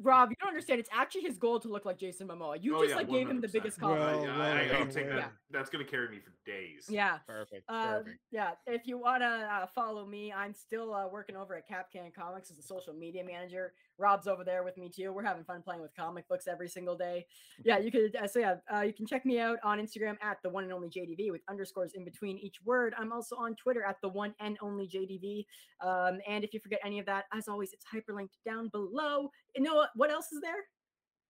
Rob, 0.00 0.30
you 0.30 0.36
don't 0.40 0.48
understand. 0.48 0.80
It's 0.80 0.88
actually 0.92 1.20
his 1.22 1.38
goal 1.38 1.60
to 1.60 1.68
look 1.68 1.84
like 1.84 1.98
Jason 1.98 2.26
Momoa. 2.26 2.56
You 2.60 2.76
Oh, 2.76 2.80
just 2.80 2.90
yeah, 2.90 2.96
like 2.96 3.10
gave 3.10 3.28
him 3.28 3.40
the 3.40 3.46
100%. 3.46 3.52
biggest 3.52 3.80
Well, 3.80 3.94
compliment. 3.96 4.30
I, 4.30 4.34
I, 4.34 4.62
I 4.62 4.66
well, 4.68 4.78
don't 4.78 4.92
take 4.92 5.06
well. 5.06 5.16
that. 5.16 5.32
That's 5.50 5.70
going 5.70 5.84
to 5.84 5.90
carry 5.90 6.08
me 6.08 6.18
for 6.18 6.32
days. 6.46 6.86
yeah. 6.88 7.18
Perfect. 7.26 7.64
Uh, 7.68 7.98
Perfect. 7.98 8.18
yeah, 8.32 8.52
if 8.66 8.86
you 8.86 8.98
want 8.98 9.22
to 9.22 9.26
uh, 9.26 9.66
follow 9.74 10.06
me, 10.06 10.32
I'm 10.32 10.54
still 10.54 10.92
uh, 10.94 11.06
working 11.08 11.36
over 11.36 11.54
at 11.54 11.68
Capcan 11.68 12.12
Comics 12.14 12.50
as 12.50 12.58
a 12.58 12.62
social 12.62 12.94
media 12.94 13.22
manager. 13.22 13.74
Rob's 13.98 14.26
over 14.26 14.42
there 14.44 14.64
with 14.64 14.76
me 14.78 14.88
too. 14.88 15.12
We're 15.12 15.22
having 15.24 15.44
fun 15.44 15.62
playing 15.62 15.82
with 15.82 15.94
comic 15.94 16.26
books 16.26 16.48
every 16.48 16.68
single 16.68 16.96
day. 16.96 17.26
Yeah, 17.64 17.78
you 17.78 17.92
could. 17.92 18.16
Uh, 18.16 18.26
so 18.26 18.38
yeah, 18.40 18.54
uh, 18.74 18.80
you 18.80 18.94
can 18.94 19.06
check 19.06 19.24
me 19.26 19.38
out 19.38 19.58
on 19.62 19.78
Instagram 19.78 20.16
at 20.22 20.38
the 20.42 20.48
one 20.48 20.64
and 20.64 20.72
only 20.72 20.88
JDV 20.88 21.30
with 21.30 21.42
underscores 21.48 21.92
in 21.94 22.04
between 22.04 22.38
each 22.38 22.56
word. 22.64 22.94
I'm 22.98 23.12
also 23.12 23.36
on 23.36 23.54
Twitter 23.56 23.84
at 23.84 24.00
the 24.02 24.08
one 24.08 24.34
and 24.40 24.56
only 24.62 24.88
JDV. 24.88 25.44
Um, 25.86 26.18
and 26.26 26.42
if 26.42 26.54
you 26.54 26.60
forget 26.60 26.80
any 26.84 26.98
of 26.98 27.06
that, 27.06 27.26
as 27.32 27.46
always, 27.46 27.72
it's 27.72 27.84
hyperlinked 27.84 28.38
down 28.44 28.68
below. 28.68 29.30
You 29.56 29.62
know 29.62 29.74
what? 29.74 29.90
What 29.96 30.10
else 30.10 30.32
is 30.32 30.40
there? 30.40 30.54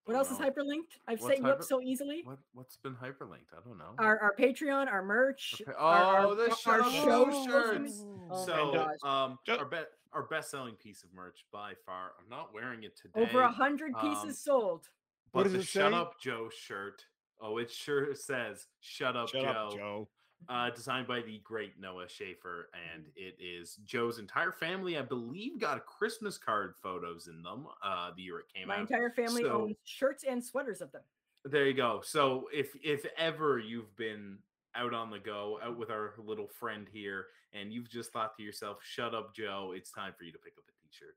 What 0.05 0.15
Oh, 0.15 0.19
else 0.19 0.31
is 0.33 0.39
hyperlinked? 0.39 0.99
I've 1.07 1.21
What's 1.21 1.37
set 1.37 1.45
you 1.45 1.51
up 1.51 1.63
so 1.63 1.81
easily. 1.81 2.23
What 2.25 2.39
what's 2.55 2.77
been 2.77 2.95
hyperlinked? 2.95 3.53
I 3.57 3.61
don't 3.65 3.79
know. 3.79 3.95
Our, 3.99 4.19
our 4.19 4.35
Patreon, 4.37 4.89
our 4.89 5.03
merch. 5.03 5.55
Okay. 5.63 5.73
our- 5.79 6.03
our- 6.17 6.27
Oh, 6.27 6.35
the 6.35 6.51
our 6.51 6.57
Shut 6.57 6.93
show 6.93 7.45
shirts. 7.47 8.05
Oh 8.31 8.45
so, 8.47 9.09
um, 9.09 9.39
Jo- 9.47 9.59
our 9.59 9.65
bet 9.65 9.87
our 10.13 10.25
best 10.25 10.51
selling 10.51 10.75
piece 10.75 11.05
of 11.05 11.13
merch 11.15 11.45
by 11.53 11.75
far. 11.87 12.13
I'm 12.21 12.29
not 12.29 12.53
wearing 12.53 12.83
it 12.83 12.97
today. 13.01 13.23
Over 13.29 13.43
a 13.43 13.51
hundred 13.53 13.93
pieces 14.01 14.25
um, 14.25 14.33
sold. 14.33 14.89
What 15.31 15.45
but 15.45 15.45
does 15.45 15.53
the 15.53 15.59
it 15.61 15.67
Shut 15.67 15.93
say? 15.93 15.97
Up 15.99 16.21
Joe 16.21 16.49
shirt. 16.55 17.05
Oh, 17.41 17.59
it 17.59 17.71
sure 17.71 18.15
says 18.15 18.67
"Shut 18.81 19.17
Up 19.17 19.29
Shut 19.29 19.43
Joe." 19.43 19.49
up, 19.49 19.77
Joe. 19.77 20.09
Uh, 20.49 20.71
designed 20.71 21.07
by 21.07 21.21
the 21.21 21.41
great 21.45 21.79
Noah 21.79 22.09
Schaefer, 22.09 22.69
and 22.93 23.05
it 23.17 23.37
is 23.39 23.77
Joe's 23.85 24.19
entire 24.19 24.53
family. 24.53 24.99
I 24.99 25.03
believe 25.03 25.61
got 25.61 25.87
Christmas 25.87 26.37
card 26.37 26.75
photos 26.83 27.29
in 27.29 27.43
them. 27.43 27.67
Uh, 27.83 28.11
the 28.17 28.23
year 28.23 28.41
it 28.41 28.47
came 28.53 28.69
My 28.69 28.75
out. 28.75 28.77
My 28.79 28.97
entire 28.97 29.11
family 29.11 29.43
So- 29.43 29.63
owns 29.63 29.77
shirts 29.85 30.25
and 30.25 30.45
sweaters 30.45 30.81
of 30.81 30.91
them. 30.93 31.03
There 31.45 31.67
you 31.67 31.75
go. 31.75 32.01
So 32.03 32.49
if 32.53 32.75
if 32.83 33.05
ever 33.17 33.59
you've 33.59 33.95
been 33.97 34.39
out 34.75 34.95
on 34.95 35.11
the 35.11 35.19
go, 35.19 35.59
out 35.63 35.77
with 35.77 35.91
our 35.91 36.15
little 36.19 36.47
friend 36.49 36.89
here, 36.93 37.27
and 37.53 37.73
you've 37.73 37.91
just 37.91 38.13
thought 38.13 38.37
to 38.37 38.43
yourself, 38.43 38.79
"Shut 38.83 39.15
up, 39.15 39.35
Joe," 39.35 39.73
it's 39.77 39.91
time 39.91 40.13
for 40.17 40.25
you 40.25 40.33
to 40.33 40.39
pick 40.39 40.55
up 40.57 40.65
a 40.69 40.73
T-shirt. 40.89 41.17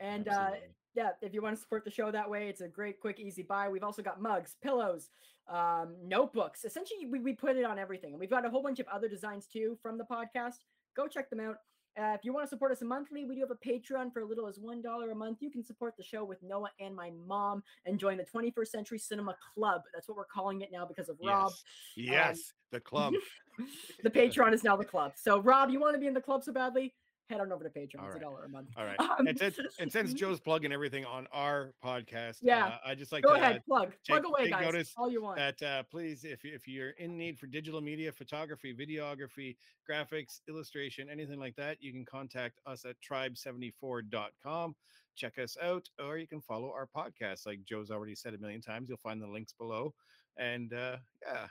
And 0.00 0.28
uh, 0.28 0.50
yeah, 0.94 1.10
if 1.22 1.34
you 1.34 1.42
want 1.42 1.56
to 1.56 1.60
support 1.60 1.84
the 1.84 1.90
show 1.90 2.10
that 2.10 2.28
way, 2.28 2.48
it's 2.48 2.60
a 2.60 2.68
great, 2.68 3.00
quick, 3.00 3.18
easy 3.18 3.42
buy. 3.42 3.68
We've 3.68 3.82
also 3.84 4.02
got 4.02 4.20
mugs, 4.20 4.56
pillows, 4.62 5.10
um, 5.48 5.94
notebooks. 6.04 6.64
Essentially, 6.64 7.06
we, 7.06 7.20
we 7.20 7.32
put 7.32 7.56
it 7.56 7.64
on 7.64 7.78
everything. 7.78 8.12
And 8.12 8.20
we've 8.20 8.30
got 8.30 8.44
a 8.44 8.50
whole 8.50 8.62
bunch 8.62 8.80
of 8.80 8.86
other 8.88 9.08
designs 9.08 9.46
too 9.46 9.78
from 9.82 9.98
the 9.98 10.04
podcast. 10.04 10.56
Go 10.96 11.06
check 11.06 11.30
them 11.30 11.40
out. 11.40 11.56
Uh, 11.96 12.12
if 12.12 12.24
you 12.24 12.32
want 12.32 12.44
to 12.44 12.48
support 12.48 12.72
us 12.72 12.82
monthly, 12.82 13.24
we 13.24 13.36
do 13.36 13.40
have 13.40 13.52
a 13.52 13.68
Patreon 13.68 14.12
for 14.12 14.20
as 14.20 14.28
little 14.28 14.48
as 14.48 14.58
$1 14.58 15.12
a 15.12 15.14
month. 15.14 15.38
You 15.40 15.50
can 15.50 15.62
support 15.62 15.94
the 15.96 16.02
show 16.02 16.24
with 16.24 16.42
Noah 16.42 16.70
and 16.80 16.94
my 16.94 17.12
mom 17.24 17.62
and 17.86 18.00
join 18.00 18.16
the 18.16 18.24
21st 18.24 18.66
Century 18.66 18.98
Cinema 18.98 19.36
Club. 19.54 19.82
That's 19.92 20.08
what 20.08 20.16
we're 20.16 20.24
calling 20.24 20.62
it 20.62 20.70
now 20.72 20.86
because 20.86 21.08
of 21.08 21.16
Rob. 21.24 21.52
Yes. 21.94 22.10
Yes. 22.10 22.52
the 22.72 22.80
club. 22.80 23.14
the 24.02 24.10
Patreon 24.10 24.52
is 24.52 24.64
now 24.64 24.76
the 24.76 24.84
club. 24.84 25.12
So, 25.14 25.38
Rob, 25.40 25.70
you 25.70 25.78
want 25.78 25.94
to 25.94 26.00
be 26.00 26.08
in 26.08 26.14
the 26.14 26.20
club 26.20 26.42
so 26.42 26.52
badly? 26.52 26.94
Head 27.30 27.40
on 27.40 27.50
over 27.52 27.64
to 27.64 27.70
Patreon. 27.70 28.00
All 28.00 28.06
It's 28.06 28.16
a 28.16 28.18
right. 28.18 28.20
dollar 28.20 28.44
a 28.44 28.48
month. 28.50 28.68
All 28.76 28.84
right. 28.84 28.96
Um, 29.18 29.26
and 29.28 29.38
since 29.38 29.58
and 29.78 29.90
since 29.90 30.12
Joe's 30.12 30.40
plugging 30.44 30.72
everything 30.72 31.04
on 31.06 31.26
our 31.32 31.72
podcast, 31.82 32.38
Yeah. 32.42 32.66
uh, 32.66 32.78
I 32.84 32.94
just 32.94 33.12
like 33.12 33.22
Go 33.24 33.34
to 33.34 33.40
ahead, 33.40 33.62
plug, 33.66 33.92
take- 34.04 34.22
plug 34.22 34.26
away, 34.26 34.50
guys. 34.50 34.62
notice 34.64 34.92
All 34.96 35.10
you 35.10 35.22
want. 35.22 35.36
that 35.38 35.62
uh, 35.62 35.82
please, 35.84 36.24
if 36.24 36.44
if 36.44 36.66
you're 36.68 36.90
in 36.90 37.16
need 37.16 37.38
for 37.38 37.46
digital 37.46 37.80
media, 37.80 38.12
photography, 38.12 38.74
videography, 38.74 39.56
graphics, 39.88 40.40
illustration, 40.48 41.08
anything 41.10 41.38
like 41.38 41.54
that, 41.56 41.78
you 41.80 41.92
can 41.92 42.04
contact 42.04 42.58
us 42.66 42.84
at 42.84 42.96
tribe74.com. 43.08 44.74
Check 45.16 45.38
us 45.38 45.56
out, 45.62 45.88
or 46.04 46.18
you 46.18 46.26
can 46.26 46.40
follow 46.40 46.72
our 46.72 46.88
podcast. 46.94 47.46
Like 47.46 47.60
Joe's 47.64 47.90
already 47.90 48.14
said 48.16 48.34
a 48.34 48.38
million 48.38 48.60
times, 48.60 48.88
you'll 48.88 48.98
find 48.98 49.22
the 49.22 49.28
links 49.28 49.52
below. 49.52 49.94
And 50.36 50.72
uh, 50.74 50.96
yeah, 51.22 51.46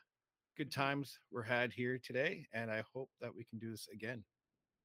good 0.58 0.72
times 0.72 1.18
were 1.32 1.44
had 1.44 1.72
here 1.72 1.98
today, 2.04 2.46
and 2.54 2.70
I 2.70 2.84
hope 2.94 3.10
that 3.22 3.34
we 3.34 3.46
can 3.46 3.58
do 3.60 3.72
this 3.72 3.88
again. 3.92 4.24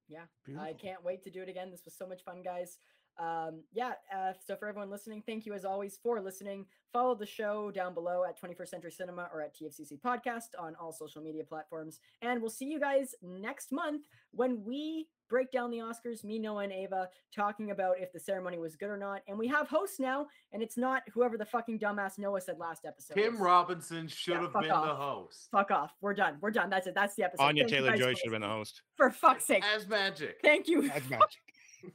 Yeah, 0.09 0.25
I 0.59 0.73
can't 0.73 1.03
wait 1.03 1.23
to 1.23 1.29
do 1.29 1.41
it 1.41 1.49
again. 1.49 1.69
This 1.71 1.85
was 1.85 1.95
so 1.95 2.07
much 2.07 2.23
fun, 2.23 2.41
guys. 2.43 2.77
Um, 3.19 3.63
yeah, 3.73 3.93
uh, 4.15 4.31
so 4.45 4.55
for 4.55 4.67
everyone 4.67 4.89
listening, 4.89 5.21
thank 5.25 5.45
you 5.45 5.53
as 5.53 5.65
always 5.65 5.99
for 6.01 6.21
listening. 6.21 6.65
Follow 6.93 7.15
the 7.15 7.25
show 7.25 7.69
down 7.69 7.93
below 7.93 8.23
at 8.23 8.41
21st 8.41 8.69
Century 8.69 8.91
Cinema 8.91 9.29
or 9.33 9.41
at 9.41 9.55
TFCC 9.55 9.99
Podcast 9.99 10.57
on 10.57 10.75
all 10.79 10.93
social 10.93 11.21
media 11.21 11.43
platforms. 11.43 11.99
And 12.21 12.41
we'll 12.41 12.49
see 12.49 12.65
you 12.65 12.79
guys 12.79 13.13
next 13.21 13.71
month 13.71 14.05
when 14.31 14.63
we 14.63 15.07
break 15.29 15.51
down 15.51 15.71
the 15.71 15.77
Oscars, 15.77 16.23
me, 16.23 16.39
Noah, 16.39 16.63
and 16.63 16.73
Ava, 16.73 17.09
talking 17.33 17.71
about 17.71 17.99
if 17.99 18.11
the 18.11 18.19
ceremony 18.19 18.57
was 18.57 18.75
good 18.75 18.89
or 18.89 18.97
not. 18.97 19.21
And 19.27 19.37
we 19.37 19.47
have 19.47 19.67
hosts 19.67 19.99
now, 19.99 20.27
and 20.51 20.61
it's 20.61 20.77
not 20.77 21.03
whoever 21.13 21.37
the 21.37 21.45
fucking 21.45 21.79
dumbass 21.79 22.17
Noah 22.17 22.41
said 22.41 22.57
last 22.59 22.85
episode. 22.85 23.13
Tim 23.13 23.35
is. 23.35 23.39
Robinson 23.39 24.07
should 24.07 24.33
Yeah, 24.33 24.41
have 24.41 24.51
fuck 24.51 24.61
been 24.63 24.69
the 24.69 24.75
host 24.75 25.49
Fuck 25.51 25.71
off. 25.71 25.91
We're 26.01 26.13
done. 26.13 26.37
We're 26.41 26.51
done. 26.51 26.69
That's 26.69 26.87
it. 26.87 26.95
That's 26.95 27.15
the 27.15 27.23
episode. 27.23 27.43
Anya 27.43 27.63
Thank 27.63 27.73
Taylor 27.73 27.95
Joy 27.97 28.13
should 28.13 28.25
have 28.25 28.33
been 28.33 28.41
the 28.41 28.47
host. 28.47 28.81
For 28.95 29.09
fuck's 29.11 29.45
sake. 29.45 29.63
as 29.75 29.85
Magik. 29.85 30.33
Thank 30.43 30.67
you. 30.67 30.87
That's 30.87 31.05
Magik. 31.07 31.37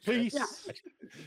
Peace. 0.07 0.33
Yeah. 0.35 0.47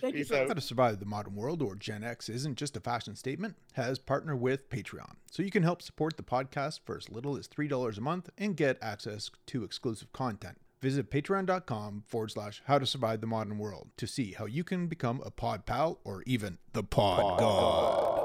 Thank 0.02 0.16
you 0.16 0.22
Peace 0.22 0.30
for. 0.30 0.38
How 0.48 0.54
to 0.54 0.62
Survive 0.62 1.00
the 1.00 1.06
Modern 1.06 1.36
World 1.36 1.62
or 1.62 1.76
Gen 1.76 2.04
X 2.04 2.28
isn't 2.28 2.58
just 2.58 2.76
a 2.76 2.80
fashion 2.80 3.16
statement, 3.16 3.56
has 3.74 4.00
partnered 4.00 4.42
with 4.42 4.68
Patreon. 4.70 5.12
So 5.32 5.44
you 5.44 5.52
can 5.52 5.62
help 5.62 5.84
support 5.84 6.18
the 6.18 6.24
podcast 6.24 6.80
for 6.84 6.98
as 6.98 7.08
little 7.10 7.38
as 7.38 7.48
$3 7.48 7.98
a 7.98 8.02
month 8.02 8.30
and 8.38 8.58
get 8.58 8.80
access 8.82 9.30
to 9.48 9.64
exclusive 9.64 10.12
content. 10.12 10.58
Visit 10.82 11.10
patreon.com 11.10 12.04
forward 12.08 12.32
slash 12.32 12.62
how 12.66 12.78
to 12.78 12.86
survive 12.86 13.22
the 13.22 13.28
modern 13.28 13.58
world 13.58 13.90
to 13.98 14.06
see 14.06 14.34
how 14.34 14.46
you 14.46 14.64
can 14.64 14.88
become 14.88 15.22
a 15.26 15.32
pod 15.32 15.66
pal 15.66 16.00
or 16.04 16.24
even 16.28 16.60
the 16.74 16.84
pod 16.84 17.40
god. 17.40 18.17